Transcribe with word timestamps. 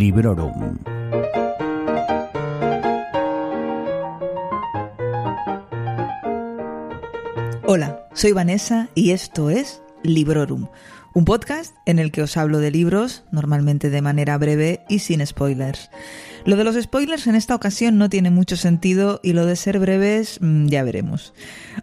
Librorum. 0.00 0.78
Hola, 7.66 8.08
soy 8.14 8.32
Vanessa 8.32 8.88
y 8.94 9.10
esto 9.10 9.50
es 9.50 9.82
Librorum, 10.02 10.68
un 11.12 11.26
podcast 11.26 11.76
en 11.84 11.98
el 11.98 12.12
que 12.12 12.22
os 12.22 12.38
hablo 12.38 12.60
de 12.60 12.70
libros, 12.70 13.24
normalmente 13.30 13.90
de 13.90 14.00
manera 14.00 14.38
breve 14.38 14.86
y 14.88 15.00
sin 15.00 15.26
spoilers. 15.26 15.90
Lo 16.46 16.56
de 16.56 16.64
los 16.64 16.82
spoilers 16.82 17.26
en 17.26 17.34
esta 17.34 17.54
ocasión 17.54 17.98
no 17.98 18.08
tiene 18.08 18.30
mucho 18.30 18.56
sentido 18.56 19.20
y 19.22 19.34
lo 19.34 19.44
de 19.44 19.54
ser 19.54 19.78
breves 19.78 20.38
mm, 20.40 20.68
ya 20.68 20.82
veremos. 20.82 21.34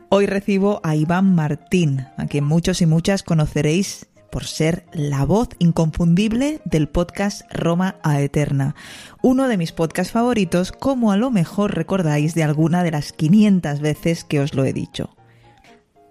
Hoy 0.09 0.25
recibo 0.25 0.81
a 0.83 0.95
Iván 0.95 1.35
Martín, 1.35 2.07
a 2.17 2.25
quien 2.25 2.45
muchos 2.45 2.81
y 2.81 2.87
muchas 2.87 3.21
conoceréis 3.21 4.07
por 4.31 4.45
ser 4.45 4.85
la 4.93 5.25
voz 5.25 5.49
inconfundible 5.59 6.61
del 6.65 6.87
podcast 6.89 7.41
Roma 7.51 7.95
a 8.03 8.21
Eterna, 8.21 8.75
uno 9.21 9.47
de 9.47 9.57
mis 9.57 9.71
podcasts 9.71 10.13
favoritos, 10.13 10.71
como 10.71 11.11
a 11.11 11.17
lo 11.17 11.31
mejor 11.31 11.75
recordáis 11.75 12.35
de 12.35 12.43
alguna 12.43 12.83
de 12.83 12.91
las 12.91 13.13
500 13.13 13.79
veces 13.79 14.23
que 14.23 14.39
os 14.39 14.53
lo 14.53 14.65
he 14.65 14.73
dicho. 14.73 15.17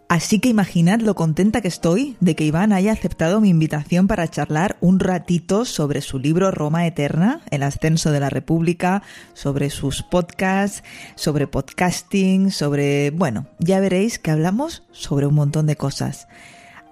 Así 0.08 0.38
que 0.38 0.48
imaginad 0.48 1.00
lo 1.00 1.16
contenta 1.16 1.60
que 1.60 1.66
estoy 1.66 2.16
de 2.20 2.36
que 2.36 2.44
Iván 2.44 2.72
haya 2.72 2.92
aceptado 2.92 3.40
mi 3.40 3.48
invitación 3.48 4.06
para 4.06 4.28
charlar 4.28 4.76
un 4.80 5.00
ratito 5.00 5.64
sobre 5.64 6.00
su 6.00 6.20
libro 6.20 6.52
Roma 6.52 6.86
Eterna, 6.86 7.40
El 7.50 7.64
ascenso 7.64 8.12
de 8.12 8.20
la 8.20 8.30
República, 8.30 9.02
sobre 9.34 9.68
sus 9.68 10.04
podcasts, 10.04 10.84
sobre 11.16 11.48
podcasting, 11.48 12.52
sobre... 12.52 13.10
bueno, 13.10 13.48
ya 13.58 13.80
veréis 13.80 14.20
que 14.20 14.30
hablamos 14.30 14.84
sobre 14.92 15.26
un 15.26 15.34
montón 15.34 15.66
de 15.66 15.74
cosas. 15.74 16.28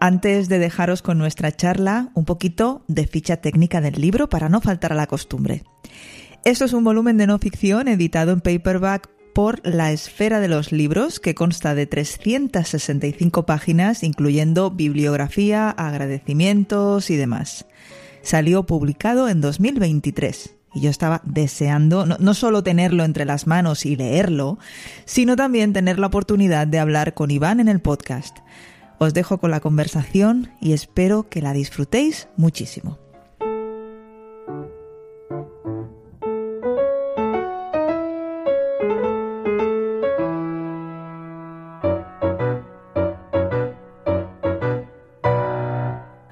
Antes 0.05 0.51
de 0.51 0.59
dejaros 0.59 1.01
con 1.01 1.17
nuestra 1.17 1.51
charla, 1.51 2.11
un 2.13 2.27
poquito 2.27 2.85
de 2.89 3.07
ficha 3.07 3.39
técnica 3.39 3.81
del 3.81 3.99
libro 3.99 4.29
para 4.29 4.51
no 4.51 4.61
faltar 4.61 4.93
a 4.93 4.97
la 4.97 5.07
costumbre. 5.07 5.63
Esto 6.45 6.67
es 6.67 6.75
un 6.75 6.85
volumen 6.85 7.17
de 7.17 7.27
no 7.27 7.39
ficción 7.39 7.89
editado 7.89 8.33
en 8.33 8.43
paperback 8.43 9.09
por 9.35 9.67
La 9.67 9.93
Esfera 9.93 10.41
de 10.41 10.49
los 10.49 10.73
Libros, 10.73 11.21
que 11.21 11.35
consta 11.35 11.75
de 11.75 11.87
365 11.87 13.47
páginas, 13.47 14.03
incluyendo 14.03 14.71
bibliografía, 14.71 15.71
agradecimientos 15.71 17.09
y 17.09 17.17
demás. 17.17 17.65
Salió 18.21 18.67
publicado 18.67 19.31
en 19.31 19.41
2023 19.41 20.55
y 20.75 20.83
yo 20.83 20.91
estaba 20.91 21.23
deseando 21.25 22.05
no, 22.05 22.35
solo 22.35 22.63
tenerlo 22.63 23.05
entre 23.05 23.25
las 23.25 23.47
manos 23.47 23.87
y 23.87 23.97
leerlo, 23.97 24.59
sino 25.07 25.35
también 25.35 25.73
tener 25.73 25.99
la 25.99 26.09
oportunidad 26.09 26.67
de 26.67 26.79
hablar 26.79 27.15
con 27.15 27.31
Iván 27.31 27.59
en 27.59 27.69
el 27.69 27.81
podcast. 27.81 28.37
Os 29.05 29.13
dejo 29.13 29.37
con 29.37 29.51
la 29.51 29.61
conversación 29.61 30.49
y 30.63 30.73
espero 30.73 31.29
que 31.29 31.43
la 31.43 31.53
disfrutéis 31.53 32.27
muchísimo. 32.39 32.97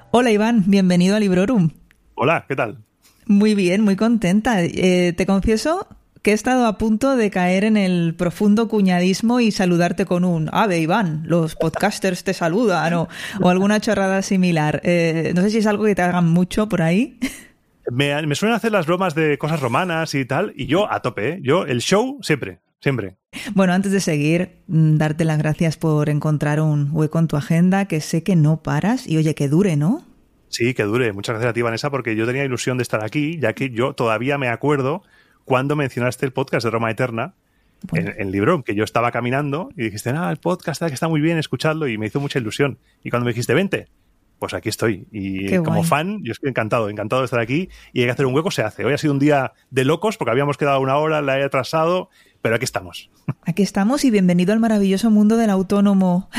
Hola 0.09 0.31
Iván, 0.31 0.63
bienvenido 0.65 1.15
a 1.15 1.19
Librorum. 1.19 1.69
Hola, 2.15 2.45
¿qué 2.47 2.55
tal? 2.55 2.83
Muy 3.27 3.53
bien, 3.53 3.81
muy 3.81 3.95
contenta. 3.95 4.63
Eh, 4.63 5.13
te 5.15 5.27
confieso 5.27 5.87
que 6.23 6.31
he 6.31 6.33
estado 6.33 6.65
a 6.65 6.77
punto 6.77 7.17
de 7.17 7.29
caer 7.29 7.65
en 7.65 7.75
el 7.75 8.15
profundo 8.15 8.69
cuñadismo 8.69 9.41
y 9.41 9.51
saludarte 9.51 10.05
con 10.05 10.23
un 10.23 10.49
Ave 10.53 10.79
Iván, 10.79 11.23
los 11.25 11.55
podcasters 11.55 12.23
te 12.23 12.33
saludan 12.33 12.93
o, 12.93 13.09
o 13.41 13.49
alguna 13.49 13.81
chorrada 13.81 14.21
similar. 14.21 14.79
Eh, 14.85 15.33
no 15.35 15.41
sé 15.41 15.49
si 15.49 15.57
es 15.57 15.67
algo 15.67 15.83
que 15.83 15.95
te 15.95 16.01
hagan 16.01 16.29
mucho 16.29 16.69
por 16.69 16.81
ahí. 16.81 17.19
Me, 17.91 18.25
me, 18.25 18.35
suelen 18.35 18.55
hacer 18.55 18.71
las 18.71 18.85
bromas 18.85 19.15
de 19.15 19.37
cosas 19.37 19.59
romanas 19.59 20.15
y 20.15 20.23
tal, 20.23 20.53
y 20.55 20.65
yo 20.65 20.89
a 20.89 21.01
tope, 21.01 21.29
¿eh? 21.29 21.39
Yo, 21.43 21.65
el 21.65 21.81
show, 21.81 22.19
siempre, 22.21 22.61
siempre. 22.79 23.17
Bueno, 23.53 23.73
antes 23.73 23.91
de 23.91 23.99
seguir, 23.99 24.61
darte 24.67 25.25
las 25.25 25.37
gracias 25.37 25.75
por 25.75 26.07
encontrar 26.07 26.61
un 26.61 26.87
hueco 26.93 27.19
en 27.19 27.27
tu 27.27 27.35
agenda, 27.35 27.83
que 27.85 27.99
sé 27.99 28.23
que 28.23 28.37
no 28.37 28.63
paras, 28.63 29.05
y 29.05 29.17
oye, 29.17 29.35
que 29.35 29.49
dure, 29.49 29.75
¿no? 29.75 30.05
Sí, 30.47 30.73
que 30.73 30.83
dure. 30.83 31.11
Muchas 31.11 31.33
gracias 31.33 31.49
a 31.49 31.53
ti, 31.53 31.61
Vanessa, 31.61 31.89
porque 31.89 32.15
yo 32.15 32.25
tenía 32.25 32.45
ilusión 32.45 32.77
de 32.77 32.83
estar 32.83 33.03
aquí, 33.03 33.37
ya 33.41 33.51
que 33.51 33.71
yo 33.71 33.93
todavía 33.93 34.37
me 34.37 34.47
acuerdo 34.47 35.03
cuando 35.45 35.75
mencionaste 35.75 36.25
el 36.25 36.33
podcast 36.33 36.63
de 36.63 36.71
Roma 36.71 36.91
Eterna 36.91 37.33
bueno. 37.83 38.11
en, 38.11 38.21
en 38.21 38.31
Librón, 38.31 38.63
que 38.63 38.75
yo 38.75 38.83
estaba 38.83 39.11
caminando 39.11 39.69
y 39.75 39.83
dijiste, 39.83 40.09
ah, 40.11 40.29
el 40.31 40.37
podcast 40.37 40.81
que 40.81 40.93
está 40.93 41.07
muy 41.07 41.21
bien, 41.21 41.37
escuchadlo, 41.37 41.87
y 41.87 41.97
me 41.97 42.07
hizo 42.07 42.19
mucha 42.19 42.39
ilusión. 42.39 42.79
Y 43.03 43.09
cuando 43.09 43.25
me 43.25 43.31
dijiste, 43.31 43.53
vente, 43.53 43.87
pues 44.43 44.53
aquí 44.53 44.67
estoy. 44.67 45.07
Y 45.09 45.47
Qué 45.47 45.57
como 45.59 45.77
guay. 45.77 45.87
fan, 45.87 46.19
yo 46.21 46.33
estoy 46.33 46.49
encantado, 46.49 46.89
encantado 46.89 47.21
de 47.21 47.25
estar 47.27 47.39
aquí. 47.39 47.69
Y 47.93 48.01
hay 48.01 48.07
que 48.07 48.11
hacer 48.11 48.25
un 48.25 48.35
hueco, 48.35 48.51
se 48.51 48.61
hace. 48.61 48.83
Hoy 48.83 48.93
ha 48.93 48.97
sido 48.97 49.13
un 49.13 49.19
día 49.19 49.53
de 49.69 49.85
locos 49.85 50.17
porque 50.17 50.31
habíamos 50.31 50.57
quedado 50.57 50.81
una 50.81 50.97
hora, 50.97 51.21
la 51.21 51.39
he 51.39 51.43
atrasado, 51.45 52.09
pero 52.41 52.55
aquí 52.55 52.65
estamos. 52.65 53.09
Aquí 53.45 53.63
estamos 53.63 54.03
y 54.03 54.11
bienvenido 54.11 54.51
al 54.51 54.59
maravilloso 54.59 55.09
mundo 55.09 55.37
del 55.37 55.49
autónomo. 55.49 56.29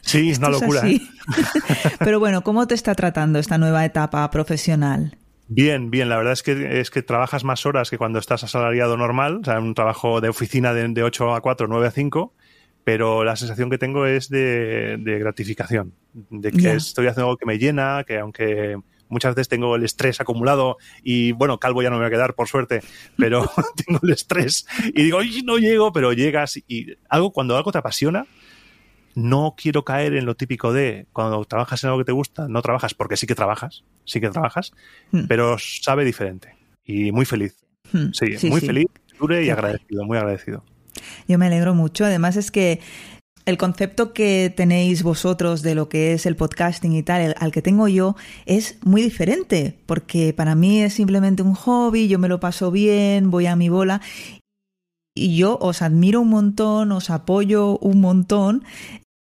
Sí, 0.00 0.30
es 0.30 0.38
una 0.38 0.48
locura. 0.48 0.88
Es 0.88 0.96
¿eh? 0.96 1.02
pero 1.98 2.18
bueno, 2.20 2.42
¿cómo 2.42 2.66
te 2.66 2.74
está 2.74 2.94
tratando 2.94 3.38
esta 3.38 3.58
nueva 3.58 3.84
etapa 3.84 4.30
profesional? 4.30 5.18
Bien, 5.52 5.90
bien. 5.90 6.08
La 6.08 6.16
verdad 6.16 6.32
es 6.32 6.44
que, 6.44 6.80
es 6.80 6.90
que 6.92 7.02
trabajas 7.02 7.42
más 7.42 7.66
horas 7.66 7.90
que 7.90 7.98
cuando 7.98 8.20
estás 8.20 8.44
asalariado 8.44 8.96
normal, 8.96 9.40
o 9.42 9.44
sea, 9.44 9.58
un 9.58 9.74
trabajo 9.74 10.20
de 10.20 10.28
oficina 10.28 10.72
de, 10.72 10.86
de 10.86 11.02
8 11.02 11.34
a 11.34 11.40
4, 11.40 11.66
9 11.66 11.88
a 11.88 11.90
5, 11.90 12.32
pero 12.84 13.24
la 13.24 13.34
sensación 13.34 13.68
que 13.68 13.76
tengo 13.76 14.06
es 14.06 14.28
de, 14.28 14.96
de 14.98 15.18
gratificación, 15.18 15.92
de 16.14 16.52
que 16.52 16.74
estoy 16.74 17.08
haciendo 17.08 17.26
algo 17.30 17.36
que 17.36 17.46
me 17.46 17.58
llena, 17.58 18.04
que 18.06 18.20
aunque 18.20 18.76
muchas 19.08 19.34
veces 19.34 19.48
tengo 19.48 19.74
el 19.74 19.82
estrés 19.82 20.20
acumulado 20.20 20.76
y 21.02 21.32
bueno, 21.32 21.58
calvo 21.58 21.82
ya 21.82 21.90
no 21.90 21.96
me 21.96 22.02
va 22.02 22.06
a 22.06 22.10
quedar 22.10 22.34
por 22.34 22.46
suerte, 22.46 22.80
pero 23.16 23.50
tengo 23.84 23.98
el 24.04 24.10
estrés 24.10 24.68
y 24.94 25.02
digo, 25.02 25.18
"Ay, 25.18 25.42
no 25.42 25.58
llego, 25.58 25.92
pero 25.92 26.12
llegas 26.12 26.60
y 26.68 26.94
algo 27.08 27.32
cuando 27.32 27.56
algo 27.56 27.72
te 27.72 27.78
apasiona, 27.78 28.24
no 29.14 29.54
quiero 29.56 29.84
caer 29.84 30.14
en 30.14 30.24
lo 30.26 30.34
típico 30.36 30.72
de 30.72 31.06
cuando 31.12 31.44
trabajas 31.44 31.82
en 31.84 31.88
algo 31.88 31.98
que 32.00 32.04
te 32.06 32.12
gusta, 32.12 32.48
no 32.48 32.62
trabajas 32.62 32.94
porque 32.94 33.16
sí 33.16 33.26
que 33.26 33.34
trabajas, 33.34 33.84
sí 34.04 34.20
que 34.20 34.28
trabajas, 34.30 34.72
Hmm. 35.12 35.26
pero 35.28 35.56
sabe 35.58 36.04
diferente 36.04 36.54
y 36.84 37.12
muy 37.12 37.24
feliz. 37.24 37.56
Hmm, 37.92 38.12
Sí, 38.12 38.36
sí, 38.38 38.48
muy 38.50 38.60
sí. 38.60 38.66
feliz, 38.66 38.86
dure 39.18 39.44
y 39.44 39.50
agradecido, 39.50 40.04
muy 40.04 40.16
agradecido. 40.18 40.62
Yo 41.26 41.38
me 41.38 41.46
alegro 41.46 41.74
mucho. 41.74 42.04
Además 42.04 42.36
es 42.36 42.50
que 42.50 42.80
el 43.46 43.56
concepto 43.56 44.12
que 44.12 44.52
tenéis 44.54 45.02
vosotros 45.02 45.62
de 45.62 45.74
lo 45.74 45.88
que 45.88 46.12
es 46.12 46.26
el 46.26 46.36
podcasting 46.36 46.92
y 46.92 47.02
tal, 47.02 47.20
el- 47.22 47.34
al 47.38 47.50
que 47.52 47.62
tengo 47.62 47.88
yo, 47.88 48.14
es 48.46 48.78
muy 48.84 49.02
diferente, 49.02 49.78
porque 49.86 50.32
para 50.34 50.54
mí 50.54 50.82
es 50.82 50.94
simplemente 50.94 51.42
un 51.42 51.54
hobby, 51.54 52.06
yo 52.06 52.18
me 52.18 52.28
lo 52.28 52.38
paso 52.38 52.70
bien, 52.70 53.30
voy 53.30 53.46
a 53.46 53.56
mi 53.56 53.68
bola. 53.68 54.00
Y 55.16 55.36
yo 55.36 55.58
os 55.60 55.82
admiro 55.82 56.20
un 56.20 56.28
montón, 56.28 56.92
os 56.92 57.10
apoyo 57.10 57.78
un 57.78 58.00
montón, 58.00 58.62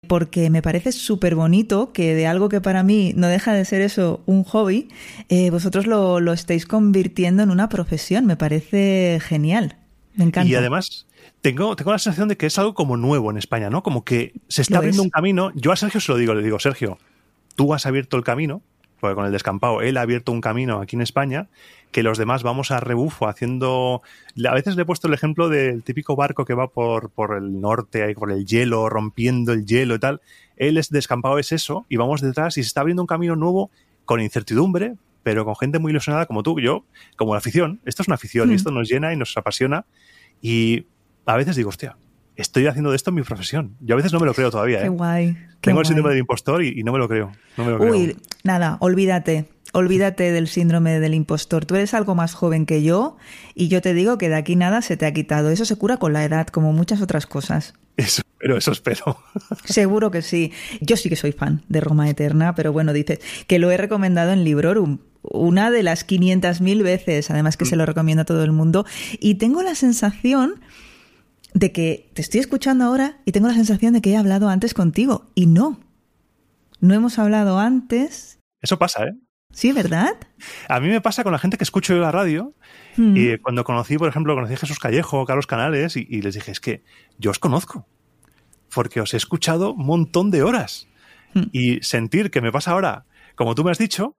porque 0.04 0.50
me 0.50 0.62
parece 0.62 0.92
súper 0.92 1.34
bonito 1.34 1.92
que 1.92 2.14
de 2.14 2.26
algo 2.26 2.48
que 2.48 2.60
para 2.60 2.82
mí 2.82 3.12
no 3.16 3.26
deja 3.28 3.52
de 3.52 3.64
ser 3.64 3.80
eso, 3.80 4.22
un 4.26 4.44
hobby, 4.44 4.88
eh, 5.28 5.50
vosotros 5.50 5.86
lo, 5.86 6.20
lo 6.20 6.32
estéis 6.32 6.66
convirtiendo 6.66 7.42
en 7.42 7.50
una 7.50 7.68
profesión. 7.68 8.26
Me 8.26 8.36
parece 8.36 9.18
genial. 9.22 9.76
Me 10.14 10.24
encanta. 10.24 10.48
Y 10.48 10.54
además, 10.54 11.06
tengo, 11.40 11.76
tengo 11.76 11.92
la 11.92 11.98
sensación 11.98 12.28
de 12.28 12.36
que 12.36 12.46
es 12.46 12.58
algo 12.58 12.74
como 12.74 12.96
nuevo 12.96 13.30
en 13.30 13.36
España, 13.36 13.70
¿no? 13.70 13.82
Como 13.82 14.04
que 14.04 14.32
se 14.48 14.62
está 14.62 14.78
abriendo 14.78 15.02
es. 15.02 15.06
un 15.06 15.10
camino. 15.10 15.50
Yo 15.54 15.72
a 15.72 15.76
Sergio 15.76 16.00
se 16.00 16.12
lo 16.12 16.18
digo, 16.18 16.34
le 16.34 16.42
digo, 16.42 16.58
Sergio, 16.58 16.98
tú 17.56 17.74
has 17.74 17.86
abierto 17.86 18.16
el 18.16 18.24
camino, 18.24 18.62
porque 19.00 19.14
con 19.14 19.26
el 19.26 19.32
descampado 19.32 19.82
él 19.82 19.96
ha 19.96 20.02
abierto 20.02 20.32
un 20.32 20.40
camino 20.40 20.80
aquí 20.80 20.96
en 20.96 21.02
España, 21.02 21.48
que 21.94 22.02
los 22.02 22.18
demás 22.18 22.42
vamos 22.42 22.72
a 22.72 22.80
rebufo 22.80 23.28
haciendo... 23.28 24.02
A 24.44 24.52
veces 24.52 24.74
le 24.74 24.82
he 24.82 24.84
puesto 24.84 25.06
el 25.06 25.14
ejemplo 25.14 25.48
del 25.48 25.84
típico 25.84 26.16
barco 26.16 26.44
que 26.44 26.52
va 26.52 26.66
por, 26.66 27.10
por 27.10 27.36
el 27.36 27.60
norte, 27.60 28.02
ahí 28.02 28.14
por 28.14 28.32
el 28.32 28.44
hielo, 28.46 28.88
rompiendo 28.88 29.52
el 29.52 29.64
hielo 29.64 29.94
y 29.94 30.00
tal. 30.00 30.20
Él 30.56 30.76
es 30.76 30.90
descampado, 30.90 31.38
es 31.38 31.52
eso, 31.52 31.86
y 31.88 31.96
vamos 31.96 32.20
detrás 32.20 32.58
y 32.58 32.64
se 32.64 32.66
está 32.66 32.80
abriendo 32.80 33.00
un 33.00 33.06
camino 33.06 33.36
nuevo 33.36 33.70
con 34.06 34.20
incertidumbre, 34.20 34.96
pero 35.22 35.44
con 35.44 35.54
gente 35.54 35.78
muy 35.78 35.92
ilusionada 35.92 36.26
como 36.26 36.42
tú, 36.42 36.58
yo, 36.58 36.84
como 37.14 37.32
la 37.34 37.38
afición. 37.38 37.80
Esto 37.84 38.02
es 38.02 38.08
una 38.08 38.16
afición 38.16 38.48
y 38.50 38.54
Mm. 38.54 38.56
esto 38.56 38.70
nos 38.72 38.88
llena 38.88 39.12
y 39.12 39.16
nos 39.16 39.36
apasiona. 39.36 39.86
Y 40.42 40.86
a 41.26 41.36
veces 41.36 41.54
digo, 41.54 41.68
hostia, 41.68 41.96
estoy 42.34 42.66
haciendo 42.66 42.90
de 42.90 42.96
esto 42.96 43.12
mi 43.12 43.22
profesión. 43.22 43.76
Yo 43.78 43.94
a 43.94 43.98
veces 43.98 44.12
no 44.12 44.18
me 44.18 44.26
lo 44.26 44.34
creo 44.34 44.50
todavía. 44.50 44.80
Qué 44.80 44.86
¿eh? 44.86 44.88
guay. 44.88 45.34
qué 45.34 45.70
Tengo 45.70 45.78
el 45.78 45.86
síndrome 45.86 46.10
del 46.10 46.18
impostor 46.18 46.64
y, 46.64 46.80
y 46.80 46.82
no 46.82 46.90
me 46.90 46.98
lo 46.98 47.06
creo. 47.08 47.30
No 47.56 47.64
me 47.64 47.70
lo 47.70 47.78
creo. 47.78 47.92
Uy, 47.92 48.16
nada, 48.42 48.78
olvídate. 48.80 49.53
Olvídate 49.74 50.30
del 50.30 50.46
síndrome 50.46 51.00
del 51.00 51.14
impostor. 51.14 51.66
Tú 51.66 51.74
eres 51.74 51.94
algo 51.94 52.14
más 52.14 52.32
joven 52.34 52.64
que 52.64 52.84
yo 52.84 53.16
y 53.56 53.66
yo 53.66 53.82
te 53.82 53.92
digo 53.92 54.18
que 54.18 54.28
de 54.28 54.36
aquí 54.36 54.54
nada 54.54 54.82
se 54.82 54.96
te 54.96 55.04
ha 55.04 55.12
quitado. 55.12 55.50
Eso 55.50 55.64
se 55.64 55.74
cura 55.74 55.96
con 55.96 56.12
la 56.12 56.24
edad, 56.24 56.46
como 56.46 56.72
muchas 56.72 57.02
otras 57.02 57.26
cosas. 57.26 57.74
Eso, 57.96 58.22
pero 58.38 58.56
eso 58.56 58.70
espero. 58.70 59.18
Seguro 59.64 60.12
que 60.12 60.22
sí. 60.22 60.52
Yo 60.80 60.96
sí 60.96 61.08
que 61.08 61.16
soy 61.16 61.32
fan 61.32 61.64
de 61.68 61.80
Roma 61.80 62.08
Eterna, 62.08 62.54
pero 62.54 62.72
bueno, 62.72 62.92
dices 62.92 63.18
que 63.48 63.58
lo 63.58 63.72
he 63.72 63.76
recomendado 63.76 64.32
en 64.32 64.44
Librorum. 64.44 64.98
Una 65.22 65.72
de 65.72 65.82
las 65.82 66.06
500.000 66.06 66.82
veces, 66.84 67.30
además 67.32 67.56
que 67.56 67.64
se 67.64 67.74
lo 67.74 67.84
recomiendo 67.84 68.22
a 68.22 68.26
todo 68.26 68.44
el 68.44 68.52
mundo. 68.52 68.86
Y 69.18 69.36
tengo 69.36 69.64
la 69.64 69.74
sensación 69.74 70.60
de 71.52 71.72
que 71.72 72.10
te 72.14 72.22
estoy 72.22 72.38
escuchando 72.38 72.84
ahora 72.84 73.18
y 73.24 73.32
tengo 73.32 73.48
la 73.48 73.54
sensación 73.54 73.92
de 73.94 74.02
que 74.02 74.12
he 74.12 74.16
hablado 74.16 74.48
antes 74.48 74.72
contigo. 74.72 75.26
Y 75.34 75.46
no. 75.46 75.80
No 76.78 76.94
hemos 76.94 77.18
hablado 77.18 77.58
antes. 77.58 78.38
Eso 78.60 78.78
pasa, 78.78 79.04
¿eh? 79.06 79.14
Sí, 79.54 79.72
¿verdad? 79.72 80.16
A 80.68 80.80
mí 80.80 80.88
me 80.88 81.00
pasa 81.00 81.22
con 81.22 81.32
la 81.32 81.38
gente 81.38 81.56
que 81.56 81.64
escucho 81.64 81.94
yo 81.94 82.00
la 82.00 82.10
radio. 82.10 82.54
Mm. 82.96 83.16
Y 83.16 83.38
cuando 83.38 83.64
conocí, 83.64 83.96
por 83.96 84.08
ejemplo, 84.08 84.34
conocí 84.34 84.54
a 84.54 84.58
Jesús 84.58 84.78
Callejo, 84.78 85.24
Carlos 85.24 85.46
Canales, 85.46 85.96
y, 85.96 86.06
y 86.08 86.22
les 86.22 86.34
dije, 86.34 86.50
es 86.50 86.60
que 86.60 86.82
yo 87.18 87.30
os 87.30 87.38
conozco. 87.38 87.86
Porque 88.74 89.00
os 89.00 89.14
he 89.14 89.16
escuchado 89.16 89.72
un 89.72 89.86
montón 89.86 90.30
de 90.30 90.42
horas. 90.42 90.88
Mm. 91.34 91.42
Y 91.52 91.80
sentir 91.82 92.30
que 92.30 92.40
me 92.40 92.52
pasa 92.52 92.72
ahora, 92.72 93.06
como 93.36 93.54
tú 93.54 93.64
me 93.64 93.70
has 93.70 93.78
dicho, 93.78 94.16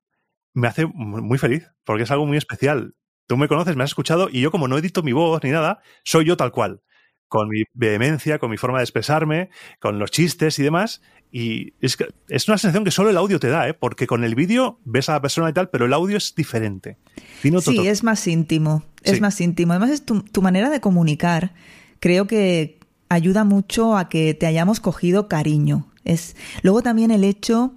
me 0.54 0.68
hace 0.68 0.86
muy 0.86 1.38
feliz, 1.38 1.70
porque 1.84 2.04
es 2.04 2.12
algo 2.12 2.26
muy 2.26 2.38
especial. 2.38 2.96
Tú 3.28 3.38
me 3.38 3.48
conoces, 3.48 3.76
me 3.76 3.84
has 3.84 3.92
escuchado, 3.92 4.30
y 4.32 4.42
yo 4.42 4.52
como 4.52 4.68
no 4.68 4.78
edito 4.78 5.04
mi 5.04 5.12
voz 5.12 5.44
ni 5.44 5.52
nada, 5.52 5.80
soy 6.04 6.26
yo 6.26 6.38
tal 6.38 6.52
cual. 6.52 6.82
Con 7.28 7.50
mi 7.50 7.64
vehemencia, 7.74 8.40
con 8.40 8.52
mi 8.52 8.58
forma 8.58 8.78
de 8.78 8.84
expresarme, 8.84 9.50
con 9.80 10.00
los 10.00 10.12
chistes 10.12 10.60
y 10.60 10.64
demás. 10.64 11.02
Y 11.32 11.74
es, 11.82 11.98
que, 11.98 12.08
es 12.30 12.48
una 12.48 12.58
sensación 12.58 12.86
que 12.86 12.92
solo 12.92 13.10
el 13.10 13.18
audio 13.18 13.40
te 13.40 13.50
da, 13.50 13.68
¿eh? 13.68 13.74
porque 13.74 14.08
con 14.08 14.24
el 14.24 14.36
vídeo 14.36 14.80
ves 14.86 15.10
a 15.10 15.14
la 15.14 15.22
persona 15.22 15.50
y 15.50 15.54
tal, 15.54 15.70
pero 15.70 15.86
el 15.86 15.94
audio 15.94 16.18
es 16.18 16.34
diferente. 16.36 16.98
Sí, 17.42 17.88
es 17.88 18.04
más 18.04 18.26
íntimo. 18.28 18.84
Es 19.04 19.16
Sí. 19.16 19.22
más 19.22 19.40
íntimo. 19.42 19.74
Además, 19.74 19.92
es 19.92 20.06
tu, 20.06 20.22
tu 20.22 20.42
manera 20.42 20.70
de 20.70 20.80
comunicar. 20.80 21.54
Creo 22.00 22.26
que 22.26 22.80
ayuda 23.10 23.44
mucho 23.44 23.98
a 23.98 24.10
que 24.10 24.34
te 24.34 24.48
hayamos 24.48 24.80
cogido 24.80 25.28
cariño. 25.28 25.88
Es 26.06 26.36
luego 26.62 26.82
también 26.82 27.12
el 27.12 27.24
hecho 27.24 27.74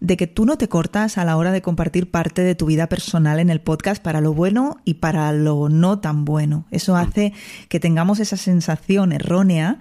de 0.00 0.16
que 0.16 0.26
tú 0.28 0.44
no 0.46 0.58
te 0.58 0.68
cortas 0.68 1.18
a 1.18 1.24
la 1.24 1.36
hora 1.36 1.50
de 1.50 1.62
compartir 1.62 2.10
parte 2.10 2.42
de 2.42 2.54
tu 2.54 2.66
vida 2.66 2.88
personal 2.88 3.40
en 3.40 3.50
el 3.50 3.60
podcast 3.60 4.02
para 4.02 4.20
lo 4.20 4.32
bueno 4.32 4.76
y 4.84 4.94
para 4.94 5.32
lo 5.32 5.68
no 5.68 5.98
tan 5.98 6.24
bueno. 6.24 6.66
Eso 6.70 6.94
hace 6.96 7.32
que 7.68 7.80
tengamos 7.80 8.20
esa 8.20 8.36
sensación 8.36 9.12
errónea 9.12 9.78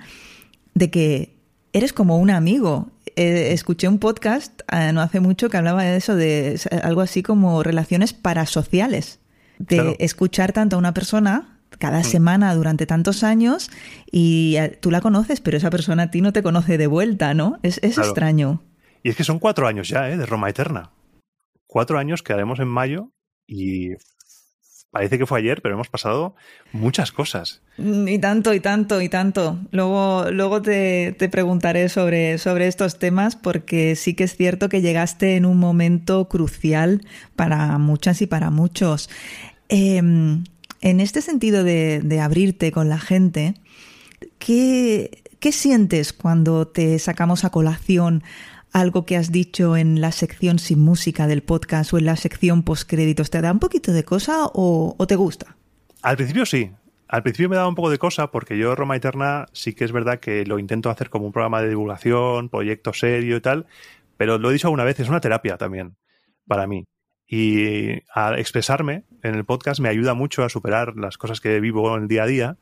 de 0.74 0.90
que 0.90 1.36
eres 1.74 1.94
como 1.94 2.18
un 2.18 2.32
amigo. 2.32 2.90
Eh, 3.18 3.52
escuché 3.52 3.88
un 3.88 3.98
podcast 4.00 4.62
eh, 4.72 4.92
no 4.94 5.02
hace 5.02 5.20
mucho 5.20 5.50
que 5.50 5.58
hablaba 5.58 5.84
de 5.84 5.98
eso, 5.98 6.16
de 6.16 6.60
algo 6.84 7.02
así 7.02 7.24
como 7.24 7.64
relaciones 7.64 8.14
parasociales. 8.14 9.20
De 9.58 9.76
Claro. 9.78 9.96
escuchar 9.98 10.54
tanto 10.54 10.76
a 10.76 10.80
una 10.80 10.94
persona 10.94 11.60
cada 11.80 12.04
semana 12.04 12.54
durante 12.56 12.86
tantos 12.86 13.24
años 13.24 13.70
y 14.12 14.56
eh, 14.58 14.78
tú 14.80 14.92
la 14.92 15.02
conoces, 15.02 15.42
pero 15.42 15.58
esa 15.58 15.70
persona 15.72 16.04
a 16.04 16.12
ti 16.12 16.22
no 16.22 16.32
te 16.32 16.44
conoce 16.44 16.78
de 16.78 16.86
vuelta, 16.88 17.34
¿no? 17.34 17.58
Es, 17.64 17.80
es 17.84 17.96
Claro. 17.96 18.10
extraño. 18.10 18.64
Y 19.04 19.10
es 19.10 19.16
que 19.16 19.24
son 19.24 19.40
cuatro 19.40 19.68
años 19.68 19.90
ya, 19.90 20.10
¿eh? 20.10 20.16
De 20.18 20.26
Roma 20.28 20.50
Eterna. 20.50 20.92
Cuatro 21.66 21.98
años 21.98 22.22
que 22.24 22.34
haremos 22.34 22.60
en 22.60 22.68
mayo 22.68 23.12
y 23.48 23.90
parece 24.98 25.20
que 25.20 25.28
fue 25.28 25.38
ayer, 25.38 25.62
pero 25.62 25.76
hemos 25.76 25.90
pasado 25.90 26.34
muchas 26.72 27.12
cosas. 27.12 27.62
Mm, 27.78 28.08
Y 28.08 28.18
tanto, 28.18 28.52
y 28.56 28.60
tanto, 28.60 29.00
y 29.00 29.10
tanto. 29.10 29.60
Luego, 29.72 30.32
luego 30.32 30.64
te, 30.64 31.16
te 31.20 31.30
preguntaré 31.30 31.88
sobre, 31.88 32.40
sobre 32.40 32.68
estos 32.68 32.98
temas 32.98 33.36
porque 33.36 33.96
sí 33.96 34.16
que 34.16 34.24
es 34.24 34.36
cierto 34.36 34.70
que 34.70 34.82
llegaste 34.82 35.36
en 35.36 35.46
un 35.46 35.60
momento 35.60 36.28
crucial 36.28 37.06
para 37.36 37.78
muchas 37.78 38.24
y 38.24 38.26
para 38.26 38.50
muchos. 38.50 39.10
Eh, 39.70 39.98
en 39.98 41.00
este 41.00 41.22
sentido 41.22 41.64
de, 41.64 42.02
de 42.04 42.20
abrirte 42.20 42.72
con 42.72 42.90
la 42.90 42.98
gente, 42.98 43.54
¿qué, 44.40 45.22
¿qué 45.40 45.52
sientes 45.52 46.12
cuando 46.12 46.68
te 46.68 46.98
sacamos 46.98 47.46
a 47.46 47.52
colación 47.52 48.24
algo 48.80 49.06
que 49.06 49.18
has 49.18 49.32
dicho 49.32 49.76
en 49.76 50.02
la 50.02 50.12
sección 50.12 50.60
sin 50.60 50.80
música 50.80 51.28
del 51.28 51.42
podcast 51.42 51.94
o 51.94 51.98
en 51.98 52.06
la 52.06 52.16
sección 52.16 52.64
postcréditos? 52.64 53.30
¿Te 53.30 53.42
da 53.42 53.52
un 53.52 53.60
poquito 53.60 53.92
de 53.92 54.04
cosa 54.04 54.50
o, 54.54 54.96
te 55.08 55.16
gusta? 55.16 55.56
Al 56.02 56.16
principio 56.16 56.46
sí. 56.46 56.72
Al 57.08 57.24
principio 57.24 57.50
me 57.50 57.56
daba 57.56 57.70
un 57.70 57.76
poco 57.76 57.90
de 57.90 57.98
cosa 57.98 58.32
porque 58.32 58.58
yo 58.58 58.76
Roma 58.76 58.96
Eterna 58.96 59.46
sí 59.54 59.74
que 59.74 59.86
es 59.86 59.92
verdad 59.92 60.20
que 60.20 60.46
lo 60.46 60.60
intento 60.60 60.90
hacer 60.90 61.10
como 61.10 61.26
un 61.26 61.32
programa 61.32 61.62
de 61.62 61.70
divulgación, 61.70 62.50
proyecto 62.50 62.94
serio 62.94 63.38
y 63.38 63.42
tal, 63.42 63.66
pero 64.18 64.38
lo 64.38 64.50
he 64.50 64.54
dicho 64.54 64.68
alguna 64.68 64.84
vez, 64.84 65.00
es 65.00 65.08
una 65.08 65.22
terapia 65.22 65.58
también 65.58 65.96
para 66.46 66.68
mí. 66.68 66.86
Y 67.28 68.04
al 68.14 68.40
expresarme 68.40 69.04
en 69.24 69.36
el 69.36 69.46
podcast 69.46 69.80
me 69.80 69.90
ayuda 69.90 70.14
mucho 70.14 70.44
a 70.44 70.50
superar 70.50 70.96
las 70.98 71.18
cosas 71.18 71.40
que 71.40 71.60
vivo 71.60 71.96
en 71.96 72.04
el 72.04 72.08
día 72.10 72.24
a 72.24 72.28
día 72.28 72.58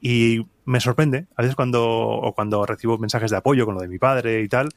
y 0.00 0.46
me 0.64 0.80
sorprende 0.80 1.26
a 1.36 1.42
veces 1.42 1.56
cuando 1.56 1.86
o 1.86 2.34
cuando 2.34 2.66
recibo 2.66 2.98
mensajes 2.98 3.30
de 3.30 3.36
apoyo 3.36 3.66
con 3.66 3.76
lo 3.76 3.80
de 3.80 3.88
mi 3.88 3.98
padre 3.98 4.42
y 4.42 4.48
tal 4.48 4.68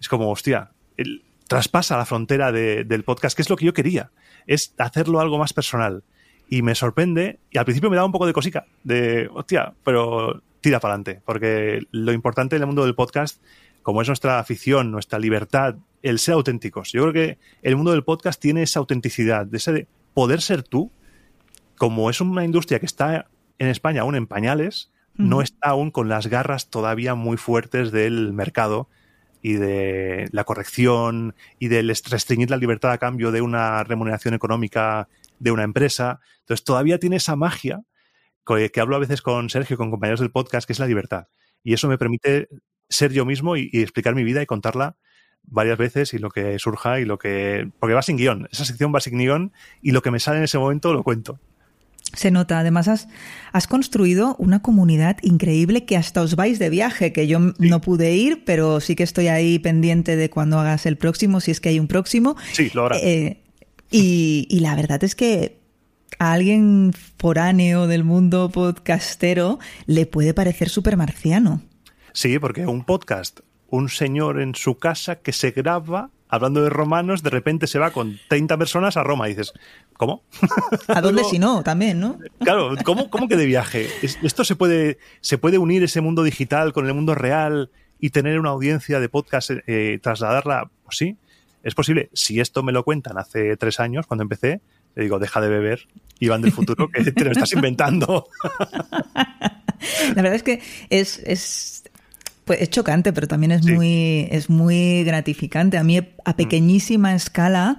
es 0.00 0.08
como 0.08 0.30
hostia 0.30 0.72
el, 0.96 1.22
traspasa 1.50 1.96
la 1.96 2.06
frontera 2.06 2.52
de, 2.52 2.84
del 2.84 3.04
podcast 3.04 3.36
que 3.36 3.42
es 3.42 3.50
lo 3.50 3.56
que 3.56 3.66
yo 3.66 3.74
quería 3.74 4.12
es 4.46 4.72
hacerlo 4.78 5.18
algo 5.20 5.36
más 5.36 5.52
personal. 5.52 6.04
Y 6.48 6.62
me 6.62 6.74
sorprende 6.74 7.40
y 7.50 7.58
al 7.58 7.64
principio 7.64 7.90
me 7.90 7.96
da 7.96 8.04
un 8.04 8.12
poco 8.12 8.26
de 8.26 8.32
cosica 8.32 8.66
de 8.82 9.28
hostia 9.32 9.74
pero 9.84 10.42
tira 10.60 10.80
para 10.80 10.94
adelante 10.94 11.22
porque 11.24 11.82
lo 11.90 12.12
importante 12.12 12.56
en 12.56 12.62
el 12.62 12.66
mundo 12.66 12.84
del 12.84 12.94
podcast 12.94 13.42
como 13.82 14.00
es 14.00 14.08
nuestra 14.08 14.38
afición 14.38 14.90
nuestra 14.90 15.18
libertad 15.18 15.76
el 16.02 16.18
ser 16.18 16.34
auténticos. 16.34 16.92
Yo 16.92 17.02
creo 17.02 17.12
que 17.12 17.38
el 17.62 17.76
mundo 17.76 17.90
del 17.90 18.04
podcast 18.04 18.40
tiene 18.40 18.62
esa 18.62 18.78
autenticidad 18.78 19.44
de 19.44 19.56
ese 19.56 19.72
de 19.72 19.88
poder 20.14 20.40
ser 20.40 20.62
tú 20.62 20.90
como 21.76 22.10
es 22.10 22.20
una 22.20 22.44
industria 22.44 22.78
que 22.78 22.86
está 22.86 23.26
en 23.58 23.66
España 23.66 24.02
aún 24.02 24.14
en 24.14 24.26
pañales, 24.26 24.92
no 25.16 25.42
está 25.42 25.70
aún 25.70 25.90
con 25.90 26.08
las 26.08 26.28
garras 26.28 26.70
todavía 26.70 27.14
muy 27.14 27.36
fuertes 27.36 27.90
del 27.90 28.32
mercado 28.32 28.88
y 29.42 29.54
de 29.54 30.28
la 30.32 30.44
corrección 30.44 31.34
y 31.58 31.68
del 31.68 31.90
est- 31.90 32.08
restringir 32.08 32.50
la 32.50 32.56
libertad 32.56 32.92
a 32.92 32.98
cambio 32.98 33.32
de 33.32 33.40
una 33.40 33.82
remuneración 33.84 34.34
económica 34.34 35.08
de 35.38 35.50
una 35.50 35.62
empresa. 35.64 36.20
Entonces 36.40 36.64
todavía 36.64 36.98
tiene 36.98 37.16
esa 37.16 37.36
magia 37.36 37.82
que 38.44 38.80
hablo 38.80 38.96
a 38.96 38.98
veces 38.98 39.22
con 39.22 39.48
Sergio, 39.48 39.76
con 39.76 39.90
compañeros 39.90 40.18
del 40.20 40.32
podcast, 40.32 40.66
que 40.66 40.72
es 40.72 40.80
la 40.80 40.86
libertad. 40.86 41.28
Y 41.62 41.72
eso 41.72 41.86
me 41.88 41.98
permite 41.98 42.48
ser 42.88 43.12
yo 43.12 43.24
mismo 43.24 43.56
y, 43.56 43.70
y 43.72 43.80
explicar 43.82 44.16
mi 44.16 44.24
vida 44.24 44.42
y 44.42 44.46
contarla 44.46 44.96
varias 45.44 45.78
veces 45.78 46.14
y 46.14 46.18
lo 46.18 46.30
que 46.30 46.58
surja 46.58 46.98
y 46.98 47.04
lo 47.04 47.16
que... 47.16 47.70
Porque 47.78 47.94
va 47.94 48.02
sin 48.02 48.16
guion, 48.16 48.48
esa 48.50 48.64
sección 48.64 48.92
va 48.92 49.00
sin 49.00 49.18
guion 49.18 49.52
y 49.80 49.92
lo 49.92 50.02
que 50.02 50.10
me 50.10 50.18
sale 50.18 50.38
en 50.38 50.44
ese 50.44 50.58
momento 50.58 50.92
lo 50.92 51.04
cuento. 51.04 51.38
Se 52.12 52.30
nota, 52.30 52.58
además 52.58 52.88
has, 52.88 53.08
has 53.52 53.66
construido 53.66 54.36
una 54.38 54.62
comunidad 54.62 55.18
increíble 55.22 55.84
que 55.84 55.96
hasta 55.96 56.22
os 56.22 56.36
vais 56.36 56.58
de 56.58 56.70
viaje, 56.70 57.12
que 57.12 57.26
yo 57.26 57.38
no 57.58 57.80
pude 57.80 58.14
ir, 58.14 58.44
pero 58.44 58.80
sí 58.80 58.96
que 58.96 59.04
estoy 59.04 59.28
ahí 59.28 59.58
pendiente 59.58 60.16
de 60.16 60.28
cuando 60.30 60.58
hagas 60.58 60.86
el 60.86 60.96
próximo, 60.96 61.40
si 61.40 61.50
es 61.50 61.60
que 61.60 61.68
hay 61.68 61.78
un 61.78 61.86
próximo. 61.86 62.36
Sí, 62.52 62.70
lo 62.74 62.86
hará. 62.86 62.98
Eh, 62.98 63.42
y, 63.90 64.46
y 64.50 64.60
la 64.60 64.74
verdad 64.74 65.02
es 65.04 65.14
que 65.14 65.60
a 66.18 66.32
alguien 66.32 66.92
foráneo 67.18 67.86
del 67.86 68.04
mundo 68.04 68.50
podcastero 68.50 69.58
le 69.86 70.06
puede 70.06 70.34
parecer 70.34 70.68
súper 70.68 70.96
marciano. 70.96 71.62
Sí, 72.12 72.38
porque 72.38 72.66
un 72.66 72.84
podcast, 72.84 73.40
un 73.68 73.88
señor 73.88 74.40
en 74.40 74.54
su 74.54 74.76
casa 74.76 75.16
que 75.16 75.32
se 75.32 75.52
graba 75.52 76.10
hablando 76.30 76.62
de 76.62 76.70
romanos, 76.70 77.22
de 77.22 77.30
repente 77.30 77.66
se 77.66 77.78
va 77.78 77.90
con 77.90 78.18
30 78.28 78.56
personas 78.56 78.96
a 78.96 79.02
Roma 79.02 79.26
y 79.28 79.32
dices, 79.32 79.52
¿cómo? 79.96 80.22
¿A 80.88 81.00
dónde 81.00 81.24
si 81.24 81.38
no? 81.38 81.62
También, 81.62 82.00
¿no? 82.00 82.18
Claro, 82.40 82.74
¿cómo, 82.84 83.10
cómo 83.10 83.28
que 83.28 83.36
de 83.36 83.46
viaje? 83.46 83.88
Es- 84.02 84.18
Esto 84.22 84.44
se 84.44 84.56
puede, 84.56 84.98
se 85.20 85.38
puede 85.38 85.58
unir 85.58 85.82
ese 85.82 86.00
mundo 86.00 86.22
digital 86.22 86.72
con 86.72 86.86
el 86.86 86.94
mundo 86.94 87.14
real 87.14 87.70
y 87.98 88.10
tener 88.10 88.38
una 88.40 88.50
audiencia 88.50 89.00
de 89.00 89.08
podcast, 89.08 89.50
eh, 89.66 89.98
trasladarla. 90.02 90.70
Pues 90.84 90.96
sí, 90.96 91.16
es 91.62 91.74
posible. 91.74 92.08
Si 92.14 92.40
esto 92.40 92.62
me 92.62 92.72
lo 92.72 92.84
cuentan 92.84 93.18
hace 93.18 93.56
tres 93.56 93.78
años, 93.80 94.06
cuando 94.06 94.22
empecé, 94.22 94.60
le 94.94 95.02
digo, 95.02 95.18
deja 95.18 95.40
de 95.40 95.48
beber, 95.48 95.86
Iván 96.18 96.42
del 96.42 96.52
futuro, 96.52 96.88
que 96.90 97.12
te 97.12 97.24
lo 97.24 97.30
estás 97.32 97.52
inventando. 97.52 98.26
La 100.14 100.22
verdad 100.22 100.34
es 100.34 100.42
que 100.42 100.60
es, 100.90 101.18
es, 101.24 101.79
pues 102.50 102.62
es 102.62 102.70
chocante, 102.70 103.12
pero 103.12 103.28
también 103.28 103.52
es 103.52 103.64
Sí. 103.64 103.70
muy, 103.70 104.26
es 104.32 104.50
muy 104.50 105.04
gratificante. 105.04 105.78
A 105.78 105.84
mí, 105.84 106.00
a 106.24 106.34
pequeñísima 106.36 107.14
escala, 107.14 107.78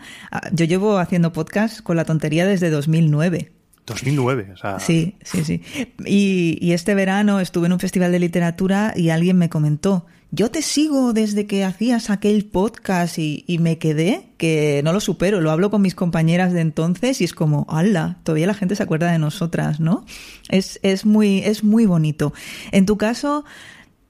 yo 0.54 0.64
llevo 0.64 0.98
haciendo 0.98 1.34
podcast 1.34 1.82
con 1.82 1.98
la 1.98 2.06
tontería 2.06 2.46
desde 2.46 2.70
2009. 2.70 3.52
2009, 3.86 4.52
o 4.54 4.56
sea, 4.56 4.80
Sí, 4.80 5.16
sí, 5.24 5.44
sí. 5.44 5.62
Y, 6.06 6.58
y 6.62 6.72
este 6.72 6.96
verano 6.96 7.42
estuve 7.42 7.66
en 7.68 7.74
un 7.74 7.82
festival 7.82 8.14
de 8.14 8.20
literatura 8.20 8.94
y 8.96 9.10
alguien 9.10 9.38
me 9.38 9.50
comentó, 9.50 10.06
yo 10.34 10.50
te 10.50 10.62
sigo 10.62 11.12
desde 11.12 11.46
que 11.48 11.66
hacías 11.66 12.10
aquel 12.10 12.46
podcast 12.46 13.20
y, 13.20 13.44
y 13.48 13.58
me 13.58 13.78
quedé, 13.78 14.30
que 14.38 14.80
no 14.86 14.94
lo 14.94 15.02
supero, 15.02 15.42
lo 15.42 15.52
hablo 15.52 15.70
con 15.70 15.82
mis 15.82 15.96
compañeras 15.96 16.54
de 16.54 16.62
entonces 16.62 17.20
y 17.20 17.26
es 17.26 17.34
como, 17.34 17.66
¡hala! 17.70 18.20
Todavía 18.24 18.48
la 18.48 18.54
gente 18.54 18.78
se 18.78 18.84
acuerda 18.84 19.12
de 19.12 19.20
nosotras, 19.20 19.82
¿no? 19.82 20.06
Es, 20.48 20.80
es, 20.84 21.06
muy, 21.06 21.40
es 21.40 21.66
muy 21.66 21.86
bonito. 21.86 22.32
En 22.72 22.86
tu 22.86 22.98
caso 22.98 23.44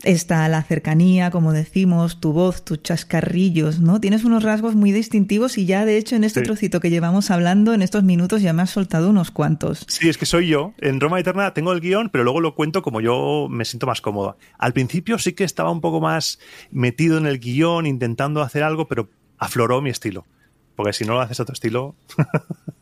está 0.04 0.48
la 0.50 0.64
cercanía, 0.64 1.32
como 1.32 1.54
decimos, 1.54 2.20
tu 2.20 2.34
voz, 2.34 2.64
tus 2.66 2.82
chascarrillos, 2.82 3.80
¿no? 3.80 4.00
Tienes 4.02 4.24
unos 4.24 4.44
rasgos 4.44 4.76
muy 4.76 4.92
distintivos 4.92 5.58
y 5.58 5.66
ya 5.66 5.86
de 5.86 5.98
hecho 5.98 6.16
en 6.16 6.24
este 6.24 6.40
Sí. 6.42 6.46
trocito 6.46 6.80
que 6.80 6.90
llevamos 6.90 7.32
hablando, 7.32 7.74
en 7.74 7.82
estos 7.82 8.04
minutos 8.04 8.42
ya 8.42 8.54
me 8.54 8.62
has 8.62 8.70
soltado 8.72 9.10
unos 9.10 9.32
cuantos. 9.32 9.86
Sí, 9.88 10.10
es 10.10 10.18
que 10.18 10.26
soy 10.26 10.48
yo. 10.48 10.74
En 10.80 11.00
Roma 11.00 11.20
Eterna 11.20 11.54
tengo 11.54 11.72
el 11.74 11.82
guion, 11.82 12.10
pero 12.10 12.24
luego 12.24 12.40
lo 12.42 12.56
cuento 12.56 12.82
como 12.82 13.02
yo 13.02 13.48
me 13.50 13.66
siento 13.66 13.88
más 13.88 14.02
cómodo. 14.02 14.38
Al 14.58 14.74
principio 14.74 15.20
sí 15.20 15.34
que 15.34 15.44
estaba 15.44 15.72
un 15.72 15.82
poco 15.82 16.02
más 16.02 16.40
metido 16.72 17.18
en 17.18 17.26
el 17.26 17.40
guion, 17.40 17.86
intentando 17.86 18.42
hacer 18.42 18.64
algo, 18.64 18.88
pero 18.88 19.10
afloró 19.38 19.82
mi 19.82 19.90
estilo. 19.90 20.26
Porque 20.76 20.94
si 20.94 21.06
no 21.06 21.14
lo 21.14 21.22
haces 21.22 21.40
a 21.40 21.46
tu 21.46 21.52
estilo. 21.54 21.96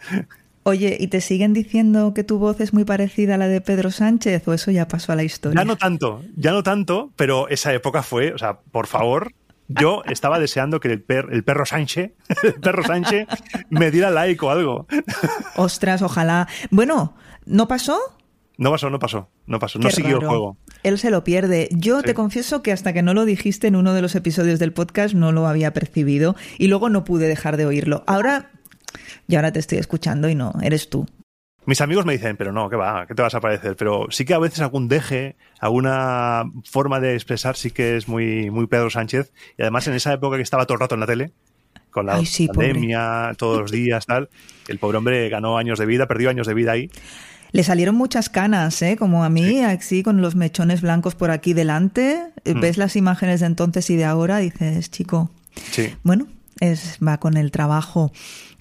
Oye, 0.62 0.96
¿y 1.00 1.08
te 1.08 1.20
siguen 1.20 1.54
diciendo 1.54 2.12
que 2.14 2.22
tu 2.22 2.38
voz 2.38 2.60
es 2.60 2.74
muy 2.74 2.84
parecida 2.84 3.36
a 3.36 3.38
la 3.38 3.48
de 3.48 3.60
Pedro 3.60 3.90
Sánchez 3.90 4.46
o 4.46 4.52
eso 4.52 4.70
ya 4.70 4.88
pasó 4.88 5.12
a 5.12 5.16
la 5.16 5.22
historia? 5.22 5.58
Ya 5.58 5.64
no 5.64 5.76
tanto, 5.76 6.22
ya 6.36 6.52
no 6.52 6.62
tanto, 6.62 7.12
pero 7.16 7.48
esa 7.48 7.72
época 7.72 8.02
fue, 8.02 8.32
o 8.32 8.38
sea, 8.38 8.60
por 8.70 8.86
favor, 8.86 9.32
Yo 9.68 10.02
estaba 10.06 10.40
deseando 10.40 10.80
que 10.80 10.88
el, 10.88 11.04
el 11.30 11.44
perro 11.44 11.64
Sánchez, 11.64 12.12
el 12.42 12.54
perro 12.54 12.82
Sánchez, 12.82 13.28
me 13.70 13.90
diera 13.92 14.10
like 14.10 14.44
o 14.44 14.50
algo. 14.50 14.86
Ostras, 15.56 16.02
ojalá. 16.02 16.48
Bueno, 16.70 17.14
¿no 17.46 17.68
pasó? 17.68 17.98
No 18.58 18.70
pasó, 18.70 18.90
no 18.90 18.98
pasó, 18.98 19.30
no 19.46 19.58
pasó, 19.58 19.78
no 19.78 19.90
siguió 19.90 20.18
el 20.18 20.26
juego. 20.26 20.58
Él 20.82 20.98
se 20.98 21.10
lo 21.10 21.24
pierde. 21.24 21.68
Yo 21.72 22.02
te 22.02 22.12
confieso 22.12 22.62
que 22.62 22.72
hasta 22.72 22.92
que 22.92 23.02
no 23.02 23.14
lo 23.14 23.24
dijiste 23.24 23.68
en 23.68 23.76
uno 23.76 23.94
de 23.94 24.02
los 24.02 24.14
episodios 24.14 24.58
del 24.58 24.72
podcast 24.72 25.14
no 25.14 25.32
lo 25.32 25.46
había 25.46 25.72
percibido 25.72 26.36
y 26.58 26.66
luego 26.66 26.90
no 26.90 27.04
pude 27.04 27.26
dejar 27.26 27.56
de 27.56 27.64
oírlo. 27.64 28.04
Ahora, 28.06 28.50
y 29.28 29.36
ahora 29.36 29.52
te 29.52 29.58
estoy 29.58 29.78
escuchando 29.78 30.28
y 30.28 30.34
no, 30.34 30.52
eres 30.62 30.88
tú. 30.88 31.06
Mis 31.66 31.80
amigos 31.80 32.06
me 32.06 32.14
dicen, 32.14 32.36
pero 32.36 32.52
no, 32.52 32.70
¿qué 32.70 32.76
va? 32.76 33.06
¿Qué 33.06 33.14
te 33.14 33.22
vas 33.22 33.34
a 33.34 33.40
parecer? 33.40 33.76
Pero 33.76 34.06
sí 34.10 34.24
que 34.24 34.34
a 34.34 34.38
veces 34.38 34.60
algún 34.60 34.88
deje, 34.88 35.36
alguna 35.60 36.44
forma 36.64 37.00
de 37.00 37.14
expresar 37.14 37.56
sí 37.56 37.70
que 37.70 37.96
es 37.96 38.08
muy, 38.08 38.50
muy 38.50 38.66
Pedro 38.66 38.90
Sánchez. 38.90 39.32
Y 39.58 39.62
además 39.62 39.86
en 39.86 39.94
esa 39.94 40.12
época 40.12 40.36
que 40.36 40.42
estaba 40.42 40.64
todo 40.64 40.74
el 40.74 40.80
rato 40.80 40.94
en 40.94 41.00
la 41.00 41.06
tele, 41.06 41.32
con 41.90 42.06
la 42.06 42.20
pandemia, 42.46 43.34
todos 43.36 43.60
los 43.60 43.70
días, 43.70 44.06
tal, 44.06 44.30
el 44.68 44.78
pobre 44.78 44.98
hombre 44.98 45.28
ganó 45.28 45.58
años 45.58 45.78
de 45.78 45.86
vida, 45.86 46.06
perdió 46.08 46.30
años 46.30 46.46
de 46.46 46.54
vida 46.54 46.72
ahí. 46.72 46.90
Le 47.52 47.64
salieron 47.64 47.96
muchas 47.96 48.30
canas, 48.30 48.80
¿eh? 48.82 48.96
Como 48.96 49.24
a 49.24 49.28
mí, 49.28 49.62
así 49.62 50.02
con 50.02 50.22
los 50.22 50.36
mechones 50.36 50.82
blancos 50.82 51.16
por 51.16 51.30
aquí 51.30 51.52
delante. 51.52 52.22
Eh, 52.44 52.54
mm. 52.54 52.60
Ves 52.60 52.78
las 52.78 52.96
imágenes 52.96 53.40
de 53.40 53.46
entonces 53.46 53.90
y 53.90 53.96
de 53.96 54.04
ahora, 54.04 54.38
dices, 54.38 54.90
chico. 54.90 55.30
Sí. 55.72 55.94
Bueno, 56.04 56.28
es, 56.60 56.98
va 57.06 57.18
con 57.18 57.36
el 57.36 57.50
trabajo. 57.50 58.12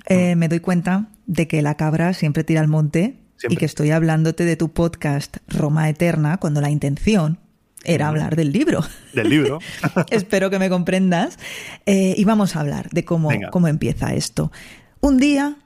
Eh, 0.10 0.36
mm. 0.36 0.40
Me 0.40 0.48
doy 0.50 0.60
cuenta 0.60 1.08
de 1.28 1.48
que 1.48 1.62
la 1.62 1.76
cabra 1.76 2.14
siempre 2.14 2.44
tira 2.44 2.62
al 2.62 2.68
monte 2.68 3.16
y 3.48 3.56
que 3.56 3.66
estoy 3.66 3.92
hablándote 3.92 4.44
de 4.44 4.58
tu 4.58 4.74
podcast 4.74 5.38
Roma 5.48 5.88
Eterna 5.88 6.38
cuando 6.38 6.60
la 6.60 6.70
intención 6.70 7.40
era 7.86 8.06
mm. 8.06 8.10
hablar 8.10 8.36
del 8.36 8.52
libro. 8.52 8.82
Del 9.14 9.30
libro. 9.30 9.60
Espero 10.10 10.50
que 10.50 10.60
me 10.60 10.70
comprendas. 10.70 11.40
Eh, 11.86 12.16
y 12.18 12.26
vamos 12.26 12.56
a 12.56 12.60
hablar 12.60 12.90
de 12.90 13.06
cómo, 13.06 13.30
cómo 13.52 13.68
empieza 13.68 14.14
esto. 14.14 14.52
Un 15.00 15.18
día, 15.18 15.58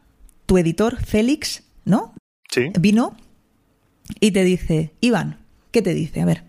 tu 0.46 0.58
editor 0.58 0.98
Félix, 1.04 1.64
¿no? 1.86 2.14
Vino 2.80 3.18
y 4.20 4.32
te 4.32 4.44
dice, 4.44 4.94
Iván, 5.02 5.40
¿qué 5.72 5.82
te 5.82 5.94
dice? 5.94 6.22
A 6.22 6.26
ver. 6.26 6.44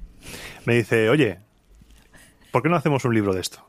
Me 0.67 0.75
dice, 0.75 1.09
oye, 1.09 1.39
¿por 2.51 2.63
qué 2.63 2.69
no 2.69 2.77
hacemos 2.77 3.05
un 3.05 3.15
libro 3.15 3.33
de 3.33 3.41
esto? 3.41 3.67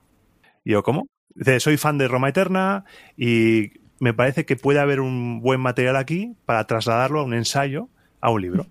Y 0.63 0.72
yo, 0.72 0.84
¿cómo? 0.84 1.08
Dice, 1.34 1.60
soy 1.60 1.77
fan 1.77 1.98
de 1.98 2.08
Roma 2.08 2.29
Eterna 2.29 2.86
y 3.15 3.85
me 3.99 4.13
parece 4.13 4.45
que 4.45 4.55
puede 4.55 4.79
haber 4.79 4.99
un 4.99 5.41
buen 5.41 5.59
material 5.59 5.95
aquí 5.95 6.35
para 6.45 6.65
trasladarlo 6.65 7.21
a 7.21 7.23
un 7.23 7.33
ensayo, 7.33 7.89
a 8.21 8.29
un 8.29 8.41
libro. 8.41 8.67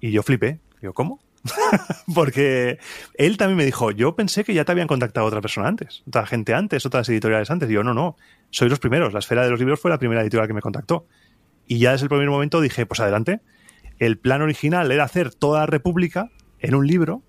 Y 0.00 0.10
yo 0.10 0.22
flipé. 0.22 0.60
Yo, 0.82 0.92
¿cómo? 0.92 1.20
Porque 2.14 2.78
él 3.14 3.36
también 3.36 3.56
me 3.56 3.64
dijo, 3.64 3.90
yo 3.90 4.14
pensé 4.14 4.44
que 4.44 4.54
ya 4.54 4.64
te 4.64 4.72
habían 4.72 4.86
contactado 4.86 5.26
otra 5.26 5.40
persona 5.40 5.68
antes, 5.68 6.02
otra 6.06 6.26
gente 6.26 6.54
antes, 6.54 6.84
otras 6.84 7.08
editoriales 7.08 7.50
antes. 7.50 7.70
Y 7.70 7.74
yo, 7.74 7.82
no, 7.82 7.94
no, 7.94 8.16
soy 8.50 8.68
los 8.68 8.78
primeros. 8.78 9.12
La 9.12 9.18
Esfera 9.20 9.44
de 9.44 9.50
los 9.50 9.58
Libros 9.58 9.80
fue 9.80 9.90
la 9.90 9.98
primera 9.98 10.22
editorial 10.22 10.46
que 10.46 10.54
me 10.54 10.60
contactó. 10.60 11.06
Y 11.66 11.78
ya 11.78 11.92
desde 11.92 12.04
el 12.04 12.10
primer 12.10 12.28
momento 12.28 12.60
dije, 12.60 12.84
pues 12.86 13.00
adelante. 13.00 13.40
El 13.98 14.18
plan 14.18 14.42
original 14.42 14.90
era 14.90 15.04
hacer 15.04 15.32
toda 15.32 15.60
la 15.60 15.66
República 15.66 16.30
en 16.58 16.74
un 16.74 16.86
libro, 16.86 17.22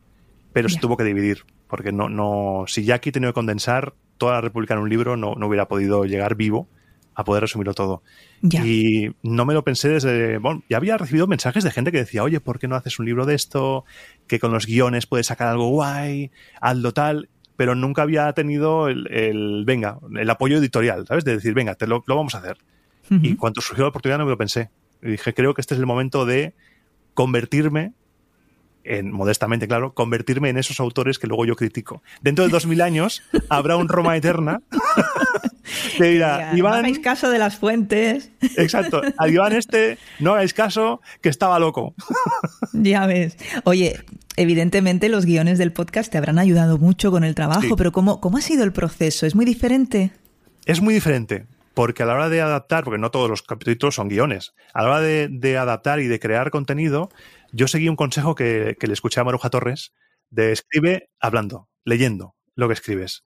pero 0.52 0.68
se 0.68 0.80
tuvo 0.80 0.98
que 0.98 1.04
dividir. 1.04 1.46
Porque 1.68 1.92
no, 1.92 2.10
no, 2.10 2.66
si 2.68 2.84
ya 2.84 2.96
aquí 2.96 3.12
tenido 3.12 3.32
que 3.32 3.36
condensar 3.36 3.94
toda 4.18 4.34
la 4.34 4.42
República 4.42 4.74
en 4.74 4.80
un 4.82 4.90
libro, 4.90 5.16
no, 5.16 5.36
no 5.36 5.48
hubiera 5.48 5.68
podido 5.68 6.06
llegar 6.06 6.36
vivo 6.36 6.68
a 7.16 7.24
poder 7.24 7.42
resumirlo 7.42 7.74
todo. 7.74 8.04
Y 8.42 9.10
no 9.24 9.46
me 9.46 9.54
lo 9.54 9.64
pensé 9.64 9.90
desde. 9.90 10.38
Bueno, 10.38 10.64
ya 10.70 10.78
había 10.78 10.98
recibido 10.98 11.28
mensajes 11.28 11.64
de 11.64 11.72
gente 11.72 11.92
que 11.92 12.00
decía, 12.00 12.24
oye, 12.24 12.40
¿por 12.40 12.60
qué 12.60 12.68
no 12.68 12.76
haces 12.76 13.00
un 13.00 13.06
libro 13.06 13.26
de 13.26 13.36
esto? 13.36 13.86
Que 14.28 14.40
con 14.40 14.52
los 14.52 14.66
guiones 14.66 15.08
puedes 15.08 15.28
sacar 15.28 15.48
algo 15.48 15.70
guay, 15.70 16.32
hazlo 16.62 16.94
tal. 16.94 17.30
Pero 17.56 17.74
nunca 17.74 18.02
había 18.02 18.32
tenido 18.34 18.90
el, 18.90 19.64
venga, 19.66 19.98
el 20.18 20.30
apoyo 20.30 20.58
editorial, 20.58 21.08
¿sabes? 21.08 21.24
De 21.24 21.36
decir, 21.36 21.54
venga, 21.54 21.76
te 21.76 21.88
lo, 21.88 22.04
lo 22.06 22.16
vamos 22.18 22.36
a 22.36 22.40
hacer. 22.40 22.58
Y 23.10 23.36
cuando 23.36 23.62
surgió 23.62 23.84
la 23.84 23.90
oportunidad 23.90 24.18
no 24.18 24.26
me 24.26 24.32
lo 24.32 24.38
pensé. 24.38 24.72
Y 25.02 25.12
dije, 25.12 25.34
creo 25.34 25.54
que 25.54 25.62
este 25.62 25.76
es 25.76 25.80
el 25.80 25.86
momento 25.86 26.26
de 26.26 26.54
convertirme 27.14 27.94
en, 28.86 29.12
modestamente, 29.12 29.68
claro, 29.68 29.94
convertirme 29.94 30.50
en 30.50 30.58
esos 30.58 30.80
autores 30.80 31.20
que 31.20 31.28
luego 31.28 31.46
yo 31.46 31.56
critico. 31.56 32.02
Dentro 32.22 32.46
de 32.46 32.52
dos 32.52 32.66
mil 32.66 32.82
años 32.82 33.24
habrá 33.50 33.78
un 33.78 33.90
Roma 33.90 34.16
Eterna 34.16 34.62
que 35.98 36.04
dirá, 36.06 36.52
Iván... 36.56 36.74
No 36.74 36.78
hagáis 36.80 37.00
caso 37.00 37.30
de 37.30 37.40
las 37.40 37.58
fuentes. 37.58 38.32
Exacto, 38.58 39.02
a 39.18 39.28
Iván 39.28 39.54
este 39.54 39.98
no 40.20 40.34
hagáis 40.34 40.54
caso 40.54 41.02
que 41.22 41.30
estaba 41.30 41.60
loco. 41.60 41.94
ya 42.74 43.06
ves. 43.08 43.38
Oye, 43.64 44.00
evidentemente 44.38 45.10
los 45.10 45.26
guiones 45.26 45.58
del 45.58 45.72
podcast 45.72 46.12
te 46.12 46.18
habrán 46.18 46.40
ayudado 46.40 46.78
mucho 46.78 47.12
con 47.12 47.24
el 47.24 47.36
trabajo, 47.36 47.76
pero 47.76 47.92
¿cómo, 47.92 48.22
¿cómo 48.22 48.38
ha 48.38 48.42
sido 48.42 48.64
el 48.64 48.72
proceso? 48.72 49.26
¿Es 49.26 49.36
muy 49.36 49.46
diferente? 49.46 50.12
Es 50.66 50.82
muy 50.82 50.94
diferente 50.94 51.46
porque 51.76 52.04
a 52.04 52.06
la 52.08 52.16
hora 52.16 52.30
de 52.30 52.42
adaptar, 52.42 52.84
porque 52.84 52.98
no 52.98 53.12
todos 53.12 53.30
los 53.30 53.44
capítulos 53.44 53.94
son 53.94 54.08
guiones, 54.08 54.56
a 54.74 54.82
la 54.82 54.90
hora 54.90 55.02
de, 55.02 55.58
adaptar 55.58 56.00
y 56.00 56.08
de 56.08 56.20
crear 56.20 56.50
contenido, 56.50 57.10
yo 57.56 57.68
seguí 57.68 57.88
un 57.88 57.96
consejo 57.96 58.36
que, 58.36 58.76
le 58.80 58.94
escuché 58.94 59.22
a 59.22 59.24
Maruja 59.24 59.50
Torres, 59.50 59.94
de 60.30 60.52
escribe 60.52 61.10
hablando, 61.20 61.70
leyendo 61.86 62.36
lo 62.54 62.68
que 62.68 62.74
escribes. 62.74 63.24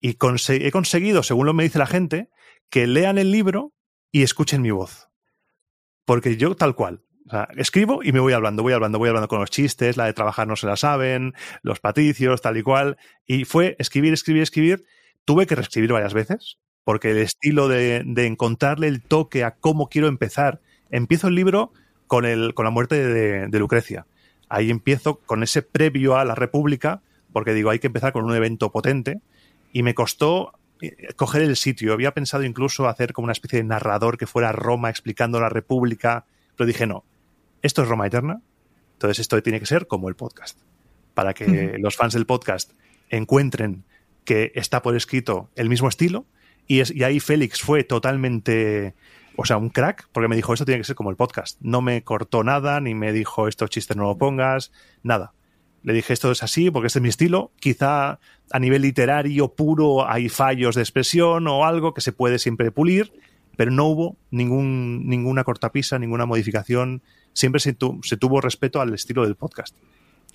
Y 0.00 0.10
he 0.10 0.70
conseguido, 0.70 1.22
según 1.24 1.46
lo 1.46 1.54
me 1.54 1.64
dice 1.64 1.80
la 1.80 1.86
gente, 1.86 2.30
que 2.70 2.86
lean 2.86 3.18
el 3.18 3.32
libro 3.32 3.72
y 4.12 4.22
escuchen 4.22 4.62
mi 4.62 4.70
voz. 4.70 5.08
Porque 6.04 6.36
yo 6.36 6.54
tal 6.54 6.76
cual, 6.76 7.02
escribo 7.56 8.04
y 8.04 8.12
me 8.12 8.20
voy 8.20 8.34
hablando, 8.34 8.62
voy 8.62 8.72
hablando, 8.72 8.98
voy 8.98 9.08
hablando 9.08 9.26
con 9.26 9.40
los 9.40 9.50
chistes, 9.50 9.96
la 9.96 10.04
de 10.04 10.12
trabajar 10.12 10.46
no 10.46 10.54
se 10.54 10.68
la 10.68 10.76
saben, 10.76 11.34
los 11.62 11.80
patricios, 11.80 12.40
tal 12.42 12.56
y 12.56 12.62
cual. 12.62 12.98
Y 13.26 13.44
fue 13.46 13.74
escribir, 13.80 14.12
escribir, 14.12 14.42
escribir. 14.42 14.84
Tuve 15.24 15.46
que 15.46 15.56
reescribir 15.56 15.92
varias 15.92 16.14
veces, 16.14 16.58
porque 16.84 17.10
el 17.10 17.18
estilo 17.18 17.66
de, 17.66 18.04
encontrarle 18.26 18.86
el 18.86 19.02
toque 19.02 19.42
a 19.42 19.56
cómo 19.56 19.88
quiero 19.88 20.06
empezar. 20.06 20.60
Empiezo 20.88 21.26
el 21.26 21.34
libro 21.34 21.72
con, 22.06 22.24
el, 22.24 22.54
con 22.54 22.64
la 22.64 22.70
muerte 22.70 22.96
de, 23.06 23.58
Lucrecia. 23.58 24.06
Ahí 24.48 24.70
empiezo 24.70 25.18
con 25.20 25.42
ese 25.42 25.62
previo 25.62 26.16
a 26.16 26.24
la 26.24 26.34
República, 26.34 27.02
porque 27.32 27.52
digo, 27.52 27.70
hay 27.70 27.78
que 27.78 27.88
empezar 27.88 28.12
con 28.12 28.24
un 28.24 28.34
evento 28.34 28.70
potente, 28.70 29.20
y 29.72 29.82
me 29.82 29.94
costó 29.94 30.52
eh, 30.80 31.12
coger 31.16 31.42
el 31.42 31.56
sitio. 31.56 31.92
Había 31.92 32.12
pensado 32.12 32.44
incluso 32.44 32.88
hacer 32.88 33.12
como 33.12 33.24
una 33.24 33.32
especie 33.32 33.58
de 33.58 33.64
narrador 33.64 34.18
que 34.18 34.26
fuera 34.26 34.52
Roma 34.52 34.90
explicando 34.90 35.40
la 35.40 35.48
República, 35.48 36.24
pero 36.56 36.66
dije, 36.66 36.86
no, 36.86 37.04
esto 37.62 37.82
es 37.82 37.88
Roma 37.88 38.06
Eterna, 38.06 38.40
entonces 38.92 39.18
esto 39.18 39.42
tiene 39.42 39.60
que 39.60 39.66
ser 39.66 39.86
como 39.86 40.08
el 40.08 40.16
podcast, 40.16 40.58
para 41.14 41.34
que 41.34 41.76
los 41.78 41.96
fans 41.96 42.14
del 42.14 42.26
podcast 42.26 42.72
encuentren 43.10 43.84
que 44.24 44.52
está 44.54 44.82
por 44.82 44.96
escrito 44.96 45.50
el 45.54 45.68
mismo 45.68 45.88
estilo 45.88 46.26
y, 46.68 47.02
ahí 47.04 47.20
Félix 47.20 47.60
fue 47.60 47.84
totalmente, 47.84 48.94
o 49.36 49.44
sea, 49.44 49.56
un 49.56 49.70
crack, 49.70 50.08
porque 50.12 50.28
me 50.28 50.36
dijo, 50.36 50.52
esto 50.52 50.64
tiene 50.64 50.80
que 50.80 50.84
ser 50.84 50.96
como 50.96 51.10
el 51.10 51.16
podcast. 51.16 51.58
No 51.60 51.82
me 51.82 52.02
cortó 52.02 52.44
nada, 52.44 52.80
ni 52.80 52.94
me 52.94 53.12
dijo, 53.12 53.48
estos 53.48 53.70
chistes 53.70 53.96
no 53.96 54.04
lo 54.04 54.18
pongas, 54.18 54.72
nada. 55.02 55.32
Le 55.82 55.92
dije, 55.92 56.12
esto 56.12 56.32
es 56.32 56.42
así 56.42 56.70
porque 56.70 56.88
este 56.88 56.98
es 56.98 57.02
mi 57.02 57.08
estilo. 57.08 57.52
Quizá 57.60 58.18
a 58.50 58.58
nivel 58.58 58.82
literario 58.82 59.54
puro 59.54 60.08
hay 60.08 60.28
fallos 60.28 60.74
de 60.74 60.82
expresión 60.82 61.46
o 61.46 61.64
algo 61.64 61.94
que 61.94 62.00
se 62.00 62.12
puede 62.12 62.38
siempre 62.38 62.72
pulir, 62.72 63.12
pero 63.56 63.70
no 63.70 63.84
hubo 63.86 64.16
ningún, 64.30 65.08
ninguna 65.08 65.44
cortapisa, 65.44 65.98
ninguna 65.98 66.26
modificación. 66.26 67.02
Siempre 67.34 67.60
se, 67.60 67.76
se 68.02 68.16
tuvo 68.16 68.40
respeto 68.40 68.80
al 68.80 68.94
estilo 68.94 69.24
del 69.24 69.36
podcast. 69.36 69.76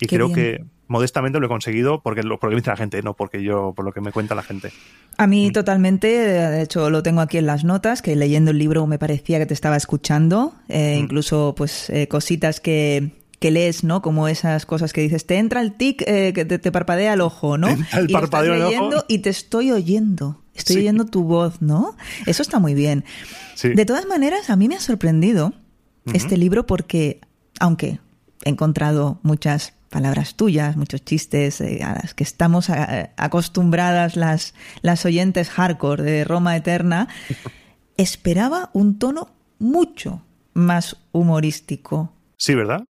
Y 0.02 0.06
creo 0.06 0.32
que 0.32 0.64
modestamente 0.88 1.38
lo 1.38 1.46
he 1.46 1.48
conseguido 1.48 2.02
porque 2.02 2.22
lo, 2.22 2.38
porque 2.38 2.54
me 2.54 2.60
dice 2.60 2.70
la 2.70 2.76
gente, 2.76 3.02
no 3.02 3.14
porque 3.14 3.42
yo, 3.42 3.72
por 3.74 3.84
lo 3.84 3.92
que 3.92 4.00
me 4.00 4.12
cuenta 4.12 4.34
la 4.34 4.42
gente. 4.42 4.72
A 5.16 5.26
mí 5.26 5.48
mm. 5.48 5.52
totalmente, 5.52 6.08
de 6.08 6.62
hecho 6.62 6.90
lo 6.90 7.02
tengo 7.02 7.20
aquí 7.20 7.38
en 7.38 7.46
las 7.46 7.64
notas, 7.64 8.02
que 8.02 8.16
leyendo 8.16 8.50
el 8.50 8.58
libro 8.58 8.86
me 8.86 8.98
parecía 8.98 9.38
que 9.38 9.46
te 9.46 9.54
estaba 9.54 9.76
escuchando, 9.76 10.54
eh, 10.68 10.96
mm. 10.96 11.04
incluso 11.04 11.54
pues 11.56 11.88
eh, 11.90 12.08
cositas 12.08 12.60
que, 12.60 13.12
que 13.38 13.50
lees, 13.50 13.84
¿no? 13.84 14.02
Como 14.02 14.28
esas 14.28 14.66
cosas 14.66 14.92
que 14.92 15.00
dices, 15.00 15.24
te 15.24 15.38
entra 15.38 15.60
el 15.60 15.72
tic, 15.74 16.02
eh, 16.06 16.32
que 16.34 16.44
te, 16.44 16.72
parpadea 16.72 17.14
el 17.14 17.20
ojo, 17.20 17.58
¿no? 17.58 17.68
El 17.92 18.10
y 18.10 18.12
parpadeo 18.12 18.56
leyendo 18.56 19.04
y 19.08 19.18
te 19.18 19.30
estoy 19.30 19.70
oyendo, 19.70 20.42
estoy 20.54 20.78
oyendo 20.78 21.06
tu 21.06 21.22
voz, 21.22 21.62
¿no? 21.62 21.96
Eso 22.26 22.42
está 22.42 22.58
muy 22.58 22.74
bien. 22.74 23.04
De 23.62 23.86
todas 23.86 24.06
maneras, 24.06 24.50
a 24.50 24.56
mí 24.56 24.66
me 24.66 24.74
ha 24.74 24.80
sorprendido 24.80 25.54
este 26.12 26.36
libro 26.36 26.66
porque, 26.66 27.20
aunque 27.60 28.00
he 28.44 28.50
encontrado 28.50 29.20
muchas 29.22 29.74
palabras 29.92 30.34
tuyas, 30.34 30.76
muchos 30.76 31.04
chistes 31.04 31.60
eh, 31.60 31.84
a 31.84 31.92
las 31.92 32.14
que 32.14 32.24
estamos 32.24 32.68
eh, 32.70 33.10
acostumbradas 33.16 34.16
las, 34.16 34.54
las 34.80 35.04
oyentes 35.04 35.50
hardcore 35.50 36.02
de 36.02 36.24
Roma 36.24 36.56
Eterna, 36.56 37.08
esperaba 37.96 38.70
un 38.72 38.98
tono 38.98 39.30
mucho 39.58 40.22
más 40.54 40.96
humorístico. 41.12 42.12
Sí, 42.38 42.54
¿verdad? 42.54 42.84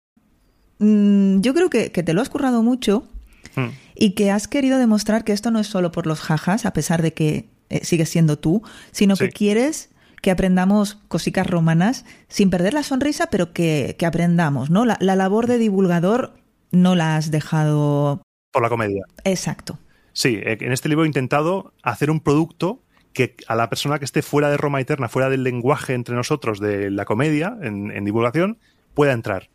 Mm, 0.79 1.41
yo 1.41 1.53
creo 1.53 1.69
que, 1.69 1.89
te 1.89 2.13
lo 2.13 2.21
has 2.21 2.29
currado 2.29 2.63
mucho 2.63 3.07
hmm. 3.55 3.67
y 3.95 4.11
que 4.11 4.31
has 4.31 4.47
querido 4.47 4.79
demostrar 4.79 5.25
que 5.25 5.33
esto 5.33 5.51
no 5.51 5.59
es 5.59 5.67
solo 5.67 5.91
por 5.91 6.07
los 6.07 6.21
jajas, 6.21 6.65
a 6.65 6.71
pesar 6.71 7.01
de 7.01 7.13
que 7.13 7.49
eh, 7.69 7.83
sigues 7.83 8.09
siendo 8.09 8.39
tú, 8.39 8.63
sino 8.91 9.17
que 9.17 9.29
quieres 9.29 9.89
que 10.21 10.31
aprendamos 10.31 10.99
cositas 11.09 11.45
romanas 11.45 12.05
sin 12.29 12.49
perder 12.49 12.73
la 12.73 12.83
sonrisa, 12.83 13.27
pero 13.27 13.51
que, 13.51 13.97
aprendamos, 14.07 14.69
¿no? 14.69 14.85
la 14.85 14.97
labor 15.15 15.47
de 15.47 15.57
divulgador 15.57 16.33
no 16.73 16.95
la 16.95 17.15
has 17.15 17.31
dejado... 17.31 18.21
Por 18.51 18.61
la 18.61 18.69
comedia. 18.69 19.05
Exacto. 19.23 19.79
Sí, 20.11 20.39
eh, 20.43 20.57
en 20.59 20.73
este 20.73 20.89
libro 20.89 21.05
he 21.05 21.07
intentado 21.07 21.73
hacer 21.81 22.11
un 22.11 22.19
producto 22.19 22.81
que 23.13 23.35
a 23.47 23.55
la 23.55 23.69
persona 23.69 23.99
que 23.99 24.05
esté 24.05 24.21
fuera 24.21 24.49
de 24.49 24.57
Roma 24.57 24.81
Eterna, 24.81 25.07
fuera 25.07 25.29
del 25.29 25.43
lenguaje 25.43 25.93
entre 25.93 26.15
nosotros 26.15 26.59
de 26.59 26.89
la 26.89 27.05
comedia, 27.05 27.55
en, 27.61 28.03
divulgación, 28.03 28.57
pueda 28.95 29.13
entrar. 29.13 29.49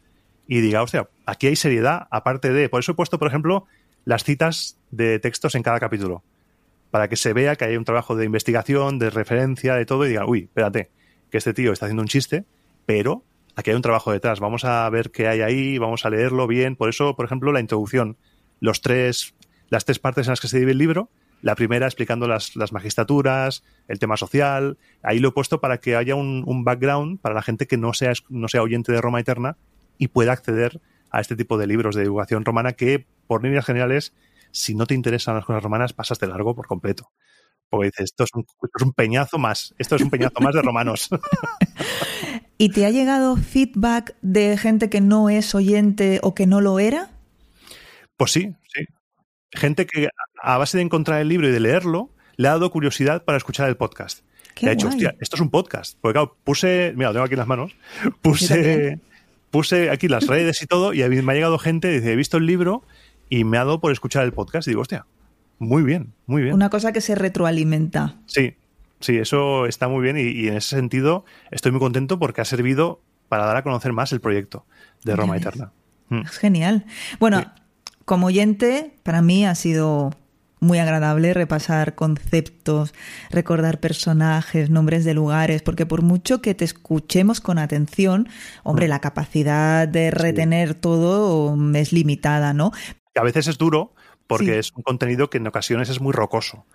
Y 0.47 0.61
diga, 0.61 0.83
hostia, 0.83 1.09
aquí 1.27 1.49
hay 1.49 1.57
seriedad, 1.57 2.07
aparte 2.11 2.53
de. 2.53 2.69
Por 2.69 2.81
eso 2.81 2.93
he 2.93 2.95
puesto, 2.95 3.19
por 3.19 3.29
ejemplo, 3.29 3.67
las 4.05 4.25
citas 4.25 4.79
de 4.91 5.19
textos 5.19 5.55
en 5.57 5.63
cada 5.63 5.81
capítulo. 5.81 6.23
Para 6.91 7.09
que 7.09 7.17
se 7.17 7.33
vea 7.33 7.57
que 7.57 7.65
hay 7.65 7.77
un 7.77 7.85
trabajo 7.85 8.17
de 8.17 8.25
investigación, 8.25 8.99
de 8.99 9.11
referencia, 9.11 9.75
de 9.75 9.85
todo, 9.85 10.07
y 10.07 10.11
diga, 10.11 10.25
uy, 10.25 10.45
espérate, 10.45 10.91
que 11.31 11.39
este 11.39 11.53
tío 11.53 11.73
está 11.73 11.87
haciendo 11.87 12.03
un 12.03 12.09
chiste, 12.09 12.45
pero 12.87 13.25
aquí 13.59 13.71
hay 13.71 13.77
un 13.77 13.83
trabajo 13.83 14.13
detrás. 14.13 14.39
Vamos 14.39 14.65
a 14.65 14.89
ver 14.89 15.11
qué 15.11 15.27
hay 15.27 15.41
ahí, 15.41 15.79
vamos 15.79 16.07
a 16.07 16.11
leerlo 16.11 16.47
bien. 16.47 16.77
Por 16.77 16.89
eso, 16.89 17.17
por 17.17 17.27
ejemplo, 17.27 17.51
la 17.51 17.59
introducción, 17.59 18.17
los 18.61 18.81
tres, 18.81 19.35
las 19.69 19.85
tres 19.85 19.99
partes 19.99 20.29
en 20.29 20.31
las 20.33 20.41
que 20.41 20.47
se 20.47 20.59
divide 20.59 20.73
el 20.73 20.79
libro, 20.79 21.11
la 21.43 21.57
primera 21.57 21.87
explicando 21.87 22.29
las, 22.29 22.55
magistraturas, 22.73 23.65
el 23.89 23.99
tema 23.99 24.17
social. 24.17 24.79
Ahí 25.03 25.19
lo 25.19 25.31
he 25.31 25.33
puesto 25.33 25.61
para 25.61 25.79
que 25.79 25.97
haya 25.97 26.15
un, 26.15 26.65
background 26.65 27.21
para 27.21 27.35
la 27.35 27.43
gente 27.43 27.67
que 27.67 27.77
no 27.77 27.95
sea, 27.95 28.13
no 28.29 28.47
sea 28.47 28.63
oyente 28.63 28.93
de 28.93 29.01
Roma 29.01 29.19
Eterna 29.19 29.57
y 29.99 30.07
pueda 30.07 30.33
acceder 30.33 30.81
a 31.11 31.21
este 31.21 31.35
tipo 31.35 31.59
de 31.59 31.67
libros 31.67 31.97
de 31.97 32.03
divulgación 32.03 32.45
romana 32.45 32.75
que, 32.75 33.09
por 33.27 33.43
líneas 33.43 33.67
generales, 33.67 34.15
si 34.53 34.77
no 34.77 34.87
te 34.87 34.95
interesan 34.95 35.35
las 35.35 35.45
cosas 35.45 35.65
romanas, 35.65 35.93
pasas 35.93 36.21
de 36.21 36.29
largo 36.29 36.55
por 36.55 36.69
completo. 36.69 37.11
Porque 37.71 37.87
dices, 37.87 38.05
esto 38.05 38.23
es 38.23 38.31
un 38.83 38.93
peñazo 38.93 39.37
más, 39.37 39.75
esto 39.79 39.97
es 39.97 40.03
un 40.03 40.11
peñazo 40.11 40.41
más 40.41 40.55
de 40.55 40.63
romanos. 40.63 41.11
¿Y 42.61 42.71
te 42.71 42.85
ha 42.85 42.91
llegado 42.91 43.37
feedback 43.37 44.17
de 44.21 44.59
gente 44.59 44.91
que 44.91 45.01
no 45.01 45.31
es 45.31 45.55
oyente 45.55 46.19
o 46.25 46.35
que 46.35 46.49
no 46.49 46.61
lo 46.61 46.81
era? 46.81 47.09
Pues 48.17 48.33
sí, 48.33 48.53
sí. 48.75 48.85
Gente 49.53 49.87
que 49.87 50.09
a 50.43 50.59
base 50.59 50.77
de 50.77 50.83
encontrar 50.83 51.21
el 51.21 51.29
libro 51.29 51.49
y 51.49 51.53
de 51.53 51.61
leerlo, 51.61 52.11
le 52.37 52.49
ha 52.49 52.53
dado 52.53 52.71
curiosidad 52.73 53.25
para 53.25 53.39
escuchar 53.39 53.69
el 53.69 53.77
podcast. 53.77 54.25
Qué 54.57 54.67
ha 54.67 54.71
dicho, 54.71 54.89
hostia, 54.89 55.15
esto 55.21 55.37
es 55.37 55.41
un 55.41 55.51
podcast. 55.51 55.97
Porque 56.01 56.15
claro, 56.15 56.37
puse, 56.43 56.93
mira, 56.97 57.11
lo 57.11 57.15
tengo 57.15 57.27
aquí 57.27 57.35
en 57.35 57.39
las 57.39 57.47
manos, 57.47 57.77
puse, 58.23 58.99
puse 59.51 59.91
aquí 59.91 60.09
las 60.09 60.27
redes 60.27 60.61
y 60.61 60.67
todo, 60.67 60.95
y 60.95 61.09
me 61.09 61.33
ha 61.33 61.35
llegado 61.37 61.59
gente, 61.61 61.93
dice, 61.93 62.13
he 62.13 62.17
visto 62.17 62.39
el 62.39 62.47
libro 62.47 62.83
y 63.31 63.45
me 63.45 63.57
ha 63.59 63.65
dado 63.65 63.81
por 63.81 63.93
escuchar 63.93 64.25
el 64.25 64.33
podcast. 64.33 64.67
Y 64.67 64.73
digo, 64.73 64.81
hostia, 64.81 65.07
muy 65.61 65.85
bien, 65.85 66.13
muy 66.27 66.43
bien. 66.43 66.55
Una 66.55 66.71
cosa 66.71 66.93
que 66.93 67.01
se 67.01 67.15
retroalimenta. 67.15 68.17
Sí, 68.27 68.57
sí, 69.01 69.17
eso 69.17 69.67
está 69.67 69.89
muy 69.89 70.03
bien 70.03 70.17
y, 70.17 70.49
en 70.49 70.57
ese 70.57 70.77
sentido 70.77 71.25
estoy 71.51 71.73
muy 71.73 71.81
contento 71.81 72.19
porque 72.19 72.41
ha 72.41 72.45
servido 72.45 73.01
para 73.29 73.45
dar 73.45 73.57
a 73.57 73.63
conocer 73.63 73.93
más 73.93 74.13
el 74.13 74.21
proyecto 74.21 74.65
de 75.05 75.17
Roma 75.17 75.37
Eterna. 75.37 75.73
Mm. 76.09 76.21
Es 76.21 76.39
genial. 76.39 76.87
Bueno, 77.19 77.45
como 78.05 78.29
oyente, 78.29 78.95
para 79.03 79.21
mí 79.23 79.45
ha 79.45 79.55
sido 79.55 80.11
muy 80.61 80.79
agradable 80.79 81.35
repasar 81.35 81.95
conceptos, 81.95 82.95
recordar 83.31 83.81
personajes, 83.81 84.71
nombres 84.71 85.05
de 85.05 85.15
lugares, 85.15 85.63
porque 85.63 85.87
por 85.87 86.03
mucho 86.03 86.43
que 86.43 86.55
te 86.55 86.65
escuchemos 86.65 87.41
con 87.41 87.59
atención, 87.59 88.29
hombre, 88.65 88.87
mm. 88.87 88.91
la 88.91 89.01
capacidad 89.01 89.87
de 89.87 90.11
retener 90.11 90.75
todo 90.75 91.57
es 91.75 91.93
limitada, 91.93 92.55
¿no? 92.55 92.73
A 93.15 93.23
veces 93.23 93.47
es 93.49 93.59
duro 93.59 93.95
porque 94.27 94.59
es 94.59 94.73
un 94.73 94.83
contenido 94.83 95.31
que 95.31 95.39
en 95.39 95.47
ocasiones 95.47 95.89
es 95.89 96.01
muy 96.01 96.13
rocoso. 96.13 96.67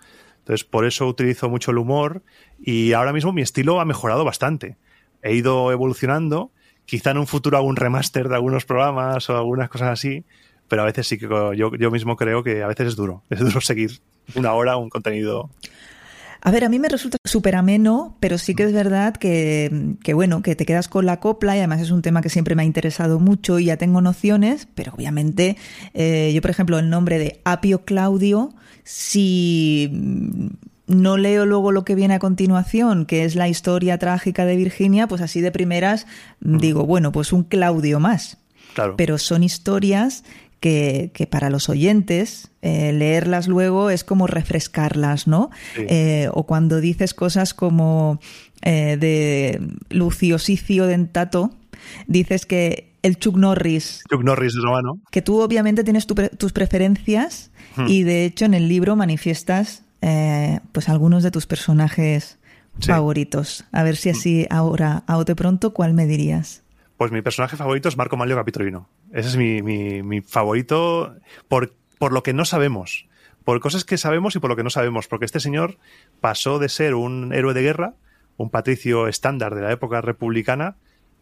Entonces, 0.44 0.64
por 0.64 0.84
eso 0.84 1.06
utilizo 1.06 1.48
mucho 1.48 1.70
el 1.70 1.78
humor 1.78 2.22
y 2.60 2.92
ahora 2.92 3.14
mismo 3.14 3.32
mi 3.32 3.40
estilo 3.40 3.80
ha 3.80 3.86
mejorado 3.86 4.26
bastante. 4.26 4.76
He 5.22 5.34
ido 5.34 5.72
evolucionando, 5.72 6.50
quizá 6.84 7.12
en 7.12 7.18
un 7.18 7.26
futuro 7.26 7.56
hago 7.56 7.66
un 7.66 7.76
remaster 7.76 8.28
de 8.28 8.34
algunos 8.34 8.66
programas 8.66 9.30
o 9.30 9.38
algunas 9.38 9.70
cosas 9.70 9.88
así, 9.88 10.24
pero 10.68 10.82
a 10.82 10.84
veces 10.84 11.06
sí 11.06 11.16
que 11.16 11.26
yo, 11.26 11.74
yo 11.74 11.90
mismo 11.90 12.16
creo 12.16 12.42
que 12.42 12.62
a 12.62 12.66
veces 12.66 12.88
es 12.88 12.96
duro, 12.96 13.22
es 13.30 13.40
duro 13.40 13.62
seguir 13.62 14.00
una 14.34 14.52
hora 14.52 14.76
un 14.76 14.90
contenido. 14.90 15.48
A 16.46 16.50
ver, 16.50 16.62
a 16.62 16.68
mí 16.68 16.78
me 16.78 16.90
resulta 16.90 17.16
súper 17.24 17.56
ameno, 17.56 18.18
pero 18.20 18.36
sí 18.36 18.54
que 18.54 18.64
es 18.64 18.72
verdad 18.74 19.14
que, 19.14 19.96
que, 20.02 20.12
bueno, 20.12 20.42
que 20.42 20.54
te 20.54 20.66
quedas 20.66 20.88
con 20.88 21.06
la 21.06 21.18
copla 21.18 21.56
y 21.56 21.58
además 21.60 21.80
es 21.80 21.90
un 21.90 22.02
tema 22.02 22.20
que 22.20 22.28
siempre 22.28 22.54
me 22.54 22.62
ha 22.62 22.66
interesado 22.66 23.18
mucho 23.18 23.58
y 23.58 23.64
ya 23.64 23.78
tengo 23.78 24.02
nociones, 24.02 24.68
pero 24.74 24.92
obviamente 24.92 25.56
eh, 25.94 26.32
yo, 26.34 26.42
por 26.42 26.50
ejemplo, 26.50 26.78
el 26.78 26.90
nombre 26.90 27.18
de 27.18 27.40
Apio 27.44 27.86
Claudio, 27.86 28.52
si 28.82 29.90
no 30.86 31.16
leo 31.16 31.46
luego 31.46 31.72
lo 31.72 31.86
que 31.86 31.94
viene 31.94 32.12
a 32.12 32.18
continuación, 32.18 33.06
que 33.06 33.24
es 33.24 33.36
la 33.36 33.48
historia 33.48 33.96
trágica 33.96 34.44
de 34.44 34.56
Virginia, 34.56 35.06
pues 35.06 35.22
así 35.22 35.40
de 35.40 35.50
primeras 35.50 36.06
mm. 36.40 36.58
digo, 36.58 36.84
bueno, 36.84 37.10
pues 37.10 37.32
un 37.32 37.44
Claudio 37.44 38.00
más. 38.00 38.36
Claro. 38.74 38.96
Pero 38.96 39.18
son 39.18 39.44
historias 39.44 40.24
que, 40.64 41.28
para 41.30 41.50
los 41.50 41.68
oyentes 41.68 42.50
eh, 42.62 42.94
leerlas 42.94 43.48
luego 43.48 43.90
es 43.90 44.02
como 44.02 44.26
refrescarlas, 44.26 45.26
¿no? 45.26 45.50
Eh, 45.76 46.28
o 46.32 46.44
cuando 46.46 46.80
dices 46.80 47.12
cosas 47.12 47.52
como 47.52 48.18
eh, 48.62 48.96
de 48.98 49.60
Lucio 49.90 50.38
Sicio 50.38 50.86
Dentato, 50.86 51.50
dices 52.06 52.46
que 52.46 52.94
el 53.02 53.18
Chuck 53.18 53.36
Norris. 53.36 54.04
Chuck 54.08 54.24
Norris 54.24 54.54
es 54.54 54.62
romano. 54.62 55.00
Que 55.10 55.20
tú 55.20 55.42
obviamente 55.42 55.84
tienes 55.84 56.06
tus 56.06 56.52
preferencias 56.54 57.50
hmm. 57.76 57.86
y 57.86 58.04
de 58.04 58.24
hecho 58.24 58.46
en 58.46 58.54
el 58.54 58.68
libro 58.68 58.96
manifiestas 58.96 59.82
pues 60.72 60.90
algunos 60.90 61.22
de 61.22 61.30
tus 61.30 61.46
personajes 61.46 62.38
favoritos. 62.78 63.64
A 63.72 63.82
ver 63.82 63.96
si 63.96 64.10
hmm. 64.10 64.12
así 64.12 64.46
ahora, 64.48 65.04
a 65.06 65.22
de 65.24 65.34
pronto, 65.34 65.74
¿cuál 65.74 65.92
me 65.92 66.06
dirías? 66.06 66.63
Pues 66.96 67.10
mi 67.10 67.22
personaje 67.22 67.56
favorito 67.56 67.88
es 67.88 67.96
Marco 67.96 68.16
Manlio 68.16 68.36
Capitolino. 68.36 68.88
Ese 69.12 69.28
es 69.28 69.36
mi, 69.36 69.62
mi, 70.02 70.20
favorito 70.20 71.16
por, 71.48 71.74
por 71.98 72.12
lo 72.12 72.22
que 72.22 72.32
no 72.32 72.44
sabemos. 72.44 73.08
Por 73.44 73.60
cosas 73.60 73.84
que 73.84 73.98
sabemos 73.98 74.36
y 74.36 74.38
por 74.38 74.50
lo 74.50 74.56
que 74.56 74.62
no 74.62 74.70
sabemos. 74.70 75.08
Porque 75.08 75.24
este 75.24 75.40
señor 75.40 75.78
pasó 76.20 76.58
de 76.58 76.68
ser 76.68 76.94
un 76.94 77.32
héroe 77.32 77.52
de 77.52 77.62
guerra, 77.62 77.94
un 78.36 78.50
patricio 78.50 79.08
estándar 79.08 79.54
de 79.54 79.62
la 79.62 79.72
época 79.72 80.00
republicana, 80.00 80.76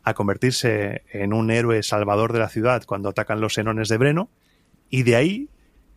a 0.05 0.15
convertirse 0.15 1.05
en 1.11 1.33
un 1.33 1.51
héroe 1.51 1.83
salvador 1.83 2.33
de 2.33 2.41
la 2.41 2.49
ciudad 2.49 2.83
cuando 2.85 3.09
atacan 3.09 3.41
los 3.41 3.55
senones 3.55 3.89
de 3.89 3.97
Breno. 3.97 4.29
Y 4.91 5.05
de 5.05 5.17
ahí, 5.17 5.49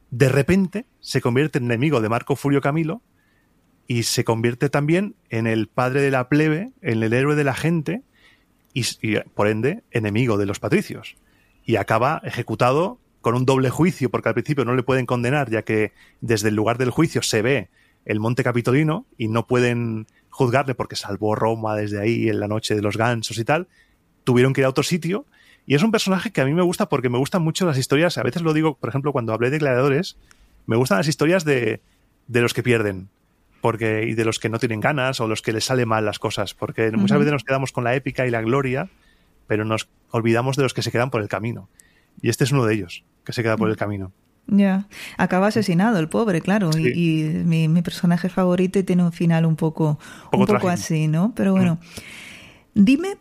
de 0.10 0.30
repente, 0.30 0.86
se 1.02 1.20
convierte 1.20 1.58
en 1.58 1.66
enemigo 1.66 2.00
de 2.00 2.10
Marco 2.10 2.38
Furio 2.38 2.62
Camilo 2.62 3.02
y 3.88 4.04
se 4.04 4.24
convierte 4.24 4.70
también 4.70 5.16
en 5.30 5.48
el 5.48 5.68
padre 5.68 6.02
de 6.02 6.12
la 6.12 6.30
plebe, 6.30 6.72
en 6.82 7.04
el 7.04 7.14
héroe 7.14 7.36
de 7.36 7.44
la 7.44 7.54
gente 7.54 8.04
y, 8.76 9.18
por 9.34 9.48
ende 9.48 9.84
enemigo 9.90 10.38
de 10.38 10.46
los 10.46 10.60
patricios. 10.60 11.16
Y 11.66 11.78
acaba 11.78 12.22
ejecutado 12.24 13.00
con 13.22 13.34
un 13.34 13.46
doble 13.46 13.72
juicio, 13.72 14.12
porque 14.12 14.30
al 14.30 14.36
principio 14.36 14.66
no 14.66 14.76
le 14.76 14.84
pueden 14.84 15.08
condenar, 15.08 15.50
ya 15.50 15.64
que 15.64 15.94
desde 16.22 16.50
el 16.50 16.56
lugar 16.56 16.78
del 16.78 16.92
juicio 16.92 17.24
se 17.24 17.42
ve 17.42 17.70
el 18.06 18.20
monte 18.20 18.44
capitolino 18.44 19.08
y 19.18 19.30
no 19.30 19.48
pueden 19.48 20.06
juzgarle 20.30 20.76
porque 20.76 20.96
salvó 20.96 21.34
Roma 21.34 21.76
desde 21.76 22.00
ahí 22.00 22.30
en 22.30 22.40
la 22.40 22.48
noche 22.48 22.76
de 22.76 22.84
los 22.84 22.98
gansos 22.98 23.40
y 23.40 23.46
tal. 23.46 23.68
Tuvieron 24.26 24.54
que 24.54 24.62
ir 24.62 24.66
a 24.66 24.70
otro 24.70 24.84
sitio. 24.84 25.26
Y 25.66 25.74
es 25.74 25.82
un 25.82 25.90
personaje 25.90 26.32
que 26.32 26.42
a 26.42 26.46
mí 26.46 26.54
me 26.54 26.62
gusta 26.62 26.90
porque 26.90 27.10
me 27.10 27.18
gustan 27.18 27.42
mucho 27.42 27.66
las 27.66 27.80
historias. 27.80 28.20
A 28.20 28.24
veces 28.24 28.44
lo 28.44 28.54
digo, 28.54 28.76
por 28.76 28.90
ejemplo, 28.90 29.12
cuando 29.12 29.34
hablé 29.34 29.50
de 29.50 29.58
gladiadores, 29.58 30.18
me 30.68 30.76
gustan 30.76 31.00
las 31.00 31.08
historias 31.08 31.46
de, 31.46 31.82
de 32.28 32.42
los 32.42 32.54
que 32.54 32.62
pierden 32.62 33.10
porque 33.66 34.06
y 34.08 34.14
de 34.14 34.26
los 34.26 34.38
que 34.38 34.48
no 34.48 34.60
tienen 34.60 34.80
ganas 34.80 35.20
o 35.20 35.28
los 35.28 35.42
que 35.42 35.52
les 35.52 35.66
sale 35.66 35.88
mal 35.88 36.06
las 36.06 36.20
cosas, 36.20 36.54
porque 36.54 36.92
muchas 36.92 37.18
veces 37.18 37.34
nos 37.34 37.44
quedamos 37.44 37.72
con 37.72 37.84
la 37.84 37.96
épica 37.96 38.28
y 38.28 38.30
la 38.30 38.44
gloria, 38.44 38.92
pero 39.48 39.66
nos 39.66 39.90
olvidamos 40.12 40.56
de 40.56 40.62
los 40.62 40.76
que 40.76 40.84
se 40.84 40.92
quedan 40.92 41.10
por 41.10 41.20
el 41.20 41.28
camino. 41.28 41.68
Y 42.22 42.30
este 42.30 42.44
es 42.44 42.52
uno 42.52 42.64
de 42.66 42.76
ellos, 42.76 43.04
que 43.24 43.34
se 43.34 43.42
queda 43.42 43.58
por 43.58 43.68
el 43.72 43.76
camino. 43.76 44.12
Ya, 44.46 44.88
acaba 45.18 45.48
asesinado 45.48 45.98
el 45.98 46.10
pobre, 46.10 46.42
claro, 46.42 46.70
y, 46.78 47.24
mi, 47.44 47.82
personaje 47.82 48.30
favorito 48.30 48.78
y 48.78 48.84
tiene 48.84 49.04
un 49.04 49.12
final 49.12 49.48
un 49.48 49.56
poco, 49.56 49.98
un 50.32 50.46
poco, 50.46 50.70
así, 50.70 51.08
¿no? 51.08 51.34
Pero 51.36 51.54
bueno, 51.54 51.80
dime 52.76 53.18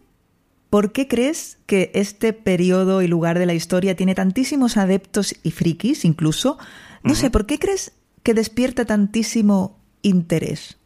¿Por 0.69 0.93
qué 0.93 1.09
crees 1.09 1.57
que 1.65 1.91
este 1.95 2.35
periodo 2.35 3.01
y 3.01 3.07
lugar 3.07 3.39
de 3.39 3.47
la 3.47 3.55
historia 3.55 3.97
tiene 3.97 4.15
tantísimos 4.15 4.77
adeptos 4.77 5.37
y 5.43 5.53
frikis 5.53 6.05
incluso? 6.05 6.59
No 7.03 7.15
sé, 7.15 7.31
¿por 7.31 7.47
qué 7.47 7.59
crees 7.59 7.93
que 8.23 8.35
despierta 8.35 8.85
tantísimo 8.85 9.79
interés? 10.05 10.79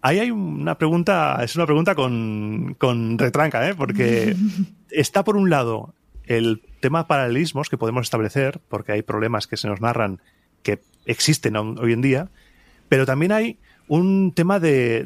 Ahí 0.00 0.18
hay 0.18 0.30
una 0.30 0.76
pregunta, 0.76 1.38
es 1.42 1.54
una 1.56 1.66
pregunta 1.66 1.94
con, 1.94 2.76
retranca, 3.18 3.68
¿eh? 3.68 3.74
porque 3.74 4.34
está 4.90 5.24
por 5.24 5.36
un 5.36 5.50
lado 5.50 5.94
el 6.24 6.62
tema 6.80 7.00
de 7.00 7.04
paralelismos 7.06 7.68
que 7.68 7.78
podemos 7.78 8.04
establecer, 8.04 8.60
porque 8.68 8.92
hay 8.92 9.02
problemas 9.02 9.46
que 9.46 9.56
se 9.56 9.68
nos 9.68 9.80
narran 9.80 10.20
que 10.62 10.80
existen 11.04 11.56
hoy 11.56 11.92
en 11.92 12.00
día, 12.00 12.30
pero 12.88 13.06
también 13.06 13.32
hay 13.32 13.58
un 13.88 14.32
tema 14.34 14.60
de, 14.60 15.04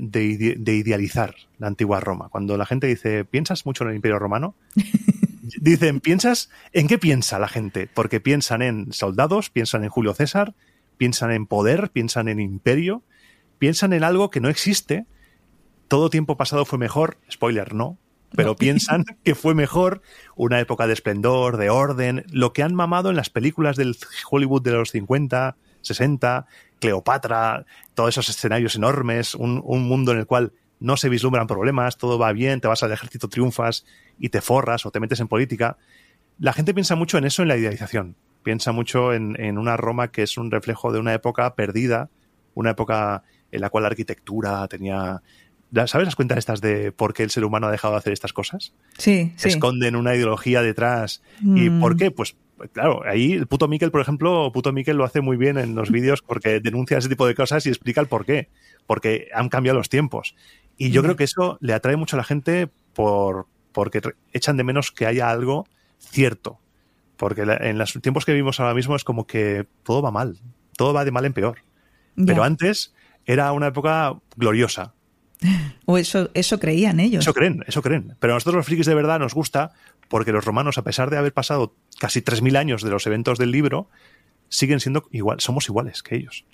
idealizar 0.66 1.34
la 1.58 1.66
antigua 1.66 2.00
Roma. 2.00 2.28
Cuando 2.28 2.56
la 2.56 2.66
gente 2.66 2.86
dice, 2.86 3.24
¿piensas 3.24 3.66
mucho 3.66 3.84
en 3.84 3.90
el 3.90 3.96
Imperio 3.96 4.18
Romano? 4.18 4.54
Dicen, 5.60 6.00
¿piensas? 6.00 6.50
¿En 6.72 6.88
qué 6.88 6.98
piensa 6.98 7.38
la 7.38 7.48
gente? 7.48 7.88
Porque 7.92 8.20
piensan 8.20 8.62
en 8.62 8.92
soldados, 8.92 9.50
piensan 9.50 9.82
en 9.82 9.90
Julio 9.90 10.12
César, 10.14 10.54
piensan 10.98 11.30
en 11.30 11.46
poder, 11.46 11.90
piensan 11.90 12.28
en 12.28 12.40
imperio, 12.40 13.02
piensan 13.58 13.92
en 13.92 14.04
algo 14.04 14.30
que 14.30 14.40
no 14.40 14.48
existe. 14.48 15.06
Todo 15.88 16.10
tiempo 16.10 16.36
pasado 16.36 16.64
fue 16.64 16.78
mejor, 16.78 17.18
spoiler, 17.30 17.74
no, 17.74 17.98
pero 18.34 18.56
piensan 18.56 19.04
que 19.24 19.34
fue 19.34 19.54
mejor 19.54 20.02
una 20.36 20.60
época 20.60 20.86
de 20.86 20.92
esplendor, 20.92 21.56
de 21.56 21.70
orden, 21.70 22.26
lo 22.30 22.52
que 22.52 22.62
han 22.62 22.74
mamado 22.74 23.10
en 23.10 23.16
las 23.16 23.30
películas 23.30 23.76
del 23.76 23.96
Hollywood 24.30 24.62
de 24.62 24.72
los 24.72 24.90
50, 24.90 25.56
60, 25.80 26.46
Cleopatra, 26.80 27.64
todos 27.94 28.10
esos 28.10 28.28
escenarios 28.28 28.76
enormes, 28.76 29.34
un, 29.34 29.62
un 29.64 29.88
mundo 29.88 30.12
en 30.12 30.18
el 30.18 30.26
cual 30.26 30.52
no 30.80 30.96
se 30.96 31.08
vislumbran 31.08 31.46
problemas, 31.46 31.96
todo 31.96 32.18
va 32.18 32.32
bien, 32.32 32.60
te 32.60 32.68
vas 32.68 32.82
al 32.82 32.92
ejército, 32.92 33.28
triunfas 33.28 33.84
y 34.18 34.28
te 34.28 34.40
forras 34.40 34.86
o 34.86 34.90
te 34.90 35.00
metes 35.00 35.20
en 35.20 35.28
política. 35.28 35.76
La 36.38 36.52
gente 36.52 36.74
piensa 36.74 36.94
mucho 36.94 37.18
en 37.18 37.24
eso 37.24 37.42
en 37.42 37.48
la 37.48 37.56
idealización. 37.56 38.16
Piensa 38.48 38.72
mucho 38.72 39.12
en, 39.12 39.38
en 39.38 39.58
una 39.58 39.76
Roma 39.76 40.08
que 40.10 40.22
es 40.22 40.38
un 40.38 40.50
reflejo 40.50 40.90
de 40.90 40.98
una 40.98 41.12
época 41.12 41.54
perdida, 41.54 42.08
una 42.54 42.70
época 42.70 43.22
en 43.52 43.60
la 43.60 43.68
cual 43.68 43.82
la 43.82 43.88
arquitectura 43.88 44.66
tenía 44.68 45.20
¿Sabes 45.86 46.06
las 46.06 46.16
cuentas 46.16 46.38
estas 46.38 46.62
de 46.62 46.90
por 46.92 47.12
qué 47.12 47.24
el 47.24 47.28
ser 47.30 47.44
humano 47.44 47.66
ha 47.66 47.70
dejado 47.70 47.92
de 47.92 47.98
hacer 47.98 48.14
estas 48.14 48.32
cosas? 48.32 48.72
Sí, 48.96 49.34
sí. 49.36 49.48
Esconden 49.50 49.96
una 49.96 50.14
ideología 50.14 50.62
detrás. 50.62 51.22
¿Y 51.42 51.68
Mm. 51.68 51.78
por 51.80 51.96
qué? 51.98 52.10
Pues 52.10 52.36
claro, 52.72 53.02
ahí 53.04 53.34
el 53.34 53.46
puto 53.46 53.68
Miquel, 53.68 53.90
por 53.90 54.00
ejemplo, 54.00 54.50
puto 54.50 54.72
Miquel 54.72 54.96
lo 54.96 55.04
hace 55.04 55.20
muy 55.20 55.36
bien 55.36 55.58
en 55.58 55.74
los 55.74 55.90
vídeos 55.90 56.22
porque 56.22 56.60
denuncia 56.60 56.96
ese 56.96 57.10
tipo 57.10 57.26
de 57.26 57.34
cosas 57.34 57.66
y 57.66 57.68
explica 57.68 58.00
el 58.00 58.06
por 58.06 58.24
qué. 58.24 58.48
Porque 58.86 59.28
han 59.34 59.50
cambiado 59.50 59.76
los 59.76 59.90
tiempos. 59.90 60.34
Y 60.78 60.88
yo 60.88 61.02
Ya. 61.02 61.08
creo 61.08 61.16
que 61.16 61.24
eso 61.24 61.58
le 61.60 61.74
atrae 61.74 61.96
mucho 61.96 62.16
a 62.16 62.20
la 62.20 62.24
gente 62.24 62.70
por, 62.94 63.44
porque 63.72 64.00
echan 64.32 64.56
de 64.56 64.64
menos 64.64 64.90
que 64.90 65.04
haya 65.04 65.28
algo 65.28 65.66
cierto. 65.98 66.58
Porque 67.18 67.42
en 67.42 67.76
los 67.76 67.92
tiempos 68.00 68.24
que 68.24 68.32
vivimos 68.32 68.60
ahora 68.60 68.74
mismo 68.74 68.96
es 68.96 69.04
como 69.04 69.26
que 69.26 69.66
todo 69.82 70.00
va 70.00 70.10
mal. 70.10 70.38
Todo 70.76 70.94
va 70.94 71.04
de 71.04 71.10
mal 71.10 71.24
en 71.24 71.32
peor. 71.32 71.58
Pero 72.14 72.42
antes 72.42 72.94
era 73.26 73.52
una 73.52 73.66
época 73.66 74.16
gloriosa. 74.36 74.94
O 75.90 75.96
eso, 75.96 76.28
eso 76.34 76.60
creían 76.60 77.00
ellos. 77.00 77.24
Eso 77.24 77.32
creen, 77.32 77.64
eso 77.66 77.80
creen. 77.80 78.14
Pero 78.18 78.34
a 78.34 78.36
nosotros 78.36 78.56
los 78.56 78.66
frikis 78.66 78.84
de 78.84 78.94
verdad 78.94 79.18
nos 79.18 79.32
gusta 79.32 79.72
porque 80.08 80.32
los 80.32 80.44
romanos, 80.44 80.76
a 80.76 80.82
pesar 80.82 81.08
de 81.08 81.16
haber 81.16 81.32
pasado 81.32 81.74
casi 81.98 82.20
3.000 82.20 82.58
años 82.58 82.82
de 82.82 82.90
los 82.90 83.06
eventos 83.06 83.38
del 83.38 83.52
libro, 83.52 83.88
siguen 84.50 84.80
siendo 84.80 85.08
igual, 85.12 85.40
somos 85.40 85.66
iguales 85.66 86.02
que 86.02 86.16
ellos. 86.16 86.44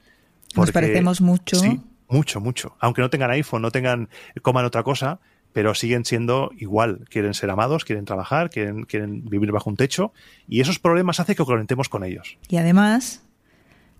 Nos 0.54 0.70
parecemos 0.70 1.20
mucho. 1.20 1.56
Sí, 1.56 1.80
mucho, 2.08 2.40
mucho. 2.40 2.76
Aunque 2.78 3.02
no 3.02 3.10
tengan 3.10 3.30
iPhone, 3.32 3.62
no 3.62 3.72
tengan, 3.72 4.08
coman 4.42 4.64
otra 4.64 4.84
cosa, 4.84 5.18
pero 5.54 5.74
siguen 5.74 6.04
siendo 6.04 6.50
igual. 6.58 7.06
Quieren 7.08 7.32
ser 7.32 7.48
amados, 7.48 7.84
quieren 7.86 8.04
trabajar, 8.04 8.50
quieren, 8.50 8.84
quieren 8.84 9.24
vivir 9.24 9.52
bajo 9.52 9.70
un 9.70 9.76
techo 9.76 10.12
y 10.46 10.60
esos 10.60 10.78
problemas 10.78 11.20
hacen 11.20 11.36
que 11.36 11.44
conectemos 11.44 11.88
con 11.88 12.04
ellos. 12.04 12.36
Y 12.48 12.56
además 12.56 13.22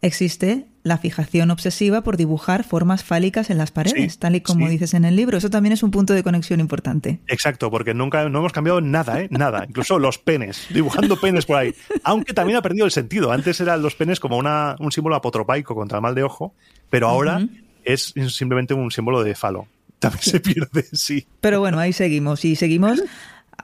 existe 0.03 0.67
la 0.83 0.99
fijación 0.99 1.51
obsesiva 1.51 2.03
por 2.03 2.17
dibujar 2.19 2.65
formas 2.65 3.05
fálicas 3.05 3.49
en 3.51 3.57
las 3.57 3.71
paredes, 3.71 4.15
Sí, 4.15 4.19
tal 4.19 4.35
y 4.35 4.41
como 4.41 4.67
sí. 4.67 4.73
dices 4.73 4.95
en 4.95 5.05
el 5.05 5.15
libro. 5.17 5.39
Eso 5.39 5.49
también 5.49 5.73
es 5.73 5.83
un 5.85 5.93
punto 5.93 6.13
de 6.13 6.25
conexión 6.25 6.59
importante. 6.59 7.21
Exacto, 7.29 7.71
porque 7.71 7.95
nunca 7.95 8.29
no 8.29 8.41
hemos 8.41 8.53
cambiado 8.53 8.81
nada, 8.81 9.23
¿eh? 9.23 9.29
Nada. 9.31 9.65
Incluso 9.67 9.99
los 10.01 10.19
penes, 10.19 10.67
dibujando 10.71 11.19
penes 11.21 11.47
por 11.47 11.57
ahí. 11.57 11.73
Aunque 12.03 12.35
también 12.35 12.59
ha 12.59 12.63
perdido 12.63 12.85
el 12.85 12.91
sentido. 12.91 13.31
Antes 13.31 13.61
eran 13.61 13.81
los 13.81 13.95
penes 13.95 14.19
como 14.21 14.37
una, 14.37 14.75
un 14.81 14.91
símbolo 14.91 15.15
apotropaico 15.15 15.75
contra 15.77 15.99
el 15.99 16.03
mal 16.03 16.17
de 16.17 16.25
ojo, 16.25 16.53
pero 16.91 17.09
ahora 17.09 17.47
es 17.85 18.13
simplemente 18.29 18.75
un 18.75 18.91
símbolo 18.91 19.23
de 19.23 19.37
falo. 19.37 19.69
También 19.99 20.23
se 20.23 20.41
pierde, 20.41 20.85
sí. 20.93 21.27
Pero 21.41 21.61
bueno, 21.61 21.79
ahí 21.79 21.93
seguimos. 21.93 22.45
Y 22.45 22.57
seguimos, 22.57 23.03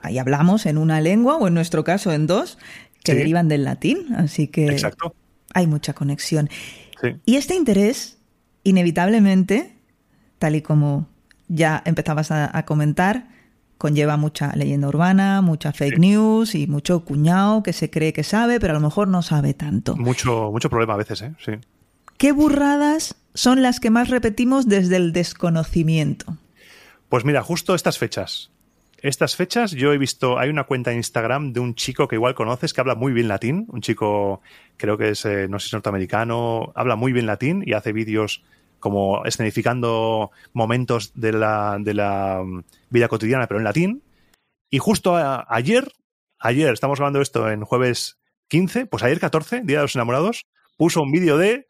ahí 0.03 0.19
hablamos 0.19 0.67
en 0.67 0.79
una 0.79 1.01
lengua, 1.01 1.37
o 1.37 1.47
en 1.49 1.55
nuestro 1.55 1.85
caso 1.85 2.13
en 2.13 2.27
dos, 2.27 2.59
que 3.05 3.13
Sí. 3.13 3.19
derivan 3.19 3.49
del 3.49 3.65
latín. 3.65 4.15
Así 4.17 4.49
que 4.49 4.67
Exacto. 4.67 5.15
hay 5.55 5.67
mucha 5.67 5.93
conexión. 5.95 6.49
Sí. 7.03 7.17
Y 7.27 7.37
este 7.37 7.55
interés, 7.55 8.19
inevitablemente, 8.65 9.75
tal 10.39 10.57
y 10.57 10.63
como 10.63 11.09
ya 11.49 11.83
empezabas 11.85 12.31
a, 12.31 12.57
a 12.57 12.65
comentar, 12.65 13.29
conlleva 13.79 14.17
mucha 14.17 14.55
leyenda 14.57 14.89
urbana, 14.89 15.41
mucha 15.43 15.73
fake 15.73 15.95
Sí. 15.95 16.01
news 16.01 16.55
y 16.55 16.67
mucho 16.67 17.05
cuñado 17.05 17.63
que 17.63 17.73
se 17.73 17.91
cree 17.91 18.13
que 18.13 18.23
sabe, 18.25 18.61
pero 18.61 18.73
a 18.73 18.75
lo 18.75 18.81
mejor 18.81 19.09
no 19.09 19.23
sabe 19.23 19.55
tanto. 19.55 19.97
Mucho, 19.97 20.51
mucho 20.53 20.69
problema 20.71 20.95
a 20.95 20.97
veces, 20.99 21.23
¿eh? 21.23 21.33
Sí. 21.45 21.53
¿Qué 22.21 22.33
burradas 22.33 23.17
son 23.33 23.63
las 23.63 23.81
que 23.81 23.89
más 23.89 24.11
repetimos 24.11 24.69
desde 24.69 24.97
el 24.97 25.15
desconocimiento? 25.15 26.37
Pues 27.09 27.25
mira, 27.25 27.43
justo 27.43 27.75
estas 27.75 27.97
fechas. 27.97 28.51
Estas 28.99 29.37
fechas 29.37 29.71
yo 29.71 29.95
he 29.95 29.97
visto, 29.97 30.39
hay 30.39 30.51
una 30.51 30.65
cuenta 30.65 30.91
en 30.91 30.99
Instagram 30.99 31.55
de 31.55 31.61
un 31.61 31.75
chico 31.75 32.09
que 32.09 32.17
igual 32.17 32.35
conoces 32.35 32.75
que 32.75 32.81
habla 32.83 32.95
muy 32.95 33.15
bien 33.15 33.27
latín, 33.27 33.65
un 33.69 33.81
chico 33.81 34.43
creo 34.77 34.99
que 34.99 35.09
es, 35.09 35.25
eh, 35.25 35.49
no 35.49 35.59
sé 35.59 35.65
si 35.65 35.69
es 35.69 35.73
norteamericano, 35.73 36.73
habla 36.75 36.95
muy 36.95 37.15
bien 37.15 37.25
latín 37.25 37.63
y 37.65 37.73
hace 37.73 37.95
vídeos 37.95 38.45
como 38.81 39.25
escenificando 39.25 40.31
momentos 40.53 41.13
de 41.15 41.33
la, 41.33 41.79
mm, 42.45 42.65
vida 42.91 43.09
cotidiana, 43.09 43.47
pero 43.47 43.61
en 43.61 43.65
latín. 43.65 44.03
Y 44.69 44.77
justo 44.77 45.17
ayer, 45.17 45.91
ayer, 46.39 46.71
estamos 46.71 47.01
hablando 47.01 47.21
de 47.21 47.23
esto 47.23 47.51
en 47.51 47.65
jueves 47.65 48.19
15, 48.49 48.85
pues 48.85 49.03
ayer 49.05 49.19
14, 49.19 49.63
Día 49.65 49.79
de 49.79 49.85
los 49.85 49.95
Enamorados, 49.95 50.45
puso 50.77 51.01
un 51.01 51.13
vídeo 51.13 51.39
de 51.39 51.67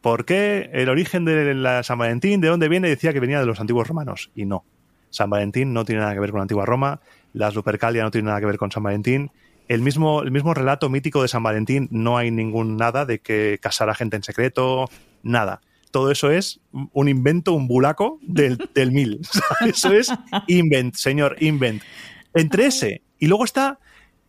por 0.00 0.24
qué 0.24 0.70
el 0.72 0.88
origen 0.88 1.24
de 1.24 1.54
la 1.54 1.82
San 1.82 1.98
Valentín, 1.98 2.40
de 2.40 2.48
dónde 2.48 2.68
viene, 2.68 2.88
decía 2.88 3.12
que 3.12 3.20
venía 3.20 3.40
de 3.40 3.46
los 3.46 3.60
antiguos 3.60 3.88
romanos. 3.88 4.30
Y 4.34 4.44
no. 4.44 4.64
San 5.10 5.30
Valentín 5.30 5.72
no 5.72 5.84
tiene 5.84 6.02
nada 6.02 6.14
que 6.14 6.20
ver 6.20 6.30
con 6.30 6.38
la 6.38 6.42
antigua 6.42 6.66
Roma, 6.66 7.00
las 7.32 7.54
Lupercalia 7.54 8.02
no 8.02 8.10
tienen 8.10 8.26
nada 8.26 8.40
que 8.40 8.46
ver 8.46 8.58
con 8.58 8.70
San 8.70 8.82
Valentín. 8.82 9.30
El 9.68 9.82
mismo, 9.82 10.22
el 10.22 10.30
mismo 10.30 10.54
relato 10.54 10.88
mítico 10.88 11.22
de 11.22 11.28
San 11.28 11.42
Valentín 11.42 11.88
no 11.90 12.16
hay 12.16 12.30
ningún 12.30 12.76
nada 12.76 13.04
de 13.04 13.20
que 13.20 13.58
casara 13.60 13.94
gente 13.94 14.16
en 14.16 14.22
secreto, 14.22 14.88
nada. 15.22 15.60
Todo 15.90 16.10
eso 16.10 16.30
es 16.30 16.60
un 16.92 17.08
invento, 17.08 17.52
un 17.52 17.68
bulaco 17.68 18.18
del, 18.22 18.58
del 18.74 18.92
mil. 18.92 19.20
Eso 19.66 19.92
es 19.92 20.12
invent, 20.46 20.94
señor, 20.94 21.36
invent. 21.40 21.82
Entre 22.34 22.66
ese 22.66 23.02
y 23.18 23.26
luego 23.26 23.44
está, 23.44 23.78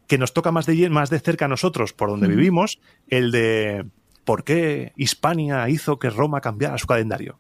que 0.08 0.18
nos 0.18 0.34
toca 0.34 0.52
más 0.52 0.66
de, 0.66 0.90
más 0.90 1.10
de 1.10 1.20
cerca 1.20 1.46
a 1.46 1.48
nosotros, 1.48 1.94
por 1.94 2.10
donde 2.10 2.28
vivimos, 2.28 2.80
el 3.08 3.32
de 3.32 3.86
por 4.30 4.44
qué 4.44 4.94
Hispania 4.96 5.68
hizo 5.70 5.98
que 5.98 6.12
Roma 6.12 6.40
cambiara 6.40 6.78
su 6.78 6.86
calendario. 6.86 7.40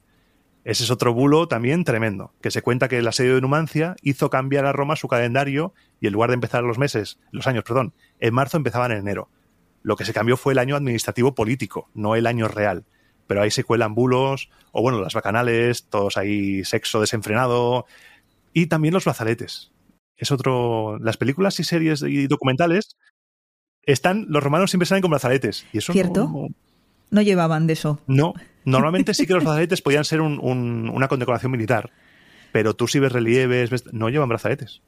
Ese 0.64 0.86
es 0.86 0.90
otro 0.90 1.14
bulo 1.14 1.48
también 1.48 1.84
tremendo, 1.84 2.34
que 2.42 2.50
se 2.50 2.64
cuenta 2.64 2.88
que 2.88 2.98
el 2.98 3.08
asedio 3.08 3.36
de 3.36 3.42
Numancia 3.42 3.96
hizo 4.02 4.32
cambiar 4.32 4.66
a 4.66 4.72
Roma 4.72 4.96
su 4.96 5.08
calendario 5.08 5.76
y 6.02 6.08
en 6.08 6.14
lugar 6.14 6.32
de 6.32 6.34
empezar 6.34 6.64
los 6.64 6.80
meses, 6.80 7.20
los 7.30 7.46
años, 7.46 7.64
perdón, 7.64 7.94
en 8.20 8.34
marzo 8.34 8.58
empezaban 8.58 8.92
en 8.92 8.98
enero. 8.98 9.30
Lo 9.84 9.98
que 9.98 10.04
se 10.04 10.14
cambió 10.14 10.36
fue 10.36 10.54
el 10.54 10.58
año 10.58 10.76
administrativo 10.76 11.36
político, 11.36 11.92
no 11.94 12.16
el 12.16 12.26
año 12.26 12.48
real. 12.48 12.86
Pero 13.28 13.44
ahí 13.44 13.52
se 13.52 13.64
cuelan 13.64 13.94
bulos, 13.94 14.50
o 14.72 14.82
bueno, 14.82 15.00
las 15.00 15.14
bacanales, 15.14 15.90
todos 15.90 16.18
ahí 16.18 16.66
sexo 16.66 17.02
desenfrenado, 17.02 17.86
y 18.52 18.66
también 18.66 18.96
los 18.96 19.06
brazaletes. 19.06 19.72
Es 20.18 20.32
otro. 20.32 20.98
Las 20.98 21.18
películas 21.18 21.60
y 21.60 21.64
series 21.66 22.02
y 22.02 22.26
documentales 22.26 22.98
están. 23.84 24.26
Los 24.28 24.44
romanos 24.44 24.72
siempre 24.72 24.88
salen 24.88 25.04
con 25.04 25.12
brazaletes. 25.12 25.68
Y 25.72 25.78
eso 25.78 25.94
¿Cierto? 25.94 26.24
no, 26.24 26.48
No 26.48 26.69
llevaban 27.22 27.68
de 27.68 27.74
eso. 27.74 28.00
no, 28.08 28.34
normalmente 28.66 29.14
sí 29.14 29.26
que 29.26 29.34
los 29.34 29.44
brazaletes 29.44 29.82
podían 29.82 30.06
ser 30.06 30.22
un- 30.22 30.40
un- 30.42 30.90
una 30.94 31.08
condecoración 31.08 31.52
militar, 31.52 31.90
pero 32.52 32.76
tú 32.76 32.88
si 32.88 33.00
ves 33.00 33.12
relieves, 33.12 33.70
ves- 33.70 33.86
no 33.94 34.10
llevan 34.10 34.30
brazaletes. 34.30 34.82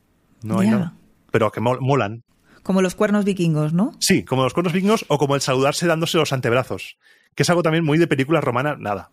No 0.43 0.59
hay 0.59 0.69
nada. 0.69 0.93
Pero 1.31 1.51
que 1.51 1.61
mol- 1.61 1.79
molan. 1.81 2.23
Como 2.63 2.81
los 2.83 2.93
cuernos 2.95 3.25
vikingos, 3.25 3.73
¿no? 3.73 3.93
Sí, 3.99 4.23
como 4.23 4.43
los 4.43 4.53
cuernos 4.53 4.73
vikingos 4.73 5.05
o 5.07 5.17
como 5.17 5.33
el 5.35 5.41
saludarse 5.41 5.87
dándose 5.87 6.17
los 6.17 6.31
antebrazos, 6.33 6.97
que 7.33 7.43
es 7.43 7.49
algo 7.49 7.63
también 7.63 7.83
muy 7.85 7.97
de 7.97 8.05
películas 8.07 8.43
romanas. 8.43 8.77
Nada, 8.79 9.09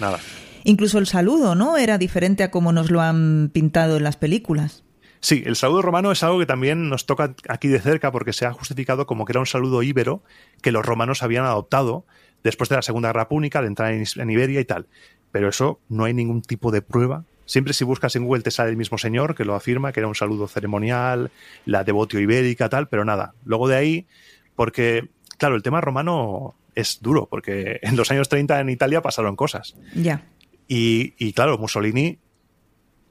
nada. 0.00 0.18
Incluso 0.64 0.98
el 0.98 1.06
saludo, 1.06 1.54
¿no? 1.54 1.76
Era 1.76 1.98
diferente 1.98 2.42
a 2.42 2.50
como 2.50 2.72
nos 2.72 2.90
lo 2.90 3.00
han 3.00 3.50
pintado 3.52 3.96
en 3.96 4.02
las 4.04 4.16
películas. 4.16 4.82
Sí, 5.20 5.42
el 5.46 5.54
saludo 5.56 5.82
romano 5.82 6.10
es 6.12 6.22
algo 6.22 6.38
que 6.38 6.46
también 6.46 6.88
nos 6.88 7.04
toca 7.06 7.34
aquí 7.48 7.68
de 7.68 7.78
cerca 7.80 8.10
porque 8.10 8.32
se 8.32 8.46
ha 8.46 8.52
justificado 8.52 9.06
como 9.06 9.24
que 9.24 9.32
era 9.32 9.40
un 9.40 9.46
saludo 9.46 9.82
íbero 9.82 10.22
que 10.62 10.72
los 10.72 10.84
romanos 10.84 11.22
habían 11.22 11.44
adoptado 11.44 12.06
después 12.42 12.68
de 12.68 12.76
la 12.76 12.82
Segunda 12.82 13.08
Guerra 13.08 13.28
Púnica, 13.28 13.60
de 13.60 13.68
entrar 13.68 13.92
en, 13.92 14.30
Iberia 14.30 14.60
y 14.60 14.64
tal. 14.64 14.86
Pero 15.32 15.48
eso 15.48 15.80
no 15.88 16.04
hay 16.04 16.14
ningún 16.14 16.42
tipo 16.42 16.70
de 16.70 16.82
prueba. 16.82 17.24
Siempre 17.46 17.74
si 17.74 17.84
buscas 17.84 18.14
en 18.16 18.24
Google 18.24 18.42
te 18.42 18.50
sale 18.50 18.70
el 18.70 18.76
mismo 18.76 18.98
señor 18.98 19.34
que 19.34 19.44
lo 19.44 19.54
afirma, 19.54 19.92
que 19.92 20.00
era 20.00 20.08
un 20.08 20.14
saludo 20.14 20.48
ceremonial, 20.48 21.30
la 21.66 21.84
devotio 21.84 22.20
ibérica, 22.20 22.68
tal, 22.68 22.88
pero 22.88 23.04
nada. 23.04 23.34
Luego 23.44 23.68
de 23.68 23.76
ahí, 23.76 24.06
porque, 24.54 25.08
claro, 25.38 25.56
el 25.56 25.62
tema 25.62 25.80
romano 25.80 26.54
es 26.74 27.00
duro, 27.00 27.26
porque 27.28 27.78
en 27.82 27.96
los 27.96 28.10
años 28.10 28.28
30 28.28 28.60
en 28.60 28.68
Italia 28.70 29.02
pasaron 29.02 29.36
cosas. 29.36 29.76
Ya. 29.94 30.26
Y, 30.68 31.14
y 31.18 31.32
claro, 31.32 31.58
Mussolini, 31.58 32.18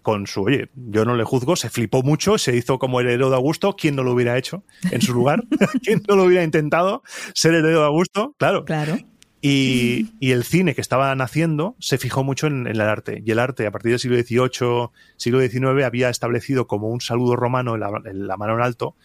con 0.01 0.27
su, 0.27 0.43
oye, 0.43 0.69
yo 0.75 1.05
no 1.05 1.15
le 1.15 1.23
juzgo, 1.23 1.55
se 1.55 1.69
flipó 1.69 2.03
mucho, 2.03 2.37
se 2.37 2.55
hizo 2.55 2.79
como 2.79 2.99
heredero 2.99 3.29
de 3.29 3.35
Augusto. 3.35 3.75
¿Quién 3.75 3.95
no 3.95 4.03
lo 4.03 4.13
hubiera 4.13 4.37
hecho 4.37 4.63
en 4.91 5.01
su 5.01 5.13
lugar? 5.13 5.43
¿Quién 5.83 6.01
no 6.07 6.15
lo 6.15 6.23
hubiera 6.23 6.43
intentado 6.43 7.03
ser 7.33 7.53
heredero 7.53 7.81
de 7.81 7.85
Augusto? 7.85 8.35
Claro. 8.37 8.65
Claro. 8.65 8.97
Y, 9.41 10.11
y 10.19 10.31
el 10.31 10.43
cine 10.43 10.75
que 10.75 10.81
estaba 10.81 11.15
naciendo 11.15 11.75
se 11.79 11.97
fijó 11.97 12.23
mucho 12.23 12.47
en, 12.47 12.67
en 12.67 12.75
el 12.75 12.81
arte. 12.81 13.23
Y 13.25 13.31
el 13.31 13.39
arte, 13.39 13.65
a 13.65 13.71
partir 13.71 13.91
del 13.91 13.99
siglo 13.99 14.17
XVIII, 14.17 14.89
siglo 15.15 15.39
XIX, 15.39 15.85
había 15.85 16.09
establecido 16.09 16.67
como 16.67 16.89
un 16.89 16.99
saludo 16.99 17.35
romano 17.35 17.75
en 17.75 17.79
la, 17.79 18.01
en 18.05 18.27
la 18.27 18.35
mano 18.35 18.55
en 18.55 18.61
alto 18.61 18.95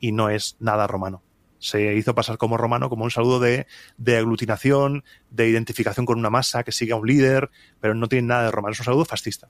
y 0.00 0.12
no 0.12 0.30
es 0.30 0.56
nada 0.58 0.86
romano. 0.86 1.22
Se 1.60 1.94
hizo 1.94 2.14
pasar 2.14 2.36
como 2.36 2.56
romano 2.56 2.90
como 2.90 3.04
un 3.04 3.10
saludo 3.10 3.40
de, 3.40 3.66
de 3.96 4.18
aglutinación, 4.18 5.04
de 5.30 5.48
identificación 5.48 6.04
con 6.04 6.18
una 6.18 6.28
masa 6.28 6.64
que 6.64 6.72
sigue 6.72 6.92
a 6.92 6.96
un 6.96 7.06
líder, 7.06 7.50
pero 7.80 7.94
no 7.94 8.08
tiene 8.08 8.28
nada 8.28 8.44
de 8.44 8.50
romano. 8.50 8.72
Es 8.72 8.80
un 8.80 8.84
saludo 8.84 9.04
fascista. 9.04 9.48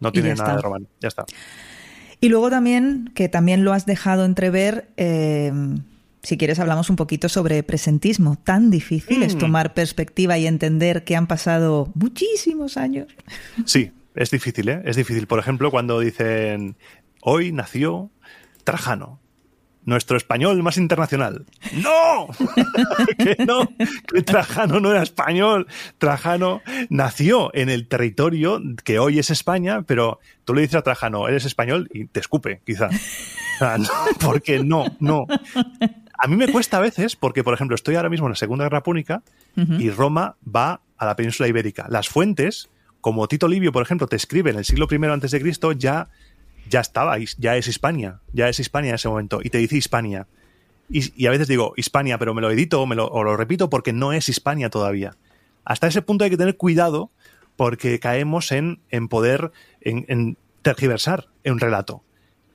No 0.00 0.10
tiene 0.10 0.30
nada 0.30 0.42
está. 0.42 0.56
de 0.56 0.62
romano. 0.62 0.86
Ya 1.00 1.08
está. 1.08 1.24
Y 2.18 2.28
luego 2.28 2.50
también, 2.50 3.12
que 3.14 3.28
también 3.28 3.64
lo 3.64 3.72
has 3.72 3.84
dejado 3.86 4.24
entrever, 4.24 4.88
eh, 4.96 5.52
si 6.22 6.36
quieres 6.38 6.58
hablamos 6.58 6.88
un 6.90 6.96
poquito 6.96 7.28
sobre 7.28 7.62
presentismo. 7.62 8.36
Tan 8.42 8.70
difícil 8.70 9.22
es 9.22 9.34
Mm. 9.34 9.38
tomar 9.38 9.74
perspectiva 9.74 10.38
y 10.38 10.46
entender 10.46 11.04
que 11.04 11.16
han 11.16 11.26
pasado 11.26 11.90
muchísimos 11.94 12.76
años. 12.76 13.08
Sí, 13.66 13.90
es 14.14 14.30
difícil, 14.30 14.68
¿eh? 14.68 14.82
Es 14.84 14.96
difícil. 14.96 15.26
Por 15.26 15.38
ejemplo, 15.38 15.70
cuando 15.70 15.98
dicen, 16.00 16.76
hoy 17.22 17.50
nació 17.52 18.10
Trajano, 18.64 19.20
nuestro 19.84 20.16
español 20.16 20.62
más 20.62 20.76
internacional. 20.76 21.44
¡No! 21.82 22.28
que 23.18 23.44
no, 23.44 23.68
que 24.12 24.22
Trajano 24.22 24.78
no 24.78 24.92
era 24.92 25.02
español. 25.02 25.66
Trajano 25.98 26.60
nació 26.88 27.50
en 27.54 27.68
el 27.68 27.88
territorio 27.88 28.60
que 28.84 29.00
hoy 29.00 29.18
es 29.18 29.30
España, 29.30 29.82
pero 29.82 30.20
tú 30.44 30.54
le 30.54 30.60
dices 30.60 30.76
a 30.76 30.82
Trajano, 30.82 31.26
eres 31.26 31.46
español 31.46 31.88
y 31.92 32.04
te 32.04 32.20
escupe, 32.20 32.60
quizá. 32.64 32.86
O 32.86 33.58
sea, 33.58 33.78
no, 33.78 33.88
porque 34.20 34.62
no, 34.62 34.84
no. 35.00 35.26
A 36.22 36.28
mí 36.28 36.36
me 36.36 36.46
cuesta 36.46 36.76
a 36.76 36.80
veces, 36.80 37.16
porque, 37.16 37.42
por 37.42 37.52
ejemplo, 37.52 37.74
estoy 37.74 37.96
ahora 37.96 38.08
mismo 38.08 38.28
en 38.28 38.30
la 38.30 38.36
Segunda 38.36 38.64
Guerra 38.64 38.84
Púnica 38.84 39.24
y 39.56 39.90
Roma 39.90 40.36
va 40.44 40.80
a 40.96 41.04
la 41.04 41.16
península 41.16 41.48
ibérica. 41.48 41.86
Las 41.88 42.08
fuentes, 42.08 42.70
como 43.00 43.26
Tito 43.26 43.48
Livio, 43.48 43.72
por 43.72 43.82
ejemplo, 43.82 44.06
te 44.06 44.14
escribe 44.14 44.52
en 44.52 44.58
el 44.58 44.64
siglo 44.64 44.86
I 44.88 45.04
antes 45.06 45.32
de 45.32 45.40
Cristo, 45.40 45.72
ya, 45.72 46.10
ya 46.70 46.78
estaba, 46.78 47.16
ya 47.38 47.56
es 47.56 47.66
Hispania, 47.66 48.20
ya 48.32 48.48
es 48.48 48.60
Hispania 48.60 48.90
en 48.90 48.94
ese 48.94 49.08
momento, 49.08 49.40
y 49.42 49.50
te 49.50 49.58
dice 49.58 49.76
Hispania. 49.76 50.28
Y, 50.88 51.12
y 51.20 51.26
a 51.26 51.30
veces 51.30 51.48
digo 51.48 51.72
Hispania, 51.76 52.18
pero 52.18 52.34
me 52.34 52.40
lo 52.40 52.52
edito 52.52 52.86
me 52.86 52.94
lo, 52.94 53.08
o 53.08 53.24
lo 53.24 53.36
repito 53.36 53.68
porque 53.68 53.92
no 53.92 54.12
es 54.12 54.28
Hispania 54.28 54.70
todavía. 54.70 55.16
Hasta 55.64 55.88
ese 55.88 56.02
punto 56.02 56.22
hay 56.22 56.30
que 56.30 56.36
tener 56.36 56.56
cuidado 56.56 57.10
porque 57.56 57.98
caemos 57.98 58.52
en, 58.52 58.78
en 58.90 59.08
poder, 59.08 59.50
en, 59.80 60.04
en 60.06 60.36
tergiversar 60.62 61.26
un 61.44 61.58
relato. 61.58 62.04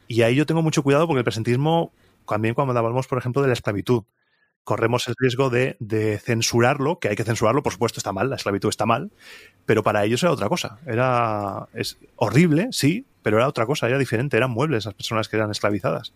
Y 0.07 0.21
ahí 0.21 0.35
yo 0.35 0.45
tengo 0.45 0.61
mucho 0.61 0.83
cuidado 0.83 1.05
porque 1.05 1.19
el 1.19 1.25
presentismo, 1.25 1.91
también 2.27 2.53
cuando 2.53 2.77
hablamos, 2.77 3.07
por 3.07 3.17
ejemplo, 3.17 3.41
de 3.41 3.47
la 3.47 3.53
esclavitud, 3.53 4.03
corremos 4.63 5.07
el 5.07 5.15
riesgo 5.17 5.49
de, 5.49 5.77
de 5.79 6.19
censurarlo, 6.19 6.99
que 6.99 7.07
hay 7.07 7.15
que 7.15 7.23
censurarlo, 7.23 7.63
por 7.63 7.71
supuesto 7.71 7.99
está 7.99 8.11
mal, 8.11 8.29
la 8.29 8.35
esclavitud 8.35 8.69
está 8.69 8.85
mal, 8.85 9.11
pero 9.65 9.81
para 9.81 10.03
ellos 10.03 10.21
era 10.23 10.31
otra 10.31 10.49
cosa. 10.49 10.79
Era 10.85 11.67
es 11.73 11.97
horrible, 12.17 12.67
sí, 12.71 13.05
pero 13.23 13.37
era 13.37 13.47
otra 13.47 13.65
cosa, 13.65 13.87
era 13.87 13.97
diferente, 13.97 14.35
eran 14.35 14.51
muebles 14.51 14.85
las 14.85 14.93
personas 14.93 15.29
que 15.29 15.37
eran 15.37 15.51
esclavizadas. 15.51 16.13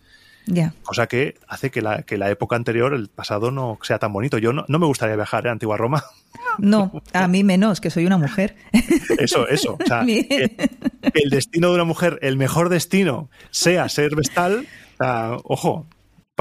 Ya. 0.47 0.73
Cosa 0.83 1.07
que 1.07 1.35
hace 1.47 1.71
que 1.71 1.81
la, 1.81 2.03
que 2.03 2.17
la 2.17 2.29
época 2.29 2.55
anterior, 2.55 2.93
el 2.93 3.07
pasado, 3.09 3.51
no 3.51 3.77
sea 3.83 3.99
tan 3.99 4.11
bonito. 4.11 4.37
Yo 4.37 4.53
no, 4.53 4.65
no 4.67 4.79
me 4.79 4.85
gustaría 4.85 5.15
viajar 5.15 5.45
¿eh? 5.45 5.49
a 5.49 5.51
Antigua 5.51 5.77
Roma. 5.77 6.03
No, 6.57 7.01
a 7.13 7.27
mí 7.27 7.43
menos, 7.43 7.79
que 7.79 7.89
soy 7.89 8.05
una 8.05 8.17
mujer. 8.17 8.55
Eso, 9.17 9.47
eso. 9.47 9.77
O 9.81 9.85
sea, 9.85 10.01
el 10.01 11.29
destino 11.29 11.69
de 11.69 11.75
una 11.75 11.83
mujer, 11.83 12.17
el 12.21 12.35
mejor 12.35 12.69
destino, 12.69 13.29
sea 13.51 13.87
ser 13.87 14.15
vestal, 14.15 14.67
o 14.93 15.03
sea, 15.03 15.37
ojo, 15.43 15.87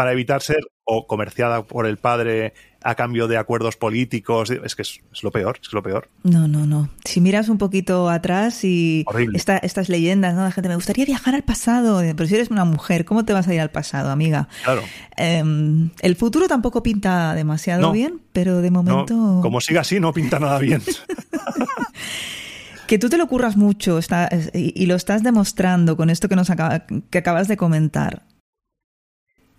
para 0.01 0.13
evitar 0.13 0.41
ser 0.41 0.61
o 0.85 1.07
comerciada 1.07 1.63
por 1.63 1.85
el 1.85 1.99
padre 1.99 2.55
a 2.83 2.95
cambio 2.95 3.29
de 3.29 3.37
acuerdos 3.37 3.77
políticos. 3.77 4.49
Es 4.49 4.75
que 4.75 4.81
es, 4.81 5.01
es 5.13 5.23
lo 5.23 5.31
peor, 5.31 5.59
es 5.63 5.71
lo 5.75 5.83
peor. 5.83 6.09
No, 6.23 6.49
no, 6.49 6.65
no. 6.65 6.89
Si 7.05 7.21
miras 7.21 7.51
un 7.51 7.59
poquito 7.59 8.09
atrás 8.09 8.65
y 8.65 9.05
Horrible. 9.07 9.37
esta- 9.37 9.59
estas 9.59 9.91
leyendas, 9.91 10.35
¿no? 10.35 10.43
La 10.43 10.53
gente 10.53 10.71
me 10.71 10.75
gustaría 10.77 11.05
viajar 11.05 11.35
al 11.35 11.43
pasado, 11.43 12.01
pero 12.17 12.27
si 12.27 12.35
eres 12.35 12.49
una 12.49 12.65
mujer, 12.65 13.05
¿cómo 13.05 13.27
te 13.27 13.35
vas 13.35 13.47
a 13.47 13.53
ir 13.53 13.61
al 13.61 13.71
pasado, 13.71 14.09
amiga? 14.11 14.49
Claro. 14.65 14.81
Em, 15.19 15.91
el 16.01 16.17
futuro 16.17 16.49
tampoco 16.49 16.83
pinta 16.83 17.35
demasiado 17.35 17.83
No. 17.83 17.93
bien, 17.93 18.23
pero 18.33 18.63
de 18.63 18.71
No, 18.71 18.83
momento 18.83 19.41
como 19.43 19.61
siga 19.61 19.83
así, 19.83 20.01
no 20.01 20.15
pinta 20.15 20.39
nada 20.39 20.59
bien. 20.61 20.81
que 22.87 22.99
tú 22.99 23.11
te 23.11 23.19
lo 23.19 23.27
curras 23.29 23.57
mucho 23.59 23.99
está- 23.99 24.31
y, 24.55 24.73
y 24.83 24.87
lo 24.87 24.95
estás 24.97 25.23
demostrando 25.23 25.97
con 25.99 26.09
esto 26.09 26.27
que 26.29 26.37
nos 26.37 26.49
acaba- 26.49 26.85
que 27.11 27.19
acabas 27.19 27.49
de 27.49 27.59
comentar. 27.59 28.23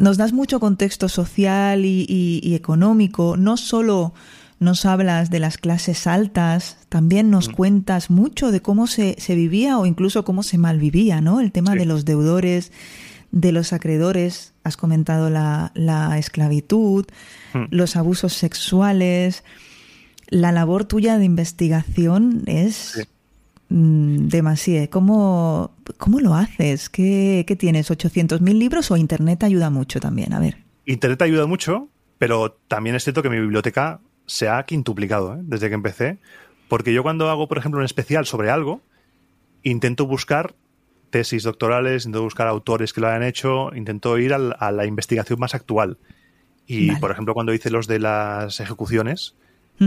Nos 0.01 0.17
das 0.17 0.33
mucho 0.33 0.59
contexto 0.59 1.07
social 1.09 1.85
y, 1.85 2.05
y- 2.09 2.39
y 2.43 2.55
económico. 2.55 3.37
No 3.37 3.55
solo 3.55 4.13
nos 4.59 4.85
hablas 4.85 5.29
de 5.29 5.39
las 5.39 5.57
clases 5.57 6.07
altas, 6.07 6.77
también 6.89 7.29
nos 7.29 7.49
Mm. 7.49 7.51
cuentas 7.53 8.09
mucho 8.09 8.51
de 8.51 8.61
cómo 8.61 8.87
se, 8.87 9.15
se 9.19 9.35
vivía 9.35 9.77
o 9.79 9.85
incluso 9.85 10.23
cómo 10.23 10.43
se 10.43 10.57
malvivía, 10.57 11.21
¿no? 11.21 11.39
El 11.39 11.51
tema 11.51 11.73
Sí. 11.73 11.79
de 11.79 11.85
los 11.85 12.05
deudores, 12.05 12.71
de 13.31 13.51
los 13.51 13.73
acreedores. 13.73 14.53
Has 14.63 14.77
comentado 14.77 15.29
la, 15.29 15.71
la 15.75 16.17
esclavitud, 16.17 17.05
Mm. 17.53 17.63
los 17.69 17.95
abusos 17.95 18.33
sexuales. 18.33 19.43
La 20.29 20.51
labor 20.51 20.85
tuya 20.85 21.17
de 21.17 21.25
investigación 21.25 22.43
es 22.45 22.75
Sí. 22.75 23.01
Mm, 23.71 24.27
demasiado. 24.27 24.89
¿Cómo, 24.89 25.71
¿Cómo 25.97 26.19
lo 26.19 26.35
haces? 26.35 26.89
¿Qué, 26.89 27.43
qué 27.47 27.55
tienes? 27.55 27.89
¿800.000 27.89 28.53
libros 28.57 28.91
o 28.91 28.97
Internet 28.97 29.43
ayuda 29.43 29.69
mucho 29.69 29.99
también? 29.99 30.33
A 30.33 30.39
ver. 30.39 30.57
Internet 30.85 31.21
ayuda 31.21 31.47
mucho, 31.47 31.87
pero 32.17 32.57
también 32.67 32.95
es 32.95 33.03
cierto 33.03 33.23
que 33.23 33.29
mi 33.29 33.39
biblioteca 33.39 33.99
se 34.25 34.49
ha 34.49 34.63
quintuplicado 34.65 35.35
¿eh? 35.35 35.39
desde 35.43 35.69
que 35.69 35.75
empecé. 35.75 36.17
Porque 36.67 36.93
yo 36.93 37.03
cuando 37.03 37.29
hago, 37.29 37.47
por 37.47 37.57
ejemplo, 37.57 37.79
un 37.79 37.85
especial 37.85 38.25
sobre 38.25 38.49
algo, 38.49 38.81
intento 39.63 40.05
buscar 40.07 40.53
tesis 41.09 41.43
doctorales, 41.43 42.05
intento 42.05 42.23
buscar 42.23 42.47
autores 42.47 42.93
que 42.93 43.01
lo 43.01 43.07
hayan 43.07 43.23
hecho, 43.23 43.75
intento 43.75 44.17
ir 44.17 44.33
al- 44.33 44.55
a 44.59 44.71
la 44.71 44.85
investigación 44.85 45.39
más 45.39 45.53
actual. 45.53 45.97
Y, 46.67 46.87
Vale. 46.87 46.99
por 47.01 47.11
ejemplo, 47.11 47.33
cuando 47.33 47.53
hice 47.53 47.69
los 47.69 47.87
de 47.87 47.99
las 47.99 48.59
ejecuciones, 48.61 49.35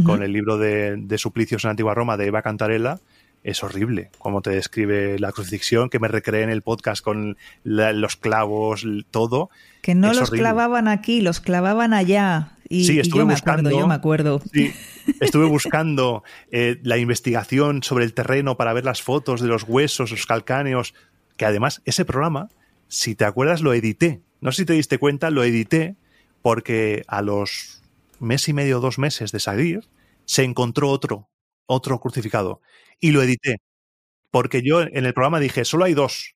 con 0.05 0.25
el 0.25 0.33
libro 0.33 0.59
de, 0.59 0.97
de 0.97 1.19
Suplicios 1.19 1.63
en 1.65 1.71
Antigua 1.71 1.95
Roma 1.95 2.17
de 2.17 2.27
Eva 2.27 2.43
Cantarella, 2.43 2.99
es 3.45 3.63
horrible 3.63 4.11
cómo 4.19 4.43
te 4.43 4.51
describe 4.51 5.19
la 5.21 5.31
crucifixión, 5.31 5.89
que 5.91 6.01
me 6.01 6.09
recreé 6.09 6.43
en 6.43 6.51
el 6.51 6.63
podcast 6.63 7.05
con 7.05 7.37
la- 7.63 7.93
los 7.93 8.17
clavos, 8.17 8.85
todo. 9.13 9.51
Que 9.83 9.95
no 9.95 10.11
es 10.11 10.17
los 10.19 10.29
horrible. 10.31 10.41
clavaban 10.43 10.89
aquí, 10.89 11.21
los 11.21 11.41
clavaban 11.41 11.93
allá. 11.95 12.57
Y, 12.69 12.87
Sí, 12.87 12.95
y 12.97 13.01
estuve 13.01 13.21
yo 13.21 13.27
me 13.27 13.35
buscando. 13.35 13.69
acuerdo, 13.69 13.79
yo 13.81 13.87
me 13.87 13.95
acuerdo. 13.95 14.43
Sí, 14.53 14.73
estuve 15.21 15.47
buscando 15.47 16.25
eh, 16.51 16.81
la 16.83 16.97
investigación 16.99 17.83
sobre 17.83 18.05
el 18.07 18.15
terreno 18.15 18.57
para 18.57 18.73
ver 18.73 18.85
las 18.87 19.03
fotos 19.03 19.41
de 19.43 19.47
los 19.49 19.65
huesos, 19.65 20.11
los 20.11 20.27
calcáneos, 20.27 20.95
que 21.37 21.45
además 21.45 21.83
ese 21.85 22.05
programa, 22.05 22.49
si 22.89 23.15
te 23.15 23.25
acuerdas, 23.27 23.61
lo 23.61 23.75
edité. 23.75 24.23
No 24.41 24.51
sé 24.53 24.63
si 24.63 24.67
te 24.67 24.73
diste 24.73 24.99
cuenta, 24.99 25.31
lo 25.31 25.45
edité 25.45 25.97
porque 26.43 27.03
a 27.07 27.21
los 27.23 27.83
mes 28.21 28.49
y 28.49 28.53
medio, 28.55 28.81
dos 28.81 28.99
meses 28.99 29.33
de 29.33 29.41
salir, 29.41 29.87
se 30.25 30.45
encontró 30.45 30.89
otro, 30.91 31.29
otro 31.67 31.99
crucificado. 32.01 32.61
Y 33.01 33.11
lo 33.11 33.23
edité. 33.23 33.57
Porque 34.31 34.63
yo 34.63 34.83
en 34.83 35.07
el 35.07 35.15
programa 35.15 35.41
dije, 35.41 35.65
solo 35.65 35.85
hay 35.85 35.95
dos. 35.95 36.35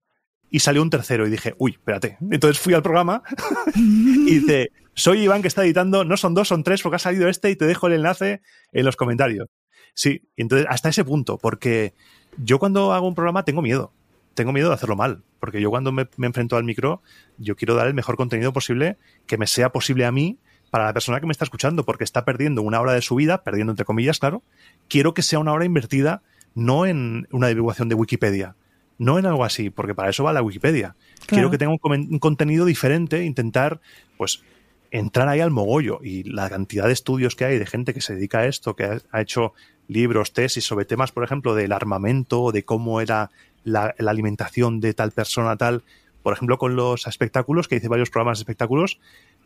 Y 0.51 0.61
salió 0.61 0.83
un 0.83 0.91
tercero 0.91 1.27
y 1.27 1.31
dije, 1.31 1.55
uy, 1.59 1.73
espérate. 1.73 2.17
Entonces 2.31 2.59
fui 2.59 2.75
al 2.75 2.83
programa 2.83 3.23
y 3.75 4.39
dice, 4.39 4.71
soy 4.95 5.21
Iván 5.21 5.43
que 5.43 5.49
está 5.49 5.65
editando, 5.65 6.05
no 6.05 6.17
son 6.17 6.35
dos, 6.35 6.49
son 6.49 6.65
tres, 6.65 6.83
porque 6.83 6.97
ha 6.97 7.01
salido 7.01 7.29
este 7.29 7.51
y 7.51 7.57
te 7.57 7.67
dejo 7.67 7.87
el 7.87 7.95
enlace 7.95 8.41
en 8.73 8.85
los 8.85 8.97
comentarios. 8.97 9.49
Sí, 9.95 10.23
entonces 10.37 10.67
hasta 10.71 10.89
ese 10.89 11.05
punto, 11.05 11.39
porque 11.39 11.95
yo 12.37 12.59
cuando 12.59 12.93
hago 12.93 13.07
un 13.07 13.15
programa 13.15 13.45
tengo 13.45 13.63
miedo, 13.63 13.93
tengo 14.35 14.53
miedo 14.53 14.69
de 14.69 14.75
hacerlo 14.75 14.97
mal, 14.97 15.25
porque 15.41 15.61
yo 15.61 15.71
cuando 15.71 15.93
me, 15.93 16.09
me 16.17 16.29
enfrento 16.29 16.57
al 16.57 16.65
micro, 16.65 17.03
yo 17.37 17.57
quiero 17.57 17.75
dar 17.75 17.89
el 17.89 17.95
mejor 17.95 18.17
contenido 18.17 18.53
posible 18.53 18.97
que 19.27 19.39
me 19.39 19.47
sea 19.47 19.71
posible 19.71 20.05
a 20.05 20.13
mí 20.13 20.39
para 20.71 20.85
la 20.85 20.93
persona 20.93 21.21
que 21.21 21.27
me 21.27 21.33
está 21.33 21.45
escuchando, 21.45 21.85
porque 21.85 22.05
está 22.05 22.25
perdiendo 22.25 22.63
una 22.63 22.81
hora 22.81 22.93
de 22.93 23.03
su 23.03 23.15
vida, 23.15 23.43
perdiendo 23.43 23.73
entre 23.73 23.85
comillas, 23.85 24.19
claro, 24.19 24.43
quiero 24.89 25.15
que 25.15 25.23
sea 25.23 25.39
una 25.39 25.53
hora 25.53 25.65
invertida 25.65 26.23
no 26.55 26.87
en 26.87 27.29
una 27.31 27.49
divulgación 27.49 27.89
de 27.89 27.95
Wikipedia, 27.95 28.57
no 28.99 29.19
en 29.19 29.27
algo 29.27 29.45
así, 29.45 29.71
porque 29.71 29.95
para 29.95 30.11
eso 30.11 30.25
va 30.25 30.33
la 30.33 30.43
Wikipedia. 30.43 30.97
Quiero 31.27 31.51
que 31.51 31.59
tenga 31.59 31.73
un, 31.73 32.19
contenido 32.19 32.65
diferente, 32.65 33.25
intentar, 33.25 33.81
pues, 34.17 34.43
entrar 34.91 35.29
ahí 35.29 35.41
al 35.41 35.53
mogollo. 35.53 36.01
Y 36.03 36.25
la 36.25 36.51
cantidad 36.51 36.87
de 36.87 36.93
estudios 36.93 37.37
que 37.37 37.45
hay 37.45 37.59
de 37.59 37.67
gente 37.67 37.95
que 37.95 38.01
se 38.01 38.15
dedica 38.15 38.41
a 38.41 38.47
esto, 38.47 38.75
que 38.75 38.85
ha, 38.85 38.99
ha 39.13 39.21
hecho 39.21 39.53
libros, 39.87 40.33
tesis 40.33 40.65
sobre 40.65 40.85
temas, 40.85 41.13
por 41.13 41.23
ejemplo, 41.23 41.55
del 41.55 41.73
armamento, 41.73 42.51
de 42.51 42.65
cómo 42.65 43.01
era 43.01 43.31
la, 43.63 43.95
la 43.99 44.11
alimentación 44.11 44.81
de 44.81 44.95
tal 44.95 45.13
persona, 45.13 45.57
tal. 45.57 45.85
Por 46.23 46.33
ejemplo, 46.33 46.59
con 46.59 46.75
los 46.75 47.07
espectáculos, 47.07 47.69
que 47.69 47.77
hice 47.77 47.89
varios 47.89 48.11
programas 48.11 48.39
de 48.39 48.43
espectáculos, 48.43 48.99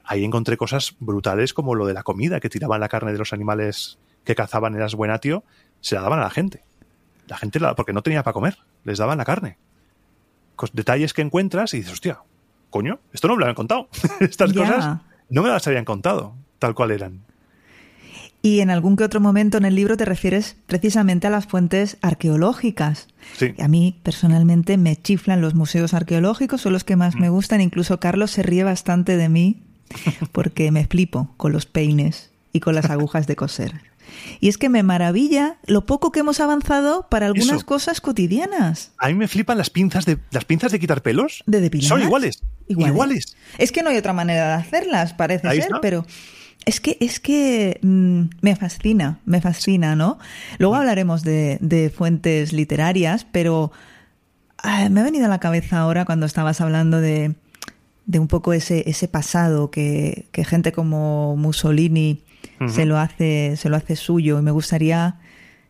ahí 0.04 0.24
encontré 0.24 0.56
cosas 0.56 0.94
brutales 1.00 1.52
como 1.54 1.74
lo 1.74 1.86
de 1.86 1.94
la 1.94 2.02
comida, 2.02 2.40
que 2.40 2.48
tiraban 2.48 2.80
la 2.80 2.88
carne 2.88 3.12
de 3.12 3.18
los 3.18 3.32
animales 3.32 3.98
que 4.24 4.34
cazaban 4.34 4.74
en 4.74 4.82
Asbuenatio, 4.82 5.44
se 5.80 5.94
la 5.96 6.02
daban 6.02 6.18
a 6.20 6.22
la 6.22 6.30
gente. 6.30 6.62
La 7.28 7.36
gente, 7.36 7.60
la, 7.60 7.74
porque 7.74 7.92
no 7.92 8.02
tenía 8.02 8.22
para 8.22 8.34
comer, 8.34 8.58
les 8.84 8.98
daban 8.98 9.18
la 9.18 9.24
carne. 9.24 9.56
Detalles 10.72 11.12
que 11.12 11.22
encuentras 11.22 11.74
y 11.74 11.78
dices, 11.78 11.94
hostia, 11.94 12.20
coño, 12.70 13.00
esto 13.12 13.26
no 13.28 13.34
me 13.34 13.40
lo 13.40 13.44
habían 13.46 13.56
contado. 13.56 13.88
Estas 14.20 14.52
cosas 14.52 14.98
no 15.28 15.42
me 15.42 15.48
las 15.48 15.66
habían 15.66 15.84
contado, 15.84 16.34
tal 16.58 16.74
cual 16.74 16.90
eran. 16.92 17.20
Y 18.42 18.60
en 18.60 18.70
algún 18.70 18.96
que 18.96 19.04
otro 19.04 19.20
momento 19.20 19.56
en 19.58 19.64
el 19.64 19.74
libro 19.76 19.96
te 19.96 20.04
refieres 20.04 20.56
precisamente 20.66 21.28
a 21.28 21.30
las 21.30 21.46
fuentes 21.46 21.96
arqueológicas. 22.02 23.06
Sí, 23.36 23.54
A 23.60 23.68
mí 23.68 24.00
personalmente 24.02 24.76
me 24.78 24.96
chiflan 24.96 25.40
los 25.40 25.54
museos 25.54 25.94
arqueológicos, 25.94 26.60
son 26.60 26.72
los 26.72 26.82
que 26.84 26.96
más 26.96 27.14
Mm. 27.16 27.20
me 27.20 27.28
gustan. 27.28 27.60
Incluso 27.60 28.00
Carlos 28.00 28.32
se 28.32 28.42
ríe 28.42 28.64
bastante 28.64 29.16
de 29.16 29.28
mí 29.28 29.62
porque 30.32 30.70
me 30.70 30.86
flipo 30.86 31.32
con 31.36 31.52
los 31.52 31.66
peines 31.66 32.30
y 32.52 32.60
con 32.60 32.74
las 32.74 32.90
agujas 32.90 33.26
de 33.26 33.36
coser. 33.36 33.92
Y 34.40 34.48
es 34.48 34.58
que 34.58 34.68
me 34.68 34.82
maravilla 34.82 35.56
lo 35.66 35.86
poco 35.86 36.12
que 36.12 36.20
hemos 36.20 36.40
avanzado 36.40 37.06
para 37.08 37.26
algunas 37.26 37.64
cosas 37.64 38.00
cotidianas. 38.00 38.92
A 38.98 39.08
mí 39.08 39.14
me 39.14 39.28
flipan 39.28 39.56
las 39.56 39.70
pinzas 39.70 40.04
de 40.04 40.18
las 40.30 40.44
pinzas 40.44 40.72
de 40.72 40.78
quitar 40.78 41.02
pelos. 41.02 41.42
De 41.46 41.60
depilar. 41.60 41.88
Son 41.88 42.02
iguales. 42.02 42.42
Iguales. 42.68 43.36
Es 43.58 43.72
que 43.72 43.82
no 43.82 43.90
hay 43.90 43.96
otra 43.96 44.12
manera 44.12 44.48
de 44.48 44.54
hacerlas, 44.54 45.14
parece 45.14 45.50
ser, 45.50 45.70
pero 45.80 46.04
es 46.64 46.80
que, 46.80 46.96
es 47.00 47.20
que 47.20 47.78
mm, 47.82 48.22
me 48.40 48.56
fascina, 48.56 49.18
me 49.24 49.40
fascina, 49.40 49.96
¿no? 49.96 50.18
Luego 50.58 50.76
hablaremos 50.76 51.22
de, 51.22 51.92
fuentes 51.94 52.52
literarias, 52.52 53.26
pero 53.30 53.72
ah, 54.58 54.88
me 54.88 55.00
ha 55.00 55.04
venido 55.04 55.26
a 55.26 55.28
la 55.28 55.40
cabeza 55.40 55.80
ahora 55.80 56.04
cuando 56.04 56.26
estabas 56.26 56.60
hablando 56.60 57.00
de, 57.00 57.34
de 58.12 58.18
un 58.18 58.28
poco 58.28 58.52
ese, 58.52 58.88
ese 58.90 59.08
pasado 59.08 59.70
que, 59.70 60.26
que 60.32 60.44
gente 60.44 60.70
como 60.70 61.34
Mussolini 61.36 62.22
se 62.68 62.84
lo 62.84 62.98
hace, 62.98 63.56
se 63.56 63.70
lo 63.70 63.76
hace 63.76 63.96
suyo, 63.96 64.38
y 64.38 64.42
me 64.42 64.50
gustaría 64.50 65.16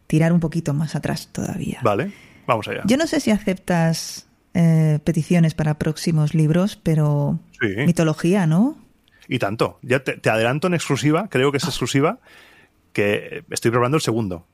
tirar 0.08 0.32
un 0.32 0.40
poquito 0.40 0.74
más 0.74 0.94
atrás 0.96 1.28
todavía. 1.32 1.78
Vale, 1.82 2.10
vamos 2.46 2.66
allá. 2.68 2.82
Yo 2.84 2.96
no 2.96 3.06
sé 3.06 3.20
si 3.20 3.30
aceptas 3.30 4.26
eh, 4.54 4.98
peticiones 5.04 5.54
para 5.54 5.78
próximos 5.78 6.34
libros, 6.34 6.76
pero 6.76 7.38
mitología, 7.86 8.46
¿no? 8.46 8.76
Y 9.28 9.38
tanto. 9.38 9.78
Ya 9.80 10.00
te, 10.02 10.28
adelanto 10.28 10.66
en 10.66 10.74
exclusiva, 10.74 11.28
creo 11.30 11.52
que 11.52 11.58
es 11.58 11.64
exclusiva, 11.64 12.18
que 12.92 13.44
estoy 13.50 13.70
probando 13.70 13.96
el 13.96 14.02
segundo. 14.02 14.46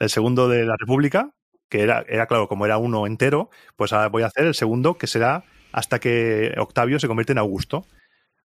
El 0.00 0.10
segundo 0.10 0.48
de 0.48 0.64
la 0.64 0.74
República, 0.76 1.30
que 1.68 1.82
era, 1.82 2.04
era 2.08 2.26
claro, 2.26 2.48
como 2.48 2.66
era 2.66 2.76
uno 2.76 3.06
entero, 3.06 3.48
pues 3.76 3.92
ahora 3.92 4.08
voy 4.08 4.24
a 4.24 4.26
hacer 4.26 4.44
el 4.44 4.54
segundo, 4.54 4.98
que 4.98 5.06
será 5.06 5.44
hasta 5.72 5.98
que 5.98 6.54
Octavio 6.58 6.98
se 6.98 7.08
convierte 7.08 7.32
en 7.32 7.38
Augusto. 7.38 7.86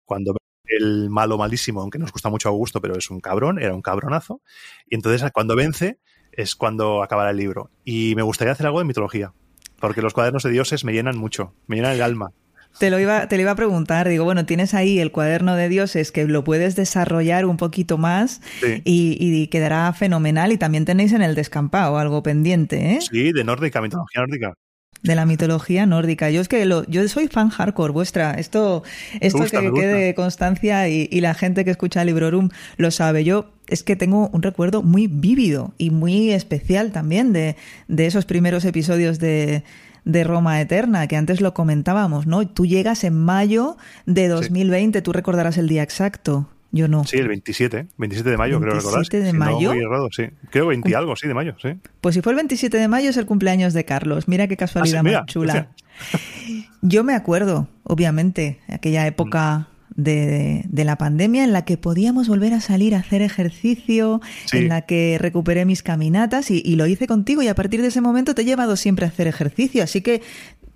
Cuando 0.06 0.36
el 0.70 1.10
malo 1.10 1.38
malísimo, 1.38 1.82
aunque 1.82 2.00
nos 2.00 2.12
gusta 2.12 2.30
mucho 2.30 2.50
Augusto, 2.50 2.82
pero 2.82 2.98
es 2.98 3.10
un 3.10 3.20
cabrón, 3.20 3.60
era 3.60 3.74
un 3.74 3.82
cabronazo. 3.82 4.42
Y 4.88 4.96
entonces 4.96 5.30
cuando 5.32 5.56
vence 5.56 6.00
es 6.32 6.56
cuando 6.56 7.04
acabará 7.04 7.32
el 7.32 7.38
libro. 7.38 7.70
Y 7.84 8.14
me 8.16 8.22
gustaría 8.22 8.54
hacer 8.54 8.66
algo 8.66 8.80
de 8.80 8.86
mitología, 8.86 9.34
porque 9.80 10.02
los 10.02 10.14
cuadernos 10.14 10.44
de 10.44 10.52
dioses 10.52 10.84
me 10.86 10.94
llenan 10.94 11.18
mucho, 11.18 11.54
me 11.68 11.78
llenan 11.78 11.94
el 11.94 12.02
alma. 12.02 12.32
Te 12.78 12.92
lo, 12.92 13.00
iba, 13.00 13.28
te 13.28 13.36
lo 13.36 13.42
iba 13.42 13.52
a 13.52 13.56
preguntar, 13.56 14.08
digo, 14.08 14.26
bueno, 14.26 14.46
tienes 14.46 14.76
ahí 14.76 15.00
el 15.00 15.12
cuaderno 15.12 15.56
de 15.56 15.70
dioses 15.70 16.12
que 16.12 16.26
lo 16.26 16.44
puedes 16.44 16.76
desarrollar 16.76 17.46
un 17.46 17.58
poquito 17.58 17.98
más 17.98 18.42
y, 18.62 19.48
quedará 19.48 19.92
fenomenal. 19.94 20.52
Y 20.52 20.58
también 20.58 20.86
tenéis 20.86 21.12
en 21.14 21.24
el 21.24 21.34
descampado 21.34 21.98
algo 21.98 22.22
pendiente, 22.22 22.94
¿eh? 22.94 23.00
Sí, 23.02 23.32
de 23.32 23.44
nórdica, 23.44 23.82
mitología 23.82 24.22
nórdica 24.22 24.54
de 25.04 25.16
la 25.16 25.26
mitología 25.26 25.86
nórdica. 25.86 26.30
Yo 26.30 26.42
es 26.42 26.48
que 26.48 26.66
lo, 26.66 26.86
yo 26.86 27.08
soy 27.08 27.28
fan 27.28 27.50
hardcore 27.50 27.94
vuestra. 27.94 28.34
Esto, 28.34 28.84
esto 29.22 29.46
que 29.46 29.72
quede 29.74 30.14
constancia 30.16 30.90
y, 30.90 31.08
y, 31.12 31.22
la 31.22 31.34
gente 31.34 31.64
que 31.64 31.72
escucha 31.72 32.04
Librorum 32.04 32.50
lo 32.78 32.92
sabe. 32.92 33.24
Yo 33.24 33.52
es 33.68 33.84
que 33.84 33.96
tengo 33.96 34.30
un 34.34 34.42
recuerdo 34.42 34.82
muy 34.84 35.08
vívido 35.08 35.74
y 35.78 35.90
muy 35.90 36.32
especial 36.32 36.92
también 36.92 37.34
de, 37.34 37.56
de 37.88 38.06
esos 38.08 38.26
primeros 38.26 38.66
episodios 38.66 39.20
de, 39.20 39.64
de 40.06 40.24
Roma 40.24 40.60
Eterna, 40.60 41.08
que 41.08 41.16
antes 41.16 41.40
lo 41.40 41.54
comentábamos, 41.54 42.28
¿no? 42.28 42.48
Tú 42.48 42.66
llegas 42.66 43.04
en 43.04 43.16
mayo 43.16 43.78
de 44.06 44.28
2020, 44.28 45.02
tú 45.02 45.14
recordarás 45.14 45.58
el 45.58 45.68
día 45.68 45.84
exacto. 45.84 46.50
Yo 46.72 46.88
no. 46.88 47.04
Sí, 47.04 47.18
el 47.18 47.28
27, 47.28 47.88
27 47.98 48.30
de 48.30 48.38
mayo, 48.38 48.60
creo 48.60 48.76
recordar. 48.76 49.00
27 49.00 49.26
de 49.26 49.34
mayo. 49.34 49.74
sí. 50.12 50.24
Creo 50.52 50.68
20 50.68 50.96
algo, 50.96 51.16
sí, 51.16 51.28
de 51.28 51.34
mayo, 51.34 51.56
sí. 51.62 51.70
Pues 52.02 52.16
si 52.16 52.22
fue 52.22 52.34
el 52.34 52.38
27 52.38 52.78
de 52.78 52.88
mayo 52.88 53.10
es 53.10 53.18
el 53.18 53.26
cumpleaños 53.26 53.74
de 53.74 53.86
Carlos. 53.86 54.28
Mira 54.28 54.48
qué 54.48 54.58
casualidad 54.58 55.00
ah, 55.00 55.04
más 55.04 55.26
chula. 55.26 55.70
Yo 56.82 57.04
me 57.04 57.14
acuerdo, 57.14 57.68
obviamente, 57.84 58.60
aquella 58.68 59.06
época 59.08 59.68
de, 59.96 60.66
la 60.72 60.98
pandemia 60.98 61.44
en 61.44 61.54
la 61.54 61.66
que 61.66 61.78
podíamos 61.78 62.28
volver 62.28 62.54
a 62.54 62.62
salir 62.62 62.96
a 62.96 63.00
hacer 63.00 63.22
ejercicio, 63.22 64.22
en 64.54 64.70
la 64.70 64.82
que 64.82 65.18
recuperé 65.20 65.66
mis 65.66 65.84
caminatas 65.84 66.52
y, 66.52 66.76
lo 66.76 66.88
hice 66.88 67.08
contigo 67.08 67.42
y 67.42 67.48
a 67.48 67.56
partir 67.56 67.82
de 67.82 67.90
ese 67.90 68.02
momento 68.02 68.34
te 68.34 68.44
he 68.44 68.46
llevado 68.46 68.76
siempre 68.76 69.06
a 69.06 69.10
hacer 69.10 69.28
ejercicio. 69.28 69.84
Así 69.84 70.02
que 70.02 70.22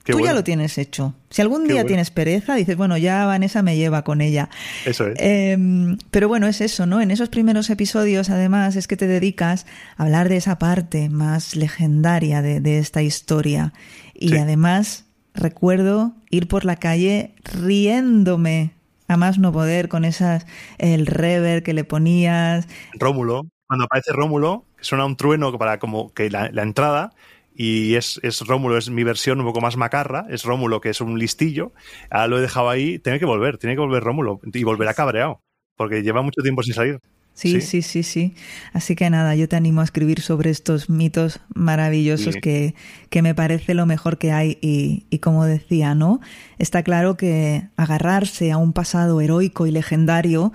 tú 0.04 0.20
ya 0.20 0.34
lo 0.34 0.44
tienes 0.44 0.78
hecho. 0.78 1.14
Si 1.30 1.42
algún 1.42 1.68
día 1.68 1.86
tienes 1.86 2.12
pereza, 2.12 2.56
dices, 2.56 2.76
bueno, 2.78 2.98
ya 2.98 3.26
Vanessa 3.26 3.62
me 3.62 3.78
lleva 3.78 4.04
con 4.04 4.22
ella. 4.22 4.50
Eso 4.86 5.08
es. 5.08 5.16
Em, 5.20 5.98
pero 6.12 6.28
bueno, 6.28 6.48
es 6.48 6.62
eso, 6.62 6.86
¿no? 6.86 7.02
En 7.02 7.12
esos 7.12 7.30
primeros 7.30 7.70
episodios, 7.70 8.30
además, 8.30 8.76
es 8.76 8.88
que 8.88 8.98
te 8.98 9.08
dedicas 9.08 9.66
a 9.98 10.04
hablar 10.04 10.30
de 10.30 10.38
esa 10.38 10.60
parte 10.60 11.10
más 11.10 11.56
legendaria 11.56 12.42
de, 12.42 12.78
esta 12.78 13.02
historia. 13.02 13.74
Y 14.14 14.38
además, 14.38 15.06
recuerdo 15.34 16.14
ir 16.30 16.48
por 16.48 16.66
la 16.66 16.76
calle 16.76 17.34
riéndome 17.44 18.72
a 19.08 19.18
más 19.18 19.38
no 19.38 19.52
poder 19.52 19.90
con 19.90 20.06
esas, 20.06 20.46
el 20.78 21.06
rever 21.06 21.64
que 21.64 21.74
le 21.74 21.84
ponías. 21.84 22.68
Rómulo, 22.94 23.48
cuando 23.68 23.86
aparece 23.86 24.12
Rómulo, 24.14 24.66
suena 24.82 25.06
un 25.06 25.16
trueno 25.16 25.58
para 25.58 25.80
como 25.80 26.14
que 26.14 26.30
la, 26.30 26.48
entrada, 26.62 27.12
y 27.56 27.96
es, 27.96 28.20
es, 28.24 28.42
Rómulo, 28.42 28.78
es 28.78 28.90
mi 28.90 29.04
versión 29.04 29.40
un 29.40 29.46
poco 29.46 29.62
más 29.62 29.78
macarra, 29.78 30.26
es 30.30 30.44
Rómulo 30.44 30.82
que 30.82 30.90
es 30.90 31.02
un 31.02 31.20
listillo, 31.20 31.74
ahora 32.10 32.28
lo 32.28 32.38
he 32.38 32.42
dejado 32.42 32.70
ahí, 32.70 33.00
tiene 33.00 33.20
que 33.20 33.26
volver, 33.26 33.58
tiene 33.58 33.76
que 33.76 33.82
volver 33.82 34.04
Rómulo, 34.04 34.40
y 34.44 34.64
volverá 34.64 34.94
cabreado, 34.94 35.42
porque 35.78 36.02
lleva 36.04 36.22
mucho 36.22 36.42
tiempo 36.42 36.64
sin 36.64 36.74
salir. 36.74 37.00
Sí, 37.36 37.62
sí, 37.62 37.82
sí, 37.82 38.04
sí, 38.04 38.36
Así 38.74 38.96
que 38.96 39.10
nada, 39.10 39.36
yo 39.36 39.50
te 39.50 39.56
animo 39.56 39.82
a 39.82 39.84
escribir 39.84 40.22
sobre 40.22 40.52
estos 40.52 40.88
mitos 40.88 41.40
maravillosos 41.56 42.36
que, 42.36 42.76
que, 43.10 43.24
me 43.24 43.34
parece 43.34 43.74
lo 43.74 43.88
mejor 43.88 44.20
que 44.20 44.32
hay 44.32 44.60
y, 44.62 45.08
y, 45.10 45.18
como 45.18 45.44
decía, 45.44 45.96
¿no? 45.96 46.22
Está 46.60 46.84
claro 46.84 47.18
que 47.18 47.64
agarrarse 47.76 48.52
a 48.52 48.58
un 48.58 48.72
pasado 48.72 49.20
heroico 49.20 49.66
y 49.66 49.72
legendario 49.72 50.54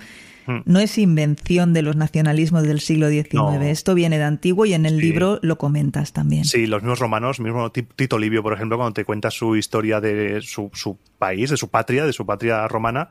no 0.64 0.80
es 0.80 0.98
invención 0.98 1.72
de 1.72 1.82
los 1.82 1.96
nacionalismos 1.96 2.62
del 2.62 2.80
siglo 2.80 3.08
XIX. 3.08 3.62
Esto 3.62 3.94
viene 3.94 4.18
de 4.18 4.24
antiguo 4.24 4.66
y 4.66 4.74
en 4.74 4.86
el 4.86 4.98
libro 4.98 5.38
lo 5.42 5.58
comentas 5.58 6.12
también. 6.12 6.44
Sí, 6.44 6.66
los 6.66 6.82
mismos 6.82 6.98
romanos, 6.98 7.40
mismo 7.40 7.70
Tito 7.70 8.18
Livio, 8.18 8.42
por 8.42 8.54
ejemplo, 8.54 8.76
cuando 8.78 8.94
te 8.94 9.04
cuenta 9.04 9.30
su 9.30 9.56
historia 9.56 10.00
de 10.00 10.40
su, 10.40 10.70
su 10.72 10.98
país, 11.18 11.50
de 11.50 11.56
su 11.56 11.68
patria, 11.68 12.06
de 12.06 12.12
su 12.12 12.24
patria 12.24 12.66
romana, 12.68 13.10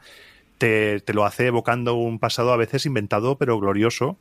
te, 0.57 1.03
lo 1.13 1.25
hace 1.25 1.47
evocando 1.47 1.95
un 1.95 2.19
pasado 2.19 2.51
a 2.51 2.57
veces 2.57 2.85
inventado 2.85 3.37
pero 3.37 3.59
glorioso, 3.59 4.17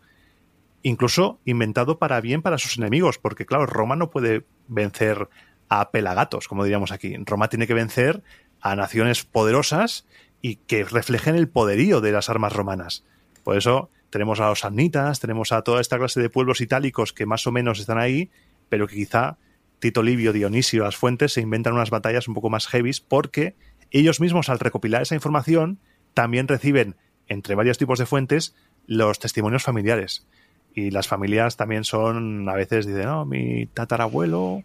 incluso 0.82 1.40
inventado 1.44 1.98
para 1.98 2.20
bien 2.20 2.42
para 2.42 2.58
sus 2.58 2.76
enemigos, 2.76 3.18
porque 3.18 3.46
claro, 3.46 3.66
Roma 3.66 3.96
no 3.96 4.10
puede 4.10 4.44
vencer 4.68 5.28
a 5.68 5.90
pelagatos, 5.90 6.48
como 6.48 6.64
diríamos 6.64 6.92
aquí. 6.92 7.16
Roma 7.24 7.48
tiene 7.48 7.66
que 7.66 7.74
vencer 7.74 8.22
a 8.60 8.76
naciones 8.76 9.24
poderosas 9.24 10.06
y 10.42 10.56
que 10.56 10.84
reflejen 10.84 11.34
el 11.34 11.48
poderío 11.48 12.00
de 12.00 12.12
las 12.12 12.28
armas 12.28 12.52
romanas. 12.52 13.04
Por 13.44 13.56
eso 13.56 13.90
tenemos 14.10 14.40
a 14.40 14.48
los 14.48 14.60
samnitas, 14.60 15.20
tenemos 15.20 15.52
a 15.52 15.62
toda 15.62 15.80
esta 15.80 15.98
clase 15.98 16.20
de 16.20 16.30
pueblos 16.30 16.60
itálicos 16.60 17.12
que 17.12 17.26
más 17.26 17.46
o 17.46 17.52
menos 17.52 17.80
están 17.80 17.98
ahí, 17.98 18.30
pero 18.68 18.86
que 18.86 18.96
quizá 18.96 19.38
Tito 19.78 20.02
Livio, 20.02 20.32
Dionisio, 20.32 20.84
las 20.84 20.96
fuentes 20.96 21.32
se 21.32 21.40
inventan 21.40 21.74
unas 21.74 21.90
batallas 21.90 22.28
un 22.28 22.34
poco 22.34 22.50
más 22.50 22.66
heavies 22.66 23.00
porque 23.00 23.54
ellos 23.90 24.20
mismos 24.20 24.48
al 24.48 24.58
recopilar 24.58 25.02
esa 25.02 25.14
información 25.14 25.78
también 26.14 26.48
reciben, 26.48 26.96
entre 27.28 27.54
varios 27.54 27.78
tipos 27.78 27.98
de 27.98 28.06
fuentes, 28.06 28.54
los 28.86 29.18
testimonios 29.18 29.62
familiares. 29.62 30.26
Y 30.74 30.90
las 30.90 31.08
familias 31.08 31.56
también 31.56 31.84
son, 31.84 32.48
a 32.48 32.54
veces 32.54 32.86
dicen, 32.86 33.04
no, 33.04 33.24
mi 33.24 33.66
tatarabuelo 33.66 34.62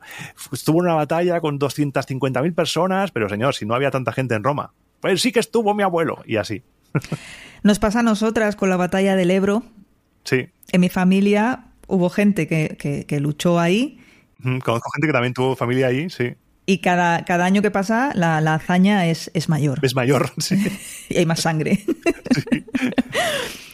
estuvo 0.52 0.80
en 0.80 0.86
una 0.86 0.96
batalla 0.96 1.40
con 1.40 1.60
250.000 1.60 2.54
personas, 2.54 3.12
pero 3.12 3.30
señor, 3.30 3.56
si 3.56 3.66
no 3.66 3.76
había 3.76 3.92
tanta 3.92 4.12
gente 4.12 4.36
en 4.36 4.44
Roma, 4.44 4.74
pues 5.02 5.22
sí 5.22 5.32
que 5.32 5.40
estuvo 5.40 5.74
mi 5.74 5.84
abuelo, 5.84 6.24
y 6.26 6.38
así. 6.38 6.64
Nos 7.64 7.80
pasa 7.80 8.00
a 8.00 8.04
nosotras 8.04 8.56
con 8.56 8.70
la 8.70 8.78
batalla 8.78 9.16
del 9.16 9.32
Ebro. 9.32 9.64
Sí. 10.24 10.50
En 10.72 10.82
mi 10.82 10.90
familia 10.90 11.66
hubo 11.88 12.10
gente 12.10 12.48
que, 12.48 13.06
que 13.08 13.20
luchó 13.20 13.60
ahí. 13.60 14.00
Conozco 14.42 14.90
gente 14.92 15.08
que 15.08 15.14
también 15.14 15.34
tuvo 15.34 15.56
familia 15.56 15.88
ahí, 15.88 16.10
sí. 16.10 16.36
Y 16.66 16.78
cada, 16.78 17.26
cada 17.26 17.46
año 17.46 17.62
que 17.62 17.72
pasa, 17.72 18.12
la, 18.16 18.38
hazaña 18.38 19.08
es, 19.08 19.32
es, 19.34 19.50
mayor. 19.50 19.80
Es 19.82 19.96
mayor, 19.96 20.32
sí. 20.38 20.56
y 21.10 21.18
hay 21.18 21.26
más 21.26 21.42
sangre. 21.42 21.84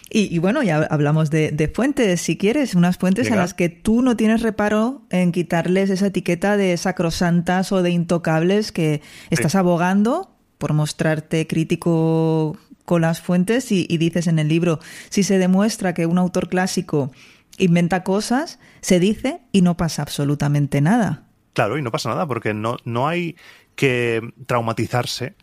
Y, 0.10 0.40
bueno, 0.40 0.63
ya 0.63 0.88
hablamos 0.90 1.30
de, 1.30 1.72
fuentes, 1.76 2.22
si 2.22 2.38
quieres, 2.38 2.74
unas 2.74 2.98
fuentes 2.98 3.30
a 3.30 3.36
las 3.36 3.54
que 3.54 3.70
tú 3.70 4.02
no 4.02 4.16
tienes 4.16 4.42
reparo 4.42 5.06
en 5.12 5.32
quitarles 5.32 5.92
esa 5.92 6.08
etiqueta 6.08 6.58
de 6.58 6.76
sacrosantas 6.78 7.71
o 7.71 7.84
de 7.84 7.92
intocables 7.92 8.71
que 8.71 9.02
estás 9.30 9.54
abogando 9.54 10.37
por 10.58 10.74
mostrarte 10.74 11.48
crítico 11.48 12.58
con 12.86 13.02
las 13.02 13.22
fuentes 13.22 13.72
y, 13.72 13.86
dices 13.98 14.28
en 14.28 14.40
el 14.40 14.48
libro, 14.48 14.80
si 15.10 15.24
se 15.24 15.38
demuestra 15.38 15.94
que 15.94 16.06
un 16.06 16.18
autor 16.18 16.48
clásico 16.48 17.12
inventa 17.58 18.04
cosas, 18.04 18.60
se 18.82 19.00
dice 19.00 19.42
y 19.52 19.62
no 19.62 19.76
pasa 19.76 20.04
absolutamente 20.04 20.80
nada. 20.80 21.24
Claro, 21.54 21.78
y 21.78 21.82
no 21.82 21.92
pasa 21.92 22.10
nada, 22.10 22.28
porque 22.28 22.54
no, 22.54 22.78
no 22.86 23.08
hay 23.08 23.36
que 23.76 24.22
traumatizarse 24.46 25.36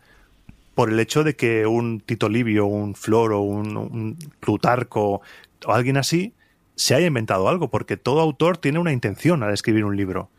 por 0.73 0.89
el 0.89 0.99
hecho 0.99 1.23
de 1.23 1.35
que 1.35 1.67
un 1.67 1.99
Tito 1.99 2.29
Livio, 2.29 2.65
un 2.65 2.95
Floro, 2.95 3.41
un, 3.41 3.77
un 3.77 4.17
Plutarco 4.39 5.21
o 5.65 5.71
alguien 5.71 5.97
así 5.97 6.33
se 6.75 6.95
haya 6.95 7.07
inventado 7.07 7.47
algo, 7.47 7.69
porque 7.69 7.95
todo 7.95 8.21
autor 8.21 8.57
tiene 8.57 8.79
una 8.79 8.91
intención 8.91 9.43
al 9.43 9.53
escribir 9.53 9.85
un 9.85 9.95
libro. 9.95 10.29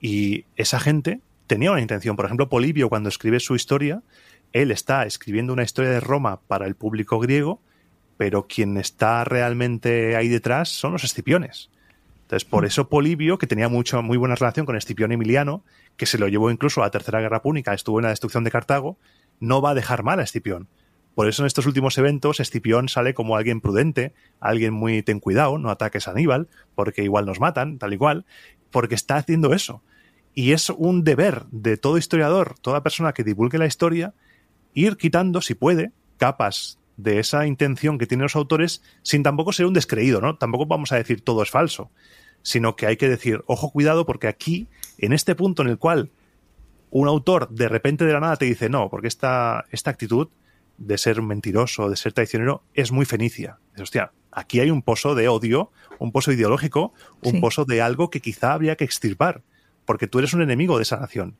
Y 0.00 0.44
esa 0.56 0.80
gente 0.80 1.20
tenía 1.52 1.70
una 1.70 1.82
intención. 1.82 2.16
Por 2.16 2.24
ejemplo, 2.24 2.48
Polibio, 2.48 2.88
cuando 2.88 3.10
escribe 3.10 3.38
su 3.38 3.54
historia, 3.54 4.00
él 4.54 4.70
está 4.70 5.04
escribiendo 5.04 5.52
una 5.52 5.64
historia 5.64 5.90
de 5.90 6.00
Roma 6.00 6.40
para 6.48 6.66
el 6.66 6.76
público 6.76 7.18
griego, 7.18 7.60
pero 8.16 8.46
quien 8.46 8.78
está 8.78 9.22
realmente 9.24 10.16
ahí 10.16 10.28
detrás 10.28 10.70
son 10.70 10.92
los 10.92 11.04
escipiones. 11.04 11.68
Entonces, 12.22 12.48
por 12.48 12.62
mm. 12.62 12.66
eso 12.68 12.88
Polibio, 12.88 13.36
que 13.36 13.46
tenía 13.46 13.68
mucho, 13.68 14.00
muy 14.02 14.16
buena 14.16 14.34
relación 14.34 14.64
con 14.64 14.76
Escipión 14.76 15.12
Emiliano, 15.12 15.62
que 15.98 16.06
se 16.06 16.16
lo 16.16 16.26
llevó 16.26 16.50
incluso 16.50 16.80
a 16.80 16.86
la 16.86 16.90
Tercera 16.90 17.20
Guerra 17.20 17.42
Púnica, 17.42 17.74
estuvo 17.74 17.98
en 17.98 18.04
la 18.04 18.10
destrucción 18.10 18.44
de 18.44 18.50
Cartago, 18.50 18.96
no 19.38 19.60
va 19.60 19.72
a 19.72 19.74
dejar 19.74 20.02
mal 20.02 20.20
a 20.20 20.22
Escipión. 20.22 20.68
Por 21.14 21.28
eso 21.28 21.42
en 21.42 21.48
estos 21.48 21.66
últimos 21.66 21.98
eventos 21.98 22.40
Escipión 22.40 22.88
sale 22.88 23.12
como 23.12 23.36
alguien 23.36 23.60
prudente, 23.60 24.14
alguien 24.40 24.72
muy 24.72 25.02
ten 25.02 25.20
cuidado, 25.20 25.58
no 25.58 25.68
ataques 25.68 26.08
a 26.08 26.12
Aníbal, 26.12 26.48
porque 26.74 27.04
igual 27.04 27.26
nos 27.26 27.40
matan, 27.40 27.76
tal 27.76 27.92
y 27.92 27.98
cual, 27.98 28.24
porque 28.70 28.94
está 28.94 29.16
haciendo 29.16 29.52
eso. 29.52 29.82
Y 30.34 30.52
es 30.52 30.70
un 30.70 31.04
deber 31.04 31.44
de 31.50 31.76
todo 31.76 31.98
historiador, 31.98 32.54
toda 32.60 32.82
persona 32.82 33.12
que 33.12 33.24
divulgue 33.24 33.58
la 33.58 33.66
historia, 33.66 34.14
ir 34.74 34.96
quitando, 34.96 35.40
si 35.42 35.54
puede, 35.54 35.92
capas 36.16 36.78
de 36.96 37.18
esa 37.18 37.46
intención 37.46 37.98
que 37.98 38.06
tienen 38.06 38.24
los 38.24 38.36
autores 38.36 38.82
sin 39.02 39.22
tampoco 39.22 39.52
ser 39.52 39.66
un 39.66 39.74
descreído, 39.74 40.20
¿no? 40.20 40.36
Tampoco 40.36 40.66
vamos 40.66 40.92
a 40.92 40.96
decir 40.96 41.22
todo 41.22 41.42
es 41.42 41.50
falso, 41.50 41.90
sino 42.42 42.76
que 42.76 42.86
hay 42.86 42.96
que 42.96 43.08
decir, 43.08 43.42
ojo, 43.46 43.70
cuidado, 43.70 44.06
porque 44.06 44.28
aquí, 44.28 44.68
en 44.98 45.12
este 45.12 45.34
punto 45.34 45.62
en 45.62 45.68
el 45.68 45.78
cual 45.78 46.10
un 46.90 47.08
autor 47.08 47.48
de 47.48 47.68
repente 47.68 48.04
de 48.04 48.12
la 48.12 48.20
nada 48.20 48.36
te 48.36 48.44
dice, 48.44 48.68
no, 48.68 48.90
porque 48.90 49.08
esta, 49.08 49.64
esta 49.70 49.90
actitud 49.90 50.28
de 50.78 50.98
ser 50.98 51.22
mentiroso, 51.22 51.88
de 51.88 51.96
ser 51.96 52.12
traicionero, 52.12 52.62
es 52.74 52.92
muy 52.92 53.06
fenicia. 53.06 53.58
hostia, 53.80 54.12
aquí 54.30 54.60
hay 54.60 54.70
un 54.70 54.82
pozo 54.82 55.14
de 55.14 55.28
odio, 55.28 55.70
un 55.98 56.12
pozo 56.12 56.32
ideológico, 56.32 56.92
un 57.22 57.40
pozo 57.40 57.64
de 57.64 57.80
algo 57.80 58.10
que 58.10 58.20
quizá 58.20 58.52
habría 58.52 58.76
que 58.76 58.84
extirpar, 58.84 59.42
porque 59.84 60.06
tú 60.06 60.18
eres 60.18 60.34
un 60.34 60.42
enemigo 60.42 60.76
de 60.76 60.82
esa 60.82 60.98
nación. 60.98 61.36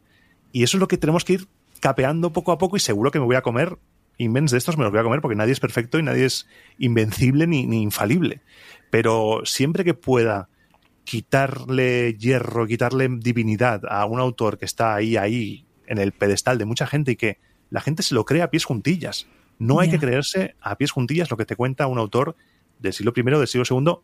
Y 0.53 0.63
eso 0.63 0.77
es 0.77 0.81
lo 0.81 0.89
que 0.89 0.99
tenemos 0.99 1.25
que 1.25 1.35
ir 1.35 1.49
capeando 1.81 2.33
poco 2.33 2.53
a 2.53 2.59
poco 2.59 2.77
y 2.77 2.81
seguro 2.81 3.11
que 3.11 3.19
me 3.19 3.25
voy 3.25 3.37
a 3.37 3.43
comer 3.43 3.79
invens 4.19 4.51
de 4.51 4.59
estos 4.59 4.77
me 4.77 4.85
los 4.85 4.93
voy 4.93 5.01
a 5.01 5.05
comer 5.05 5.21
porque 5.21 5.37
nadie 5.37 5.53
es 5.53 5.61
perfecto 5.61 5.99
y 5.99 6.03
nadie 6.03 6.25
es 6.25 6.47
invencible 6.79 7.47
ni, 7.47 7.67
ni 7.67 7.83
infalible. 7.83 8.43
Pero 8.91 9.43
siempre 9.45 9.85
que 9.85 9.95
pueda 9.95 10.49
quitarle 11.05 12.15
hierro, 12.15 12.67
quitarle 12.67 13.09
divinidad 13.09 13.83
a 13.89 14.05
un 14.07 14.21
autor 14.21 14.59
que 14.59 14.65
está 14.65 14.95
ahí, 14.95 15.17
ahí, 15.17 15.67
en 15.87 15.99
el 15.99 16.13
pedestal 16.13 16.59
de 16.59 16.65
mucha 16.65 16.87
gente 16.87 17.13
y 17.13 17.17
que 17.17 17.39
la 17.71 17.81
gente 17.81 18.03
se 18.03 18.15
lo 18.15 18.25
cree 18.25 18.43
a 18.43 18.51
pies 18.51 18.65
juntillas. 18.65 19.27
No 19.59 19.81
hay 19.81 19.91
que 19.91 19.99
creerse 19.99 20.55
a 20.61 20.77
pies 20.77 20.91
juntillas 20.91 21.31
lo 21.31 21.37
que 21.37 21.45
te 21.45 21.57
cuenta 21.57 21.87
un 21.87 21.99
autor 21.99 22.37
del 22.79 22.93
siglo 22.93 23.13
I, 23.15 23.23
del 23.23 23.47
siglo 23.47 23.65
II, 23.69 23.95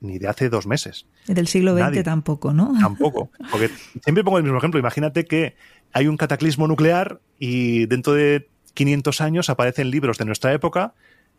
ni 0.00 0.18
de 0.18 0.28
hace 0.28 0.48
dos 0.48 0.66
meses. 0.66 1.06
Del 1.26 1.48
siglo 1.48 1.76
XX 1.76 2.02
tampoco, 2.02 2.52
¿no? 2.52 2.72
Tampoco. 2.80 3.30
Porque 3.50 3.70
siempre 4.02 4.24
pongo 4.24 4.38
el 4.38 4.44
mismo 4.44 4.58
ejemplo. 4.58 4.78
Imagínate 4.78 5.24
que 5.24 5.56
hay 5.92 6.06
un 6.06 6.16
cataclismo 6.16 6.66
nuclear 6.66 7.20
y 7.38 7.86
dentro 7.86 8.12
de 8.12 8.48
500 8.74 9.20
años 9.20 9.50
aparecen 9.50 9.90
libros 9.90 10.18
de 10.18 10.24
nuestra 10.24 10.52
época 10.52 10.94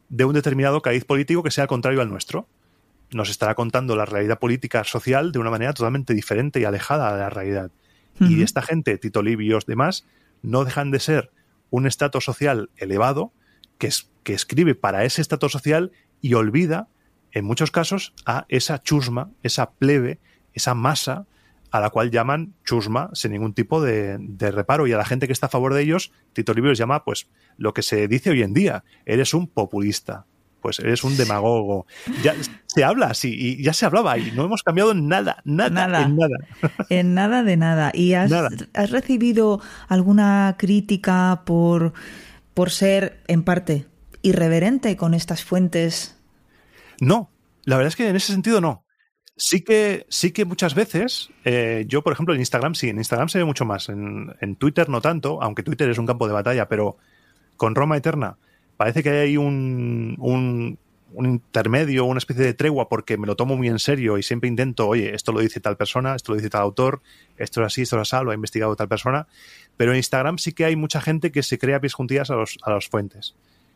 de 0.09 0.25
un 0.25 0.33
determinado 0.33 0.81
cariz 0.81 1.05
político 1.05 1.43
que 1.43 1.51
sea 1.51 1.67
contrario 1.67 2.01
al 2.01 2.09
nuestro. 2.09 2.47
Nos 3.11 3.29
estará 3.29 3.55
contando 3.55 3.95
la 3.95 4.05
realidad 4.05 4.39
política 4.39 4.83
social 4.83 5.31
de 5.31 5.39
una 5.39 5.49
manera 5.49 5.73
totalmente 5.73 6.13
diferente 6.13 6.59
y 6.59 6.65
alejada 6.65 7.13
de 7.13 7.19
la 7.19 7.29
realidad. 7.29 7.71
Y 8.19 8.41
esta 8.41 8.61
gente, 8.61 8.97
Tito 8.97 9.23
Libios, 9.23 9.65
demás, 9.65 10.05
no 10.41 10.65
dejan 10.65 10.91
de 10.91 10.99
ser 10.99 11.31
un 11.69 11.87
estatus 11.87 12.25
social 12.25 12.69
elevado 12.75 13.31
que, 13.77 13.87
es, 13.87 14.09
que 14.23 14.33
escribe 14.33 14.75
para 14.75 15.05
ese 15.05 15.21
estatus 15.21 15.53
social 15.53 15.91
y 16.21 16.33
olvida, 16.33 16.89
en 17.31 17.45
muchos 17.45 17.71
casos, 17.71 18.13
a 18.25 18.45
esa 18.49 18.81
chusma, 18.81 19.29
esa 19.43 19.71
plebe, 19.71 20.19
esa 20.53 20.73
masa 20.73 21.25
a 21.71 21.79
la 21.79 21.89
cual 21.89 22.11
llaman 22.11 22.53
chusma 22.65 23.09
sin 23.13 23.31
ningún 23.31 23.53
tipo 23.53 23.81
de, 23.81 24.17
reparo. 24.39 24.87
Y 24.87 24.93
a 24.93 24.97
la 24.97 25.05
gente 25.05 25.27
que 25.27 25.33
está 25.33 25.47
a 25.47 25.49
favor 25.49 25.73
de 25.73 25.81
ellos, 25.81 26.11
Tito 26.33 26.53
Livio 26.53 26.69
les 26.69 26.79
llama, 26.79 27.03
pues, 27.03 27.27
lo 27.57 27.73
que 27.73 27.81
se 27.81 28.07
dice 28.07 28.31
hoy 28.31 28.41
en 28.41 28.53
día, 28.53 28.83
eres 29.05 29.33
un 29.33 29.47
populista, 29.47 30.25
pues 30.61 30.79
eres 30.79 31.03
un 31.03 31.15
demagogo. 31.15 31.85
Ya 32.23 32.35
se 32.65 32.83
habla 32.83 33.07
así, 33.07 33.35
y 33.37 33.63
ya 33.63 33.73
se 33.73 33.85
hablaba 33.85 34.17
y 34.17 34.31
no 34.31 34.45
hemos 34.45 34.63
cambiado 34.63 34.93
nada, 34.93 35.41
nada, 35.45 35.87
nada. 35.87 36.03
en 36.03 36.15
nada. 36.15 36.37
En 36.89 37.13
nada 37.13 37.43
de 37.43 37.57
nada. 37.57 37.91
¿Y 37.93 38.13
has, 38.13 38.31
has 38.73 38.89
recibido 38.89 39.61
alguna 39.87 40.55
crítica 40.57 41.43
por, 41.45 41.93
por 42.53 42.71
ser, 42.71 43.21
en 43.27 43.43
parte, 43.43 43.85
irreverente 44.21 44.97
con 44.97 45.13
estas 45.13 45.43
fuentes? 45.43 46.18
No, 46.99 47.29
la 47.63 47.77
verdad 47.77 47.89
es 47.89 47.95
que 47.95 48.07
en 48.07 48.15
ese 48.15 48.31
sentido 48.31 48.61
no. 48.61 48.85
Sí 49.35 49.61
que, 49.61 50.05
sí 50.09 50.31
que 50.31 50.43
muchas 50.43 50.75
veces, 50.75 51.29
eh, 51.45 51.85
yo 51.87 52.03
por 52.03 52.11
ejemplo 52.11 52.33
en 52.33 52.41
Instagram 52.41 52.75
sí, 52.75 52.89
en 52.89 52.97
Instagram 52.97 53.29
se 53.29 53.37
ve 53.37 53.45
mucho 53.45 53.63
más, 53.63 53.87
en, 53.87 54.55
Twitter 54.57 54.89
no 54.89 54.99
tanto, 54.99 55.41
aunque 55.41 55.63
Twitter 55.63 55.89
es 55.89 55.97
un 55.97 56.05
campo 56.05 56.27
de 56.27 56.33
batalla, 56.33 56.67
pero 56.67 56.97
con 57.55 57.73
Roma 57.73 57.95
Eterna 57.95 58.37
parece 58.75 59.01
que 59.01 59.11
hay 59.11 59.37
un, 59.37 60.15
un, 60.19 60.77
intermedio, 61.25 62.03
una 62.03 62.17
especie 62.17 62.43
de 62.43 62.53
tregua, 62.53 62.89
porque 62.89 63.17
me 63.17 63.27
lo 63.27 63.37
tomo 63.37 63.55
muy 63.55 63.69
en 63.69 63.79
serio 63.79 64.17
y 64.17 64.23
siempre 64.23 64.49
intento, 64.49 64.87
oye, 64.89 65.15
esto 65.15 65.31
lo 65.31 65.39
dice 65.39 65.61
tal 65.61 65.77
persona, 65.77 66.15
esto 66.15 66.33
lo 66.33 66.37
dice 66.37 66.49
tal 66.49 66.61
autor, 66.61 67.01
esto 67.37 67.61
es 67.61 67.67
así, 67.67 67.83
esto 67.83 67.99
es 67.99 68.13
así, 68.13 68.25
lo 68.25 68.31
ha 68.31 68.35
investigado 68.35 68.75
tal 68.75 68.89
persona. 68.89 69.27
Pero 69.77 69.91
en 69.91 69.97
Instagram 69.97 70.37
sí 70.37 70.51
que 70.51 70.65
hay 70.65 70.75
mucha 70.75 71.01
gente 71.01 71.31
que 71.31 71.43
se 71.43 71.57
crea 71.57 71.79
pies 71.79 71.93
juntillas 71.93 72.29
a, 72.29 72.35
los, 72.35 72.57
a 72.61 72.71
las 72.71 72.87
fuentes. 72.87 73.35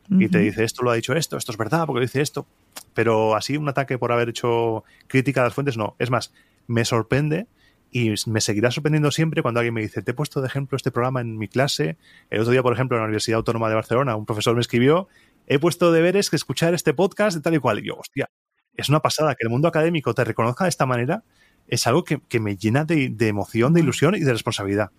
Y 0.10 0.28
te 0.28 0.40
dice, 0.40 0.64
esto 0.64 0.84
lo 0.84 0.92
ha 0.92 0.96
dicho 0.96 1.14
esto, 1.14 1.38
esto 1.38 1.52
es 1.52 1.58
verdad, 1.58 1.86
porque 1.86 2.02
dice 2.02 2.22
esto. 2.22 2.46
Pero 2.94 3.36
así 3.36 3.58
un 3.58 3.70
ataque 3.70 3.98
por 3.98 4.12
haber 4.12 4.30
hecho 4.30 4.84
crítica 5.08 5.42
a 5.42 5.46
las 5.46 5.54
fuentes, 5.54 5.78
no. 5.78 5.96
Es 5.98 6.10
más, 6.10 6.34
me 6.68 6.86
sorprende 6.86 7.48
y 7.92 8.14
me 8.26 8.42
seguirá 8.42 8.72
sorprendiendo 8.72 9.12
siempre 9.12 9.42
cuando 9.42 9.60
alguien 9.60 9.74
me 9.74 9.82
dice, 9.82 10.02
te 10.02 10.12
he 10.12 10.14
puesto 10.14 10.42
de 10.42 10.48
ejemplo 10.48 10.76
este 10.76 10.92
programa 10.92 11.22
en 11.22 11.38
mi 11.38 11.48
clase. 11.48 11.98
El 12.30 12.42
otro 12.42 12.52
día, 12.52 12.64
por 12.64 12.74
ejemplo, 12.74 12.98
en 12.98 13.02
la 13.02 13.06
Universidad 13.06 13.38
Autónoma 13.38 13.70
de 13.70 13.76
Barcelona, 13.76 14.16
un 14.16 14.26
profesor 14.26 14.56
me 14.56 14.62
escribió, 14.62 15.08
he 15.48 15.60
puesto 15.60 15.92
deberes 15.92 16.30
que 16.30 16.36
escuchar 16.36 16.74
este 16.74 16.94
podcast 16.94 17.38
de 17.38 17.42
tal 17.44 17.54
y 17.54 17.60
cual. 17.60 17.80
Y 17.80 17.88
yo, 17.88 17.96
hostia, 17.96 18.30
es 18.76 18.90
una 18.90 19.00
pasada 19.00 19.36
que 19.36 19.46
el 19.46 19.50
mundo 19.50 19.68
académico 19.68 20.14
te 20.14 20.24
reconozca 20.24 20.66
de 20.66 20.70
esta 20.70 20.86
manera. 20.86 21.24
Es 21.68 21.86
algo 21.88 22.04
que, 22.04 22.40
me 22.40 22.58
llena 22.58 22.84
de, 22.84 23.14
emoción, 23.20 23.74
de 23.74 23.82
ilusión 23.82 24.16
y 24.16 24.20
de 24.20 24.34
responsabilidad. 24.34 24.90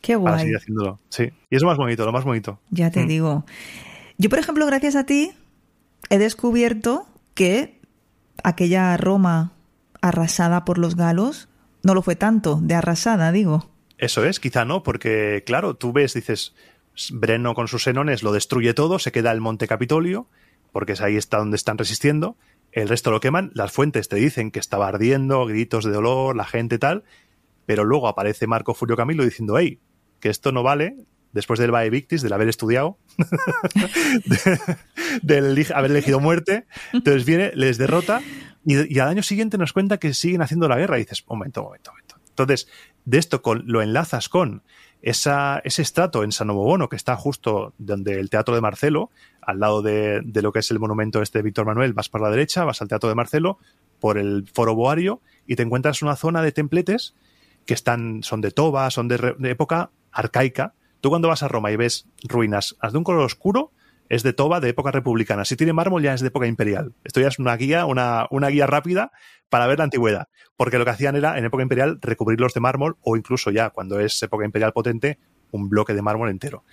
Qué 0.00 0.14
guay. 0.14 0.32
Para 0.32 0.38
seguir 0.38 0.56
haciéndolo. 0.56 1.00
Sí. 1.08 1.30
Y 1.50 1.56
es 1.56 1.62
lo 1.62 1.68
más 1.68 1.76
bonito, 1.76 2.06
lo 2.06 2.12
más 2.12 2.24
bonito. 2.24 2.60
Ya 2.70 2.90
te 2.90 3.04
mm. 3.04 3.08
digo. 3.08 3.44
Yo, 4.18 4.30
por 4.30 4.38
ejemplo, 4.38 4.66
gracias 4.66 4.96
a 4.96 5.04
ti, 5.04 5.32
he 6.10 6.18
descubierto 6.18 7.06
que 7.34 7.80
aquella 8.42 8.96
Roma 8.96 9.52
arrasada 10.00 10.64
por 10.64 10.78
los 10.78 10.96
galos 10.96 11.48
no 11.82 11.94
lo 11.94 12.02
fue 12.02 12.16
tanto, 12.16 12.58
de 12.62 12.74
arrasada, 12.74 13.32
digo. 13.32 13.70
Eso 13.98 14.24
es, 14.24 14.40
quizá 14.40 14.64
no, 14.64 14.82
porque 14.82 15.42
claro, 15.46 15.74
tú 15.74 15.92
ves, 15.92 16.14
dices, 16.14 16.54
Breno 17.12 17.54
con 17.54 17.68
sus 17.68 17.82
senones 17.84 18.22
lo 18.22 18.32
destruye 18.32 18.74
todo, 18.74 18.98
se 18.98 19.12
queda 19.12 19.32
el 19.32 19.40
Monte 19.40 19.68
Capitolio, 19.68 20.28
porque 20.72 20.92
es 20.92 21.00
ahí 21.00 21.16
está 21.16 21.38
donde 21.38 21.56
están 21.56 21.78
resistiendo, 21.78 22.36
el 22.72 22.88
resto 22.88 23.10
lo 23.10 23.20
queman, 23.20 23.50
las 23.54 23.72
fuentes 23.72 24.08
te 24.08 24.16
dicen 24.16 24.50
que 24.50 24.58
estaba 24.58 24.88
ardiendo, 24.88 25.46
gritos 25.46 25.84
de 25.84 25.92
dolor, 25.92 26.36
la 26.36 26.44
gente 26.44 26.78
tal, 26.78 27.04
pero 27.64 27.84
luego 27.84 28.08
aparece 28.08 28.46
Marco 28.46 28.74
Fulio 28.74 28.96
Camilo 28.96 29.24
diciendo, 29.24 29.58
hey, 29.58 29.80
que 30.20 30.28
esto 30.28 30.52
no 30.52 30.62
vale, 30.62 30.96
después 31.36 31.60
del 31.60 31.70
Vae 31.70 31.90
Victis, 31.90 32.22
del 32.22 32.32
haber 32.32 32.48
estudiado, 32.48 32.98
del 35.22 35.66
haber 35.74 35.90
elegido 35.90 36.18
muerte, 36.18 36.66
entonces 36.92 37.24
viene, 37.24 37.52
les 37.54 37.78
derrota 37.78 38.22
y, 38.64 38.98
al 38.98 39.08
año 39.08 39.22
siguiente 39.22 39.58
nos 39.58 39.72
cuenta 39.72 39.98
que 39.98 40.14
siguen 40.14 40.42
haciendo 40.42 40.66
la 40.66 40.76
guerra 40.76 40.96
y 40.96 41.02
dices, 41.02 41.24
momento, 41.28 41.62
momento, 41.62 41.92
momento. 41.92 42.16
Entonces, 42.30 42.68
de 43.04 43.18
esto 43.18 43.42
lo 43.64 43.82
enlazas 43.82 44.28
con 44.28 44.62
esa, 45.02 45.60
ese 45.62 45.82
estrato 45.82 46.24
en 46.24 46.32
San 46.32 46.48
Bono, 46.48 46.88
que 46.88 46.96
está 46.96 47.16
justo 47.16 47.74
donde 47.78 48.18
el 48.18 48.30
Teatro 48.30 48.54
de 48.54 48.62
Marcelo, 48.62 49.10
al 49.42 49.60
lado 49.60 49.82
de, 49.82 50.22
lo 50.24 50.52
que 50.52 50.60
es 50.60 50.70
el 50.70 50.78
monumento 50.78 51.22
este 51.22 51.38
de 51.38 51.42
Víctor 51.42 51.66
Manuel, 51.66 51.92
vas 51.92 52.08
por 52.08 52.22
la 52.22 52.30
derecha, 52.30 52.64
vas 52.64 52.80
al 52.80 52.88
Teatro 52.88 53.10
de 53.10 53.14
Marcelo, 53.14 53.58
por 54.00 54.16
el 54.16 54.48
Foro 54.52 54.74
Boario, 54.74 55.20
y 55.46 55.54
te 55.54 55.62
encuentras 55.62 56.02
una 56.02 56.16
zona 56.16 56.42
de 56.42 56.50
templetes 56.50 57.14
que 57.66 57.74
están, 57.74 58.22
son 58.22 58.40
de 58.40 58.50
toba, 58.50 58.90
son 58.90 59.06
de, 59.06 59.34
de 59.38 59.50
época 59.50 59.90
arcaica. 60.12 60.72
Tú 61.06 61.10
cuando 61.10 61.28
vas 61.28 61.44
a 61.44 61.46
Roma 61.46 61.70
y 61.70 61.76
ves 61.76 62.08
ruinas 62.24 62.74
de 62.82 62.98
un 62.98 63.04
color 63.04 63.20
oscuro, 63.20 63.70
es 64.08 64.24
de 64.24 64.32
toba 64.32 64.58
de 64.58 64.70
época 64.70 64.90
republicana. 64.90 65.44
Si 65.44 65.54
tiene 65.54 65.72
mármol 65.72 66.02
ya 66.02 66.14
es 66.14 66.20
de 66.20 66.26
época 66.26 66.48
imperial. 66.48 66.94
Esto 67.04 67.20
ya 67.20 67.28
es 67.28 67.38
una 67.38 67.56
guía, 67.56 67.86
una, 67.86 68.26
una 68.32 68.48
guía 68.48 68.66
rápida 68.66 69.12
para 69.48 69.68
ver 69.68 69.78
la 69.78 69.84
antigüedad. 69.84 70.26
Porque 70.56 70.78
lo 70.78 70.84
que 70.84 70.90
hacían 70.90 71.14
era, 71.14 71.38
en 71.38 71.44
época 71.44 71.62
imperial, 71.62 72.00
recubrirlos 72.02 72.54
de 72.54 72.60
mármol 72.60 72.96
o 73.02 73.16
incluso 73.16 73.52
ya, 73.52 73.70
cuando 73.70 74.00
es 74.00 74.20
época 74.20 74.44
imperial 74.44 74.72
potente, 74.72 75.20
un 75.52 75.68
bloque 75.68 75.94
de 75.94 76.02
mármol 76.02 76.28
entero. 76.28 76.64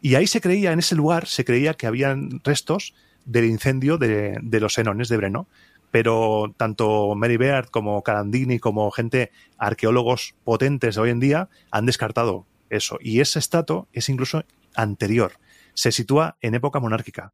Y 0.00 0.14
ahí 0.14 0.26
se 0.26 0.40
creía, 0.40 0.72
en 0.72 0.78
ese 0.78 0.94
lugar, 0.94 1.26
se 1.26 1.44
creía 1.44 1.74
que 1.74 1.86
habían 1.86 2.40
restos 2.42 2.94
del 3.26 3.44
incendio 3.44 3.98
de, 3.98 4.38
de 4.40 4.60
los 4.60 4.78
Enones 4.78 5.10
de 5.10 5.18
Breno. 5.18 5.48
Pero 5.90 6.54
tanto 6.56 7.14
Mary 7.14 7.36
Beard 7.36 7.68
como 7.68 8.02
Carandini, 8.02 8.58
como 8.58 8.90
gente, 8.90 9.32
arqueólogos 9.58 10.34
potentes 10.44 10.94
de 10.94 11.00
hoy 11.02 11.10
en 11.10 11.20
día, 11.20 11.50
han 11.70 11.84
descartado 11.84 12.46
eso. 12.70 12.98
Y 13.00 13.20
ese 13.20 13.38
estato 13.38 13.88
es 13.92 14.08
incluso 14.08 14.44
anterior 14.74 15.32
se 15.74 15.92
sitúa 15.92 16.36
en 16.40 16.54
época 16.54 16.80
monárquica, 16.80 17.32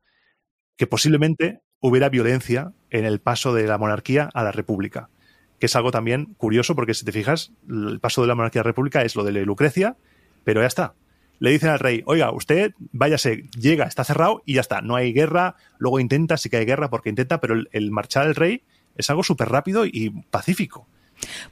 que 0.77 0.87
posiblemente 0.87 1.63
hubiera 1.81 2.09
violencia 2.09 2.73
en 2.91 3.05
el 3.05 3.21
paso 3.21 3.55
de 3.55 3.67
la 3.67 3.79
monarquía 3.79 4.31
a 4.35 4.45
la 4.45 4.53
república, 4.53 5.11
que 5.59 5.67
es 5.67 5.77
algo 5.77 5.91
también 5.91 6.35
curioso 6.37 6.75
porque 6.75 6.95
si 6.95 7.05
te 7.05 7.13
fijas, 7.13 7.53
el 7.69 8.01
paso 8.01 8.23
de 8.23 8.29
la 8.29 8.35
monarquía 8.35 8.61
a 8.61 8.65
la 8.65 8.69
república 8.69 9.03
es 9.03 9.17
lo 9.17 9.25
de 9.25 9.33
Lucrecia, 9.45 9.97
pero 10.45 10.61
ya 10.61 10.67
está. 10.67 10.95
le 11.39 11.51
dicen 11.51 11.71
al 11.71 11.81
rey, 11.81 12.03
oiga, 12.07 12.31
usted 12.31 12.73
váyase, 12.93 13.45
llega, 13.59 13.85
está 13.85 14.05
cerrado 14.05 14.43
y 14.47 14.55
ya 14.55 14.61
está, 14.61 14.81
no 14.81 14.97
hay 14.97 15.13
guerra, 15.13 15.57
luego 15.79 16.01
intenta, 16.01 16.37
sí 16.37 16.49
que 16.49 16.59
hay 16.59 16.67
guerra 16.67 16.89
porque 16.89 17.11
intenta, 17.11 17.41
pero 17.41 17.55
el, 17.55 17.69
el 17.73 17.91
marchar 17.91 18.27
al 18.27 18.35
rey 18.35 18.63
es 18.95 19.11
algo 19.11 19.23
súper 19.23 19.49
rápido 19.49 19.85
y 19.85 20.11
pacífico. 20.31 20.89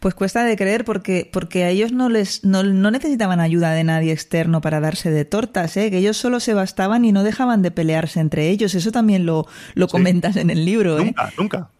Pues 0.00 0.14
cuesta 0.14 0.44
de 0.44 0.56
creer 0.56 0.84
porque, 0.84 1.28
porque 1.32 1.64
a 1.64 1.70
ellos 1.70 1.92
no 1.92 2.08
les 2.08 2.44
no, 2.44 2.62
no, 2.62 2.90
necesitaban 2.90 3.40
ayuda 3.40 3.72
de 3.72 3.84
nadie 3.84 4.12
externo 4.12 4.60
para 4.60 4.80
darse 4.80 5.10
de 5.10 5.24
tortas, 5.24 5.76
¿eh? 5.76 5.90
que 5.90 5.98
ellos 5.98 6.16
solo 6.16 6.40
se 6.40 6.54
bastaban 6.54 7.04
y 7.04 7.12
no 7.12 7.22
dejaban 7.22 7.62
de 7.62 7.70
pelearse 7.70 8.20
entre 8.20 8.50
ellos. 8.50 8.74
Eso 8.74 8.92
también 8.92 9.26
lo, 9.26 9.46
lo 9.74 9.88
comentas 9.88 10.36
en 10.36 10.50
el 10.50 10.64
libro. 10.64 10.98
¿eh? 10.98 11.04
Nunca, 11.06 11.32
nunca. 11.38 11.70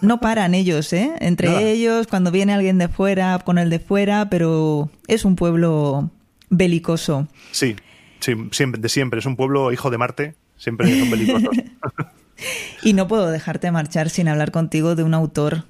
No 0.00 0.20
paran 0.20 0.54
ellos, 0.54 0.92
¿eh? 0.92 1.12
entre 1.20 1.70
ellos, 1.70 2.06
cuando 2.06 2.30
viene 2.30 2.54
alguien 2.54 2.78
de 2.78 2.88
fuera, 2.88 3.38
con 3.44 3.58
el 3.58 3.70
de 3.70 3.78
fuera, 3.78 4.28
pero 4.30 4.90
es 5.06 5.24
un 5.24 5.36
pueblo 5.36 6.10
belicoso. 6.50 7.28
Sí, 7.52 7.76
sí 8.20 8.34
siempre, 8.52 8.80
de 8.80 8.88
siempre. 8.88 9.20
Es 9.20 9.26
un 9.26 9.36
pueblo 9.36 9.72
hijo 9.72 9.90
de 9.90 9.98
Marte, 9.98 10.34
siempre 10.56 10.98
son 10.98 11.10
belicosos. 11.10 11.50
y 12.82 12.92
no 12.92 13.08
puedo 13.08 13.30
dejarte 13.30 13.70
marchar 13.70 14.10
sin 14.10 14.28
hablar 14.28 14.50
contigo 14.52 14.94
de 14.94 15.02
un 15.02 15.14
autor. 15.14 15.64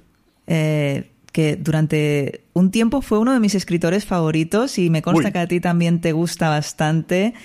Eh, 0.47 1.11
que 1.37 1.55
durante 1.55 2.45
un 2.53 2.71
tiempo 2.71 3.03
fue 3.03 3.19
uno 3.19 3.31
de 3.31 3.39
mis 3.39 3.53
escritores 3.53 4.07
favoritos 4.07 4.79
y 4.79 4.89
me 4.89 5.03
consta 5.03 5.31
que 5.31 5.37
a 5.37 5.47
ti 5.47 5.59
también 5.59 6.01
te 6.01 6.11
gusta 6.11 6.49
bastante. 6.49 7.35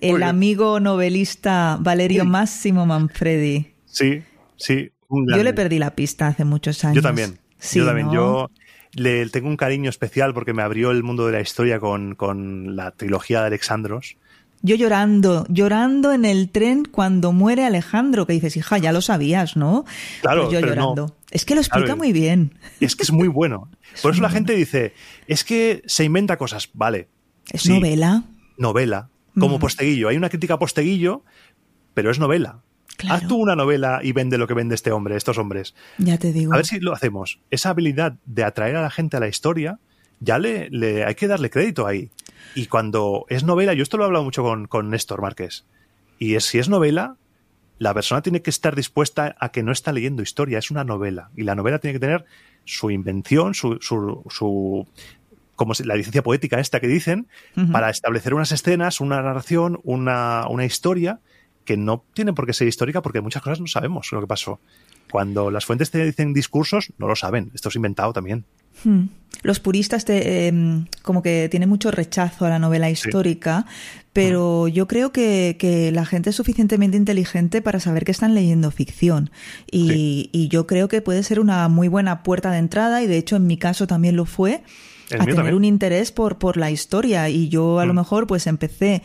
el 0.00 0.24
amigo 0.24 0.80
novelista 0.80 1.78
Valerio 1.80 2.24
Máximo 2.24 2.86
Manfredi. 2.86 3.72
Sí, 3.84 4.24
sí. 4.56 4.90
Yo 5.08 5.44
le 5.44 5.54
perdí 5.54 5.78
la 5.78 5.94
pista 5.94 6.26
hace 6.26 6.44
muchos 6.44 6.84
años. 6.84 6.96
Yo 6.96 7.02
también. 7.02 7.38
yo 7.72 7.86
también. 7.86 8.10
Yo 8.10 8.50
le 8.94 9.24
tengo 9.26 9.46
un 9.46 9.56
cariño 9.56 9.90
especial 9.90 10.34
porque 10.34 10.52
me 10.52 10.62
abrió 10.62 10.90
el 10.90 11.04
mundo 11.04 11.26
de 11.26 11.34
la 11.34 11.40
historia 11.40 11.78
con, 11.78 12.16
con 12.16 12.74
la 12.74 12.90
trilogía 12.90 13.42
de 13.42 13.46
Alexandros. 13.46 14.16
Yo 14.62 14.74
llorando, 14.74 15.46
llorando 15.48 16.10
en 16.10 16.24
el 16.24 16.50
tren 16.50 16.84
cuando 16.84 17.30
muere 17.30 17.64
Alejandro, 17.64 18.26
que 18.26 18.32
dices, 18.32 18.56
hija, 18.56 18.78
ya 18.78 18.90
lo 18.90 19.02
sabías, 19.02 19.56
¿no? 19.56 19.84
Claro, 20.22 20.48
pues 20.48 20.54
yo 20.54 20.66
llorando. 20.66 21.15
Es 21.30 21.44
que 21.44 21.54
lo 21.54 21.60
explica 21.60 21.96
muy 21.96 22.12
bien. 22.12 22.58
Es 22.80 22.96
que 22.96 23.02
es 23.02 23.12
muy 23.12 23.28
bueno. 23.28 23.70
Por 24.02 24.12
eso 24.12 24.22
la 24.22 24.30
gente 24.30 24.54
dice, 24.54 24.94
es 25.26 25.44
que 25.44 25.82
se 25.86 26.04
inventa 26.04 26.36
cosas, 26.36 26.70
vale. 26.72 27.08
Es 27.50 27.68
novela. 27.68 28.24
Novela. 28.58 29.08
Como 29.38 29.58
posteguillo. 29.58 30.08
Hay 30.08 30.16
una 30.16 30.30
crítica 30.30 30.54
a 30.54 30.58
posteguillo, 30.58 31.22
pero 31.94 32.10
es 32.10 32.18
novela. 32.18 32.62
Haz 33.08 33.28
tú 33.28 33.36
una 33.36 33.54
novela 33.54 34.00
y 34.02 34.12
vende 34.12 34.38
lo 34.38 34.46
que 34.46 34.54
vende 34.54 34.74
este 34.74 34.90
hombre, 34.90 35.16
estos 35.16 35.36
hombres. 35.36 35.74
Ya 35.98 36.16
te 36.16 36.32
digo. 36.32 36.54
A 36.54 36.56
ver 36.56 36.66
si 36.66 36.80
lo 36.80 36.94
hacemos. 36.94 37.40
Esa 37.50 37.70
habilidad 37.70 38.14
de 38.24 38.44
atraer 38.44 38.76
a 38.76 38.82
la 38.82 38.90
gente 38.90 39.18
a 39.18 39.20
la 39.20 39.28
historia, 39.28 39.78
ya 40.20 40.38
le, 40.38 40.70
le 40.70 41.04
hay 41.04 41.14
que 41.14 41.28
darle 41.28 41.50
crédito 41.50 41.86
ahí. 41.86 42.10
Y 42.54 42.66
cuando 42.66 43.26
es 43.28 43.44
novela, 43.44 43.74
yo 43.74 43.82
esto 43.82 43.98
lo 43.98 44.04
he 44.04 44.06
hablado 44.06 44.24
mucho 44.24 44.42
con, 44.42 44.66
con 44.66 44.88
Néstor 44.88 45.20
Márquez, 45.20 45.64
y 46.18 46.36
es, 46.36 46.44
si 46.44 46.58
es 46.58 46.68
novela, 46.68 47.16
la 47.78 47.94
persona 47.94 48.22
tiene 48.22 48.42
que 48.42 48.50
estar 48.50 48.74
dispuesta 48.74 49.36
a 49.38 49.50
que 49.50 49.62
no 49.62 49.72
está 49.72 49.92
leyendo 49.92 50.22
historia, 50.22 50.58
es 50.58 50.70
una 50.70 50.84
novela. 50.84 51.30
Y 51.36 51.42
la 51.42 51.54
novela 51.54 51.78
tiene 51.78 51.94
que 51.94 52.00
tener 52.00 52.24
su 52.64 52.90
invención, 52.90 53.54
su, 53.54 53.78
su, 53.80 54.22
su 54.28 54.88
como 55.54 55.72
la 55.84 55.96
licencia 55.96 56.22
poética 56.22 56.60
esta 56.60 56.80
que 56.80 56.86
dicen, 56.86 57.28
para 57.72 57.90
establecer 57.90 58.34
unas 58.34 58.52
escenas, 58.52 59.00
una 59.00 59.22
narración, 59.22 59.80
una, 59.84 60.46
una 60.48 60.64
historia 60.64 61.20
que 61.66 61.76
no 61.76 62.04
tiene 62.14 62.32
por 62.32 62.46
qué 62.46 62.54
ser 62.54 62.68
histórica 62.68 63.02
porque 63.02 63.20
muchas 63.20 63.42
cosas 63.42 63.60
no 63.60 63.66
sabemos 63.66 64.08
lo 64.12 64.20
que 64.22 64.26
pasó. 64.26 64.58
Cuando 65.10 65.50
las 65.50 65.66
fuentes 65.66 65.90
te 65.90 66.04
dicen 66.04 66.32
discursos, 66.32 66.92
no 66.98 67.06
lo 67.06 67.14
saben. 67.14 67.50
Esto 67.54 67.68
es 67.68 67.76
inventado 67.76 68.12
también. 68.12 68.44
Hmm. 68.84 69.04
Los 69.42 69.60
puristas 69.60 70.04
te, 70.04 70.48
em, 70.48 70.86
como 71.02 71.22
que 71.22 71.48
tienen 71.50 71.68
mucho 71.68 71.90
rechazo 71.90 72.46
a 72.46 72.48
la 72.48 72.58
novela 72.58 72.90
histórica, 72.90 73.66
pero 74.12 74.64
hmm. 74.66 74.70
yo 74.70 74.88
creo 74.88 75.12
que, 75.12 75.90
la 75.92 76.06
gente 76.06 76.30
es 76.30 76.36
suficientemente 76.36 76.96
inteligente 76.96 77.62
para 77.62 77.80
saber 77.80 78.04
que 78.04 78.12
están 78.12 78.34
leyendo 78.34 78.70
ficción. 78.70 79.30
Y, 79.70 80.48
yo 80.50 80.66
creo 80.66 80.88
que 80.88 81.02
puede 81.02 81.22
ser 81.22 81.40
una 81.40 81.68
muy 81.68 81.88
buena 81.88 82.22
puerta 82.22 82.50
de 82.50 82.58
entrada, 82.58 83.02
y 83.02 83.06
de 83.06 83.18
hecho 83.18 83.36
en 83.36 83.46
mi 83.46 83.58
caso 83.58 83.86
también 83.86 84.16
lo 84.16 84.24
fue, 84.24 84.62
a 85.16 85.24
tener 85.24 85.54
un 85.54 85.64
interés 85.64 86.10
por, 86.12 86.38
por 86.38 86.56
la 86.56 86.70
historia. 86.70 87.28
Y 87.28 87.48
yo 87.48 87.78
a 87.78 87.86
lo 87.86 87.92
hmm. 87.92 87.96
mejor 87.96 88.26
pues 88.26 88.46
empecé 88.46 89.02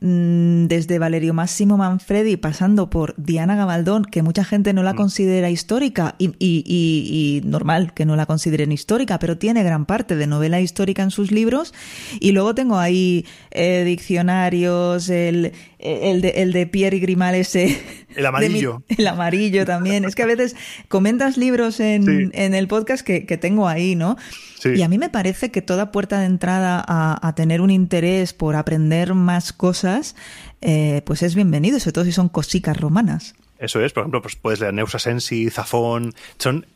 desde 0.00 1.00
Valerio 1.00 1.34
Máximo 1.34 1.76
Manfredi 1.76 2.36
pasando 2.36 2.88
por 2.88 3.14
Diana 3.16 3.56
Gabaldón, 3.56 4.04
que 4.04 4.22
mucha 4.22 4.44
gente 4.44 4.72
no 4.72 4.84
la 4.84 4.92
mm. 4.92 4.96
considera 4.96 5.50
histórica 5.50 6.14
y, 6.18 6.30
y, 6.38 7.40
normal 7.44 7.92
que 7.94 8.06
no 8.06 8.14
la 8.14 8.26
consideren 8.26 8.70
histórica, 8.70 9.18
pero 9.18 9.38
tiene 9.38 9.64
gran 9.64 9.86
parte 9.86 10.14
de 10.14 10.28
novela 10.28 10.60
histórica 10.60 11.02
en 11.02 11.10
sus 11.10 11.32
libros. 11.32 11.74
Y 12.20 12.30
luego 12.30 12.54
tengo 12.54 12.78
ahí 12.78 13.26
eh, 13.50 13.82
diccionarios, 13.84 15.08
el, 15.08 15.52
el, 15.80 16.20
de, 16.20 16.28
el 16.28 16.52
de 16.52 16.66
Pierre 16.66 17.00
Grimal 17.00 17.34
ese. 17.34 17.80
El 18.14 18.24
amarillo. 18.24 18.82
el 18.88 19.06
amarillo 19.06 19.66
también. 19.66 20.04
Es 20.04 20.14
que 20.14 20.22
a 20.22 20.26
veces 20.26 20.54
comentas 20.88 21.36
libros 21.36 21.80
en, 21.80 22.30
en 22.34 22.54
el 22.54 22.68
podcast 22.68 23.04
que, 23.04 23.26
que 23.26 23.36
tengo 23.36 23.68
ahí, 23.68 23.96
¿no? 23.96 24.16
Y 24.64 24.82
a 24.82 24.88
mí 24.88 24.98
me 24.98 25.08
parece 25.08 25.50
que 25.50 25.62
toda 25.62 25.92
puerta 25.92 26.20
de 26.20 26.26
entrada 26.26 26.84
a, 26.86 27.34
tener 27.34 27.60
un 27.60 27.70
interés 27.70 28.32
por 28.32 28.56
aprender 28.56 29.14
más 29.14 29.52
cosas, 29.52 30.16
eh, 30.60 31.02
pues 31.04 31.22
es 31.22 31.34
bienvenido, 31.34 31.78
sobre 31.78 31.92
todo 31.92 32.04
si 32.04 32.12
son 32.12 32.28
cosicas 32.28 32.76
romanas. 32.78 33.34
Eso 33.58 33.82
es, 33.82 33.92
por 33.92 34.02
ejemplo, 34.02 34.22
pues 34.22 34.36
puedes 34.36 34.60
leer 34.60 34.72
Neusa 34.72 35.00
Sensi, 35.00 35.50
Zafón, 35.50 36.14
son 36.38 36.66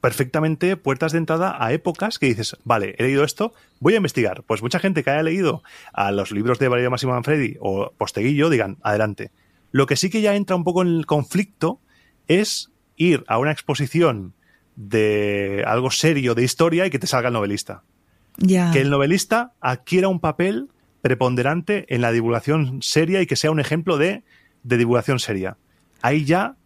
perfectamente 0.00 0.76
puertas 0.76 1.12
de 1.12 1.18
entrada 1.18 1.56
a 1.64 1.72
épocas 1.72 2.18
que 2.18 2.26
dices, 2.26 2.56
vale, 2.64 2.96
he 2.98 3.04
leído 3.04 3.22
esto, 3.22 3.54
voy 3.78 3.94
a 3.94 3.98
investigar. 3.98 4.42
Pues 4.42 4.60
mucha 4.60 4.80
gente 4.80 5.04
que 5.04 5.10
haya 5.10 5.22
leído 5.22 5.62
a 5.92 6.10
los 6.10 6.32
libros 6.32 6.58
de 6.58 6.68
Valerio 6.68 6.90
Máximo 6.90 7.12
Manfredi 7.12 7.56
o 7.60 7.92
Posteguillo, 7.96 8.50
digan, 8.50 8.78
adelante. 8.82 9.30
Lo 9.70 9.86
que 9.86 9.96
sí 9.96 10.10
que 10.10 10.22
ya 10.22 10.34
entra 10.34 10.56
un 10.56 10.64
poco 10.64 10.82
en 10.82 10.88
el 10.88 11.06
conflicto 11.06 11.80
es 12.26 12.70
ir 12.96 13.24
a 13.28 13.38
una 13.38 13.52
exposición 13.52 14.34
de 14.76 15.64
algo 15.66 15.90
serio 15.90 16.34
de 16.34 16.44
historia 16.44 16.86
y 16.86 16.90
que 16.90 16.98
te 16.98 17.06
salga 17.06 17.28
el 17.28 17.34
novelista. 17.34 17.82
Que 18.72 18.80
el 18.80 18.90
novelista 18.90 19.52
adquiera 19.60 20.08
un 20.08 20.20
papel 20.20 20.68
preponderante 21.02 21.86
en 21.94 22.00
la 22.00 22.12
divulgación 22.12 22.82
seria 22.82 23.20
y 23.20 23.26
que 23.26 23.36
sea 23.36 23.50
un 23.50 23.60
ejemplo 23.60 23.98
de, 23.98 24.24
de 24.62 24.76
divulgación 24.76 25.18
seria. 25.18 25.56
Ahí 26.02 26.24
ya 26.24 26.56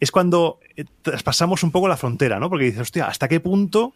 es 0.00 0.10
cuando 0.10 0.60
eh, 0.76 0.84
traspasamos 1.02 1.62
un 1.62 1.70
poco 1.70 1.88
la 1.88 1.96
frontera, 1.96 2.38
¿no? 2.38 2.48
Porque 2.48 2.66
dices, 2.66 2.82
hostia, 2.82 3.06
¿hasta 3.06 3.28
qué 3.28 3.40
punto 3.40 3.94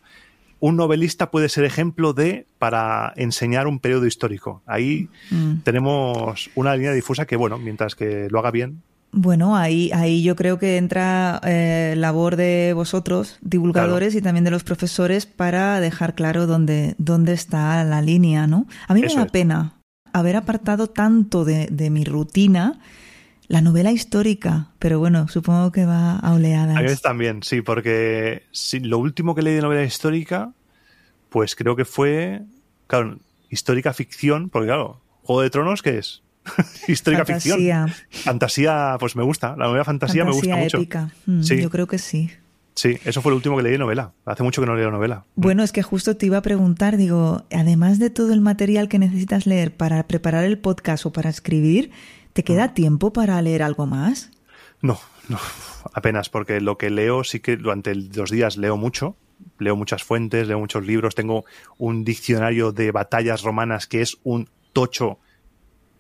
un 0.59 0.77
novelista 0.77 1.31
puede 1.31 1.49
ser 1.49 1.65
ejemplo 1.65 2.13
de 2.13 2.47
para 2.59 3.13
enseñar 3.17 3.67
un 3.67 3.79
periodo 3.79 4.07
histórico? 4.07 4.63
Ahí 4.67 5.09
mm. 5.31 5.61
tenemos 5.63 6.51
una 6.55 6.75
línea 6.75 6.93
difusa 6.93 7.27
que, 7.27 7.37
bueno, 7.37 7.59
mientras 7.59 7.95
que 7.95 8.29
lo 8.31 8.39
haga 8.39 8.51
bien, 8.51 8.83
bueno, 9.13 9.57
ahí, 9.57 9.91
ahí 9.93 10.23
yo 10.23 10.37
creo 10.37 10.59
que 10.59 10.77
entra 10.77 11.41
eh, 11.45 11.95
labor 11.97 12.37
de 12.37 12.73
vosotros, 12.75 13.39
divulgadores, 13.41 14.15
y 14.15 14.23
también 14.23 14.45
de 14.45 14.51
los 14.51 14.65
profesores 14.65 15.27
para 15.27 15.81
dejar 15.81 16.15
claro 16.15 16.47
dónde, 16.47 16.95
dónde 16.99 17.33
está 17.33 17.83
la 17.85 18.03
línea, 18.03 18.47
¿no? 18.47 18.67
A 18.87 18.95
mí 18.95 19.03
me 19.03 19.15
da 19.15 19.27
pena 19.27 19.75
haber 20.13 20.37
apartado 20.37 20.89
tanto 20.89 21.45
de, 21.45 21.69
de, 21.71 21.91
mi 21.91 22.05
rutina 22.05 22.81
la 23.49 23.61
novela 23.61 23.91
histórica, 23.91 24.69
pero 24.79 25.01
bueno, 25.01 25.27
supongo 25.27 25.73
que 25.73 25.85
va 25.85 26.17
a 26.17 26.33
oleadas. 26.33 26.77
A 26.77 26.83
veces 26.83 27.03
también, 27.03 27.43
sí, 27.43 27.63
porque 27.63 28.45
lo 28.81 28.99
último 28.99 29.35
que 29.35 29.43
leí 29.43 29.55
de 29.55 29.63
novela 29.63 29.83
histórica, 29.83 30.53
pues 31.31 31.57
creo 31.57 31.75
que 31.75 31.85
fue, 31.85 32.43
claro, 32.87 33.19
histórica 33.49 33.93
ficción, 33.93 34.51
porque 34.51 34.69
claro, 34.69 35.01
Juego 35.25 35.43
de 35.43 35.51
Tronos, 35.51 35.83
¿qué 35.83 35.99
es? 35.99 36.23
histórica 36.89 37.25
fantasía. 37.25 37.87
ficción. 37.87 38.23
Fantasía, 38.25 38.97
pues 38.99 39.17
me 39.17 39.23
gusta. 39.23 39.57
La 39.57 39.67
novela 39.67 39.85
fantasía, 39.85 40.25
me 40.25 40.33
gusta 40.33 40.63
épica. 40.63 41.11
Mm, 41.27 41.43
sí. 41.43 41.61
Yo 41.61 41.71
creo 41.71 41.87
que 41.87 41.99
sí. 41.99 42.31
Sí, 42.75 42.99
eso 43.05 43.21
fue 43.21 43.31
lo 43.31 43.37
último 43.37 43.57
que 43.57 43.63
leí 43.63 43.73
de 43.73 43.79
novela. 43.79 44.13
Hace 44.25 44.43
mucho 44.43 44.63
que 44.63 44.67
no 44.67 44.75
leo 44.75 44.91
novela. 44.91 45.25
Bueno, 45.35 45.63
es 45.63 45.73
que 45.73 45.83
justo 45.83 46.17
te 46.17 46.27
iba 46.27 46.39
a 46.39 46.43
preguntar, 46.43 46.97
digo, 46.97 47.45
además 47.53 47.99
de 47.99 48.11
todo 48.11 48.33
el 48.33 48.41
material 48.41 48.89
que 48.89 48.99
necesitas 48.99 49.47
leer 49.47 49.77
para 49.77 50.07
preparar 50.07 50.45
el 50.45 50.59
podcast 50.59 51.05
o 51.05 51.13
para 51.13 51.29
escribir, 51.29 51.91
¿te 52.33 52.43
queda 52.43 52.69
mm. 52.69 52.75
tiempo 52.75 53.13
para 53.13 53.41
leer 53.43 53.63
algo 53.63 53.87
más? 53.87 54.31
No, 54.81 54.99
no, 55.29 55.39
apenas, 55.93 56.31
porque 56.31 56.61
lo 56.61 56.79
que 56.79 56.91
leo 56.91 57.25
sí 57.25 57.41
que 57.41 57.57
durante 57.57 57.95
los 57.95 58.31
días 58.31 58.57
leo 58.57 58.77
mucho, 58.77 59.17
leo 59.59 59.77
muchas 59.77 60.03
fuentes, 60.03 60.49
leo 60.49 60.59
muchos 60.59 60.87
libros, 60.87 61.15
tengo 61.15 61.45
un 61.77 62.05
diccionario 62.05 62.73
de 62.73 62.93
batallas 62.93 63.43
romanas 63.43 63.87
que 63.87 64.01
es 64.01 64.17
un 64.23 64.49
tocho 64.73 65.19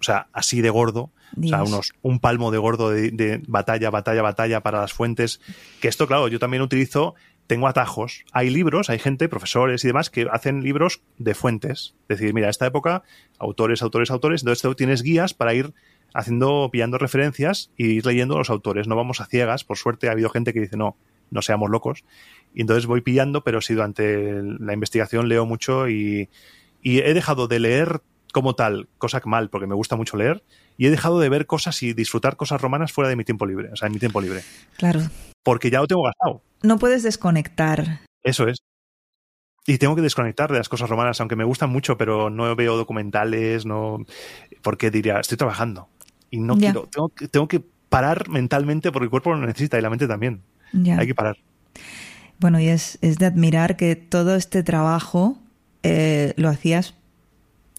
o 0.01 0.03
sea, 0.03 0.28
así 0.32 0.62
de 0.62 0.70
gordo, 0.70 1.11
o 1.38 1.46
sea, 1.46 1.62
unos, 1.62 1.92
un 2.03 2.18
palmo 2.18 2.51
de 2.51 2.59
gordo 2.59 2.90
de, 2.90 3.42
batalla, 3.46 3.90
batalla, 3.90 4.22
batalla 4.22 4.62
para 4.62 4.80
las 4.80 4.92
fuentes, 4.92 5.40
que 5.80 5.88
esto, 5.88 6.07
claro, 6.07 6.28
yo 6.28 6.38
también 6.38 6.62
utilizo, 6.62 7.14
tengo 7.46 7.68
atajos. 7.68 8.24
Hay 8.32 8.51
libros, 8.51 8.90
hay 8.90 8.98
gente, 8.98 9.28
profesores 9.28 9.84
y 9.84 9.88
demás, 9.88 10.09
que 10.09 10.26
hacen 10.30 10.62
libros 10.62 11.03
de 11.18 11.34
fuentes. 11.34 11.94
Es 12.09 12.18
decir, 12.18 12.32
mira, 12.32 12.48
esta 12.48 12.66
época, 12.66 13.03
autores, 13.38 13.82
autores, 13.82 14.11
autores, 14.11 14.42
entonces 14.42 14.62
tú 14.62 14.74
tienes 14.74 15.03
guías 15.03 15.34
para 15.34 15.53
ir 15.55 15.74
haciendo, 16.14 16.68
pillando 16.72 16.98
referencias 16.98 17.70
y 17.76 17.86
ir 17.86 18.07
leyendo 18.07 18.38
los 18.38 18.51
autores. 18.51 18.88
No 18.88 18.96
vamos 18.96 19.20
a 19.20 19.26
ciegas, 19.26 19.64
por 19.64 19.76
suerte 19.76 20.09
ha 20.09 20.12
habido 20.12 20.30
gente 20.30 20.53
que 20.53 20.61
dice, 20.61 20.76
no, 20.76 20.96
no 21.30 21.42
seamos 21.42 21.70
locos. 21.70 22.05
Y 22.55 22.62
entonces 22.62 22.86
voy 22.86 23.01
pillando, 23.01 23.44
pero 23.44 23.61
sí, 23.61 23.74
durante 23.74 24.42
la 24.42 24.72
investigación 24.72 25.28
leo 25.28 25.46
mucho 25.46 25.88
y, 25.88 26.28
y 26.82 26.98
he 27.01 27.14
dejado 27.14 27.46
de 27.46 27.61
leer 27.61 28.03
como 28.33 28.55
tal, 28.55 28.89
cosa 28.99 29.20
mal, 29.24 29.51
porque 29.51 29.66
me 29.66 29.74
gusta 29.74 29.97
mucho 29.97 30.16
leer, 30.16 30.43
y 30.76 30.87
he 30.87 30.91
dejado 30.91 31.18
de 31.18 31.28
ver 31.28 31.47
cosas 31.47 31.83
y 31.83 31.93
disfrutar 31.93 32.37
cosas 32.37 32.61
romanas 32.61 32.93
fuera 32.93 33.09
de 33.09 33.16
mi 33.16 33.24
tiempo 33.24 33.47
libre, 33.47 33.70
o 33.72 33.76
sea, 33.76 33.87
en 33.87 33.93
mi 33.93 33.99
tiempo 33.99 34.20
libre. 34.20 34.43
Claro. 34.76 35.01
Porque 35.43 35.70
ya 35.70 35.81
lo 35.81 35.87
tengo 35.87 36.03
gastado. 36.03 36.43
No 36.62 36.78
puedes 36.78 37.03
desconectar. 37.03 38.01
Eso 38.22 38.47
es. 38.47 38.59
Y 39.66 39.78
tengo 39.78 39.95
que 39.95 40.03
desconectar 40.03 40.51
de 40.51 40.59
las 40.59 40.68
cosas 40.68 40.89
romanas, 40.89 41.20
aunque 41.20 41.37
me 41.37 41.45
gustan 41.45 41.70
mucho, 41.70 41.97
pero 41.97 42.31
no 42.31 42.55
veo 42.57 42.76
documentales, 42.76 43.66
no. 43.66 44.05
Porque 44.62 44.91
diría, 44.91 45.20
estoy 45.20 45.37
trabajando. 45.37 45.89
Y 46.31 46.41
no 46.41 46.57
quiero. 46.57 46.89
Tengo, 46.91 47.11
tengo, 47.31 47.49
que 47.49 47.62
parar 47.89 48.28
mentalmente 48.28 48.93
porque 48.93 49.05
el 49.05 49.11
cuerpo 49.11 49.31
lo 49.31 49.47
necesita 49.47 49.78
y 49.78 49.83
la 49.83 49.91
mente 49.91 50.09
también. 50.09 50.43
Hay 50.72 51.07
que 51.07 51.14
parar. 51.14 51.37
Bueno, 52.39 52.59
y 52.59 52.68
es, 52.68 52.99
es 53.03 53.18
de 53.18 53.26
admirar 53.26 53.76
que 53.76 53.97
todo 53.97 54.35
este 54.35 54.62
trabajo 54.62 55.39
eh, 55.83 56.33
lo 56.37 56.49
hacías 56.49 56.95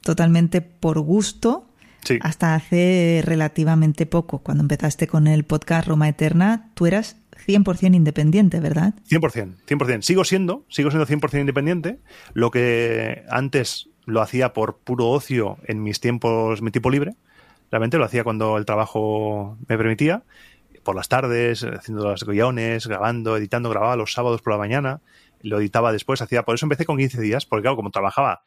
totalmente 0.02 0.62
por 0.62 1.00
gusto 1.00 1.68
hasta 2.22 2.56
hace 2.56 3.22
relativamente 3.24 4.06
poco. 4.06 4.40
Cuando 4.40 4.62
empezaste 4.62 5.08
con 5.08 5.28
el 5.28 5.44
podcast 5.44 5.88
Roma 5.88 6.10
Eterna, 6.10 6.72
tú 6.74 6.86
eras 6.88 7.18
100% 7.46 7.96
independiente, 7.96 8.60
¿verdad? 8.60 8.94
100%, 9.10 9.56
100%. 9.68 10.02
Sigo 10.02 10.24
siendo, 10.24 10.66
sigo 10.70 10.90
siendo 10.92 11.06
100% 11.06 11.40
independiente. 11.40 12.00
Lo 12.34 12.52
que 12.52 13.24
antes 13.30 13.90
lo 14.06 14.22
hacía 14.22 14.54
por 14.54 14.78
puro 14.80 15.10
ocio 15.10 15.58
en 15.68 15.84
mis 15.84 16.00
tiempos, 16.00 16.62
mi 16.62 16.72
tiempo 16.72 16.90
libre. 16.90 17.16
Realmente 17.70 17.98
lo 17.98 18.06
hacía 18.06 18.24
cuando 18.24 18.58
el 18.58 18.66
trabajo 18.66 19.58
me 19.68 19.78
permitía 19.78 20.24
por 20.84 20.96
las 20.96 21.10
tardes, 21.10 21.64
haciendo 21.64 22.10
los 22.10 22.26
guiones, 22.26 22.88
grabando, 22.88 23.38
editando, 23.38 23.70
grababa 23.70 23.96
los 23.96 24.14
sábados 24.14 24.42
por 24.42 24.54
la 24.54 24.58
mañana, 24.58 25.02
lo 25.42 25.60
editaba 25.60 25.92
después, 25.92 26.22
hacía, 26.22 26.44
por 26.44 26.56
eso 26.56 26.66
empecé 26.66 26.86
con 26.86 26.98
15 26.98 27.22
días, 27.22 27.46
porque 27.46 27.62
claro, 27.64 27.76
como 27.76 27.92
trabajaba 27.92 28.44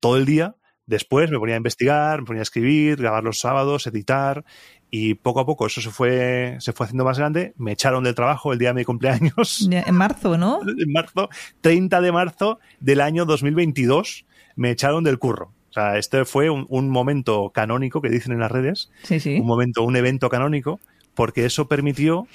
todo 0.00 0.16
el 0.16 0.24
día, 0.24 0.56
después 0.86 1.30
me 1.30 1.38
ponía 1.38 1.54
a 1.54 1.58
investigar, 1.58 2.20
me 2.20 2.26
ponía 2.26 2.40
a 2.40 2.42
escribir, 2.42 2.96
grabar 2.96 3.24
los 3.24 3.38
sábados, 3.38 3.86
editar, 3.86 4.44
y 4.90 5.14
poco 5.14 5.40
a 5.40 5.46
poco 5.46 5.66
eso 5.66 5.80
se 5.80 5.90
fue, 5.90 6.56
se 6.60 6.72
fue 6.72 6.84
haciendo 6.84 7.04
más 7.04 7.18
grande, 7.18 7.52
me 7.56 7.72
echaron 7.72 8.04
del 8.04 8.14
trabajo 8.14 8.52
el 8.52 8.58
día 8.58 8.68
de 8.68 8.74
mi 8.74 8.84
cumpleaños. 8.84 9.68
En 9.70 9.94
marzo, 9.94 10.38
¿no? 10.38 10.60
En 10.66 10.92
marzo, 10.92 11.28
30 11.60 12.00
de 12.00 12.12
marzo 12.12 12.58
del 12.80 13.00
año 13.00 13.24
2022, 13.24 14.26
me 14.54 14.70
echaron 14.70 15.04
del 15.04 15.18
curro. 15.18 15.52
O 15.70 15.72
sea, 15.72 15.98
este 15.98 16.24
fue 16.24 16.48
un, 16.48 16.64
un 16.70 16.88
momento 16.88 17.50
canónico 17.52 18.00
que 18.00 18.08
dicen 18.08 18.32
en 18.32 18.40
las 18.40 18.50
redes. 18.50 18.90
Sí, 19.02 19.20
sí. 19.20 19.38
Un 19.38 19.46
momento, 19.46 19.82
un 19.82 19.96
evento 19.96 20.30
canónico 20.30 20.80
porque 21.16 21.46
eso 21.46 21.66
permitió 21.66 22.28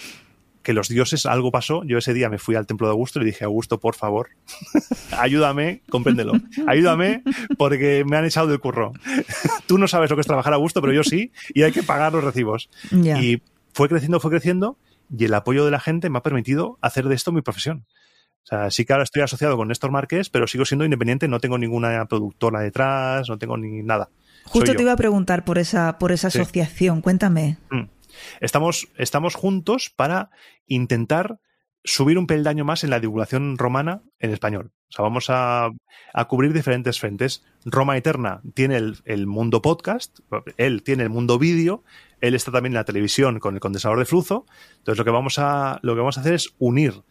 que 0.64 0.74
los 0.74 0.88
dioses, 0.88 1.26
algo 1.26 1.52
pasó. 1.52 1.84
Yo 1.84 1.98
ese 1.98 2.14
día 2.14 2.30
me 2.30 2.38
fui 2.38 2.56
al 2.56 2.68
templo 2.68 2.88
de 2.88 2.92
Augusto 2.92 3.20
y 3.20 3.24
le 3.24 3.32
dije, 3.32 3.46
Augusto, 3.46 3.80
por 3.80 3.96
favor, 3.96 4.30
ayúdame, 5.18 5.82
compréndelo, 5.90 6.34
ayúdame 6.68 7.24
porque 7.58 8.04
me 8.06 8.18
han 8.18 8.26
echado 8.26 8.48
del 8.48 8.60
curro. 8.60 8.94
Tú 9.68 9.78
no 9.78 9.88
sabes 9.88 10.10
lo 10.10 10.16
que 10.16 10.22
es 10.22 10.28
trabajar 10.28 10.54
a 10.54 10.58
gusto, 10.58 10.82
pero 10.82 10.94
yo 10.94 11.04
sí, 11.04 11.32
y 11.54 11.64
hay 11.64 11.72
que 11.72 11.84
pagar 11.84 12.14
los 12.14 12.24
recibos. 12.24 12.70
Y 12.92 13.42
fue 13.74 13.90
creciendo, 13.90 14.20
fue 14.20 14.32
creciendo, 14.32 14.78
y 15.16 15.26
el 15.26 15.34
apoyo 15.34 15.66
de 15.66 15.72
la 15.72 15.80
gente 15.80 16.10
me 16.10 16.20
ha 16.20 16.24
permitido 16.24 16.78
hacer 16.82 17.08
de 17.08 17.16
esto 17.16 17.32
mi 17.32 17.42
profesión. 17.42 17.86
O 18.44 18.48
sea, 18.48 18.72
sí 18.72 18.86
que 18.86 18.94
ahora 18.94 19.04
estoy 19.04 19.22
asociado 19.22 19.56
con 19.56 19.68
Néstor 19.68 19.92
Márquez, 19.92 20.30
pero 20.30 20.48
sigo 20.48 20.66
siendo 20.66 20.84
independiente, 20.84 21.28
no 21.28 21.40
tengo 21.40 21.58
ninguna 21.58 22.06
productora 22.06 22.60
detrás, 22.62 23.30
no 23.30 23.38
tengo 23.38 23.56
ni 23.58 23.84
nada. 23.84 24.10
Justo 24.46 24.74
te 24.74 24.82
iba 24.82 24.92
a 24.92 24.98
preguntar 24.98 25.46
por 25.46 25.60
esa, 25.60 26.00
por 26.00 26.12
esa 26.12 26.28
asociación, 26.28 27.02
cuéntame. 27.02 27.58
Mm. 27.70 27.84
Estamos, 28.40 28.88
estamos 28.98 29.36
juntos 29.36 29.90
para 29.96 30.30
intentar 30.68 31.40
subir 31.84 32.18
un 32.18 32.28
peldaño 32.28 32.66
más 32.66 32.84
en 32.84 32.90
la 32.90 33.00
divulgación 33.00 33.58
romana 33.58 34.02
en 34.20 34.32
español. 34.32 34.72
O 34.90 34.94
sea, 34.94 35.04
vamos 35.04 35.28
a, 35.30 35.72
cubrir 36.28 36.54
diferentes 36.54 37.00
frentes. 37.00 37.44
Roma 37.66 37.98
Eterna 37.98 38.42
tiene 38.54 38.78
el, 38.78 39.28
mundo 39.28 39.62
podcast, 39.62 40.20
él 40.58 40.84
tiene 40.84 41.04
el 41.04 41.10
mundo 41.10 41.40
vídeo, 41.40 41.84
él 42.20 42.36
está 42.36 42.52
también 42.52 42.74
en 42.74 42.78
la 42.78 42.84
televisión 42.84 43.40
con 43.40 43.56
el 43.56 43.62
condensador 43.62 44.00
de 44.00 44.06
flujo. 44.06 44.46
Entonces, 44.78 44.98
lo 44.98 45.06
que 45.06 45.12
vamos 45.12 45.40
a, 45.40 45.80
lo 45.82 45.94
que 45.94 46.00
vamos 46.00 46.18
a 46.18 46.22
hacer 46.22 46.34
es 46.34 46.54
unir 46.60 47.04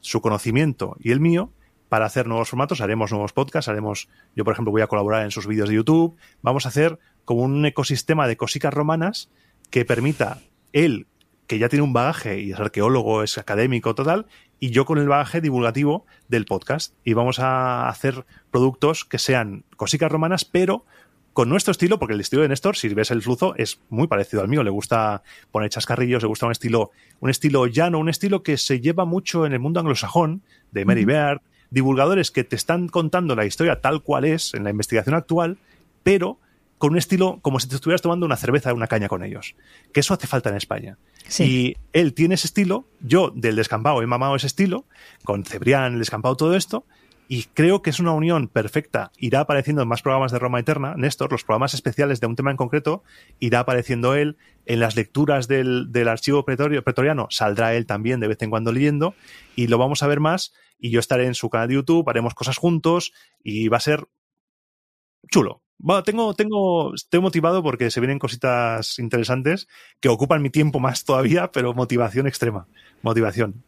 su 0.00 0.20
conocimiento 0.20 0.96
y 1.00 1.10
el 1.10 1.20
mío 1.20 1.52
para 1.88 2.06
hacer 2.06 2.26
nuevos 2.26 2.48
formatos. 2.48 2.80
Haremos 2.80 3.10
nuevos 3.10 3.32
podcasts, 3.32 3.68
haremos, 3.68 4.08
yo 4.36 4.44
por 4.44 4.52
ejemplo 4.52 4.70
voy 4.70 4.82
a 4.82 4.86
colaborar 4.86 5.24
en 5.24 5.30
sus 5.30 5.46
vídeos 5.46 5.68
de 5.68 5.74
YouTube. 5.74 6.16
Vamos 6.40 6.66
a 6.66 6.68
hacer 6.68 6.98
como 7.24 7.42
un 7.42 7.66
ecosistema 7.66 8.28
de 8.28 8.36
cositas 8.36 8.72
romanas 8.72 9.30
que 9.74 9.84
permita 9.84 10.38
él, 10.72 11.08
que 11.48 11.58
ya 11.58 11.68
tiene 11.68 11.82
un 11.82 11.92
bagaje 11.92 12.40
y 12.40 12.52
es 12.52 12.60
arqueólogo, 12.60 13.24
es 13.24 13.38
académico, 13.38 13.96
total, 13.96 14.26
y 14.60 14.70
yo 14.70 14.84
con 14.84 14.98
el 14.98 15.08
bagaje 15.08 15.40
divulgativo 15.40 16.06
del 16.28 16.44
podcast. 16.44 16.94
Y 17.02 17.14
vamos 17.14 17.40
a 17.40 17.88
hacer 17.88 18.24
productos 18.52 19.04
que 19.04 19.18
sean 19.18 19.64
cositas 19.76 20.12
romanas, 20.12 20.44
pero 20.44 20.84
con 21.32 21.48
nuestro 21.48 21.72
estilo, 21.72 21.98
porque 21.98 22.14
el 22.14 22.20
estilo 22.20 22.42
de 22.42 22.50
Néstor, 22.50 22.76
si 22.76 22.86
ves 22.90 23.10
el 23.10 23.20
flujo, 23.20 23.56
es 23.56 23.80
muy 23.88 24.06
parecido 24.06 24.42
al 24.42 24.48
mío. 24.48 24.62
Le 24.62 24.70
gusta 24.70 25.24
poner 25.50 25.70
chascarrillos, 25.70 26.22
le 26.22 26.28
gusta 26.28 26.46
un 26.46 26.52
estilo, 26.52 26.92
un 27.18 27.30
estilo 27.30 27.66
llano, 27.66 27.98
un 27.98 28.08
estilo 28.08 28.44
que 28.44 28.58
se 28.58 28.78
lleva 28.80 29.04
mucho 29.04 29.44
en 29.44 29.54
el 29.54 29.58
mundo 29.58 29.80
anglosajón, 29.80 30.42
de 30.70 30.84
Mary 30.84 31.04
Beard, 31.04 31.40
divulgadores 31.70 32.30
que 32.30 32.44
te 32.44 32.54
están 32.54 32.86
contando 32.86 33.34
la 33.34 33.44
historia 33.44 33.80
tal 33.80 34.04
cual 34.04 34.24
es 34.24 34.54
en 34.54 34.62
la 34.62 34.70
investigación 34.70 35.16
actual, 35.16 35.58
pero 36.04 36.38
con 36.78 36.92
un 36.92 36.98
estilo 36.98 37.38
como 37.42 37.60
si 37.60 37.68
te 37.68 37.76
estuvieras 37.76 38.02
tomando 38.02 38.26
una 38.26 38.36
cerveza 38.36 38.72
o 38.72 38.74
una 38.74 38.86
caña 38.86 39.08
con 39.08 39.24
ellos. 39.24 39.54
Que 39.92 40.00
eso 40.00 40.14
hace 40.14 40.26
falta 40.26 40.50
en 40.50 40.56
España. 40.56 40.98
Y 41.38 41.76
él 41.92 42.14
tiene 42.14 42.34
ese 42.34 42.46
estilo, 42.46 42.86
yo 43.00 43.32
del 43.34 43.56
descampado 43.56 44.02
he 44.02 44.06
mamado 44.06 44.36
ese 44.36 44.46
estilo, 44.46 44.86
con 45.24 45.44
Cebrián, 45.44 45.94
el 45.94 45.98
descampado, 45.98 46.36
todo 46.36 46.54
esto, 46.54 46.86
y 47.28 47.44
creo 47.54 47.82
que 47.82 47.90
es 47.90 48.00
una 48.00 48.12
unión 48.12 48.48
perfecta. 48.48 49.10
Irá 49.18 49.40
apareciendo 49.40 49.82
en 49.82 49.88
más 49.88 50.02
programas 50.02 50.32
de 50.32 50.38
Roma 50.38 50.60
Eterna, 50.60 50.94
Néstor, 50.96 51.32
los 51.32 51.44
programas 51.44 51.74
especiales 51.74 52.20
de 52.20 52.26
un 52.26 52.36
tema 52.36 52.50
en 52.50 52.56
concreto, 52.56 53.02
irá 53.40 53.60
apareciendo 53.60 54.14
él, 54.14 54.36
en 54.66 54.80
las 54.80 54.96
lecturas 54.96 55.48
del, 55.48 55.90
archivo 56.08 56.44
pretoriano 56.44 57.26
saldrá 57.30 57.74
él 57.74 57.86
también 57.86 58.20
de 58.20 58.28
vez 58.28 58.42
en 58.42 58.50
cuando 58.50 58.72
leyendo, 58.72 59.14
y 59.56 59.68
lo 59.68 59.78
vamos 59.78 60.02
a 60.02 60.06
ver 60.06 60.20
más, 60.20 60.52
y 60.78 60.90
yo 60.90 61.00
estaré 61.00 61.26
en 61.26 61.34
su 61.34 61.48
canal 61.48 61.68
de 61.68 61.74
YouTube, 61.74 62.08
haremos 62.08 62.34
cosas 62.34 62.58
juntos, 62.58 63.12
y 63.42 63.68
va 63.68 63.78
a 63.78 63.80
ser 63.80 64.06
chulo. 65.30 65.63
Bueno, 65.78 66.02
tengo, 66.02 66.34
tengo, 66.34 66.94
estoy 66.94 67.20
motivado 67.20 67.62
porque 67.62 67.90
se 67.90 68.00
vienen 68.00 68.18
cositas 68.18 68.98
interesantes 68.98 69.68
que 70.00 70.08
ocupan 70.08 70.42
mi 70.42 70.50
tiempo 70.50 70.80
más 70.80 71.04
todavía, 71.04 71.50
pero 71.52 71.74
motivación 71.74 72.26
extrema. 72.26 72.66
Motivación. 73.02 73.62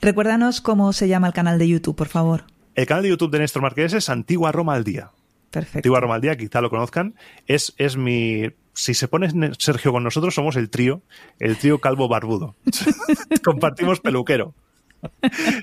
Recuérdanos 0.00 0.60
cómo 0.60 0.92
se 0.92 1.08
llama 1.08 1.26
el 1.26 1.32
canal 1.32 1.58
de 1.58 1.68
YouTube, 1.68 1.96
por 1.96 2.08
favor. 2.08 2.44
El 2.74 2.86
canal 2.86 3.02
de 3.02 3.10
YouTube 3.10 3.30
de 3.30 3.40
Néstor 3.40 3.62
Marqués 3.62 3.92
es 3.92 4.08
Antigua 4.08 4.52
Roma 4.52 4.74
al 4.74 4.84
Día. 4.84 5.10
Perfecto. 5.50 5.78
Antigua 5.78 6.00
Roma 6.00 6.14
al 6.14 6.20
Día, 6.20 6.36
quizá 6.36 6.60
lo 6.60 6.70
conozcan. 6.70 7.14
Es, 7.46 7.74
es 7.76 7.96
mi. 7.96 8.50
Si 8.72 8.94
se 8.94 9.08
pone 9.08 9.28
Sergio 9.58 9.92
con 9.92 10.04
nosotros, 10.04 10.34
somos 10.34 10.56
el 10.56 10.70
trío, 10.70 11.02
el 11.38 11.58
trío 11.58 11.80
calvo 11.80 12.08
barbudo. 12.08 12.54
Compartimos 13.44 14.00
peluquero. 14.00 14.54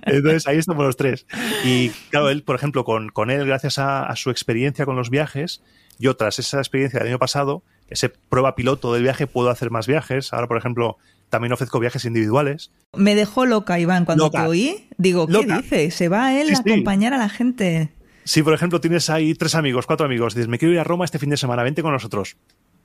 Entonces 0.05 0.47
ahí 0.47 0.57
estamos 0.57 0.85
los 0.85 0.97
tres. 0.97 1.25
Y 1.63 1.89
claro, 2.09 2.29
él, 2.29 2.43
por 2.43 2.55
ejemplo, 2.55 2.83
con, 2.83 3.09
con 3.09 3.29
él, 3.29 3.45
gracias 3.45 3.79
a, 3.79 4.15
su 4.15 4.29
experiencia 4.29 4.85
con 4.85 4.95
los 4.95 5.09
viajes, 5.09 5.63
yo 5.99 6.15
tras 6.15 6.39
esa 6.39 6.57
experiencia 6.57 6.99
del 6.99 7.09
año 7.09 7.19
pasado, 7.19 7.63
ese 7.89 8.09
prueba 8.09 8.55
piloto 8.55 8.93
del 8.93 9.03
viaje, 9.03 9.27
puedo 9.27 9.49
hacer 9.49 9.71
más 9.71 9.87
viajes. 9.87 10.33
Ahora, 10.33 10.47
por 10.47 10.57
ejemplo, 10.57 10.97
también 11.29 11.53
ofrezco 11.53 11.79
viajes 11.79 12.05
individuales. 12.05 12.71
Me 12.95 13.15
dejó 13.15 13.45
loca, 13.45 13.79
Iván, 13.79 14.05
cuando 14.05 14.29
te 14.29 14.39
oí. 14.39 14.87
Digo, 14.97 15.27
¿qué 15.27 15.45
dice? 15.45 15.91
¿Se 15.91 16.09
va 16.09 16.39
él 16.39 16.53
a 16.53 16.59
acompañar 16.59 17.13
a 17.13 17.17
la 17.17 17.29
gente? 17.29 17.91
Si, 18.23 18.43
por 18.43 18.53
ejemplo, 18.53 18.81
tienes 18.81 19.09
ahí 19.09 19.33
tres 19.35 19.55
amigos, 19.55 19.85
cuatro 19.85 20.05
amigos, 20.05 20.35
dices, 20.35 20.49
me 20.49 20.57
quiero 20.57 20.73
ir 20.73 20.79
a 20.79 20.83
Roma 20.83 21.05
este 21.05 21.19
fin 21.19 21.29
de 21.29 21.37
semana, 21.37 21.63
vente 21.63 21.81
con 21.81 21.93
nosotros. 21.93 22.35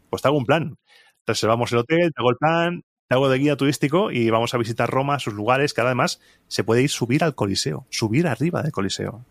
Pues 0.08 0.22
te 0.22 0.28
hago 0.28 0.38
un 0.38 0.46
plan. 0.46 0.76
Reservamos 1.26 1.72
el 1.72 1.78
hotel, 1.78 2.12
te 2.14 2.20
hago 2.20 2.30
el 2.30 2.36
plan, 2.36 2.82
hago 3.08 3.28
de 3.28 3.38
guía 3.38 3.56
turístico 3.56 4.10
y 4.10 4.30
vamos 4.30 4.54
a 4.54 4.58
visitar 4.58 4.90
Roma, 4.90 5.18
sus 5.18 5.34
lugares, 5.34 5.74
que 5.74 5.80
además 5.80 6.20
se 6.48 6.64
puede 6.64 6.82
ir 6.82 6.90
subir 6.90 7.24
al 7.24 7.34
Coliseo, 7.34 7.86
subir 7.90 8.26
arriba 8.26 8.62
del 8.62 8.72
Coliseo. 8.72 9.24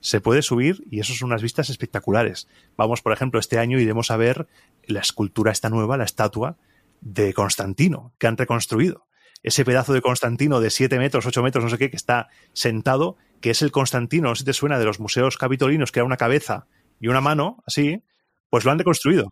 Se 0.00 0.20
puede 0.20 0.42
subir 0.42 0.84
y 0.90 1.00
eso 1.00 1.14
son 1.14 1.28
unas 1.28 1.42
vistas 1.42 1.70
espectaculares. 1.70 2.48
Vamos, 2.76 3.00
por 3.00 3.12
ejemplo, 3.12 3.40
este 3.40 3.58
año 3.58 3.80
iremos 3.80 4.10
a 4.10 4.18
ver 4.18 4.46
la 4.84 5.00
escultura 5.00 5.52
esta 5.52 5.70
nueva, 5.70 5.96
la 5.96 6.04
estatua 6.04 6.58
de 7.00 7.32
Constantino, 7.32 8.12
que 8.18 8.26
han 8.26 8.36
reconstruido. 8.36 9.06
Ese 9.42 9.64
pedazo 9.64 9.92
de 9.92 10.02
Constantino 10.02 10.60
de 10.60 10.70
7 10.70 10.98
metros, 10.98 11.26
8 11.26 11.42
metros, 11.42 11.64
no 11.64 11.70
sé 11.70 11.78
qué, 11.78 11.90
que 11.90 11.96
está 11.96 12.28
sentado, 12.52 13.16
que 13.40 13.50
es 13.50 13.62
el 13.62 13.72
Constantino, 13.72 14.28
no 14.30 14.34
sé 14.34 14.40
si 14.40 14.46
te 14.46 14.52
suena, 14.54 14.78
de 14.78 14.86
los 14.86 15.00
museos 15.00 15.36
capitolinos, 15.36 15.92
que 15.92 16.00
era 16.00 16.06
una 16.06 16.16
cabeza 16.16 16.66
y 17.00 17.08
una 17.08 17.20
mano, 17.20 17.62
así, 17.66 18.02
pues 18.48 18.64
lo 18.64 18.70
han 18.70 18.78
reconstruido. 18.78 19.30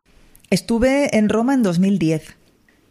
Estuve 0.50 1.16
en 1.16 1.30
Roma 1.30 1.54
en 1.54 1.62
2010. 1.62 2.36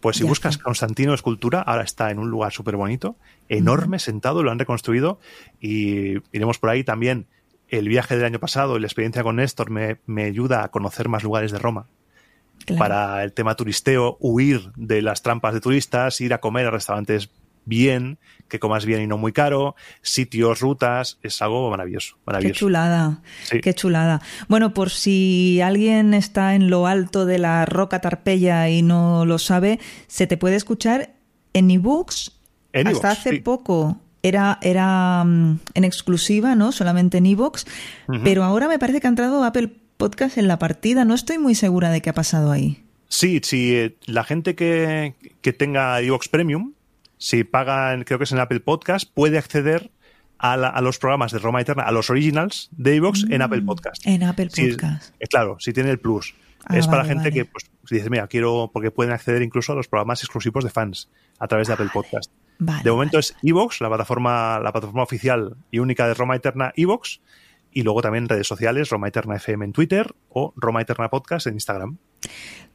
Pues 0.01 0.17
si 0.17 0.23
buscas 0.23 0.57
Constantino 0.57 1.13
Escultura, 1.13 1.61
ahora 1.61 1.83
está 1.83 2.09
en 2.09 2.17
un 2.17 2.29
lugar 2.29 2.51
súper 2.51 2.75
bonito, 2.75 3.15
enorme, 3.49 3.99
sentado, 3.99 4.41
lo 4.41 4.51
han 4.51 4.57
reconstruido 4.57 5.19
y 5.59 6.17
iremos 6.31 6.57
por 6.57 6.71
ahí 6.71 6.83
también. 6.83 7.27
El 7.69 7.87
viaje 7.87 8.15
del 8.15 8.25
año 8.25 8.39
pasado 8.39 8.75
y 8.75 8.81
la 8.81 8.87
experiencia 8.87 9.23
con 9.23 9.35
Néstor 9.35 9.69
me, 9.69 10.23
ayuda 10.23 10.63
a 10.63 10.69
conocer 10.69 11.07
más 11.07 11.23
lugares 11.23 11.51
de 11.51 11.59
Roma. 11.59 11.87
Para 12.77 13.23
el 13.23 13.33
tema 13.33 13.55
turisteo, 13.55 14.17
huir 14.19 14.71
de 14.75 15.01
las 15.01 15.21
trampas 15.21 15.53
de 15.53 15.61
turistas, 15.61 16.19
ir 16.19 16.33
a 16.33 16.39
comer 16.39 16.65
a 16.65 16.71
restaurantes 16.71 17.29
bien, 17.65 18.17
que 18.47 18.59
comas 18.59 18.85
bien 18.85 19.01
y 19.01 19.07
no 19.07 19.17
muy 19.17 19.31
caro, 19.31 19.75
sitios, 20.01 20.59
rutas, 20.59 21.17
es 21.23 21.41
algo 21.41 21.69
maravilloso. 21.69 22.17
maravilloso. 22.25 22.53
Qué 22.53 22.59
chulada, 22.59 23.21
qué 23.63 23.73
chulada. 23.73 24.21
Bueno, 24.47 24.73
por 24.73 24.89
si 24.89 25.61
alguien 25.61 26.13
está 26.13 26.53
en 26.55 26.69
lo 26.69 26.87
alto 26.87 27.25
de 27.25 27.39
la 27.39 27.65
roca 27.65 28.01
Tarpeya 28.01 28.69
y 28.69 28.81
no 28.81 29.25
lo 29.25 29.39
sabe, 29.39 29.79
se 30.07 30.27
te 30.27 30.37
puede 30.37 30.55
escuchar 30.57 31.13
en 31.53 31.71
ebooks. 31.71 32.37
Hasta 32.73 33.11
hace 33.11 33.39
poco 33.41 33.99
era, 34.23 34.59
era 34.61 35.23
mm, 35.23 35.59
en 35.73 35.83
exclusiva, 35.83 36.55
¿no? 36.55 36.71
Solamente 36.71 37.17
en 37.17 37.25
ebooks, 37.25 37.65
pero 38.23 38.43
ahora 38.43 38.67
me 38.67 38.79
parece 38.79 39.01
que 39.01 39.07
ha 39.07 39.09
entrado 39.09 39.43
Apple 39.43 39.69
Podcast 39.97 40.37
en 40.37 40.47
la 40.47 40.59
partida. 40.59 41.05
No 41.05 41.13
estoy 41.13 41.37
muy 41.37 41.55
segura 41.55 41.89
de 41.89 42.01
qué 42.01 42.09
ha 42.09 42.13
pasado 42.13 42.51
ahí. 42.51 42.83
Sí, 43.07 43.41
si 43.43 43.75
eh, 43.75 43.95
la 44.05 44.23
gente 44.23 44.55
que, 44.55 45.15
que 45.41 45.53
tenga 45.53 46.01
iVoox 46.01 46.29
Premium, 46.29 46.73
si 47.21 47.43
pagan, 47.43 48.03
creo 48.03 48.17
que 48.17 48.23
es 48.23 48.31
en 48.31 48.39
Apple 48.39 48.61
Podcast, 48.61 49.07
puede 49.13 49.37
acceder 49.37 49.91
a, 50.39 50.81
los 50.81 50.97
programas 50.97 51.31
de 51.31 51.37
Roma 51.37 51.61
Eterna, 51.61 51.83
a 51.83 51.91
los 51.91 52.09
originals 52.09 52.69
de 52.71 52.95
iVoox 52.95 53.25
en 53.29 53.43
Apple 53.43 53.61
mm, 53.61 53.65
Podcast. 53.67 54.07
En 54.07 54.23
Apple 54.23 54.47
Podcast. 54.47 55.13
Eh, 55.19 55.27
claro, 55.27 55.57
si 55.59 55.71
tiene 55.71 55.91
el 55.91 55.99
plus. 55.99 56.33
Ah, 56.65 56.77
es 56.77 56.87
para 56.87 57.05
gente 57.05 57.31
que 57.31 57.45
pues, 57.45 57.69
dice, 57.91 58.09
mira, 58.09 58.27
quiero, 58.27 58.71
porque 58.73 58.89
pueden 58.89 59.13
acceder 59.13 59.43
incluso 59.43 59.71
a 59.73 59.75
los 59.75 59.87
programas 59.87 60.21
exclusivos 60.23 60.63
de 60.63 60.71
fans 60.71 61.09
a 61.37 61.47
través 61.47 61.67
de 61.67 61.75
Apple 61.75 61.89
Podcast. 61.93 62.31
de 62.57 62.91
momento 62.91 63.19
es 63.19 63.35
iVoox, 63.43 63.81
la 63.81 63.89
plataforma, 63.89 64.59
la 64.59 64.71
plataforma 64.71 65.03
oficial 65.03 65.57
y 65.69 65.77
única 65.77 66.07
de 66.07 66.15
Roma 66.15 66.35
Eterna 66.35 66.73
iVoox, 66.75 67.19
y 67.71 67.83
luego 67.83 68.01
también 68.01 68.27
redes 68.27 68.47
sociales, 68.47 68.89
Roma 68.89 69.09
Eterna 69.09 69.35
FM 69.35 69.65
en 69.65 69.73
Twitter 69.73 70.15
o 70.29 70.53
Roma 70.55 70.81
Eterna 70.81 71.09
Podcast 71.09 71.45
en 71.45 71.53
Instagram. 71.53 71.97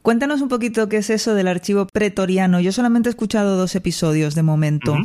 Cuéntanos 0.07 0.41
un 0.41 0.47
poquito 0.47 0.89
qué 0.89 0.99
es 0.99 1.11
eso 1.11 1.35
del 1.35 1.49
archivo 1.49 1.89
pretoriano. 1.89 2.61
Yo 2.61 2.71
solamente 2.71 3.09
he 3.09 3.11
escuchado 3.11 3.57
dos 3.57 3.75
episodios 3.75 4.37
de 4.37 4.45
momento. 4.45 4.97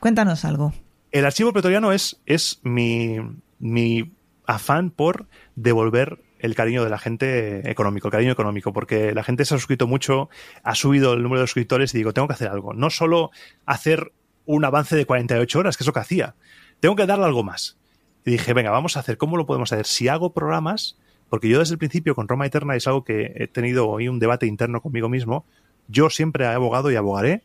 Cuéntanos 0.00 0.44
algo. 0.44 0.74
El 1.12 1.24
archivo 1.24 1.52
pretoriano 1.52 1.92
es, 1.92 2.20
es 2.26 2.58
mi, 2.64 3.18
mi 3.60 4.12
afán 4.44 4.90
por 4.90 5.28
devolver 5.54 6.20
el 6.40 6.56
cariño 6.56 6.82
de 6.82 6.90
la 6.90 6.98
gente 6.98 7.70
económico, 7.70 8.08
el 8.08 8.10
cariño 8.10 8.32
económico, 8.32 8.72
porque 8.72 9.14
la 9.14 9.22
gente 9.22 9.44
se 9.44 9.54
ha 9.54 9.58
suscrito 9.58 9.86
mucho, 9.86 10.28
ha 10.64 10.74
subido 10.74 11.12
el 11.12 11.22
número 11.22 11.42
de 11.42 11.46
suscriptores 11.46 11.94
y 11.94 11.98
digo, 11.98 12.12
tengo 12.12 12.26
que 12.26 12.34
hacer 12.34 12.48
algo. 12.48 12.72
No 12.74 12.90
solo 12.90 13.30
hacer 13.66 14.10
un 14.46 14.64
avance 14.64 14.96
de 14.96 15.06
48 15.06 15.60
horas, 15.60 15.76
que 15.76 15.84
es 15.84 15.86
lo 15.86 15.92
que 15.92 16.00
hacía, 16.00 16.34
tengo 16.80 16.96
que 16.96 17.06
darle 17.06 17.26
algo 17.26 17.44
más. 17.44 17.78
Y 18.26 18.32
dije, 18.32 18.52
venga, 18.52 18.72
vamos 18.72 18.96
a 18.96 19.00
hacer, 19.00 19.16
¿cómo 19.16 19.36
lo 19.36 19.46
podemos 19.46 19.72
hacer? 19.72 19.86
Si 19.86 20.08
hago 20.08 20.32
programas, 20.32 20.98
porque 21.28 21.48
yo 21.48 21.58
desde 21.58 21.74
el 21.74 21.78
principio 21.78 22.14
con 22.14 22.28
Roma 22.28 22.46
Eterna 22.46 22.76
es 22.76 22.86
algo 22.86 23.04
que 23.04 23.32
he 23.36 23.46
tenido 23.46 23.88
hoy 23.88 24.08
un 24.08 24.18
debate 24.18 24.46
interno 24.46 24.80
conmigo 24.80 25.08
mismo, 25.08 25.46
yo 25.88 26.10
siempre 26.10 26.44
he 26.44 26.48
abogado 26.48 26.90
y 26.90 26.96
abogaré, 26.96 27.42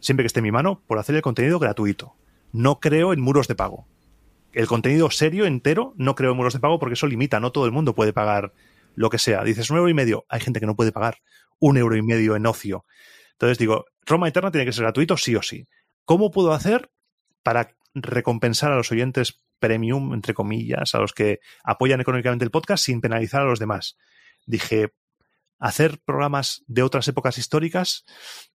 siempre 0.00 0.24
que 0.24 0.28
esté 0.28 0.40
en 0.40 0.44
mi 0.44 0.52
mano, 0.52 0.82
por 0.86 0.98
hacer 0.98 1.14
el 1.14 1.22
contenido 1.22 1.58
gratuito. 1.58 2.14
No 2.52 2.80
creo 2.80 3.12
en 3.12 3.20
muros 3.20 3.48
de 3.48 3.54
pago. 3.54 3.86
El 4.52 4.66
contenido 4.66 5.10
serio, 5.10 5.46
entero, 5.46 5.94
no 5.96 6.14
creo 6.14 6.32
en 6.32 6.36
muros 6.36 6.52
de 6.52 6.60
pago 6.60 6.78
porque 6.78 6.94
eso 6.94 7.06
limita, 7.06 7.40
no 7.40 7.52
todo 7.52 7.66
el 7.66 7.72
mundo 7.72 7.94
puede 7.94 8.12
pagar 8.12 8.52
lo 8.94 9.10
que 9.10 9.18
sea. 9.18 9.42
Dices 9.44 9.70
un 9.70 9.78
euro 9.78 9.88
y 9.88 9.94
medio, 9.94 10.24
hay 10.28 10.40
gente 10.40 10.60
que 10.60 10.66
no 10.66 10.76
puede 10.76 10.92
pagar 10.92 11.18
un 11.58 11.76
euro 11.76 11.96
y 11.96 12.02
medio 12.02 12.36
en 12.36 12.46
ocio. 12.46 12.84
Entonces 13.32 13.58
digo, 13.58 13.86
Roma 14.04 14.28
Eterna 14.28 14.50
tiene 14.50 14.66
que 14.66 14.72
ser 14.72 14.82
gratuito 14.82 15.16
sí 15.16 15.34
o 15.36 15.42
sí. 15.42 15.66
¿Cómo 16.04 16.30
puedo 16.30 16.52
hacer 16.52 16.90
para 17.42 17.74
recompensar 17.94 18.72
a 18.72 18.76
los 18.76 18.90
oyentes 18.92 19.42
premium, 19.58 20.12
entre 20.12 20.34
comillas, 20.34 20.94
a 20.94 20.98
los 20.98 21.12
que 21.12 21.40
apoyan 21.62 22.00
económicamente 22.00 22.44
el 22.44 22.50
podcast 22.50 22.84
sin 22.84 23.00
penalizar 23.00 23.42
a 23.42 23.46
los 23.46 23.58
demás. 23.58 23.96
Dije, 24.46 24.94
hacer 25.58 26.00
programas 26.04 26.64
de 26.66 26.82
otras 26.82 27.06
épocas 27.08 27.38
históricas 27.38 28.04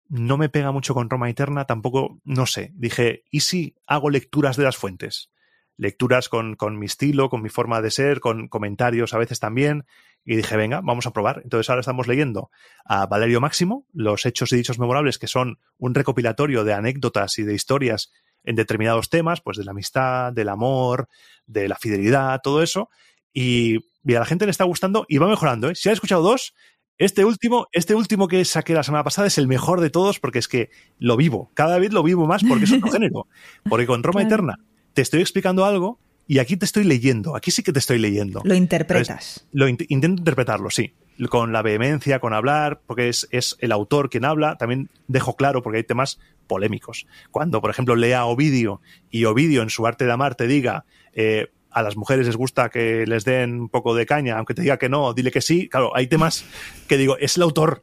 no 0.09 0.37
me 0.37 0.49
pega 0.49 0.73
mucho 0.73 0.95
con 0.95 1.11
Roma 1.11 1.31
Eterna, 1.31 1.67
tampoco, 1.67 2.21
no 2.25 2.47
sé. 2.47 2.73
Dije, 2.75 3.25
¿y 3.31 3.41
si 3.41 3.75
hago 3.87 4.11
lecturas 4.11 4.57
de 4.57 4.65
las 4.65 4.77
fuentes? 4.77 5.31
Lecturas 5.77 6.29
con, 6.29 6.55
con 6.57 6.79
mi 6.79 6.87
estilo, 6.87 7.29
con 7.29 7.43
mi 7.43 7.49
forma 7.49 7.83
de 7.83 7.91
ser, 7.91 8.21
con 8.21 8.49
comentarios 8.49 9.13
a 9.13 9.19
veces 9.19 9.41
también. 9.41 9.85
Y 10.25 10.37
dije, 10.37 10.57
venga, 10.57 10.81
vamos 10.83 11.07
a 11.07 11.13
probar. 11.13 11.41
Entonces 11.43 11.69
ahora 11.69 11.81
estamos 11.81 12.07
leyendo 12.07 12.51
a 12.85 13.07
Valerio 13.07 13.41
Máximo, 13.41 13.87
los 13.93 14.25
hechos 14.25 14.53
y 14.53 14.57
dichos 14.57 14.79
memorables, 14.79 15.19
que 15.19 15.27
son 15.27 15.59
un 15.79 15.95
recopilatorio 15.95 16.65
de 16.65 16.75
anécdotas 16.75 17.39
y 17.39 17.43
de 17.43 17.55
historias 17.55 18.13
en 18.45 18.57
determinados 18.57 19.09
temas, 19.09 19.41
pues 19.41 19.57
de 19.57 19.65
la 19.65 19.73
amistad, 19.73 20.33
del 20.33 20.49
amor, 20.49 21.09
de 21.47 21.69
la 21.69 21.77
fidelidad, 21.77 22.41
todo 22.43 22.63
eso. 22.63 22.91
Y, 23.33 23.79
a 24.07 24.21
la 24.21 24.27
gente 24.27 24.45
le 24.45 24.51
está 24.51 24.65
gustando 24.65 25.07
y 25.09 25.19
va 25.19 25.29
mejorando. 25.29 25.71
¿eh? 25.71 25.75
Si 25.75 25.89
han 25.89 25.95
escuchado 25.95 26.23
dos, 26.23 26.55
este 26.99 27.25
último, 27.25 27.67
este 27.73 27.95
último 27.95 28.29
que 28.29 28.45
saqué 28.45 28.75
la 28.75 28.83
semana 28.83 29.03
pasada 29.03 29.27
es 29.27 29.39
el 29.39 29.49
mejor 29.49 29.81
de 29.81 29.91
todos 29.91 30.21
porque 30.21 30.39
es 30.39 30.47
que 30.47 30.71
lo 30.99 31.17
vivo. 31.17 31.51
Cada 31.55 31.79
vez 31.79 31.93
lo 31.93 32.03
vivo 32.03 32.27
más 32.27 32.45
porque 32.45 32.65
es 32.65 32.73
otro 32.73 32.91
género. 32.93 33.27
Porque 33.69 33.87
con 33.87 34.03
Roma 34.03 34.23
Eterna 34.23 34.59
te 34.93 35.03
estoy 35.03 35.21
explicando 35.21 35.65
algo 35.65 35.99
y 36.27 36.39
aquí 36.39 36.57
te 36.57 36.67
estoy 36.67 36.85
leyendo. 36.85 37.35
Aquí 37.35 37.51
sí 37.51 37.63
que 37.63 37.73
te 37.73 37.79
estoy 37.79 37.99
leyendo. 37.99 38.43
Lo 38.45 38.55
interpretas. 38.55 39.47
lo 39.53 39.69
intento 39.69 40.07
interpretarlo, 40.07 40.71
sí. 40.71 40.95
Con 41.29 41.53
la 41.53 41.63
vehemencia, 41.63 42.19
con 42.19 42.35
hablar, 42.35 42.81
porque 42.87 43.09
es, 43.09 43.29
es 43.31 43.57
el 43.61 43.73
autor 43.73 44.11
quien 44.11 44.25
habla. 44.25 44.57
También 44.57 44.91
dejo 45.07 45.37
claro, 45.37 45.63
porque 45.63 45.79
hay 45.79 45.85
temas 45.85 46.19
polémicos. 46.47 47.07
Cuando, 47.31 47.61
por 47.61 47.71
ejemplo, 47.71 47.97
lea 47.97 48.25
Ovidio 48.25 48.81
y 49.11 49.25
Ovidio 49.25 49.63
en 49.63 49.71
su 49.71 49.87
arte 49.87 50.05
de 50.05 50.13
amar 50.13 50.35
te 50.35 50.47
diga 50.47 50.85
eh, 51.13 51.49
a 51.75 51.83
las 51.83 51.97
mujeres 51.97 52.27
les 52.27 52.37
gusta 52.37 52.69
que 52.69 53.05
les 53.07 53.25
den 53.25 53.61
un 53.63 53.69
poco 53.69 53.95
de 53.95 54.07
caña, 54.07 54.39
aunque 54.39 54.55
te 54.55 54.63
diga 54.63 54.79
que 54.79 54.89
no, 54.89 55.13
dile 55.13 55.31
que 55.33 55.41
sí. 55.41 55.69
Claro, 55.69 55.95
hay 55.95 56.07
temas 56.07 56.45
que 56.87 56.97
digo, 56.97 57.19
es 57.19 57.37
el 57.37 57.43
autor. 57.43 57.83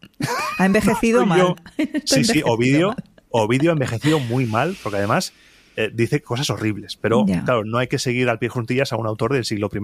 Ha 0.58 0.66
envejecido 0.66 1.26
mal. 1.28 1.56
sí, 2.06 2.24
sí, 2.24 2.42
Ovidio, 2.46 2.96
Ovidio 3.30 3.72
ha 3.72 3.74
envejecido 3.74 4.20
muy 4.20 4.46
mal, 4.46 4.78
porque 4.82 4.98
además 4.98 5.34
eh, 5.76 5.92
dice 5.94 6.22
cosas 6.22 6.50
horribles. 6.50 6.96
Pero 6.96 7.26
claro, 7.26 7.66
no 7.66 7.78
hay 7.78 7.88
que 7.88 8.00
seguir 8.00 8.30
al 8.30 8.40
pie 8.40 8.48
juntillas 8.48 8.94
a 8.94 8.96
un 8.96 9.08
autor 9.08 9.34
del 9.34 9.44
siglo 9.44 9.70
I, 9.74 9.80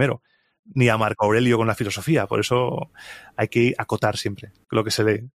ni 0.73 0.89
a 0.89 0.97
Marco 0.97 1.25
Aurelio 1.25 1.57
con 1.57 1.67
la 1.67 1.75
filosofía. 1.75 2.27
Por 2.27 2.39
eso 2.39 2.91
hay 3.35 3.47
que 3.47 3.73
acotar 3.77 4.17
siempre 4.17 4.51
lo 4.69 4.83
que 4.83 4.91
se 4.91 5.03
lee. 5.03 5.29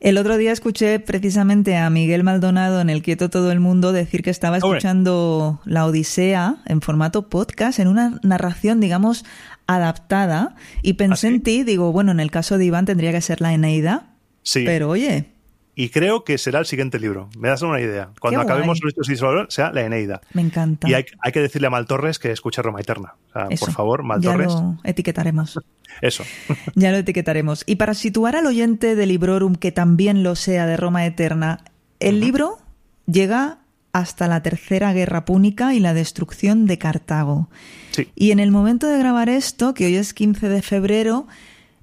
El 0.00 0.16
otro 0.16 0.36
día 0.36 0.52
escuché 0.52 1.00
precisamente 1.00 1.76
a 1.76 1.90
Miguel 1.90 2.22
Maldonado 2.22 2.80
en 2.80 2.88
el 2.88 3.02
Quieto 3.02 3.30
Todo 3.30 3.50
el 3.50 3.58
Mundo 3.58 3.92
decir 3.92 4.22
que 4.22 4.30
estaba 4.30 4.58
escuchando 4.58 5.60
La 5.64 5.86
Odisea 5.86 6.58
en 6.66 6.80
formato 6.80 7.28
podcast, 7.28 7.80
en 7.80 7.88
una 7.88 8.20
narración, 8.22 8.78
digamos, 8.78 9.24
adaptada, 9.66 10.54
y 10.82 10.92
pensé 10.94 11.26
¿Ah, 11.26 11.30
en 11.30 11.42
ti, 11.42 11.64
digo, 11.64 11.90
bueno, 11.90 12.12
en 12.12 12.20
el 12.20 12.30
caso 12.30 12.58
de 12.58 12.66
Iván 12.66 12.86
tendría 12.86 13.10
que 13.10 13.20
ser 13.20 13.40
la 13.40 13.52
Eneida. 13.52 14.14
Sí. 14.44 14.62
Pero 14.64 14.88
oye, 14.88 15.32
y 15.78 15.90
creo 15.90 16.24
que 16.24 16.38
será 16.38 16.58
el 16.58 16.66
siguiente 16.66 16.98
libro. 16.98 17.30
Me 17.38 17.50
das 17.50 17.62
una 17.62 17.80
idea. 17.80 18.10
Cuando 18.18 18.40
acabemos 18.40 18.80
Luis 18.82 18.96
y 19.08 19.14
sea 19.48 19.70
la 19.70 19.82
Eneida. 19.82 20.20
Me 20.32 20.42
encanta. 20.42 20.90
Y 20.90 20.94
hay, 20.94 21.04
que 21.04 21.40
decirle 21.40 21.68
a 21.68 21.70
Mal 21.70 21.86
Torres 21.86 22.18
que 22.18 22.32
escuche 22.32 22.60
Roma 22.62 22.80
Eterna. 22.80 23.14
por 23.32 23.70
favor, 23.70 24.02
Mal 24.02 24.20
ya 24.20 24.36
Lo 24.36 24.76
etiquetaremos. 24.82 25.60
Eso. 26.02 26.24
ya 26.74 26.90
lo 26.90 26.96
etiquetaremos. 26.96 27.62
Y 27.64 27.76
para 27.76 27.94
situar 27.94 28.34
al 28.34 28.46
oyente 28.46 28.96
de 28.96 29.06
Librorum 29.06 29.54
que 29.54 29.70
también 29.70 30.24
lo 30.24 30.34
sea 30.34 30.66
de 30.66 30.76
Roma 30.76 31.06
Eterna, 31.06 31.60
el 32.00 32.18
libro 32.18 32.58
llega 33.06 33.58
hasta 33.92 34.26
la 34.26 34.42
Tercera 34.42 34.92
Guerra 34.92 35.24
Púnica 35.24 35.74
y 35.74 35.78
la 35.78 35.94
destrucción 35.94 36.66
de 36.66 36.78
Cartago. 36.78 37.50
Sí. 37.92 38.08
Y 38.16 38.32
en 38.32 38.40
el 38.40 38.50
momento 38.50 38.88
de 38.88 38.98
grabar 38.98 39.28
esto, 39.28 39.74
que 39.74 39.86
hoy 39.86 39.94
es 39.94 40.12
15 40.12 40.48
de 40.48 40.60
febrero, 40.60 41.28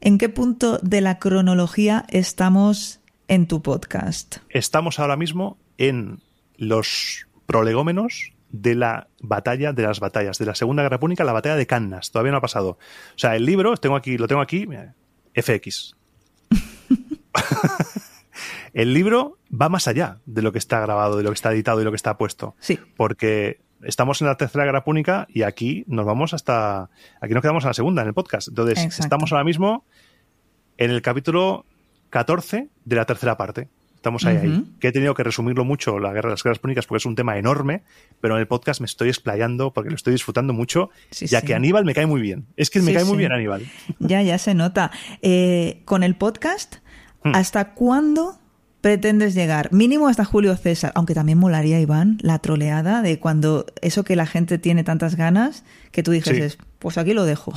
¿en 0.01 0.17
qué 0.17 0.27
punto 0.27 0.79
de 0.79 0.99
la 0.99 1.17
cronología 1.17 2.03
estamos 2.09 2.99
en 3.27 3.47
tu 3.47 3.61
podcast? 3.61 4.37
Estamos 4.49 4.99
ahora 4.99 5.17
mismo 5.17 5.57
en 5.77 6.21
los 6.57 7.27
prolegómenos 7.45 8.33
de 8.49 8.75
la 8.75 9.07
batalla 9.19 9.73
de 9.73 9.83
las 9.83 9.99
batallas, 9.99 10.37
de 10.37 10.45
la 10.45 10.55
Segunda 10.55 10.83
Guerra 10.83 10.99
Púnica, 10.99 11.23
la 11.23 11.33
batalla 11.33 11.55
de 11.55 11.67
Cannas. 11.67 12.11
Todavía 12.11 12.31
no 12.31 12.37
ha 12.37 12.41
pasado. 12.41 12.69
O 12.69 13.17
sea, 13.17 13.35
el 13.35 13.45
libro, 13.45 13.75
tengo 13.77 13.95
aquí, 13.95 14.17
lo 14.17 14.27
tengo 14.27 14.41
aquí, 14.41 14.67
FX. 15.33 15.95
el 18.73 18.93
libro 18.93 19.39
va 19.49 19.69
más 19.69 19.87
allá 19.87 20.19
de 20.25 20.41
lo 20.41 20.51
que 20.51 20.59
está 20.59 20.79
grabado, 20.79 21.17
de 21.17 21.23
lo 21.23 21.31
que 21.31 21.35
está 21.35 21.51
editado 21.51 21.81
y 21.81 21.83
lo 21.83 21.91
que 21.91 21.97
está 21.97 22.17
puesto. 22.17 22.55
Sí. 22.59 22.79
Porque 22.95 23.61
estamos 23.83 24.21
en 24.21 24.27
la 24.27 24.37
Tercera 24.37 24.65
Guerra 24.65 24.83
Púnica 24.83 25.27
y 25.29 25.41
aquí 25.41 25.83
nos 25.87 26.05
vamos 26.05 26.33
hasta. 26.33 26.89
Aquí 27.19 27.33
nos 27.33 27.41
quedamos 27.41 27.63
en 27.63 27.69
la 27.69 27.73
segunda, 27.73 28.01
en 28.03 28.09
el 28.09 28.13
podcast. 28.13 28.47
Entonces, 28.47 28.99
estamos 28.99 29.31
ahora 29.31 29.43
mismo 29.43 29.85
en 30.77 30.91
el 30.91 31.01
capítulo 31.01 31.65
14 32.15 32.69
de 32.85 32.95
la 32.95 33.03
tercera 33.03 33.35
parte. 33.35 33.67
Estamos 33.93 34.23
ahí, 34.23 34.37
ahí. 34.37 34.63
Que 34.79 34.87
he 34.87 34.91
tenido 34.93 35.13
que 35.15 35.23
resumirlo 35.25 35.65
mucho, 35.65 35.99
la 35.99 36.13
guerra 36.13 36.29
de 36.29 36.35
las 36.35 36.43
guerras 36.43 36.59
púnicas, 36.59 36.85
porque 36.85 36.99
es 36.99 37.05
un 37.05 37.13
tema 37.13 37.37
enorme, 37.37 37.83
pero 38.21 38.35
en 38.35 38.39
el 38.39 38.47
podcast 38.47 38.79
me 38.79 38.85
estoy 38.85 39.09
explayando 39.09 39.73
porque 39.73 39.89
lo 39.89 39.97
estoy 39.97 40.13
disfrutando 40.13 40.53
mucho, 40.53 40.91
ya 41.11 41.41
que 41.41 41.53
Aníbal 41.53 41.83
me 41.83 41.93
cae 41.93 42.05
muy 42.05 42.21
bien. 42.21 42.45
Es 42.55 42.69
que 42.69 42.81
me 42.81 42.93
cae 42.93 43.03
muy 43.03 43.17
bien 43.17 43.33
Aníbal. 43.33 43.69
Ya, 43.99 44.21
ya 44.21 44.37
se 44.37 44.53
nota. 44.53 44.91
Eh, 45.21 45.81
con 45.83 46.03
el 46.03 46.15
podcast, 46.15 46.77
hmm. 47.25 47.35
¿hasta 47.35 47.73
cuándo 47.73 48.39
pretendes 48.79 49.33
llegar? 49.33 49.73
Mínimo 49.73 50.07
hasta 50.07 50.23
Julio 50.23 50.55
César, 50.55 50.93
aunque 50.95 51.15
también 51.15 51.37
molaría, 51.37 51.81
Iván, 51.81 52.17
la 52.21 52.39
troleada 52.39 53.01
de 53.01 53.19
cuando 53.19 53.65
eso 53.81 54.05
que 54.05 54.15
la 54.15 54.25
gente 54.25 54.57
tiene 54.57 54.85
tantas 54.85 55.17
ganas, 55.17 55.65
que 55.91 56.01
tú 56.01 56.11
dices, 56.11 56.59
pues 56.79 56.97
aquí 56.97 57.13
lo 57.13 57.25
dejo. 57.25 57.51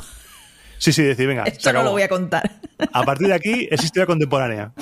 Sí, 0.79 0.93
sí, 0.93 1.03
decir, 1.03 1.26
venga. 1.26 1.45
Esto 1.45 1.72
no 1.72 1.83
lo 1.83 1.93
voy 1.93 2.03
a 2.03 2.09
contar. 2.09 2.61
A 2.93 3.03
partir 3.03 3.29
de 3.29 3.35
aquí 3.35 3.68
es 3.70 3.83
historia 3.83 4.07
contemporánea. 4.07 4.72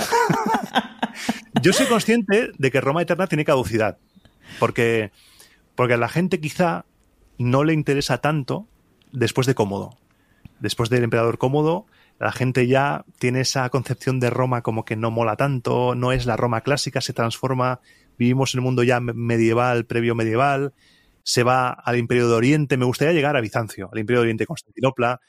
Yo 1.62 1.72
soy 1.72 1.86
consciente 1.86 2.50
de 2.56 2.70
que 2.70 2.80
Roma 2.80 3.02
Eterna 3.02 3.26
tiene 3.26 3.44
caducidad, 3.44 3.98
porque, 4.58 5.10
porque 5.74 5.94
a 5.94 5.96
la 5.96 6.08
gente 6.08 6.38
quizá 6.38 6.84
no 7.38 7.64
le 7.64 7.72
interesa 7.72 8.18
tanto 8.18 8.66
después 9.12 9.46
de 9.46 9.54
Cómodo. 9.54 9.96
Después 10.60 10.90
del 10.90 11.04
emperador 11.04 11.38
Cómodo, 11.38 11.86
la 12.18 12.32
gente 12.32 12.66
ya 12.66 13.04
tiene 13.18 13.40
esa 13.40 13.68
concepción 13.70 14.20
de 14.20 14.30
Roma 14.30 14.62
como 14.62 14.84
que 14.84 14.96
no 14.96 15.10
mola 15.10 15.36
tanto, 15.36 15.94
no 15.94 16.12
es 16.12 16.26
la 16.26 16.36
Roma 16.36 16.62
clásica, 16.62 17.00
se 17.00 17.12
transforma, 17.12 17.80
vivimos 18.18 18.54
en 18.54 18.60
un 18.60 18.64
mundo 18.64 18.82
ya 18.82 19.00
medieval, 19.00 19.84
previo 19.84 20.14
medieval, 20.14 20.72
se 21.22 21.42
va 21.42 21.70
al 21.70 21.98
Imperio 21.98 22.28
de 22.28 22.34
Oriente, 22.34 22.76
me 22.76 22.84
gustaría 22.84 23.12
llegar 23.12 23.36
a 23.36 23.40
Bizancio, 23.40 23.90
al 23.92 23.98
Imperio 23.98 24.20
de 24.20 24.24
Oriente 24.24 24.46
Constantinopla, 24.46 25.20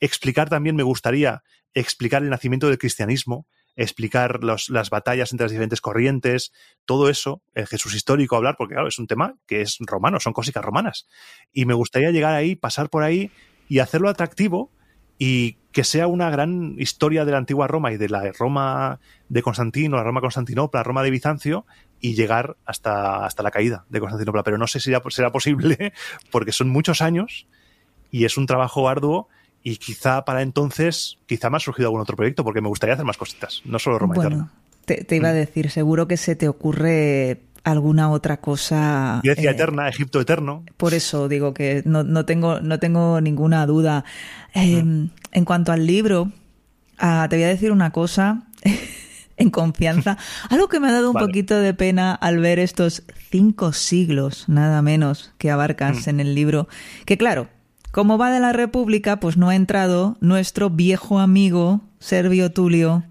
explicar 0.00 0.48
también 0.48 0.76
me 0.76 0.82
gustaría 0.82 1.42
explicar 1.74 2.22
el 2.22 2.30
nacimiento 2.30 2.68
del 2.68 2.78
cristianismo, 2.78 3.46
explicar 3.76 4.42
las 4.42 4.90
batallas 4.90 5.32
entre 5.32 5.44
las 5.44 5.52
diferentes 5.52 5.80
corrientes, 5.80 6.52
todo 6.84 7.08
eso, 7.08 7.42
el 7.54 7.68
Jesús 7.68 7.94
histórico, 7.94 8.36
hablar, 8.36 8.56
porque 8.58 8.74
claro, 8.74 8.88
es 8.88 8.98
un 8.98 9.06
tema 9.06 9.36
que 9.46 9.60
es 9.60 9.76
romano, 9.80 10.18
son 10.18 10.32
cositas 10.32 10.64
romanas. 10.64 11.06
Y 11.52 11.64
me 11.64 11.74
gustaría 11.74 12.10
llegar 12.10 12.34
ahí, 12.34 12.56
pasar 12.56 12.90
por 12.90 13.04
ahí 13.04 13.30
y 13.68 13.78
hacerlo 13.78 14.08
atractivo 14.08 14.72
y 15.16 15.58
que 15.72 15.84
sea 15.84 16.08
una 16.08 16.28
gran 16.30 16.74
historia 16.78 17.24
de 17.24 17.32
la 17.32 17.38
antigua 17.38 17.68
Roma 17.68 17.92
y 17.92 17.96
de 17.96 18.08
la 18.08 18.32
Roma 18.32 18.98
de 19.28 19.42
Constantino, 19.42 19.96
la 19.96 20.02
Roma 20.02 20.20
Constantinopla, 20.20 20.80
la 20.80 20.84
Roma 20.84 21.04
de 21.04 21.10
Bizancio 21.10 21.66
y 22.00 22.14
llegar 22.14 22.56
hasta, 22.64 23.24
hasta 23.24 23.42
la 23.44 23.52
caída 23.52 23.84
de 23.88 24.00
Constantinopla. 24.00 24.42
Pero 24.42 24.58
no 24.58 24.66
sé 24.66 24.80
si 24.80 24.92
será 25.10 25.30
posible 25.30 25.92
porque 26.32 26.50
son 26.50 26.68
muchos 26.68 27.00
años 27.00 27.46
y 28.10 28.24
es 28.24 28.36
un 28.36 28.46
trabajo 28.46 28.88
arduo 28.88 29.28
y 29.68 29.76
quizá 29.76 30.24
para 30.24 30.40
entonces, 30.40 31.18
quizá 31.26 31.50
me 31.50 31.58
ha 31.58 31.60
surgido 31.60 31.88
algún 31.88 32.00
otro 32.00 32.16
proyecto 32.16 32.42
porque 32.42 32.62
me 32.62 32.68
gustaría 32.68 32.94
hacer 32.94 33.04
más 33.04 33.18
cositas, 33.18 33.60
no 33.66 33.78
solo 33.78 33.98
Roma 33.98 34.14
bueno, 34.14 34.50
Te, 34.86 35.04
iba 35.14 35.28
a 35.28 35.32
mm. 35.32 35.36
decir, 35.36 35.70
seguro 35.70 36.08
que 36.08 36.16
se 36.16 36.36
te 36.36 36.48
ocurre 36.48 37.42
alguna 37.64 38.10
otra 38.10 38.38
cosa. 38.38 39.20
Grecia 39.22 39.50
eh, 39.50 39.52
eterna, 39.52 39.88
Egipto 39.88 40.22
eterno. 40.22 40.64
Por 40.78 40.94
eso 40.94 41.28
digo 41.28 41.52
que 41.52 41.82
no, 41.84 42.24
tengo, 42.24 42.60
no 42.60 42.78
tengo 42.78 43.20
ninguna 43.20 43.66
duda. 43.66 44.04
Em, 44.54 45.02
mm. 45.02 45.10
En 45.32 45.44
cuanto 45.44 45.72
al 45.72 45.86
libro, 45.86 46.32
ah, 46.98 47.26
te 47.28 47.36
voy 47.36 47.44
a 47.44 47.48
decir 47.48 47.70
una 47.70 47.90
cosa. 47.90 48.44
en 49.36 49.50
confianza. 49.50 50.16
Algo 50.48 50.68
que 50.68 50.80
me 50.80 50.88
ha 50.88 50.92
dado 50.92 51.10
un 51.10 51.16
poquito 51.16 51.60
de 51.60 51.74
pena 51.74 52.14
al 52.14 52.38
ver 52.38 52.58
estos 52.58 53.04
cinco 53.30 53.72
siglos, 53.74 54.48
nada 54.48 54.80
menos, 54.80 55.32
que 55.36 55.50
abarcas 55.50 56.06
mm. 56.06 56.10
en 56.10 56.20
el 56.20 56.34
libro. 56.34 56.68
Que 57.04 57.18
claro, 57.18 57.48
como 57.90 58.18
va 58.18 58.30
de 58.30 58.40
la 58.40 58.52
República, 58.52 59.20
pues 59.20 59.36
no 59.36 59.48
ha 59.48 59.56
entrado 59.56 60.16
nuestro 60.20 60.70
viejo 60.70 61.18
amigo 61.18 61.80
Servio 61.98 62.52
Tulio. 62.52 63.04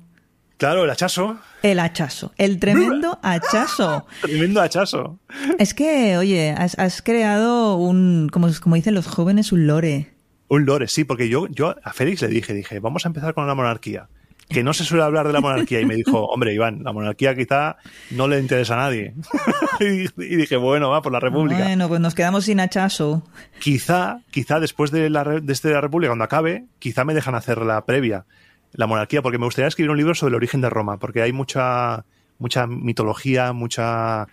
Claro, 0.58 0.84
el 0.84 0.90
hachazo. 0.90 1.38
El 1.62 1.80
hachazo, 1.80 2.34
el 2.38 2.60
tremendo 2.60 3.20
hachazo. 3.24 4.06
tremendo 4.22 4.62
hachazo. 4.62 5.20
Es 5.60 5.74
que, 5.74 6.18
oye, 6.18 6.52
has, 6.52 7.02
creado 7.02 7.76
un, 7.78 8.30
como, 8.32 8.50
como 8.62 8.76
dicen 8.76 8.94
los 8.94 9.08
jóvenes, 9.08 9.52
un 9.52 9.68
lore. 9.68 10.14
Un 10.48 10.66
lore, 10.66 10.88
sí, 10.88 11.04
porque 11.04 11.30
yo, 11.30 11.48
yo 11.48 11.76
a 11.84 11.94
Félix 11.94 12.22
le 12.22 12.30
dije, 12.30 12.54
dije, 12.54 12.80
vamos 12.80 13.06
a 13.06 13.10
empezar 13.10 13.34
con 13.34 13.48
la 13.48 13.56
monarquía 13.56 14.08
que 14.50 14.64
no 14.64 14.74
se 14.74 14.84
suele 14.84 15.04
hablar 15.04 15.28
de 15.28 15.34
la 15.34 15.42
monarquía 15.42 15.82
y 15.82 15.86
me 15.86 15.96
dijo, 15.96 16.26
hombre, 16.30 16.54
Iván, 16.54 16.84
la 16.84 16.94
monarquía 16.94 17.36
quizá 17.36 17.78
no 18.12 18.28
le 18.28 18.40
interesa 18.40 18.76
a 18.76 18.78
nadie. 18.78 19.14
y 19.80 20.36
dije, 20.36 20.58
bueno, 20.58 20.90
va 20.90 21.02
por 21.02 21.12
la 21.12 21.20
república. 21.20 21.64
Bueno, 21.64 21.88
pues 21.88 22.00
nos 22.00 22.16
quedamos 22.16 22.46
sin 22.46 22.60
hachazo. 22.60 23.24
Quizá, 23.60 24.22
quizá 24.32 24.60
después 24.60 24.92
de 24.92 25.10
la, 25.10 25.24
de 25.24 25.54
este, 25.54 25.72
la 25.72 25.82
república, 25.82 26.10
cuando 26.10 26.26
acabe, 26.26 26.66
quizá 26.80 27.04
me 27.04 27.14
dejan 27.14 27.36
hacer 27.36 27.60
la 27.60 27.86
previa, 27.86 28.26
la 28.74 28.88
monarquía, 28.88 29.22
porque 29.22 29.38
me 29.38 29.46
gustaría 29.46 29.68
escribir 29.68 29.92
un 29.92 29.98
libro 29.98 30.16
sobre 30.16 30.30
el 30.30 30.36
origen 30.36 30.62
de 30.62 30.70
Roma, 30.70 30.98
porque 30.98 31.22
hay 31.22 31.34
mucha, 31.34 32.06
mucha 32.40 32.68
mitología, 32.68 33.52
mucha 33.54 34.28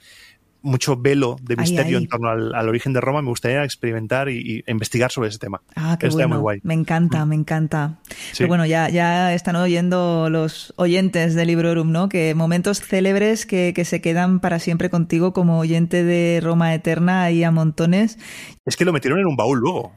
mucho 0.64 0.96
velo 0.96 1.36
de 1.42 1.56
misterio 1.56 1.98
en 1.98 2.08
torno 2.08 2.30
al, 2.30 2.68
origen 2.68 2.92
de 2.92 3.00
Roma. 3.00 3.22
Me 3.22 3.28
gustaría 3.28 3.62
experimentar 3.62 4.28
y, 4.28 4.64
investigar 4.66 5.12
sobre 5.12 5.28
ese 5.28 5.38
tema. 5.38 5.60
Ah, 5.76 5.96
qué 6.00 6.08
bueno. 6.08 6.28
muy 6.30 6.38
guay. 6.38 6.60
Me 6.62 6.74
encanta, 6.74 7.24
mm. 7.24 7.28
me 7.28 7.34
encanta. 7.36 7.98
Pero 8.36 8.48
bueno, 8.48 8.66
ya, 8.66 8.88
ya 8.88 9.34
están 9.34 9.56
oyendo 9.56 10.28
los 10.30 10.72
oyentes 10.76 11.34
de 11.34 11.44
Librorum, 11.44 11.92
¿no? 11.92 12.08
Que 12.08 12.34
momentos 12.34 12.80
célebres 12.80 13.46
que, 13.46 13.72
que 13.74 13.84
se 13.84 14.00
quedan 14.00 14.40
para 14.40 14.58
siempre 14.58 14.90
contigo 14.90 15.32
como 15.32 15.58
oyente 15.58 16.02
de 16.02 16.40
Roma 16.42 16.74
Eterna 16.74 17.30
y 17.30 17.44
a 17.44 17.50
montones. 17.50 18.18
Es 18.64 18.76
que 18.76 18.84
lo 18.84 18.92
metieron 18.92 19.20
en 19.20 19.26
un 19.26 19.36
baúl 19.36 19.58
luego. 19.60 19.92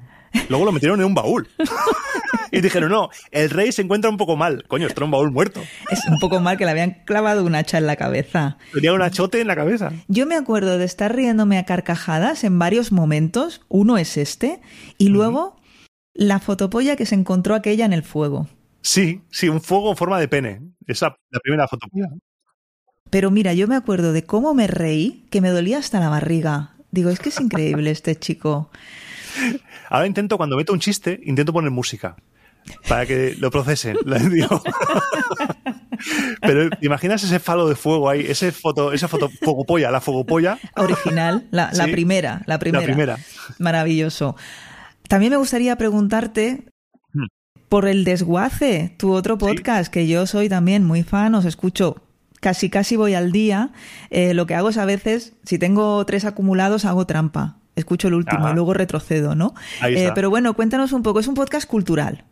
Luego 0.49 0.65
lo 0.65 0.71
metieron 0.71 0.99
en 0.99 1.05
un 1.05 1.13
baúl. 1.13 1.47
y 2.51 2.61
dijeron, 2.61 2.89
no, 2.89 3.09
el 3.31 3.49
rey 3.49 3.71
se 3.71 3.81
encuentra 3.81 4.09
un 4.09 4.17
poco 4.17 4.35
mal. 4.35 4.63
Coño, 4.67 4.87
era 4.87 5.05
un 5.05 5.11
baúl 5.11 5.31
muerto. 5.31 5.61
Es 5.89 6.05
un 6.07 6.19
poco 6.19 6.39
mal 6.39 6.57
que 6.57 6.65
le 6.65 6.71
habían 6.71 7.03
clavado 7.05 7.43
un 7.43 7.55
hacha 7.55 7.77
en 7.77 7.87
la 7.87 7.95
cabeza. 7.95 8.57
Tenía 8.73 8.93
un 8.93 9.01
achote 9.01 9.41
en 9.41 9.47
la 9.47 9.55
cabeza. 9.55 9.91
Yo 10.07 10.25
me 10.25 10.35
acuerdo 10.35 10.77
de 10.77 10.85
estar 10.85 11.15
riéndome 11.15 11.57
a 11.57 11.65
carcajadas 11.65 12.43
en 12.43 12.59
varios 12.59 12.91
momentos. 12.91 13.61
Uno 13.67 13.97
es 13.97 14.17
este. 14.17 14.61
Y 14.97 15.09
luego 15.09 15.57
la 16.13 16.39
fotopolla 16.39 16.95
que 16.95 17.05
se 17.05 17.15
encontró 17.15 17.55
aquella 17.55 17.85
en 17.85 17.93
el 17.93 18.03
fuego. 18.03 18.47
Sí, 18.81 19.21
sí, 19.29 19.49
un 19.49 19.61
fuego 19.61 19.91
en 19.91 19.97
forma 19.97 20.19
de 20.19 20.27
pene. 20.27 20.61
Esa, 20.85 21.15
la 21.29 21.39
primera 21.39 21.67
fotopolla. 21.67 22.07
Pero 23.09 23.31
mira, 23.31 23.53
yo 23.53 23.67
me 23.67 23.75
acuerdo 23.75 24.13
de 24.13 24.23
cómo 24.23 24.53
me 24.53 24.67
reí, 24.67 25.25
que 25.29 25.41
me 25.41 25.49
dolía 25.49 25.77
hasta 25.77 25.99
la 25.99 26.09
barriga. 26.09 26.75
Digo, 26.91 27.09
es 27.09 27.19
que 27.19 27.29
es 27.29 27.39
increíble 27.39 27.91
este 27.91 28.15
chico. 28.15 28.69
Ahora 29.89 30.07
intento, 30.07 30.37
cuando 30.37 30.57
meto 30.57 30.73
un 30.73 30.79
chiste, 30.79 31.19
intento 31.23 31.53
poner 31.53 31.71
música 31.71 32.15
para 32.87 33.05
que 33.05 33.35
lo 33.37 33.51
procesen. 33.51 33.97
Pero 36.41 36.69
imaginas 36.81 37.23
ese 37.23 37.39
falo 37.39 37.67
de 37.67 37.75
fuego 37.75 38.09
ahí, 38.09 38.25
ese 38.27 38.51
foto, 38.51 38.93
esa 38.93 39.07
foto 39.07 39.29
fogopolla, 39.41 39.91
la 39.91 40.01
fogopolla. 40.01 40.59
Original, 40.75 41.47
la, 41.51 41.71
primera, 41.91 42.41
la 42.45 42.59
primera. 42.59 42.81
La 42.81 42.85
primera. 42.85 43.17
Maravilloso. 43.57 44.35
También 45.07 45.31
me 45.31 45.37
gustaría 45.37 45.75
preguntarte 45.77 46.65
hmm. 47.13 47.25
por 47.69 47.87
el 47.87 48.03
desguace, 48.03 48.93
tu 48.97 49.13
otro 49.13 49.37
podcast, 49.37 49.91
que 49.91 50.07
yo 50.07 50.27
soy 50.27 50.49
también 50.49 50.83
muy 50.83 51.03
fan, 51.03 51.33
os 51.35 51.45
escucho 51.45 52.03
casi 52.39 52.69
casi 52.69 52.95
voy 52.95 53.15
al 53.15 53.31
día. 53.31 53.71
Eh, 54.09 54.33
lo 54.33 54.45
que 54.45 54.55
hago 54.55 54.69
es 54.69 54.77
a 54.77 54.85
veces, 54.85 55.33
si 55.43 55.57
tengo 55.57 56.05
tres 56.05 56.25
acumulados, 56.25 56.85
hago 56.85 57.07
trampa. 57.07 57.57
Escucho 57.77 58.07
el 58.07 58.15
último 58.15 58.49
y 58.49 58.53
luego 58.53 58.73
retrocedo, 58.73 59.35
¿no? 59.35 59.53
Eh, 59.87 60.09
pero 60.15 60.31
bueno, 60.31 60.55
cuéntanos 60.55 60.91
un 60.93 61.03
poco. 61.03 61.19
Es 61.19 61.27
un 61.27 61.35
podcast 61.35 61.69
cultural. 61.69 62.25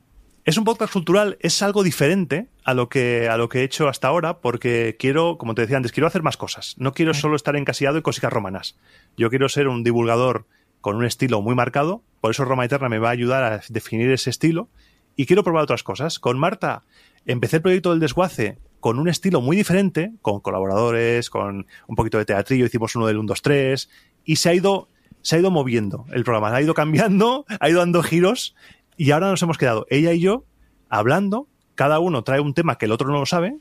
Es 0.43 0.57
un 0.57 0.63
podcast 0.63 0.91
cultural, 0.91 1.37
es 1.39 1.61
algo 1.61 1.83
diferente 1.83 2.47
a 2.63 2.73
lo 2.73 2.89
que 2.89 3.29
a 3.29 3.37
lo 3.37 3.47
que 3.47 3.59
he 3.59 3.63
hecho 3.63 3.87
hasta 3.87 4.07
ahora, 4.07 4.39
porque 4.41 4.95
quiero, 4.97 5.37
como 5.37 5.53
te 5.53 5.61
decía 5.61 5.77
antes, 5.77 5.91
quiero 5.91 6.07
hacer 6.07 6.23
más 6.23 6.35
cosas. 6.35 6.75
No 6.79 6.93
quiero 6.93 7.13
solo 7.13 7.35
estar 7.35 7.55
encasillado 7.55 7.97
en 7.97 8.01
cositas 8.01 8.33
romanas. 8.33 8.75
Yo 9.17 9.29
quiero 9.29 9.47
ser 9.47 9.67
un 9.67 9.83
divulgador 9.83 10.47
con 10.81 10.95
un 10.95 11.05
estilo 11.05 11.41
muy 11.41 11.53
marcado, 11.53 12.03
por 12.21 12.31
eso 12.31 12.43
Roma 12.43 12.65
Eterna 12.65 12.89
me 12.89 12.99
va 12.99 13.09
a 13.09 13.11
ayudar 13.11 13.43
a 13.43 13.61
definir 13.69 14.11
ese 14.11 14.31
estilo, 14.31 14.69
y 15.15 15.27
quiero 15.27 15.43
probar 15.43 15.63
otras 15.63 15.83
cosas. 15.83 16.19
Con 16.19 16.39
Marta 16.39 16.83
empecé 17.25 17.57
el 17.57 17.61
proyecto 17.61 17.91
del 17.91 17.99
desguace 17.99 18.57
con 18.79 18.99
un 18.99 19.09
estilo 19.09 19.41
muy 19.41 19.57
diferente, 19.57 20.13
con 20.21 20.41
colaboradores, 20.41 21.31
con 21.31 21.65
un 21.87 21.95
poquito 21.95 22.19
de 22.19 22.25
teatrillo, 22.25 22.65
hicimos 22.65 22.95
uno 22.95 23.07
del 23.07 23.17
1, 23.17 23.25
2, 23.29 23.41
3, 23.41 23.89
y 24.25 24.35
se 24.35 24.49
ha 24.49 24.53
ido 24.53 24.89
se 25.25 25.35
ha 25.35 25.39
ido 25.39 25.49
moviendo 25.49 26.05
el 26.13 26.23
programa, 26.23 26.55
ha 26.55 26.61
ido 26.61 26.75
cambiando, 26.75 27.45
ha 27.59 27.67
ido 27.67 27.79
dando 27.79 28.03
giros 28.03 28.53
y 28.95 29.09
ahora 29.09 29.31
nos 29.31 29.41
hemos 29.41 29.57
quedado 29.57 29.87
ella 29.89 30.13
y 30.13 30.19
yo 30.19 30.45
hablando, 30.87 31.47
cada 31.73 31.97
uno 31.97 32.23
trae 32.23 32.39
un 32.39 32.53
tema 32.53 32.77
que 32.77 32.85
el 32.85 32.91
otro 32.91 33.07
no 33.07 33.17
lo 33.17 33.25
sabe, 33.25 33.57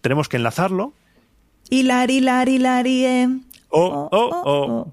tenemos 0.00 0.30
que 0.30 0.38
enlazarlo. 0.38 0.94
Hilari, 1.68 2.16
hilari, 2.16 3.04
eh. 3.04 3.28
Oh, 3.68 4.08
oh, 4.10 4.30
oh, 4.30 4.42
oh, 4.44 4.92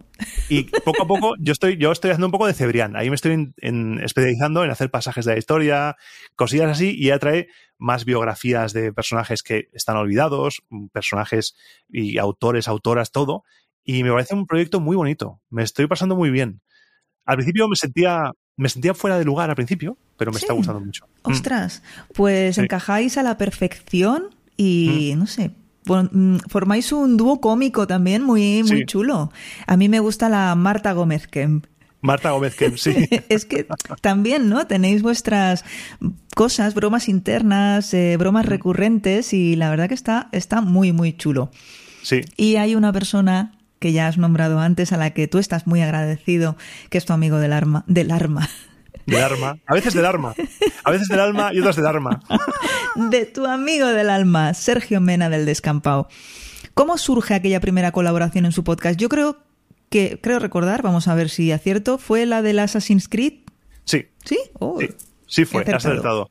Y 0.50 0.64
poco 0.64 1.04
a 1.04 1.08
poco 1.08 1.36
yo 1.40 1.54
estoy, 1.54 1.78
yo 1.78 1.94
estoy 1.94 2.12
haciendo 2.12 2.28
un 2.28 2.34
poco 2.34 2.48
de 2.48 2.54
Cebrián. 2.54 2.98
Ahí 2.98 3.10
me 3.10 3.16
estoy 3.16 3.54
en, 3.58 4.02
especializando 4.04 4.66
en 4.66 4.72
hacer 4.72 4.92
pasajes 4.92 5.24
de 5.24 5.34
la 5.34 5.40
historia, 5.40 5.96
cosillas 6.36 6.70
así, 6.70 6.96
y 6.98 7.06
ella 7.08 7.20
trae 7.20 7.48
más 7.78 8.04
biografías 8.04 8.74
de 8.74 8.92
personajes 8.92 9.42
que 9.42 9.70
están 9.72 9.96
olvidados, 9.96 10.64
personajes 10.92 11.56
y 11.88 12.18
autores, 12.18 12.68
autoras, 12.68 13.12
todo. 13.12 13.46
Y 13.90 14.04
me 14.04 14.12
parece 14.12 14.36
un 14.36 14.46
proyecto 14.46 14.80
muy 14.80 14.96
bonito. 14.96 15.42
Me 15.50 15.64
estoy 15.64 15.88
pasando 15.88 16.16
muy 16.16 16.30
bien. 16.30 16.62
Al 17.26 17.38
principio 17.38 17.68
me 17.68 17.76
sentía 17.76 18.34
me 18.56 18.70
sentía 18.70 18.94
fuera 18.94 19.18
de 19.18 19.26
lugar 19.26 19.50
al 19.50 19.56
principio, 19.56 19.98
pero 20.16 20.32
me 20.32 20.38
está 20.38 20.54
gustando 20.54 20.80
mucho. 20.80 21.08
Mm. 21.26 21.32
Ostras, 21.32 21.82
pues 22.14 22.60
encajáis 22.60 23.18
a 23.18 23.24
la 23.24 23.40
perfección 23.40 24.28
y 24.58 25.14
mm. 25.16 25.20
no 25.20 25.26
sé, 25.26 25.52
mm, 25.88 26.36
formáis 26.50 26.92
un 26.92 27.18
dúo 27.18 27.42
cómico 27.42 27.88
también 27.88 28.22
muy, 28.22 28.62
muy 28.62 28.86
chulo. 28.86 29.32
A 29.66 29.76
mí 29.76 29.90
me 29.90 30.00
gusta 30.00 30.30
la 30.30 30.54
Marta 30.54 30.92
Gómez 30.92 31.26
Kemp. 31.26 31.66
Marta 32.02 32.30
Gómez 32.30 32.56
Kemp, 32.56 32.78
sí. 32.78 32.94
es 33.30 33.46
que 33.46 33.66
también, 34.02 34.50
¿no? 34.50 34.68
Tenéis 34.68 35.02
vuestras 35.02 35.66
cosas, 36.36 36.76
bromas 36.76 37.10
internas, 37.10 37.92
eh, 37.96 38.18
bromas 38.18 38.46
recurrentes 38.46 39.34
y 39.34 39.56
la 39.56 39.72
verdad 39.72 39.88
que 39.88 39.96
está, 39.96 40.30
está 40.32 40.62
muy, 40.62 40.92
muy 40.92 41.14
chulo. 41.14 41.50
Sí. 42.04 42.22
Y 42.38 42.58
hay 42.58 42.76
una 42.76 42.94
persona 42.94 43.59
que 43.80 43.92
ya 43.94 44.08
has 44.08 44.18
nombrado 44.18 44.60
antes, 44.60 44.94
a 44.94 44.98
la 44.98 45.12
que 45.12 45.28
tú 45.28 45.38
estás 45.38 45.66
muy 45.66 45.82
agradecido, 45.82 46.58
que 46.90 46.98
es 46.98 47.06
tu 47.06 47.14
amigo 47.14 47.38
del 47.38 47.54
arma. 47.54 47.84
Del 47.88 48.12
arma. 48.12 48.50
Del 49.06 49.24
arma. 49.24 49.58
A 49.66 49.74
veces 49.74 49.94
del 49.94 50.06
arma. 50.06 50.36
A 50.84 50.92
veces 50.92 51.08
del 51.08 51.20
alma 51.20 51.52
y 51.54 51.60
otras 51.60 51.76
del 51.76 51.88
arma. 51.88 52.22
De 52.96 53.26
tu 53.26 53.46
amigo 53.46 53.88
del 53.88 54.10
alma, 54.10 54.54
Sergio 54.54 55.00
Mena 55.00 55.30
del 55.30 55.46
Descampado. 55.46 56.08
¿Cómo 56.74 56.98
surge 56.98 57.34
aquella 57.34 57.60
primera 57.60 57.92
colaboración 57.92 58.46
en 58.46 58.52
su 58.52 58.64
podcast? 58.64 59.00
Yo 59.00 59.10
creo 59.10 59.38
que, 59.90 60.20
creo 60.22 60.40
recordar, 60.40 60.82
vamos 60.82 61.08
a 61.08 61.16
ver 61.16 61.30
si 61.30 61.52
acierto, 61.52 61.98
fue 61.98 62.26
la 62.26 62.42
del 62.42 62.60
Assassin's 62.60 63.08
Creed. 63.08 63.34
Sí. 63.86 64.08
¿Sí? 64.24 64.38
Oh, 64.54 64.80
sí, 64.80 64.90
sí 65.28 65.46
fue, 65.46 65.64
has 65.64 65.86
acertado. 65.86 66.30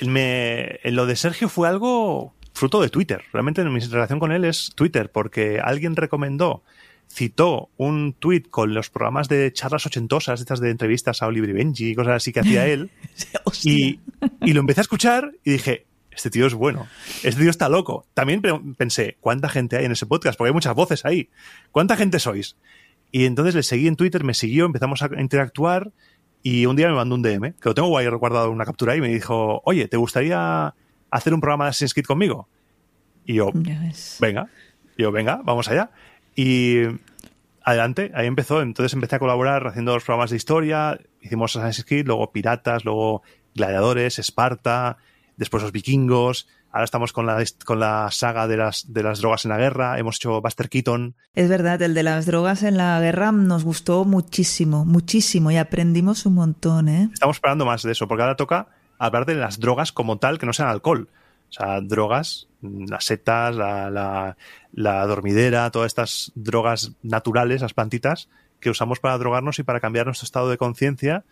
Me, 0.00 0.80
lo 0.84 1.06
de 1.06 1.16
Sergio 1.16 1.48
fue 1.48 1.68
algo 1.68 2.34
fruto 2.52 2.80
de 2.80 2.88
Twitter. 2.88 3.22
Realmente 3.32 3.64
mi 3.64 3.80
relación 3.80 4.18
con 4.18 4.32
él 4.32 4.44
es 4.44 4.72
Twitter, 4.74 5.10
porque 5.10 5.60
alguien 5.62 5.94
recomendó, 5.94 6.62
citó 7.08 7.70
un 7.76 8.12
tweet 8.12 8.42
con 8.50 8.74
los 8.74 8.90
programas 8.90 9.28
de 9.28 9.52
charlas 9.52 9.86
ochentosas, 9.86 10.40
estas 10.40 10.60
de 10.60 10.70
entrevistas 10.70 11.22
a 11.22 11.26
Oliver 11.26 11.50
y 11.50 11.52
Benji, 11.52 11.94
cosas 11.94 12.16
así 12.16 12.32
que 12.32 12.40
hacía 12.40 12.66
él. 12.66 12.90
y, 13.62 14.00
y 14.42 14.52
lo 14.52 14.60
empecé 14.60 14.80
a 14.80 14.82
escuchar 14.82 15.32
y 15.44 15.52
dije, 15.52 15.86
este 16.10 16.30
tío 16.30 16.46
es 16.46 16.54
bueno, 16.54 16.88
este 17.22 17.40
tío 17.40 17.50
está 17.50 17.68
loco. 17.68 18.06
También 18.14 18.42
pensé, 18.76 19.16
¿cuánta 19.20 19.48
gente 19.48 19.76
hay 19.76 19.84
en 19.84 19.92
ese 19.92 20.06
podcast? 20.06 20.38
Porque 20.38 20.48
hay 20.48 20.54
muchas 20.54 20.74
voces 20.74 21.04
ahí. 21.04 21.28
¿Cuánta 21.72 21.96
gente 21.96 22.18
sois? 22.18 22.56
Y 23.12 23.26
entonces 23.26 23.54
le 23.54 23.62
seguí 23.62 23.86
en 23.86 23.96
Twitter, 23.96 24.24
me 24.24 24.34
siguió, 24.34 24.64
empezamos 24.64 25.02
a 25.02 25.10
interactuar 25.18 25.92
y 26.42 26.66
un 26.66 26.76
día 26.76 26.88
me 26.88 26.94
mandó 26.94 27.14
un 27.14 27.22
DM, 27.22 27.52
que 27.54 27.68
lo 27.68 27.74
tengo 27.74 27.96
ahí 27.98 28.06
guardado 28.08 28.50
una 28.50 28.64
captura 28.64 28.96
y 28.96 29.00
me 29.00 29.08
dijo, 29.08 29.60
oye, 29.64 29.88
¿te 29.88 29.96
gustaría 29.96 30.74
hacer 31.10 31.34
un 31.34 31.40
programa 31.40 31.64
de 31.64 31.70
Assassin's 31.70 31.92
Creed 31.92 32.06
conmigo? 32.06 32.48
Y 33.24 33.34
yo, 33.34 33.50
venga, 34.20 34.48
y 34.96 35.02
yo, 35.02 35.12
venga, 35.12 35.40
vamos 35.44 35.68
allá. 35.68 35.90
Y 36.36 36.82
adelante, 37.64 38.12
ahí 38.14 38.26
empezó. 38.26 38.62
Entonces 38.62 38.92
empecé 38.92 39.16
a 39.16 39.18
colaborar 39.18 39.66
haciendo 39.66 39.92
los 39.94 40.04
programas 40.04 40.30
de 40.30 40.36
historia, 40.36 41.00
hicimos 41.20 41.56
Assassin's 41.56 41.84
Creed, 41.84 42.06
luego 42.06 42.30
Piratas, 42.30 42.84
luego 42.84 43.22
Gladiadores, 43.54 44.20
Esparta, 44.20 44.98
después 45.36 45.62
los 45.62 45.72
vikingos, 45.72 46.46
ahora 46.70 46.84
estamos 46.84 47.12
con 47.12 47.26
la, 47.26 47.42
con 47.64 47.80
la 47.80 48.08
saga 48.10 48.46
de 48.46 48.58
las, 48.58 48.92
de 48.92 49.02
las 49.02 49.20
drogas 49.20 49.46
en 49.46 49.48
la 49.48 49.56
guerra, 49.56 49.98
hemos 49.98 50.16
hecho 50.16 50.40
Buster 50.42 50.68
Keaton. 50.68 51.14
Es 51.34 51.48
verdad, 51.48 51.80
el 51.80 51.94
de 51.94 52.02
las 52.02 52.26
drogas 52.26 52.62
en 52.62 52.76
la 52.76 53.00
guerra 53.00 53.32
nos 53.32 53.64
gustó 53.64 54.04
muchísimo, 54.04 54.84
muchísimo 54.84 55.50
y 55.50 55.56
aprendimos 55.56 56.26
un 56.26 56.34
montón, 56.34 56.88
¿eh? 56.88 57.08
Estamos 57.12 57.38
esperando 57.38 57.64
más 57.64 57.82
de 57.82 57.92
eso, 57.92 58.06
porque 58.06 58.22
ahora 58.22 58.36
toca 58.36 58.68
hablar 58.98 59.24
de 59.24 59.34
las 59.34 59.58
drogas 59.58 59.90
como 59.90 60.18
tal, 60.18 60.38
que 60.38 60.46
no 60.46 60.52
sean 60.52 60.68
alcohol. 60.68 61.08
O 61.50 61.52
sea, 61.52 61.80
drogas, 61.80 62.48
las 62.60 63.04
setas, 63.04 63.54
la, 63.54 63.90
la, 63.90 64.36
la 64.72 65.06
dormidera, 65.06 65.70
todas 65.70 65.88
estas 65.88 66.32
drogas 66.34 66.92
naturales, 67.02 67.62
las 67.62 67.74
plantitas, 67.74 68.28
que 68.60 68.70
usamos 68.70 69.00
para 69.00 69.18
drogarnos 69.18 69.58
y 69.58 69.62
para 69.62 69.80
cambiar 69.80 70.06
nuestro 70.06 70.24
estado 70.24 70.50
de 70.50 70.58
conciencia 70.58 71.24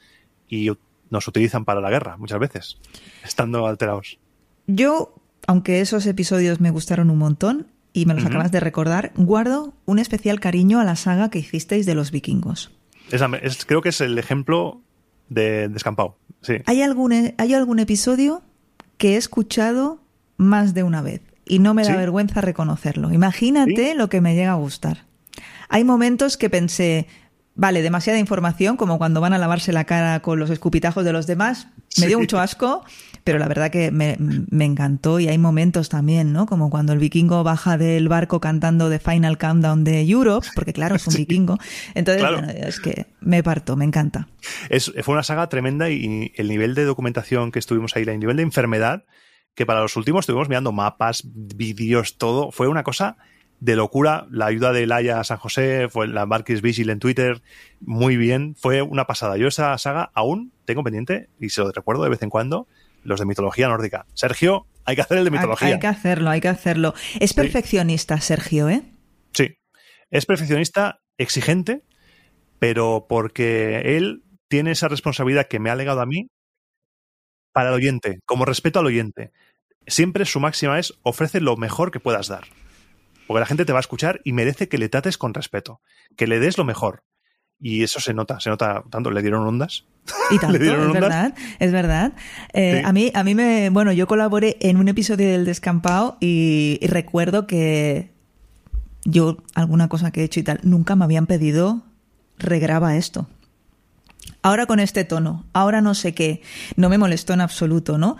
y 0.49 0.71
nos 1.11 1.29
utilizan 1.29 1.65
para 1.65 1.81
la 1.81 1.91
guerra 1.91 2.17
muchas 2.17 2.39
veces, 2.39 2.79
estando 3.25 3.67
alterados. 3.67 4.19
Yo, 4.67 5.15
aunque 5.47 5.81
esos 5.81 6.07
episodios 6.07 6.61
me 6.61 6.71
gustaron 6.71 7.11
un 7.11 7.19
montón 7.19 7.69
y 7.93 8.07
me 8.07 8.15
los 8.15 8.25
acabas 8.25 8.51
de 8.51 8.61
recordar, 8.61 9.13
guardo 9.15 9.75
un 9.85 9.99
especial 9.99 10.41
cariño 10.41 10.81
a 10.81 10.85
la 10.85 10.97
saga 10.97 11.31
que 11.31 11.39
hicisteis 11.39 11.87
de 11.87 11.95
los 11.95 12.11
vikingos. 12.11 12.73
Es, 13.11 13.65
creo 13.67 13.83
que 13.83 13.91
es 13.91 14.01
el 14.01 14.19
ejemplo 14.19 14.81
de 15.29 15.69
descampado. 15.69 16.17
Sí. 16.41 16.55
¿Hay, 16.67 16.83
algún, 16.83 17.35
¿Hay 17.37 17.55
algún 17.55 17.79
episodio 17.79 18.43
que 18.99 19.15
he 19.15 19.17
escuchado 19.17 20.01
más 20.37 20.75
de 20.75 20.83
una 20.83 21.03
vez 21.03 21.23
y 21.47 21.59
no 21.59 21.75
me 21.75 21.85
da 21.85 21.97
vergüenza 21.97 22.41
reconocerlo? 22.41 23.13
Imagínate 23.13 23.95
lo 23.95 24.09
que 24.09 24.21
me 24.21 24.35
llega 24.35 24.53
a 24.53 24.57
gustar. 24.57 25.05
Hay 25.69 25.85
momentos 25.85 26.37
que 26.37 26.51
pensé, 26.51 27.07
Vale, 27.57 27.83
demasiada 27.83 28.19
información, 28.19 28.77
como 28.77 28.99
cuando 28.99 29.21
van 29.21 29.33
a 29.33 29.39
lavarse 29.39 29.73
la 29.73 29.85
cara 29.85 30.19
con 30.21 30.41
los 30.41 30.51
escupitajos 30.51 31.05
de 31.05 31.13
los 31.13 31.29
demás. 31.29 31.69
Me 32.01 32.09
dio 32.09 32.19
mucho 32.19 32.41
asco, 32.41 32.85
pero 33.23 33.39
la 33.39 33.47
verdad 33.47 33.71
que 33.71 33.93
me, 33.93 34.17
encantó 34.65 35.21
y 35.21 35.29
hay 35.29 35.39
momentos 35.39 35.89
también, 35.89 36.33
¿no? 36.33 36.47
Como 36.47 36.69
cuando 36.69 36.93
el 36.93 36.99
vikingo 36.99 37.45
baja 37.45 37.79
del 37.79 38.09
barco 38.09 38.41
cantando 38.41 38.91
The 38.91 38.99
Final 38.99 39.39
Countdown 39.39 39.85
de 39.85 40.03
Europe, 40.03 40.49
porque 40.57 40.73
claro, 40.73 40.97
es 40.97 41.07
un 41.07 41.15
vikingo. 41.17 41.59
Entonces, 41.95 42.25
es 42.57 42.81
que 42.81 43.07
me 43.21 43.45
parto, 43.45 43.77
me 43.77 43.85
encanta. 43.85 44.27
Es, 44.69 44.93
fue 45.03 45.13
una 45.13 45.23
saga 45.23 45.49
tremenda 45.49 45.91
y 45.91 46.33
el 46.35 46.49
nivel 46.49 46.75
de 46.75 46.83
documentación 46.83 47.53
que 47.53 47.61
estuvimos 47.61 47.95
ahí, 47.95 48.03
el 48.03 48.19
nivel 48.19 48.37
de 48.37 48.43
enfermedad, 48.43 49.05
que 49.55 49.67
para 49.67 49.81
los 49.81 49.97
últimos 49.97 50.23
estuvimos 50.23 50.49
mirando 50.49 50.73
mapas, 50.73 51.23
vídeos, 51.25 52.19
todo, 52.19 52.51
fue 52.51 52.69
una 52.69 52.83
cosa 52.83 53.17
de 53.61 53.77
locura. 53.77 54.27
La 54.31 54.47
ayuda 54.47 54.73
de 54.73 54.87
Laia 54.87 55.23
San 55.25 55.39
José, 55.39 55.89
fue 55.89 56.09
la 56.09 56.27
Marquis 56.27 56.61
Vigil 56.61 56.91
en 56.91 56.99
Twitter, 56.99 57.43
muy 57.81 58.17
bien. 58.17 58.55
Fue 58.57 58.83
una 58.83 59.07
pasada. 59.07 59.37
Yo 59.37 59.49
esa 59.49 59.77
saga 59.79 60.11
aún 60.15 60.53
tengo 60.65 60.83
pendiente 60.83 61.29
y 61.41 61.51
se 61.51 61.63
lo 61.63 61.71
recuerdo 61.73 62.03
de 62.03 62.11
vez 62.11 62.23
en 62.23 62.31
cuando, 62.31 62.67
los 63.03 63.21
de 63.21 63.27
mitología 63.27 63.69
nórdica. 63.69 64.07
Sergio, 64.15 64.67
hay 64.85 64.97
que 64.97 65.03
hacer 65.03 65.19
el 65.19 65.25
de 65.25 65.31
mitología. 65.31 65.69
Hay, 65.69 65.79
que 65.79 65.87
hacerlo, 65.87 66.31
hay 66.31 66.41
que 66.41 66.49
hacerlo. 66.49 66.95
Es 67.21 67.33
perfeccionista, 67.33 68.21
Sergio, 68.21 68.69
¿eh? 68.69 68.83
Sí. 69.33 69.57
Es 70.11 70.27
perfeccionista, 70.27 71.01
exigente, 71.17 71.83
pero 72.59 73.07
porque 73.09 73.97
él 73.97 74.25
tiene 74.49 74.73
esa 74.73 74.89
responsabilidad 74.89 75.49
que 75.49 75.59
me 75.59 75.71
ha 75.71 75.75
legado 75.75 76.01
a 76.01 76.07
mí 76.07 76.29
para 77.55 77.69
el 77.71 77.77
oyente, 77.77 78.21
como 78.27 78.45
respeto 78.45 78.81
al 78.81 78.87
oyente. 78.87 79.33
Siempre 79.87 80.27
su 80.27 80.41
máxima 80.41 80.79
es 80.79 80.93
ofrece 81.03 81.41
lo 81.41 81.57
mejor 81.57 81.93
que 81.93 82.01
puedas 82.01 82.29
dar. 82.29 82.45
Porque 83.27 83.41
la 83.41 83.47
gente 83.47 83.65
te 83.65 83.73
va 83.73 83.79
a 83.79 83.81
escuchar 83.81 84.21
y 84.25 84.33
merece 84.33 84.69
que 84.69 84.77
le 84.77 84.89
trates 84.89 85.17
con 85.17 85.33
respeto, 85.33 85.81
que 86.17 86.27
le 86.27 86.41
des 86.41 86.59
lo 86.59 86.65
mejor. 86.65 87.05
Y 87.61 87.85
eso 87.85 88.01
se 88.01 88.13
nota, 88.13 88.41
se 88.41 88.51
nota 88.51 88.83
tanto. 88.91 89.11
¿Le 89.11 89.23
dieron 89.23 89.47
ondas? 89.47 89.87
Y 90.31 90.39
tanto, 90.41 90.57
es 90.57 90.93
verdad, 90.93 91.35
es 91.61 91.73
verdad. 91.73 92.13
Eh, 92.53 92.83
a, 92.85 92.93
mí, 92.93 93.13
a 93.15 93.23
mí 93.23 93.35
me, 93.35 93.71
bueno, 93.71 93.93
yo 93.93 94.09
colaboré 94.09 94.57
en 94.61 94.77
un 94.77 94.89
episodio 94.89 95.31
del 95.31 95.45
Descampado 95.45 96.19
y, 96.21 96.81
recuerdo 96.83 97.47
que 97.47 98.11
yo, 99.05 99.39
alguna 99.55 99.89
cosa 99.89 100.11
que 100.11 100.23
he 100.23 100.25
hecho 100.25 100.41
y 100.41 100.43
tal, 100.43 100.59
nunca 100.65 100.97
me 100.97 101.05
habían 101.05 101.27
pedido 101.27 101.85
regraba 102.37 102.97
esto. 102.97 103.29
Ahora 104.45 104.67
con 104.67 104.79
este 104.79 105.07
tono, 105.07 105.47
ahora 105.55 105.81
no 105.81 105.95
sé 105.95 106.15
qué, 106.15 106.43
no 106.77 106.91
me 106.91 106.99
molestó 106.99 107.33
en 107.33 107.41
absoluto, 107.41 107.97
¿no? 107.97 108.19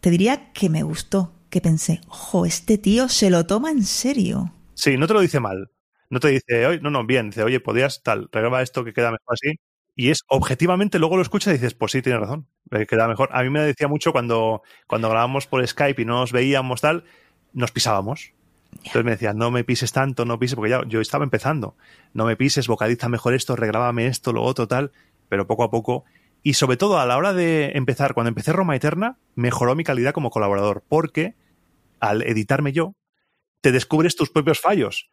Te 0.00 0.08
diría 0.08 0.50
que 0.54 0.70
me 0.70 0.82
gustó, 0.82 1.34
que 1.50 1.60
pensé, 1.60 2.00
ojo, 2.08 2.46
este 2.46 2.78
tío 2.78 3.10
se 3.10 3.28
lo 3.28 3.44
toma 3.44 3.70
en 3.70 3.82
serio. 3.82 4.50
Sí, 4.72 4.96
no 4.96 5.06
te 5.06 5.12
lo 5.12 5.20
dice 5.20 5.40
mal. 5.40 5.70
No 6.08 6.20
te 6.20 6.28
dice, 6.28 6.66
oye, 6.66 6.80
no, 6.80 6.88
no, 6.88 7.04
bien. 7.04 7.28
Dice, 7.28 7.42
oye, 7.42 7.60
podías 7.60 8.02
tal, 8.02 8.30
regraba 8.32 8.62
esto 8.62 8.82
que 8.82 8.94
queda 8.94 9.10
mejor 9.10 9.34
así. 9.34 9.56
Y 9.94 10.08
es 10.08 10.22
objetivamente, 10.26 10.98
luego 10.98 11.16
lo 11.16 11.22
escuchas 11.22 11.50
y 11.50 11.58
dices, 11.58 11.74
pues 11.74 11.92
sí, 11.92 12.00
tienes 12.00 12.22
razón, 12.22 12.46
eh, 12.70 12.86
queda 12.86 13.06
mejor. 13.06 13.28
A 13.32 13.42
mí 13.42 13.50
me 13.50 13.60
decía 13.60 13.88
mucho 13.88 14.12
cuando, 14.12 14.62
cuando 14.86 15.10
grabábamos 15.10 15.46
por 15.46 15.66
Skype 15.68 16.00
y 16.00 16.06
no 16.06 16.14
nos 16.14 16.32
veíamos 16.32 16.80
tal, 16.80 17.04
nos 17.52 17.72
pisábamos. 17.72 18.32
Entonces 18.78 19.04
me 19.04 19.10
decía, 19.10 19.34
no 19.34 19.50
me 19.50 19.64
pises 19.64 19.92
tanto, 19.92 20.24
no 20.24 20.38
pises, 20.38 20.56
porque 20.56 20.70
ya 20.70 20.82
yo 20.86 21.02
estaba 21.02 21.24
empezando. 21.24 21.76
No 22.14 22.24
me 22.24 22.36
pises, 22.36 22.68
vocaliza 22.68 23.10
mejor 23.10 23.34
esto, 23.34 23.54
regrábame 23.54 24.06
esto, 24.06 24.32
lo 24.32 24.42
otro, 24.44 24.66
tal. 24.66 24.92
Pero 25.32 25.46
poco 25.46 25.64
a 25.64 25.70
poco. 25.70 26.04
Y 26.42 26.52
sobre 26.54 26.76
todo 26.76 27.00
a 27.00 27.06
la 27.06 27.16
hora 27.16 27.32
de 27.32 27.72
empezar, 27.74 28.12
cuando 28.12 28.28
empecé 28.28 28.52
Roma 28.52 28.76
Eterna, 28.76 29.16
mejoró 29.34 29.74
mi 29.74 29.82
calidad 29.82 30.12
como 30.12 30.28
colaborador, 30.28 30.84
porque 30.86 31.36
al 32.00 32.20
editarme 32.20 32.72
yo, 32.72 32.96
te 33.62 33.72
descubres 33.72 34.14
tus 34.14 34.28
propios 34.28 34.60
fallos 34.60 35.08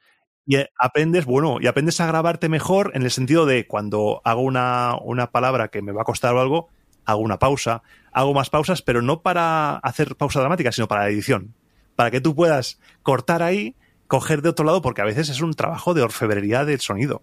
y 0.46 0.58
aprendes, 0.78 1.24
bueno, 1.24 1.60
y 1.62 1.68
aprendes 1.68 2.02
a 2.02 2.08
grabarte 2.08 2.50
mejor 2.50 2.92
en 2.96 3.04
el 3.04 3.12
sentido 3.12 3.46
de 3.46 3.66
cuando 3.66 4.20
hago 4.26 4.42
una, 4.42 4.98
una 5.02 5.32
palabra 5.32 5.70
que 5.70 5.82
me 5.82 5.94
va 5.94 6.02
a 6.02 6.04
costar 6.06 6.36
algo, 6.36 6.68
hago 7.06 7.22
una 7.22 7.40
pausa, 7.40 7.82
hago 8.12 8.34
más 8.34 8.50
pausas, 8.50 8.82
pero 8.82 9.02
no 9.02 9.22
para 9.22 9.78
hacer 9.78 10.18
pausa 10.18 10.42
dramática, 10.42 10.74
sino 10.74 10.90
para 10.90 11.04
la 11.04 11.10
edición. 11.12 11.56
Para 11.96 12.12
que 12.12 12.20
tú 12.20 12.36
puedas 12.36 12.82
cortar 13.04 13.42
ahí, 13.42 13.78
coger 14.08 14.42
de 14.42 14.50
otro 14.50 14.66
lado, 14.66 14.82
porque 14.82 15.02
a 15.02 15.06
veces 15.06 15.30
es 15.30 15.40
un 15.40 15.54
trabajo 15.54 15.94
de 15.94 16.02
orfebrería 16.02 16.66
del 16.66 16.82
sonido. 16.82 17.22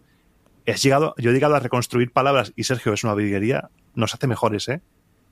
He 0.66 0.74
llegado, 0.74 1.14
yo 1.16 1.30
he 1.30 1.32
llegado 1.32 1.54
a 1.54 1.60
reconstruir 1.60 2.12
palabras 2.12 2.52
y 2.56 2.64
Sergio 2.64 2.92
es 2.92 3.04
una 3.04 3.14
virguería, 3.14 3.70
nos 3.94 4.14
hace 4.14 4.26
mejores, 4.26 4.68
¿eh? 4.68 4.82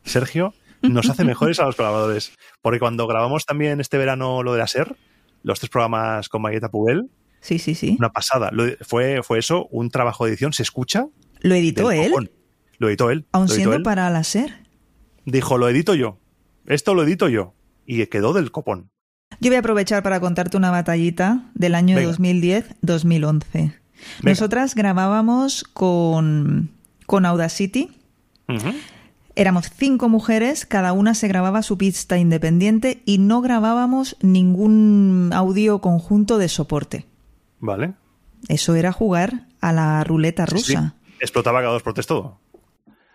Sergio 0.05 0.55
nos 0.83 1.11
hace 1.11 1.25
mejores 1.25 1.59
a 1.61 1.65
los 1.65 1.77
colaboradores. 1.77 2.33
Porque 2.63 2.79
cuando 2.79 3.07
grabamos 3.07 3.47
también 3.47 3.81
este 3.81 3.99
verano 3.99 4.43
lo 4.43 4.53
de 4.53 4.59
la 4.59 4.67
SER, 4.67 4.97
los 5.43 5.59
tres 5.59 5.71
programas 5.71 6.29
con 6.29 6.43
Mayeta 6.43 6.71
Pubel, 6.71 7.11
sí, 7.41 7.59
sí, 7.59 7.75
sí. 7.75 7.97
una 7.99 8.13
pasada. 8.13 8.51
fue, 8.83 9.23
fue 9.23 9.39
eso, 9.39 9.67
un 9.71 9.91
trabajo 9.91 10.25
de 10.25 10.31
edición, 10.31 10.53
se 10.53 10.63
escucha. 10.63 11.07
¿Lo 11.41 11.55
editó 11.55 11.91
él? 11.91 12.31
Lo 12.79 12.89
editó 12.89 13.11
él. 13.11 13.27
Aún 13.33 13.49
siendo 13.49 13.83
para 13.83 14.09
la 14.11 14.25
SER. 14.25 14.65
Dijo, 15.25 15.59
lo 15.59 15.69
edito 15.69 15.95
yo. 15.95 16.19
Esto 16.67 16.95
lo 16.95 17.03
edito 17.03 17.29
yo. 17.29 17.55
Y 17.87 18.07
quedó 18.07 18.33
del 18.33 18.51
copón. 18.51 18.91
Yo 19.41 19.51
voy 19.51 19.57
a 19.57 19.61
aprovechar 19.61 20.03
para 20.03 20.21
contarte 20.21 20.57
una 20.57 20.71
batallita 20.71 21.51
del 21.55 21.75
año 21.75 21.99
2010-2011. 21.99 23.75
Nosotras 24.23 24.75
grabábamos 24.75 25.65
con, 25.65 26.71
con 27.07 27.27
Audacity. 27.27 27.91
Éramos 29.37 29.71
cinco 29.71 30.09
mujeres, 30.09 30.65
cada 30.65 30.93
una 30.93 31.15
se 31.15 31.27
grababa 31.27 31.63
su 31.63 31.77
pista 31.77 32.19
independiente 32.19 33.03
y 33.05 33.19
no 33.19 33.41
grabábamos 33.41 34.17
ningún 34.21 35.31
audio 35.33 35.81
conjunto 35.81 36.39
de 36.39 36.49
soporte. 36.49 37.07
Vale. 37.59 37.95
Eso 38.49 38.75
era 38.75 38.93
jugar 38.93 39.49
a 39.61 39.73
la 39.73 40.05
ruleta 40.05 40.47
rusa. 40.47 40.95
Explotaba 41.19 41.61
cada 41.61 41.73
dos 41.73 41.83
por 41.83 41.95
tres 41.95 42.07
todo. 42.07 42.39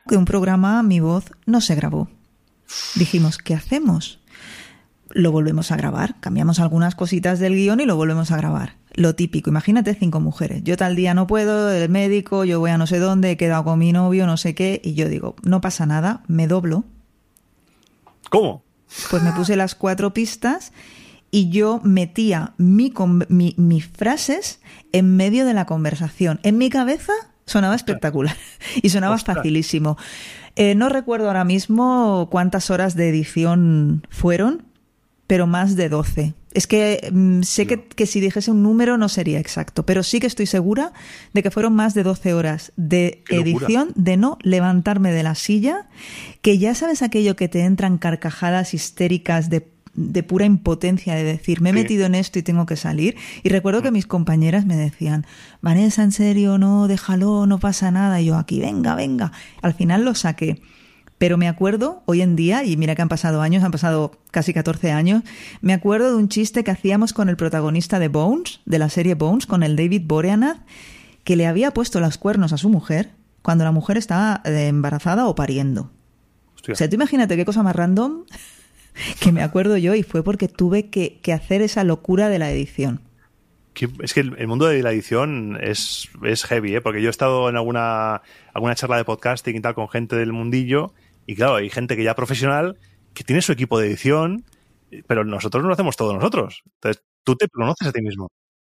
Que 0.08 0.18
un 0.18 0.26
programa, 0.26 0.82
mi 0.84 1.00
voz, 1.00 1.26
no 1.46 1.62
se 1.62 1.76
grabó. 1.76 2.10
Dijimos, 2.96 3.38
¿qué 3.38 3.54
hacemos? 3.54 4.19
Lo 5.12 5.32
volvemos 5.32 5.72
a 5.72 5.78
grabar. 5.78 6.20
Cambiamos 6.20 6.60
algunas 6.60 6.96
cositas 6.96 7.40
del 7.40 7.56
guion 7.56 7.80
y 7.80 7.86
lo 7.86 7.96
volvemos 7.96 8.32
a 8.32 8.38
grabar. 8.38 8.76
Lo 8.94 9.16
típico, 9.16 9.50
imagínate 9.50 9.94
cinco 9.96 10.20
mujeres. 10.20 10.64
Yo 10.64 10.78
tal 10.78 10.96
día 10.96 11.14
no 11.14 11.28
puedo, 11.28 11.72
el 11.72 11.90
médico, 11.90 12.44
yo 12.44 12.60
voy 12.60 12.72
a 12.72 12.78
no 12.78 12.88
sé 12.88 13.00
dónde, 13.00 13.32
he 13.32 13.38
quedado 13.38 13.64
con 13.64 13.80
mi 13.80 13.92
novio, 13.92 14.26
no 14.26 14.38
sé 14.38 14.56
qué, 14.56 14.82
y 14.84 14.94
yo 14.94 15.08
digo, 15.08 15.36
no 15.44 15.62
pasa 15.62 15.86
nada, 15.86 16.24
me 16.28 16.48
doblo. 16.48 16.84
¿Cómo? 18.30 18.64
Pues 19.10 19.24
me 19.24 19.32
puse 19.32 19.56
las 19.56 19.76
cuatro 19.76 20.14
pistas 20.14 20.74
y 21.32 21.50
yo 21.50 21.80
metía 21.84 22.54
mi, 22.58 22.94
mi, 23.30 23.54
mis 23.58 23.88
frases 23.88 24.60
en 24.92 25.16
medio 25.16 25.46
de 25.46 25.54
la 25.54 25.66
conversación. 25.66 26.40
En 26.44 26.58
mi 26.58 26.70
cabeza 26.70 27.14
sonaba 27.46 27.76
espectacular 27.76 28.36
y 28.82 28.90
sonaba 28.90 29.18
facilísimo. 29.18 29.98
Eh, 30.56 30.76
no 30.76 30.90
recuerdo 30.90 31.28
ahora 31.28 31.44
mismo 31.44 32.28
cuántas 32.32 32.70
horas 32.70 32.96
de 32.96 33.10
edición 33.10 34.06
fueron, 34.10 34.69
pero 35.30 35.46
más 35.46 35.76
de 35.76 35.90
12. 35.90 36.34
Es 36.56 36.66
que 36.66 37.08
mm, 37.14 37.44
sé 37.44 37.68
que, 37.68 37.84
que, 37.84 38.08
si 38.08 38.20
dijese 38.20 38.50
un 38.50 38.64
número 38.64 38.98
no 38.98 39.10
sería 39.10 39.40
exacto, 39.40 39.86
pero 39.86 40.02
sí 40.02 40.20
que 40.20 40.26
estoy 40.26 40.48
segura 40.48 40.92
de 41.36 41.44
que 41.44 41.52
fueron 41.52 41.76
más 41.76 41.94
de 41.94 42.02
12 42.02 42.34
horas 42.34 42.72
de 42.78 43.22
edición, 43.30 43.92
de 43.94 44.18
no 44.18 44.40
levantarme 44.42 45.12
de 45.12 45.22
la 45.22 45.36
silla, 45.36 45.88
que 46.42 46.58
ya 46.58 46.74
sabes 46.74 47.04
aquello 47.04 47.36
que 47.36 47.48
te 47.48 47.62
entran 47.62 48.00
carcajadas 48.00 48.74
histéricas 48.74 49.52
de 49.52 49.68
de 49.96 50.24
pura 50.24 50.46
impotencia 50.46 51.14
de 51.14 51.24
decir, 51.24 51.62
me 51.62 51.72
he 51.72 51.74
metido 51.74 52.06
en 52.06 52.16
esto 52.16 52.40
y 52.40 52.44
tengo 52.44 52.66
que 52.66 52.78
salir. 52.78 53.18
Y 53.44 53.50
recuerdo 53.50 53.82
que 53.82 53.92
mis 53.92 54.06
compañeras 54.06 54.66
me 54.66 54.78
decían, 54.78 55.26
Vanessa, 55.62 56.04
en 56.04 56.14
serio, 56.14 56.58
no, 56.58 56.88
déjalo, 56.88 57.46
no 57.48 57.60
pasa 57.60 57.92
nada. 57.92 58.22
Y 58.22 58.26
yo 58.28 58.38
aquí, 58.38 58.62
venga, 58.62 58.96
venga. 58.96 59.34
Al 59.62 59.74
final 59.74 60.06
lo 60.06 60.16
saqué. 60.16 60.62
Pero 61.20 61.38
me 61.38 61.50
acuerdo 61.50 62.02
hoy 62.06 62.22
en 62.22 62.38
día, 62.38 62.64
y 62.64 62.78
mira 62.78 62.96
que 62.96 63.02
han 63.02 63.10
pasado 63.10 63.42
años, 63.42 63.64
han 63.64 63.72
pasado 63.72 64.14
casi 64.32 64.54
14 64.54 64.92
años, 64.92 65.22
me 65.62 65.74
acuerdo 65.74 66.10
de 66.10 66.16
un 66.16 66.30
chiste 66.30 66.64
que 66.64 66.72
hacíamos 66.72 67.12
con 67.12 67.28
el 67.28 67.36
protagonista 67.36 68.00
de 68.00 68.08
Bones, 68.08 68.62
de 68.66 68.80
la 68.80 68.90
serie 68.90 69.16
Bones, 69.16 69.46
con 69.46 69.62
el 69.62 69.76
David 69.76 70.04
Boreanaz, 70.06 70.60
que 71.26 71.36
le 71.36 71.46
había 71.46 71.72
puesto 71.72 72.00
los 72.00 72.18
cuernos 72.18 72.54
a 72.54 72.58
su 72.58 72.70
mujer 72.70 73.12
cuando 73.42 73.66
la 73.66 73.74
mujer 73.74 73.98
estaba 73.98 74.42
eh, 74.46 74.68
embarazada 74.68 75.28
o 75.28 75.36
pariendo. 75.36 75.92
O 76.72 76.76
sea, 76.76 76.88
tú 76.88 76.96
imagínate 76.96 77.36
qué 77.36 77.44
cosa 77.44 77.64
más 77.64 77.76
random 77.76 78.24
que 79.20 79.34
me 79.34 79.44
acuerdo 79.44 79.76
yo 79.76 79.96
y 79.96 80.04
fue 80.04 80.24
porque 80.24 80.48
tuve 80.48 80.90
que, 80.90 81.20
hacer 81.34 81.62
esa 81.62 81.84
locura 81.84 82.30
de 82.30 82.40
la 82.40 82.50
edición. 82.50 83.02
Es 84.02 84.14
que 84.14 84.22
el 84.22 84.48
mundo 84.48 84.68
de 84.68 84.82
la 84.84 84.92
edición 84.92 85.58
es, 85.62 86.10
es 86.24 86.44
heavy, 86.46 86.76
¿eh? 86.76 86.82
porque 86.82 87.02
yo 87.02 87.08
he 87.08 87.12
estado 87.12 87.50
en 87.50 87.56
alguna, 87.56 88.22
alguna 88.54 88.76
charla 88.76 88.98
de 88.98 89.06
podcasting 89.06 89.56
y 89.56 89.62
tal 89.62 89.74
con 89.74 89.88
gente 89.90 90.16
del 90.16 90.34
mundillo 90.34 90.94
y 91.30 91.36
claro, 91.36 91.58
hay 91.58 91.70
gente 91.70 91.96
que 91.96 92.04
ya 92.04 92.16
profesional 92.16 92.80
que 93.14 93.24
tiene 93.24 93.44
su 93.44 93.52
equipo 93.52 93.78
de 93.78 93.86
edición, 93.86 94.46
pero 95.06 95.24
nosotros 95.24 95.62
no 95.62 95.68
lo 95.68 95.74
hacemos 95.74 95.96
todos 95.96 96.16
nosotros. 96.16 96.64
Entonces, 96.66 97.04
tú 97.24 97.36
te 97.36 97.48
conoces 97.48 97.88
a 97.88 97.92
ti 97.92 98.02
mismo. 98.02 98.32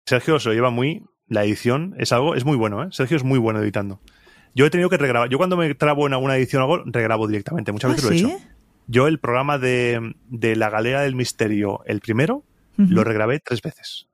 Sergio 0.07 0.39
se 0.39 0.51
lo 0.51 0.55
lleva 0.55 0.71
muy... 0.71 1.03
La 1.27 1.43
edición 1.43 1.97
es 1.99 2.13
algo... 2.13 2.37
Es 2.37 2.45
muy 2.45 2.57
bueno, 2.57 2.85
¿eh? 2.85 2.89
Sergio 2.93 3.17
es 3.17 3.25
muy 3.25 3.41
bueno 3.41 3.61
editando. 3.61 4.01
Yo 4.55 4.67
he 4.67 4.71
tenido 4.71 4.89
que 4.89 4.99
regrabar. 4.99 5.29
Yo 5.31 5.37
cuando 5.37 5.57
me 5.57 5.75
trabo 5.75 6.07
en 6.07 6.13
alguna 6.13 6.37
edición 6.37 6.63
o 6.63 6.73
algo, 6.73 6.85
regrabo 6.87 7.27
directamente. 7.27 7.73
Muchas 7.73 7.91
veces 7.91 8.05
lo 8.05 8.13
he 8.13 8.19
hecho. 8.19 8.45
Yo 8.87 9.09
el 9.09 9.19
programa 9.19 9.59
de, 9.59 10.15
de 10.29 10.55
La 10.55 10.71
Galera 10.71 11.01
del 11.01 11.17
Misterio, 11.17 11.81
el 11.87 11.99
primero, 11.99 12.45
lo 12.77 13.03
regrabé 13.03 13.41
tres 13.41 13.63
veces. 13.63 14.07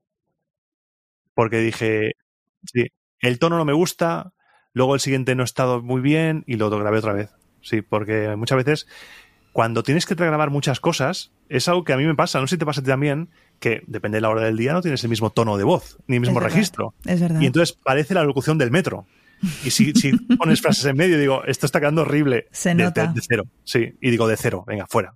Porque 1.34 1.59
dije, 1.59 2.12
sí, 2.64 2.86
el 3.18 3.38
tono 3.38 3.59
no 3.59 3.66
me 3.66 3.74
gusta, 3.74 4.32
luego 4.72 4.95
el 4.95 5.01
siguiente 5.01 5.34
no 5.34 5.43
ha 5.43 5.45
estado 5.45 5.82
muy 5.82 6.01
bien 6.01 6.43
y 6.47 6.57
lo 6.57 6.70
grabé 6.70 6.97
otra 6.97 7.12
vez. 7.12 7.30
Sí, 7.63 7.83
porque 7.83 8.35
muchas 8.37 8.57
veces 8.57 8.87
cuando 9.53 9.83
tienes 9.83 10.07
que 10.07 10.15
regrabar 10.15 10.51
muchas 10.51 10.81
cosas, 10.81 11.33
es 11.49 11.69
algo 11.69 11.85
que 11.85 11.93
a 11.93 11.97
mí 11.97 12.05
me 12.05 12.15
pasa, 12.15 12.41
no 12.41 12.47
sé 12.47 12.55
si 12.55 12.59
te 12.59 12.67
pasa 12.67 12.81
a 12.81 12.85
ti 12.85 12.91
también, 12.91 13.31
que 13.59 13.83
depende 13.87 14.17
de 14.17 14.23
la 14.23 14.31
hora 14.31 14.43
del 14.43 14.57
día, 14.57 14.73
no 14.73 14.81
tienes 14.81 15.03
el 15.03 15.11
mismo 15.11 15.31
tono 15.31 15.57
de 15.57 15.65
voz, 15.65 15.99
ni 16.07 16.17
el 16.17 16.21
mismo 16.21 16.41
registro. 16.41 16.95
Es 17.05 17.21
verdad. 17.21 17.41
Y 17.41 17.47
entonces 17.47 17.77
parece 17.85 18.15
la 18.15 18.23
locución 18.23 18.59
del 18.59 18.71
metro. 18.71 19.07
Y 19.65 19.71
si, 19.71 19.93
si 19.93 20.13
pones 20.39 20.61
frases 20.61 20.85
en 20.85 20.97
medio, 20.97 21.19
digo, 21.19 21.45
esto 21.45 21.67
está 21.67 21.81
quedando 21.81 22.03
horrible. 22.03 22.47
Se 22.53 22.71
de, 22.71 22.77
nota. 22.77 23.09
De, 23.09 23.21
cero. 23.27 23.45
Sí, 23.65 23.95
y 24.01 24.11
digo 24.11 24.29
de 24.29 24.37
cero, 24.37 24.65
venga, 24.67 24.87
fuera. 24.87 25.15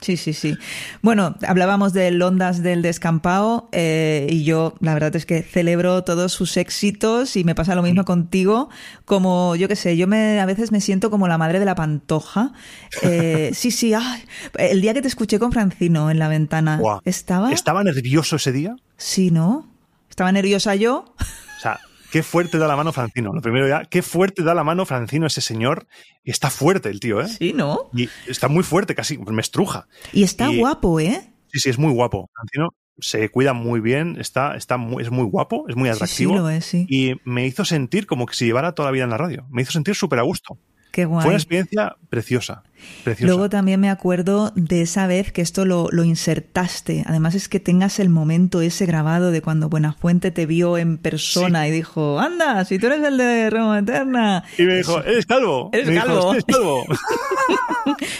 Sí, 0.00 0.16
sí, 0.16 0.32
sí. 0.32 0.56
Bueno, 1.02 1.36
hablábamos 1.46 1.92
del 1.92 2.20
Ondas 2.22 2.62
del 2.62 2.80
Descampado 2.80 3.68
eh, 3.72 4.26
y 4.30 4.44
yo 4.44 4.74
la 4.80 4.94
verdad 4.94 5.14
es 5.14 5.26
que 5.26 5.42
celebro 5.42 6.04
todos 6.04 6.32
sus 6.32 6.56
éxitos 6.56 7.36
y 7.36 7.44
me 7.44 7.54
pasa 7.54 7.74
lo 7.74 7.82
mismo 7.82 8.04
contigo. 8.04 8.70
Como, 9.04 9.56
yo 9.56 9.68
qué 9.68 9.76
sé, 9.76 9.96
yo 9.96 10.06
me, 10.06 10.40
a 10.40 10.46
veces 10.46 10.72
me 10.72 10.80
siento 10.80 11.10
como 11.10 11.28
la 11.28 11.36
madre 11.36 11.58
de 11.58 11.64
la 11.64 11.74
pantoja. 11.74 12.52
Eh, 13.02 13.52
sí, 13.54 13.70
sí, 13.70 13.94
ay, 13.94 14.22
el 14.58 14.80
día 14.82 14.92
que 14.92 15.00
te 15.00 15.08
escuché 15.08 15.38
con 15.38 15.52
Francino 15.52 16.10
en 16.10 16.18
la 16.18 16.28
ventana, 16.28 16.80
¿estaba? 17.04 17.50
¿Estaba 17.52 17.82
nervioso 17.82 18.36
ese 18.36 18.52
día? 18.52 18.76
Sí, 18.96 19.30
¿no? 19.30 19.68
¿Estaba 20.10 20.30
nerviosa 20.32 20.74
yo? 20.74 21.14
O 21.18 21.60
sea, 21.60 21.80
Qué 22.10 22.22
fuerte 22.22 22.58
da 22.58 22.66
la 22.66 22.76
mano 22.76 22.92
Francino. 22.92 23.32
Lo 23.32 23.40
primero 23.40 23.68
ya, 23.68 23.84
qué 23.84 24.02
fuerte 24.02 24.42
da 24.42 24.54
la 24.54 24.64
mano 24.64 24.84
Francino 24.84 25.26
ese 25.26 25.40
señor. 25.40 25.86
Y 26.24 26.30
está 26.30 26.50
fuerte 26.50 26.88
el 26.88 27.00
tío, 27.00 27.20
¿eh? 27.20 27.28
Sí, 27.28 27.52
¿no? 27.52 27.90
Y 27.94 28.08
está 28.26 28.48
muy 28.48 28.64
fuerte, 28.64 28.94
casi 28.94 29.18
me 29.18 29.40
estruja. 29.40 29.86
Y 30.12 30.22
está 30.22 30.48
guapo, 30.48 31.00
¿eh? 31.00 31.32
Sí, 31.52 31.60
sí, 31.60 31.70
es 31.70 31.78
muy 31.78 31.92
guapo. 31.92 32.28
Francino 32.34 32.70
se 32.98 33.28
cuida 33.30 33.52
muy 33.52 33.80
bien, 33.80 34.16
está, 34.20 34.56
está 34.56 34.76
muy, 34.76 35.02
es 35.02 35.10
muy 35.10 35.24
guapo, 35.24 35.66
es 35.68 35.76
muy 35.76 35.88
atractivo. 35.88 36.32
Sí, 36.32 36.36
sí 36.36 36.42
lo 36.42 36.50
es, 36.50 36.64
sí. 36.64 36.86
Y 36.88 37.14
me 37.24 37.46
hizo 37.46 37.64
sentir 37.64 38.06
como 38.06 38.26
que 38.26 38.34
si 38.34 38.44
llevara 38.44 38.74
toda 38.74 38.88
la 38.88 38.92
vida 38.92 39.04
en 39.04 39.10
la 39.10 39.16
radio. 39.16 39.46
Me 39.50 39.62
hizo 39.62 39.72
sentir 39.72 39.94
súper 39.94 40.18
a 40.18 40.22
gusto. 40.22 40.58
Qué 40.90 41.04
guay. 41.04 41.22
Fue 41.22 41.30
una 41.30 41.38
experiencia 41.38 41.96
preciosa, 42.08 42.64
preciosa. 43.04 43.26
Luego 43.32 43.48
también 43.48 43.78
me 43.80 43.90
acuerdo 43.90 44.52
de 44.56 44.82
esa 44.82 45.06
vez 45.06 45.30
que 45.32 45.40
esto 45.40 45.64
lo, 45.64 45.86
lo, 45.92 46.02
insertaste. 46.02 47.04
Además 47.06 47.34
es 47.36 47.48
que 47.48 47.60
tengas 47.60 48.00
el 48.00 48.08
momento 48.08 48.60
ese 48.60 48.86
grabado 48.86 49.30
de 49.30 49.40
cuando 49.40 49.68
Buenafuente 49.68 50.30
te 50.32 50.46
vio 50.46 50.78
en 50.78 50.98
persona 50.98 51.62
Sí. 51.64 51.68
y 51.68 51.72
dijo, 51.72 52.18
anda, 52.18 52.64
si 52.64 52.78
tú 52.80 52.86
eres 52.86 53.04
el 53.04 53.16
de 53.18 53.50
Roma 53.50 53.78
Eterna. 53.78 54.42
Y 54.58 54.62
me 54.62 54.76
dijo, 54.76 55.00
¿eres 55.04 55.26
calvo? 55.26 55.70
Eres 55.72 55.86
me 55.86 55.92
dijo, 55.92 56.06
calvo. 56.06 56.32
"¿Eres 56.32 56.44
calvo? 56.44 56.84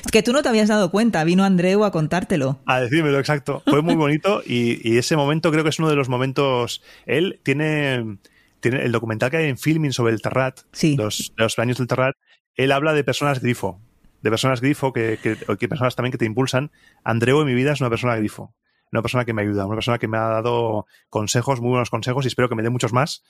Es 0.05 0.11
que 0.13 0.23
tú 0.23 0.33
no 0.33 0.43
te 0.43 0.49
habías 0.49 0.69
dado 0.69 0.91
cuenta, 0.91 1.23
vino 1.25 1.45
Andreu 1.45 1.85
a 1.85 1.91
contártelo. 1.93 2.59
A 2.67 2.81
decírmelo, 2.81 3.19
exacto. 3.19 3.63
Fue 3.67 3.83
muy 3.83 3.95
bonito 3.95 4.43
y, 4.45 4.81
y 4.89 4.97
ese 4.99 5.17
momento 5.17 5.51
creo 5.53 5.63
que 5.65 5.71
es 5.71 5.79
uno 5.79 5.89
de 5.89 5.97
los 5.97 6.09
momentos... 6.09 6.83
Él 7.07 7.41
tiene, 7.43 8.19
tiene 8.61 8.83
el 8.85 8.93
documental 8.93 9.31
que 9.31 9.37
hay 9.39 9.49
en 9.49 9.59
Filming 9.59 9.93
sobre 9.93 10.13
el 10.15 10.23
Terrat, 10.23 10.61
Sí. 10.73 10.97
los, 10.97 11.33
los 11.37 11.59
años 11.59 11.79
del 11.79 11.87
Terrat, 11.87 12.17
él 12.57 12.73
habla 12.73 12.93
de 12.93 13.05
personas 13.05 13.41
grifo, 13.41 13.81
de 14.23 14.31
personas 14.31 14.61
grifo, 14.61 14.93
que, 14.93 15.19
que, 15.23 15.69
personas 15.69 15.97
también 15.97 16.13
que 16.13 16.19
te 16.19 16.25
impulsan. 16.25 16.71
Andreu 17.05 17.41
en 17.41 17.47
mi 17.47 17.55
vida 17.55 17.73
es 17.73 17.81
una 17.81 17.91
persona 17.91 18.17
grifo, 18.17 18.55
una 18.93 19.03
persona 19.03 19.25
que 19.25 19.33
me 19.33 19.43
ayuda, 19.43 19.67
una 19.67 19.77
persona 19.77 19.99
que 19.99 20.09
me 20.09 20.19
ha 20.19 20.29
dado 20.29 20.87
consejos, 21.09 21.61
muy 21.61 21.71
buenos 21.71 21.91
consejos 21.91 22.25
y 22.25 22.29
espero 22.29 22.49
que 22.49 22.55
me 22.55 22.63
dé 22.63 22.71
muchos 22.71 22.93
más 22.93 23.25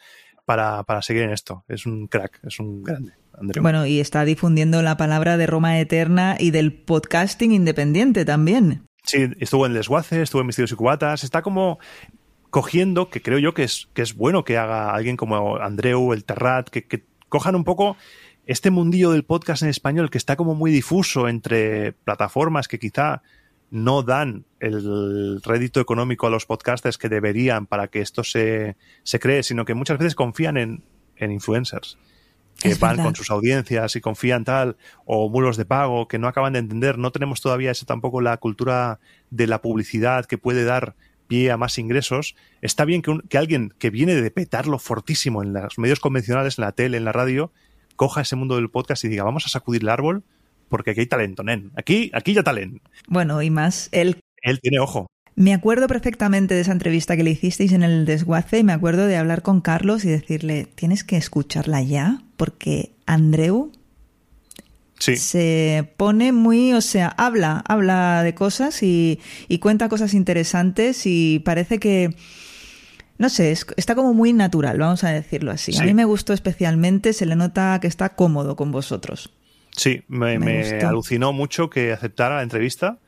para, 0.44 0.82
para 0.84 1.02
seguir 1.02 1.22
en 1.22 1.30
esto. 1.30 1.64
Es 1.68 1.86
un 1.86 2.06
crack, 2.08 2.40
es 2.44 2.58
un 2.58 2.82
grande. 2.82 3.12
Andreu. 3.32 3.62
Bueno, 3.62 3.86
y 3.86 4.00
está 4.00 4.24
difundiendo 4.24 4.82
la 4.82 4.96
palabra 4.96 5.36
de 5.36 5.46
Roma 5.46 5.78
Eterna 5.78 6.36
y 6.38 6.50
del 6.50 6.72
podcasting 6.72 7.52
independiente 7.52 8.24
también. 8.24 8.86
Sí, 9.04 9.30
estuvo 9.38 9.66
en 9.66 9.74
Desguace, 9.74 10.20
estuvo 10.22 10.40
en 10.42 10.46
Misterios 10.46 10.72
y 10.72 10.74
Cubatas, 10.74 11.24
está 11.24 11.42
como 11.42 11.78
cogiendo, 12.50 13.08
que 13.08 13.22
creo 13.22 13.38
yo 13.38 13.54
que 13.54 13.62
es, 13.62 13.88
que 13.94 14.02
es 14.02 14.14
bueno 14.14 14.44
que 14.44 14.58
haga 14.58 14.92
alguien 14.92 15.16
como 15.16 15.56
Andreu, 15.56 16.12
el 16.12 16.24
Terrat, 16.24 16.68
que, 16.68 16.86
que 16.86 17.06
cojan 17.28 17.54
un 17.54 17.64
poco 17.64 17.96
este 18.50 18.70
mundillo 18.70 19.12
del 19.12 19.24
podcast 19.24 19.62
en 19.62 19.68
español 19.68 20.10
que 20.10 20.18
está 20.18 20.34
como 20.36 20.54
muy 20.54 20.70
difuso 20.72 21.28
entre 21.28 21.92
plataformas 21.92 22.66
que 22.68 22.78
quizá 22.80 23.22
no 23.70 24.02
dan 24.02 24.44
el 24.58 25.40
rédito 25.42 25.80
económico 25.80 26.26
a 26.26 26.30
los 26.30 26.46
podcasters 26.46 26.98
que 26.98 27.08
deberían 27.08 27.66
para 27.66 27.86
que 27.88 28.00
esto 28.00 28.24
se, 28.24 28.76
se 29.04 29.20
cree, 29.20 29.44
sino 29.44 29.64
que 29.64 29.74
muchas 29.74 29.98
veces 29.98 30.16
confían 30.16 30.56
en, 30.56 30.82
en 31.16 31.30
influencers 31.30 31.96
que 32.58 32.70
Es 32.70 32.80
van 32.80 32.90
verdad. 32.96 33.04
con 33.04 33.14
sus 33.14 33.30
audiencias 33.30 33.94
y 33.94 34.00
confían 34.00 34.44
tal, 34.44 34.76
o 35.06 35.30
muros 35.30 35.56
de 35.56 35.64
pago 35.64 36.08
que 36.08 36.18
no 36.18 36.26
acaban 36.26 36.52
de 36.54 36.58
entender. 36.58 36.98
No 36.98 37.12
tenemos 37.12 37.40
todavía 37.40 37.70
eso 37.70 37.86
tampoco 37.86 38.20
la 38.20 38.36
cultura 38.38 38.98
de 39.30 39.46
la 39.46 39.62
publicidad 39.62 40.26
que 40.26 40.36
puede 40.38 40.64
dar 40.64 40.94
pie 41.28 41.52
a 41.52 41.56
más 41.56 41.78
ingresos. 41.78 42.34
Está 42.60 42.84
bien 42.84 43.00
que, 43.00 43.12
un- 43.12 43.20
que 43.28 43.38
alguien 43.38 43.72
que 43.78 43.88
viene 43.90 44.14
de 44.16 44.30
petarlo 44.32 44.78
fortísimo 44.80 45.42
en 45.44 45.52
los 45.54 45.78
medios 45.78 46.00
convencionales, 46.00 46.58
en 46.58 46.64
la 46.64 46.72
tele, 46.72 46.96
en 46.98 47.04
la 47.04 47.12
radio, 47.12 47.52
coja 48.00 48.22
ese 48.22 48.34
mundo 48.34 48.56
del 48.56 48.70
podcast 48.70 49.04
y 49.04 49.08
diga, 49.08 49.24
vamos 49.24 49.44
a 49.44 49.50
sacudir 49.50 49.82
el 49.82 49.90
árbol 49.90 50.22
porque 50.70 50.92
aquí 50.92 51.00
hay 51.00 51.06
talento, 51.06 51.42
nen. 51.42 51.70
Aquí, 51.76 52.10
aquí 52.14 52.32
ya 52.32 52.42
talento. 52.42 52.80
Bueno, 53.08 53.42
y 53.42 53.50
más, 53.50 53.90
él 53.92 54.16
Él 54.40 54.58
tiene 54.58 54.78
ojo. 54.78 55.06
Me 55.34 55.52
acuerdo 55.52 55.86
perfectamente 55.86 56.54
de 56.54 56.62
esa 56.62 56.72
entrevista 56.72 57.14
que 57.14 57.24
le 57.24 57.32
hicisteis 57.32 57.72
en 57.72 57.82
el 57.82 58.06
desguace 58.06 58.60
y 58.60 58.64
me 58.64 58.72
acuerdo 58.72 59.06
de 59.06 59.18
hablar 59.18 59.42
con 59.42 59.60
Carlos 59.60 60.06
y 60.06 60.08
decirle, 60.08 60.66
tienes 60.74 61.04
que 61.04 61.18
escucharla 61.18 61.82
ya, 61.82 62.22
porque 62.38 62.92
Andreu 63.04 63.70
Sí. 64.98 65.16
se 65.18 65.92
pone 65.98 66.32
muy, 66.32 66.72
o 66.72 66.80
sea, 66.80 67.08
habla, 67.08 67.62
habla 67.66 68.22
de 68.22 68.34
cosas 68.34 68.82
y, 68.82 69.20
y 69.46 69.58
cuenta 69.58 69.90
cosas 69.90 70.14
interesantes 70.14 71.02
y 71.04 71.40
parece 71.44 71.78
que, 71.78 72.14
no 73.20 73.28
sé, 73.28 73.52
es- 73.52 73.66
está 73.76 73.94
como 73.94 74.14
muy 74.14 74.32
natural, 74.32 74.78
vamos 74.78 75.04
a 75.04 75.10
decirlo 75.10 75.52
así. 75.52 75.76
A 75.78 75.84
mí 75.84 75.94
me 75.94 76.04
gustó 76.04 76.32
especialmente, 76.32 77.12
se 77.12 77.26
le 77.26 77.36
nota 77.36 77.78
que 77.80 77.86
está 77.86 78.16
cómodo 78.16 78.56
con 78.56 78.72
vosotros. 78.72 79.30
Sí, 79.76 80.02
me, 80.08 80.38
Me 80.38 80.46
me 80.46 80.70
gustó. 80.72 80.88
alucinó 80.88 81.32
mucho 81.32 81.70
que 81.70 81.92
aceptara 81.92 82.36
la 82.36 82.42
entrevista 82.42 82.98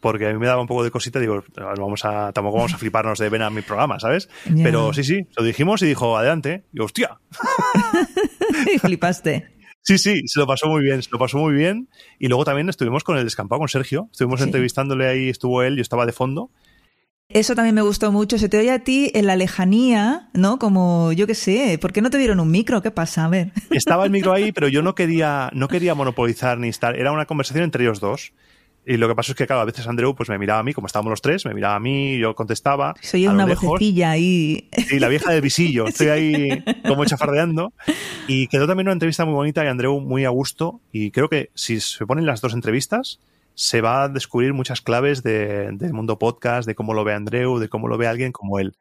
porque 0.00 0.26
a 0.26 0.32
mí 0.32 0.38
me 0.40 0.46
daba 0.48 0.60
un 0.60 0.66
poco 0.66 0.82
de 0.82 0.90
cosita, 0.90 1.20
digo, 1.20 1.44
vamos 1.56 2.04
a, 2.04 2.32
tampoco 2.32 2.56
vamos 2.56 2.74
a 2.74 2.78
fliparnos 2.78 3.20
de 3.20 3.28
ven 3.28 3.42
a 3.42 3.50
mi 3.50 3.62
programa, 3.62 4.00
¿sabes? 4.00 4.28
Pero 4.62 4.92
sí, 4.92 5.04
sí, 5.04 5.20
lo 5.36 5.44
dijimos 5.44 5.80
y 5.82 5.86
dijo, 5.86 6.16
adelante, 6.18 6.64
y 6.72 6.80
hostia. 6.80 7.18
y 8.74 8.78
flipaste. 8.78 9.48
Sí, 9.84 9.98
sí, 9.98 10.22
se 10.26 10.38
lo 10.40 10.46
pasó 10.46 10.68
muy 10.68 10.82
bien, 10.82 11.02
se 11.02 11.10
lo 11.10 11.18
pasó 11.18 11.38
muy 11.38 11.54
bien. 11.54 11.88
Y 12.18 12.28
luego 12.28 12.44
también 12.44 12.68
estuvimos 12.68 13.04
con 13.04 13.16
el 13.18 13.24
descampado 13.24 13.58
con 13.60 13.68
Sergio, 13.68 14.08
estuvimos 14.12 14.40
entrevistándole 14.40 15.06
ahí, 15.08 15.28
estuvo 15.28 15.62
él, 15.62 15.76
yo 15.76 15.82
estaba 15.82 16.06
de 16.06 16.12
fondo. 16.12 16.50
Eso 17.34 17.54
también 17.54 17.74
me 17.74 17.82
gustó 17.82 18.12
mucho. 18.12 18.38
Se 18.38 18.48
te 18.48 18.58
oye 18.58 18.70
a 18.70 18.80
ti 18.80 19.10
en 19.14 19.26
la 19.26 19.36
lejanía, 19.36 20.28
¿no? 20.34 20.58
Como, 20.58 21.12
yo 21.12 21.26
qué 21.26 21.34
sé, 21.34 21.78
¿por 21.80 21.92
qué 21.92 22.02
no 22.02 22.10
te 22.10 22.18
dieron 22.18 22.40
un 22.40 22.50
micro? 22.50 22.82
¿Qué 22.82 22.90
pasa? 22.90 23.24
A 23.24 23.28
ver. 23.28 23.52
Estaba 23.70 24.04
el 24.04 24.10
micro 24.10 24.32
ahí, 24.32 24.52
pero 24.52 24.68
yo 24.68 24.82
no 24.82 24.94
quería, 24.94 25.50
no 25.54 25.68
quería 25.68 25.94
monopolizar 25.94 26.58
ni 26.58 26.68
estar. 26.68 26.96
Era 26.96 27.12
una 27.12 27.26
conversación 27.26 27.64
entre 27.64 27.84
ellos 27.84 28.00
dos. 28.00 28.32
Y 28.84 28.96
lo 28.96 29.06
que 29.08 29.14
pasó 29.14 29.32
es 29.32 29.36
que, 29.36 29.46
claro, 29.46 29.62
a 29.62 29.64
veces 29.64 29.86
Andreu 29.86 30.14
pues 30.14 30.28
me 30.28 30.38
miraba 30.38 30.58
a 30.58 30.62
mí, 30.64 30.72
como 30.72 30.88
estábamos 30.88 31.10
los 31.10 31.22
tres, 31.22 31.46
me 31.46 31.54
miraba 31.54 31.76
a 31.76 31.80
mí, 31.80 32.18
yo 32.18 32.34
contestaba. 32.34 32.94
Soy 33.00 33.28
una 33.28 33.46
vocecilla 33.46 34.10
ahí. 34.10 34.68
Sí, 34.88 34.98
la 34.98 35.08
vieja 35.08 35.32
del 35.32 35.40
visillo. 35.40 35.86
Estoy 35.88 36.08
ahí 36.08 36.64
como 36.86 37.04
chafardeando. 37.04 37.72
Y 38.26 38.48
quedó 38.48 38.66
también 38.66 38.88
una 38.88 38.94
entrevista 38.94 39.24
muy 39.24 39.34
bonita 39.34 39.64
y 39.64 39.68
Andreu 39.68 40.00
muy 40.00 40.24
a 40.24 40.30
gusto. 40.30 40.80
Y 40.90 41.12
creo 41.12 41.28
que 41.28 41.50
si 41.54 41.80
se 41.80 42.04
ponen 42.06 42.26
las 42.26 42.40
dos 42.40 42.54
entrevistas, 42.54 43.20
se 43.54 43.80
va 43.80 44.04
a 44.04 44.08
descubrir 44.08 44.54
muchas 44.54 44.80
claves 44.80 45.22
del 45.22 45.92
mundo 45.92 46.18
podcast, 46.18 46.66
de 46.66 46.74
cómo 46.74 46.94
lo 46.94 47.04
ve 47.04 47.14
Andreu, 47.14 47.58
de 47.58 47.68
cómo 47.68 47.88
lo 47.88 47.98
ve 47.98 48.06
alguien 48.06 48.32
como 48.32 48.58
él. 48.58 48.76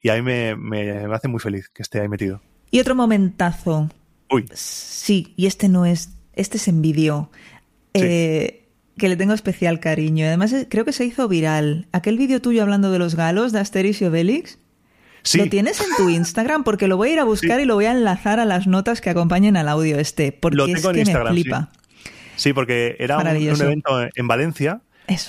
Y 0.00 0.10
a 0.10 0.14
mí 0.14 0.22
me, 0.22 0.56
me, 0.56 0.90
hace 1.14 1.28
muy 1.28 1.40
feliz 1.40 1.68
que 1.68 1.82
esté 1.82 2.00
ahí 2.00 2.08
metido. 2.08 2.40
Y 2.70 2.80
otro 2.80 2.94
momentazo. 2.94 3.88
Uy. 4.30 4.46
Sí, 4.52 5.32
y 5.36 5.46
este 5.46 5.68
no 5.68 5.86
es, 5.86 6.10
este 6.34 6.56
es 6.56 6.68
en 6.68 6.82
vídeo. 6.82 7.30
Eh, 7.94 8.64
que 8.98 9.08
le 9.08 9.16
tengo 9.16 9.32
especial 9.32 9.80
cariño. 9.80 10.26
Además, 10.26 10.52
eh, 10.52 10.66
creo 10.68 10.84
que 10.84 10.92
se 10.92 11.04
hizo 11.04 11.28
viral. 11.28 11.86
Aquel 11.92 12.18
vídeo 12.18 12.40
tuyo 12.40 12.62
hablando 12.62 12.90
de 12.90 12.98
los 12.98 13.14
galos 13.14 13.52
de 13.52 13.60
Asterix 13.60 14.02
y 14.02 14.04
Obelix. 14.06 14.58
Sí. 15.22 15.38
¿Lo 15.38 15.48
tienes 15.48 15.80
en 15.80 15.86
tu 15.96 16.10
Instagram? 16.10 16.64
Porque 16.64 16.86
lo 16.86 16.96
voy 16.96 17.10
a 17.10 17.12
ir 17.14 17.20
a 17.20 17.24
buscar 17.24 17.60
y 17.60 17.64
lo 17.64 17.74
voy 17.74 17.86
a 17.86 17.92
enlazar 17.92 18.40
a 18.40 18.44
las 18.44 18.66
notas 18.66 19.00
que 19.00 19.10
acompañen 19.10 19.56
al 19.56 19.68
audio 19.68 19.98
este. 19.98 20.32
Porque 20.32 20.56
lo 20.56 20.66
tengo 20.66 20.78
es 20.78 20.84
en 20.84 20.92
que 20.92 21.00
Instagram, 21.00 21.34
me 21.34 21.40
flipa. 21.40 21.72
Sí, 21.72 21.83
porque 22.52 22.96
era 22.98 23.18
un, 23.18 23.26
evento 23.26 24.06
en 24.14 24.28
Valencia 24.28 24.80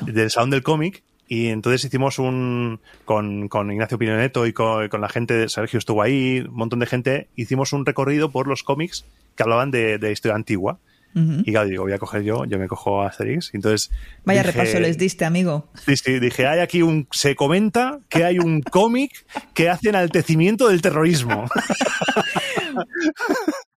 del 0.05 0.29
Salón 0.29 0.49
del 0.49 0.63
Cómic 0.63 1.03
y 1.27 1.47
entonces 1.47 1.83
hicimos 1.85 2.19
un 2.19 2.79
con, 3.03 3.47
con 3.47 3.71
Ignacio 3.71 3.97
Pinoneto 3.97 4.45
y 4.45 4.53
con, 4.53 4.89
la 4.89 5.09
gente 5.09 5.33
de 5.33 5.49
Sergio 5.49 5.79
estuvo 5.79 6.01
ahí, 6.01 6.45
un 6.47 6.55
montón 6.55 6.79
de 6.79 6.85
gente, 6.85 7.27
hicimos 7.35 7.73
un 7.73 7.85
recorrido 7.85 8.31
por 8.31 8.47
los 8.47 8.63
cómics 8.63 9.05
que 9.35 9.43
hablaban 9.43 9.71
de, 9.71 9.97
de 9.97 10.11
historia 10.11 10.35
antigua. 10.35 10.79
Y 11.17 11.53
claro, 11.53 11.69
digo, 11.69 11.83
voy 11.83 11.93
a 11.93 11.97
coger 11.97 12.23
yo, 12.23 12.43
yo 12.43 12.59
me 12.59 12.67
cojo 12.67 13.01
a 13.01 13.07
Asterix. 13.07 13.53
Entonces. 13.53 13.89
Vaya 14.25 14.43
repaso 14.43 14.81
les 14.81 14.97
diste, 14.97 15.23
amigo. 15.23 15.69
Sí, 15.85 15.95
sí, 15.95 16.19
dije, 16.19 16.45
hay 16.45 16.59
aquí 16.59 16.81
un. 16.81 17.07
Se 17.09 17.37
comenta 17.37 18.01
que 18.09 18.25
hay 18.25 18.37
un 18.37 18.61
cómic 18.61 19.25
que 19.53 19.69
hace 19.69 19.87
enaltecimiento 19.87 20.67
del 20.67 20.81
terrorismo. 20.81 21.45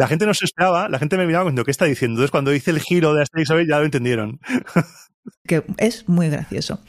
la 0.00 0.08
gente 0.08 0.24
no 0.24 0.32
se 0.32 0.46
esperaba, 0.46 0.88
la 0.88 0.98
gente 0.98 1.18
me 1.18 1.26
miraba 1.26 1.44
cuando, 1.44 1.62
¿qué 1.62 1.70
está 1.70 1.84
diciendo? 1.84 2.14
Entonces, 2.14 2.30
cuando 2.30 2.54
hice 2.54 2.70
el 2.70 2.80
giro 2.80 3.12
de 3.12 3.20
Asterix 3.20 3.50
ya 3.68 3.78
lo 3.78 3.84
entendieron. 3.84 4.40
que 5.46 5.62
es 5.76 6.08
muy 6.08 6.30
gracioso. 6.30 6.80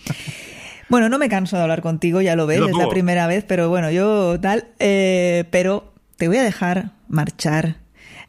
Bueno, 0.88 1.10
no 1.10 1.20
me 1.20 1.28
canso 1.28 1.58
de 1.58 1.64
hablar 1.64 1.82
contigo, 1.82 2.22
ya 2.22 2.38
lo 2.38 2.48
ves, 2.48 2.62
es 2.62 2.78
la 2.78 2.88
primera 2.88 3.28
vez, 3.28 3.44
pero 3.46 3.68
bueno, 3.68 3.92
yo 3.92 4.40
tal. 4.40 4.70
Eh, 4.80 5.44
pero 5.52 5.94
te 6.16 6.30
voy 6.30 6.38
a 6.38 6.44
dejar 6.44 6.92
marchar 7.10 7.81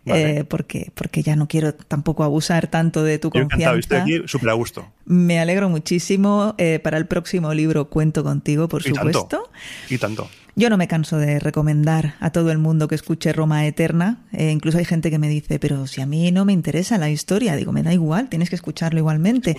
eh, 0.07 0.45
porque, 0.49 0.91
porque 0.95 1.23
ya 1.23 1.37
no 1.37 1.47
quiero 1.49 1.75
tampoco 1.75 2.25
abusar 2.25 2.67
tanto 2.67 3.05
de 3.05 3.19
tu 3.19 3.31
confianza. 3.31 3.79
estoy 3.79 3.99
aquí 3.99 4.23
súper 4.27 4.51
a 4.51 4.55
gusto. 4.55 4.87
Me 5.05 5.39
alegro 5.39 5.69
muchísimo. 5.69 6.55
Eh, 6.59 6.81
para 6.83 6.99
el 6.99 7.07
próximo 7.07 7.55
libro 7.55 7.89
cuento 7.89 8.25
contigo, 8.25 8.69
por 8.69 8.83
supuesto. 8.83 9.51
y 9.89 9.99
tanto. 9.99 10.29
Yo 10.55 10.69
no 10.69 10.77
me 10.77 10.87
canso 10.87 11.17
de 11.17 11.39
recomendar 11.39 12.15
a 12.21 12.31
todo 12.31 12.51
el 12.51 12.59
mundo 12.59 12.87
que 12.87 12.95
escuche 12.95 13.33
Roma 13.33 13.67
Eterna. 13.67 14.19
Eh, 14.33 14.51
incluso 14.51 14.77
hay 14.77 14.85
gente 14.85 15.11
que 15.11 15.19
me 15.19 15.29
dice, 15.29 15.59
pero 15.59 15.87
si 15.87 16.03
a 16.03 16.07
mí 16.07 16.31
no 16.31 16.45
me 16.45 16.53
interesa 16.53 16.99
la 16.99 17.09
historia, 17.09 17.57
digo, 17.57 17.73
me 17.73 17.83
da 17.83 17.95
igual, 17.95 18.29
tienes 18.29 18.51
que 18.51 18.57
escucharlo 18.57 18.99
igualmente. 18.99 19.57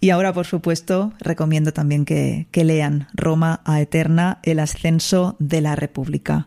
Y 0.00 0.10
ahora, 0.10 0.32
por 0.32 0.46
supuesto, 0.46 1.12
recomiendo 1.18 1.72
también 1.72 2.04
que, 2.04 2.46
que 2.52 2.64
lean 2.64 3.08
Roma 3.12 3.60
a 3.64 3.80
Eterna, 3.80 4.38
el 4.44 4.60
ascenso 4.60 5.34
de 5.40 5.62
la 5.62 5.74
República. 5.74 6.46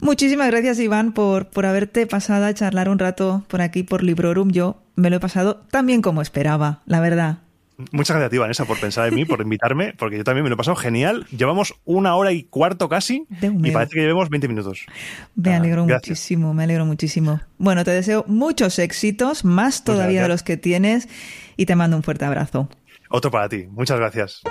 Muchísimas 0.00 0.50
gracias, 0.50 0.78
Iván, 0.78 1.12
por, 1.12 1.48
por 1.48 1.66
haberte 1.66 2.06
pasado 2.06 2.46
a 2.46 2.54
charlar 2.54 2.88
un 2.88 2.98
rato 2.98 3.44
por 3.48 3.60
aquí, 3.60 3.82
por 3.82 4.02
Librorum. 4.02 4.50
Yo 4.50 4.82
me 4.94 5.10
lo 5.10 5.16
he 5.16 5.20
pasado 5.20 5.56
tan 5.70 5.86
bien 5.86 6.02
como 6.02 6.22
esperaba, 6.22 6.82
la 6.86 7.00
verdad. 7.00 7.38
Muchas 7.92 8.16
gracias, 8.16 8.40
Vanessa, 8.40 8.64
por 8.64 8.80
pensar 8.80 9.06
en 9.08 9.14
mí, 9.14 9.26
por 9.26 9.42
invitarme, 9.42 9.92
porque 9.92 10.16
yo 10.16 10.24
también 10.24 10.44
me 10.44 10.48
lo 10.48 10.54
he 10.54 10.56
pasado 10.56 10.76
genial. 10.76 11.26
Llevamos 11.36 11.74
una 11.84 12.14
hora 12.14 12.32
y 12.32 12.44
cuarto 12.44 12.88
casi 12.88 13.26
y 13.28 13.70
parece 13.70 13.94
que 13.94 14.00
llevemos 14.00 14.30
20 14.30 14.48
minutos. 14.48 14.86
Me 15.34 15.52
ah, 15.52 15.58
alegro 15.58 15.86
muchísimo, 15.86 16.54
me 16.54 16.64
alegro 16.64 16.86
muchísimo. 16.86 17.40
Bueno, 17.58 17.84
te 17.84 17.90
deseo 17.90 18.24
muchos 18.28 18.78
éxitos, 18.78 19.44
más 19.44 19.84
todavía 19.84 20.22
de 20.22 20.28
los 20.28 20.42
que 20.42 20.56
tienes, 20.56 21.08
y 21.58 21.66
te 21.66 21.76
mando 21.76 21.98
un 21.98 22.02
fuerte 22.02 22.24
abrazo. 22.24 22.70
Otro 23.10 23.30
para 23.30 23.48
ti. 23.48 23.66
Muchas 23.68 23.98
gracias. 23.98 24.42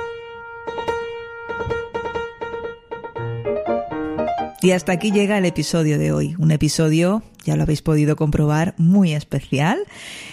Y 4.66 4.72
hasta 4.72 4.94
aquí 4.94 5.12
llega 5.12 5.38
el 5.38 5.46
episodio 5.46 6.00
de 6.00 6.12
hoy. 6.12 6.36
Un 6.40 6.50
episodio, 6.50 7.22
ya 7.44 7.56
lo 7.56 7.62
habéis 7.62 7.84
podido 7.84 8.16
comprobar, 8.16 8.74
muy 8.80 9.14
especial. 9.14 9.78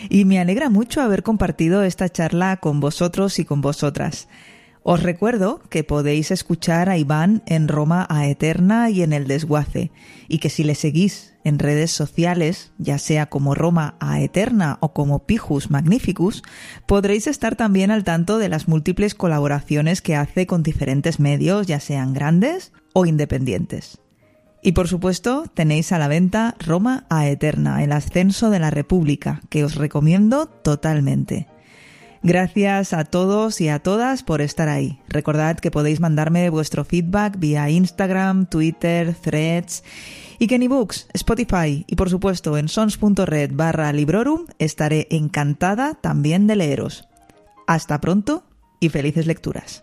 Y 0.09 0.25
me 0.25 0.39
alegra 0.39 0.71
mucho 0.71 1.03
haber 1.03 1.23
compartido 1.23 1.83
esta 1.83 2.09
charla 2.09 2.57
con 2.57 2.81
vosotros 2.81 3.39
y 3.39 3.45
con 3.45 3.61
vosotras. 3.61 4.29
Os 4.85 5.03
recuerdo 5.03 5.61
que 5.69 5.85
podéis 5.85 6.31
escuchar 6.31 6.89
a 6.89 6.97
Iván 6.97 7.43
en 7.45 7.69
Roma 7.69 8.07
a 8.09 8.27
Eterna 8.27 8.89
y 8.89 9.03
en 9.03 9.13
El 9.13 9.27
Desguace, 9.27 9.93
y 10.29 10.39
que 10.39 10.49
si 10.49 10.65
le 10.65 10.77
seguís 10.77 11.35
en 11.45 11.59
redes 11.59 11.91
sociales, 11.91 12.73
ya 12.79 12.97
sea 12.97 13.27
como 13.27 13.55
Roma 13.55 13.97
a 14.01 14.23
Eterna 14.23 14.79
o 14.81 14.95
como 14.95 15.27
Pijus 15.27 15.71
Magnificus, 15.71 16.43
podréis 16.87 17.27
estar 17.27 17.55
también 17.55 17.91
al 17.91 18.03
tanto 18.03 18.39
de 18.39 18.49
las 18.49 18.67
múltiples 18.67 19.15
colaboraciones 19.15 20.01
que 20.01 20.17
hace 20.17 20.47
con 20.47 20.63
diferentes 20.63 21.21
medios, 21.21 21.67
ya 21.67 21.81
sean 21.81 22.15
grandes 22.15 22.73
o 22.95 23.05
independientes. 23.05 24.02
Y 24.63 24.73
por 24.73 24.87
supuesto, 24.87 25.45
tenéis 25.53 25.91
a 25.91 25.99
la 25.99 26.07
venta 26.07 26.55
Roma 26.65 27.05
a 27.11 27.27
Eterna, 27.27 27.83
el 27.83 27.91
ascenso 27.91 28.49
de 28.49 28.61
la 28.61 28.71
República, 28.71 29.43
que 29.51 29.65
os 29.65 29.75
recomiendo 29.75 30.47
totalmente. 30.47 31.49
Gracias 32.23 32.93
a 32.93 33.05
todos 33.05 33.61
y 33.61 33.69
a 33.69 33.81
todas 33.81 34.23
por 34.23 34.41
estar 34.41 34.69
ahí. 34.69 35.01
Recordad 35.09 35.59
que 35.59 35.73
podéis 35.73 35.99
mandarme 35.99 36.49
vuestro 36.51 36.85
feedback 36.85 37.37
vía 37.37 37.69
Instagram, 37.69 38.47
Twitter, 38.47 39.13
Threads 39.21 39.83
y 40.39 40.47
que 40.47 40.55
en 40.55 40.63
ebooks, 40.63 41.09
Spotify 41.15 41.85
y 41.89 41.97
por 41.97 42.11
supuesto 42.11 42.57
en 42.57 42.69
sons.red 42.69 43.51
barra 43.55 43.93
librorum 43.93 44.47
estaré 44.61 45.09
encantada 45.11 45.95
también 45.95 46.47
de 46.47 46.55
leeros. 46.55 47.09
Hasta 47.67 48.01
pronto 48.01 48.45
y 48.79 48.91
felices 48.91 49.27
lecturas. 49.27 49.83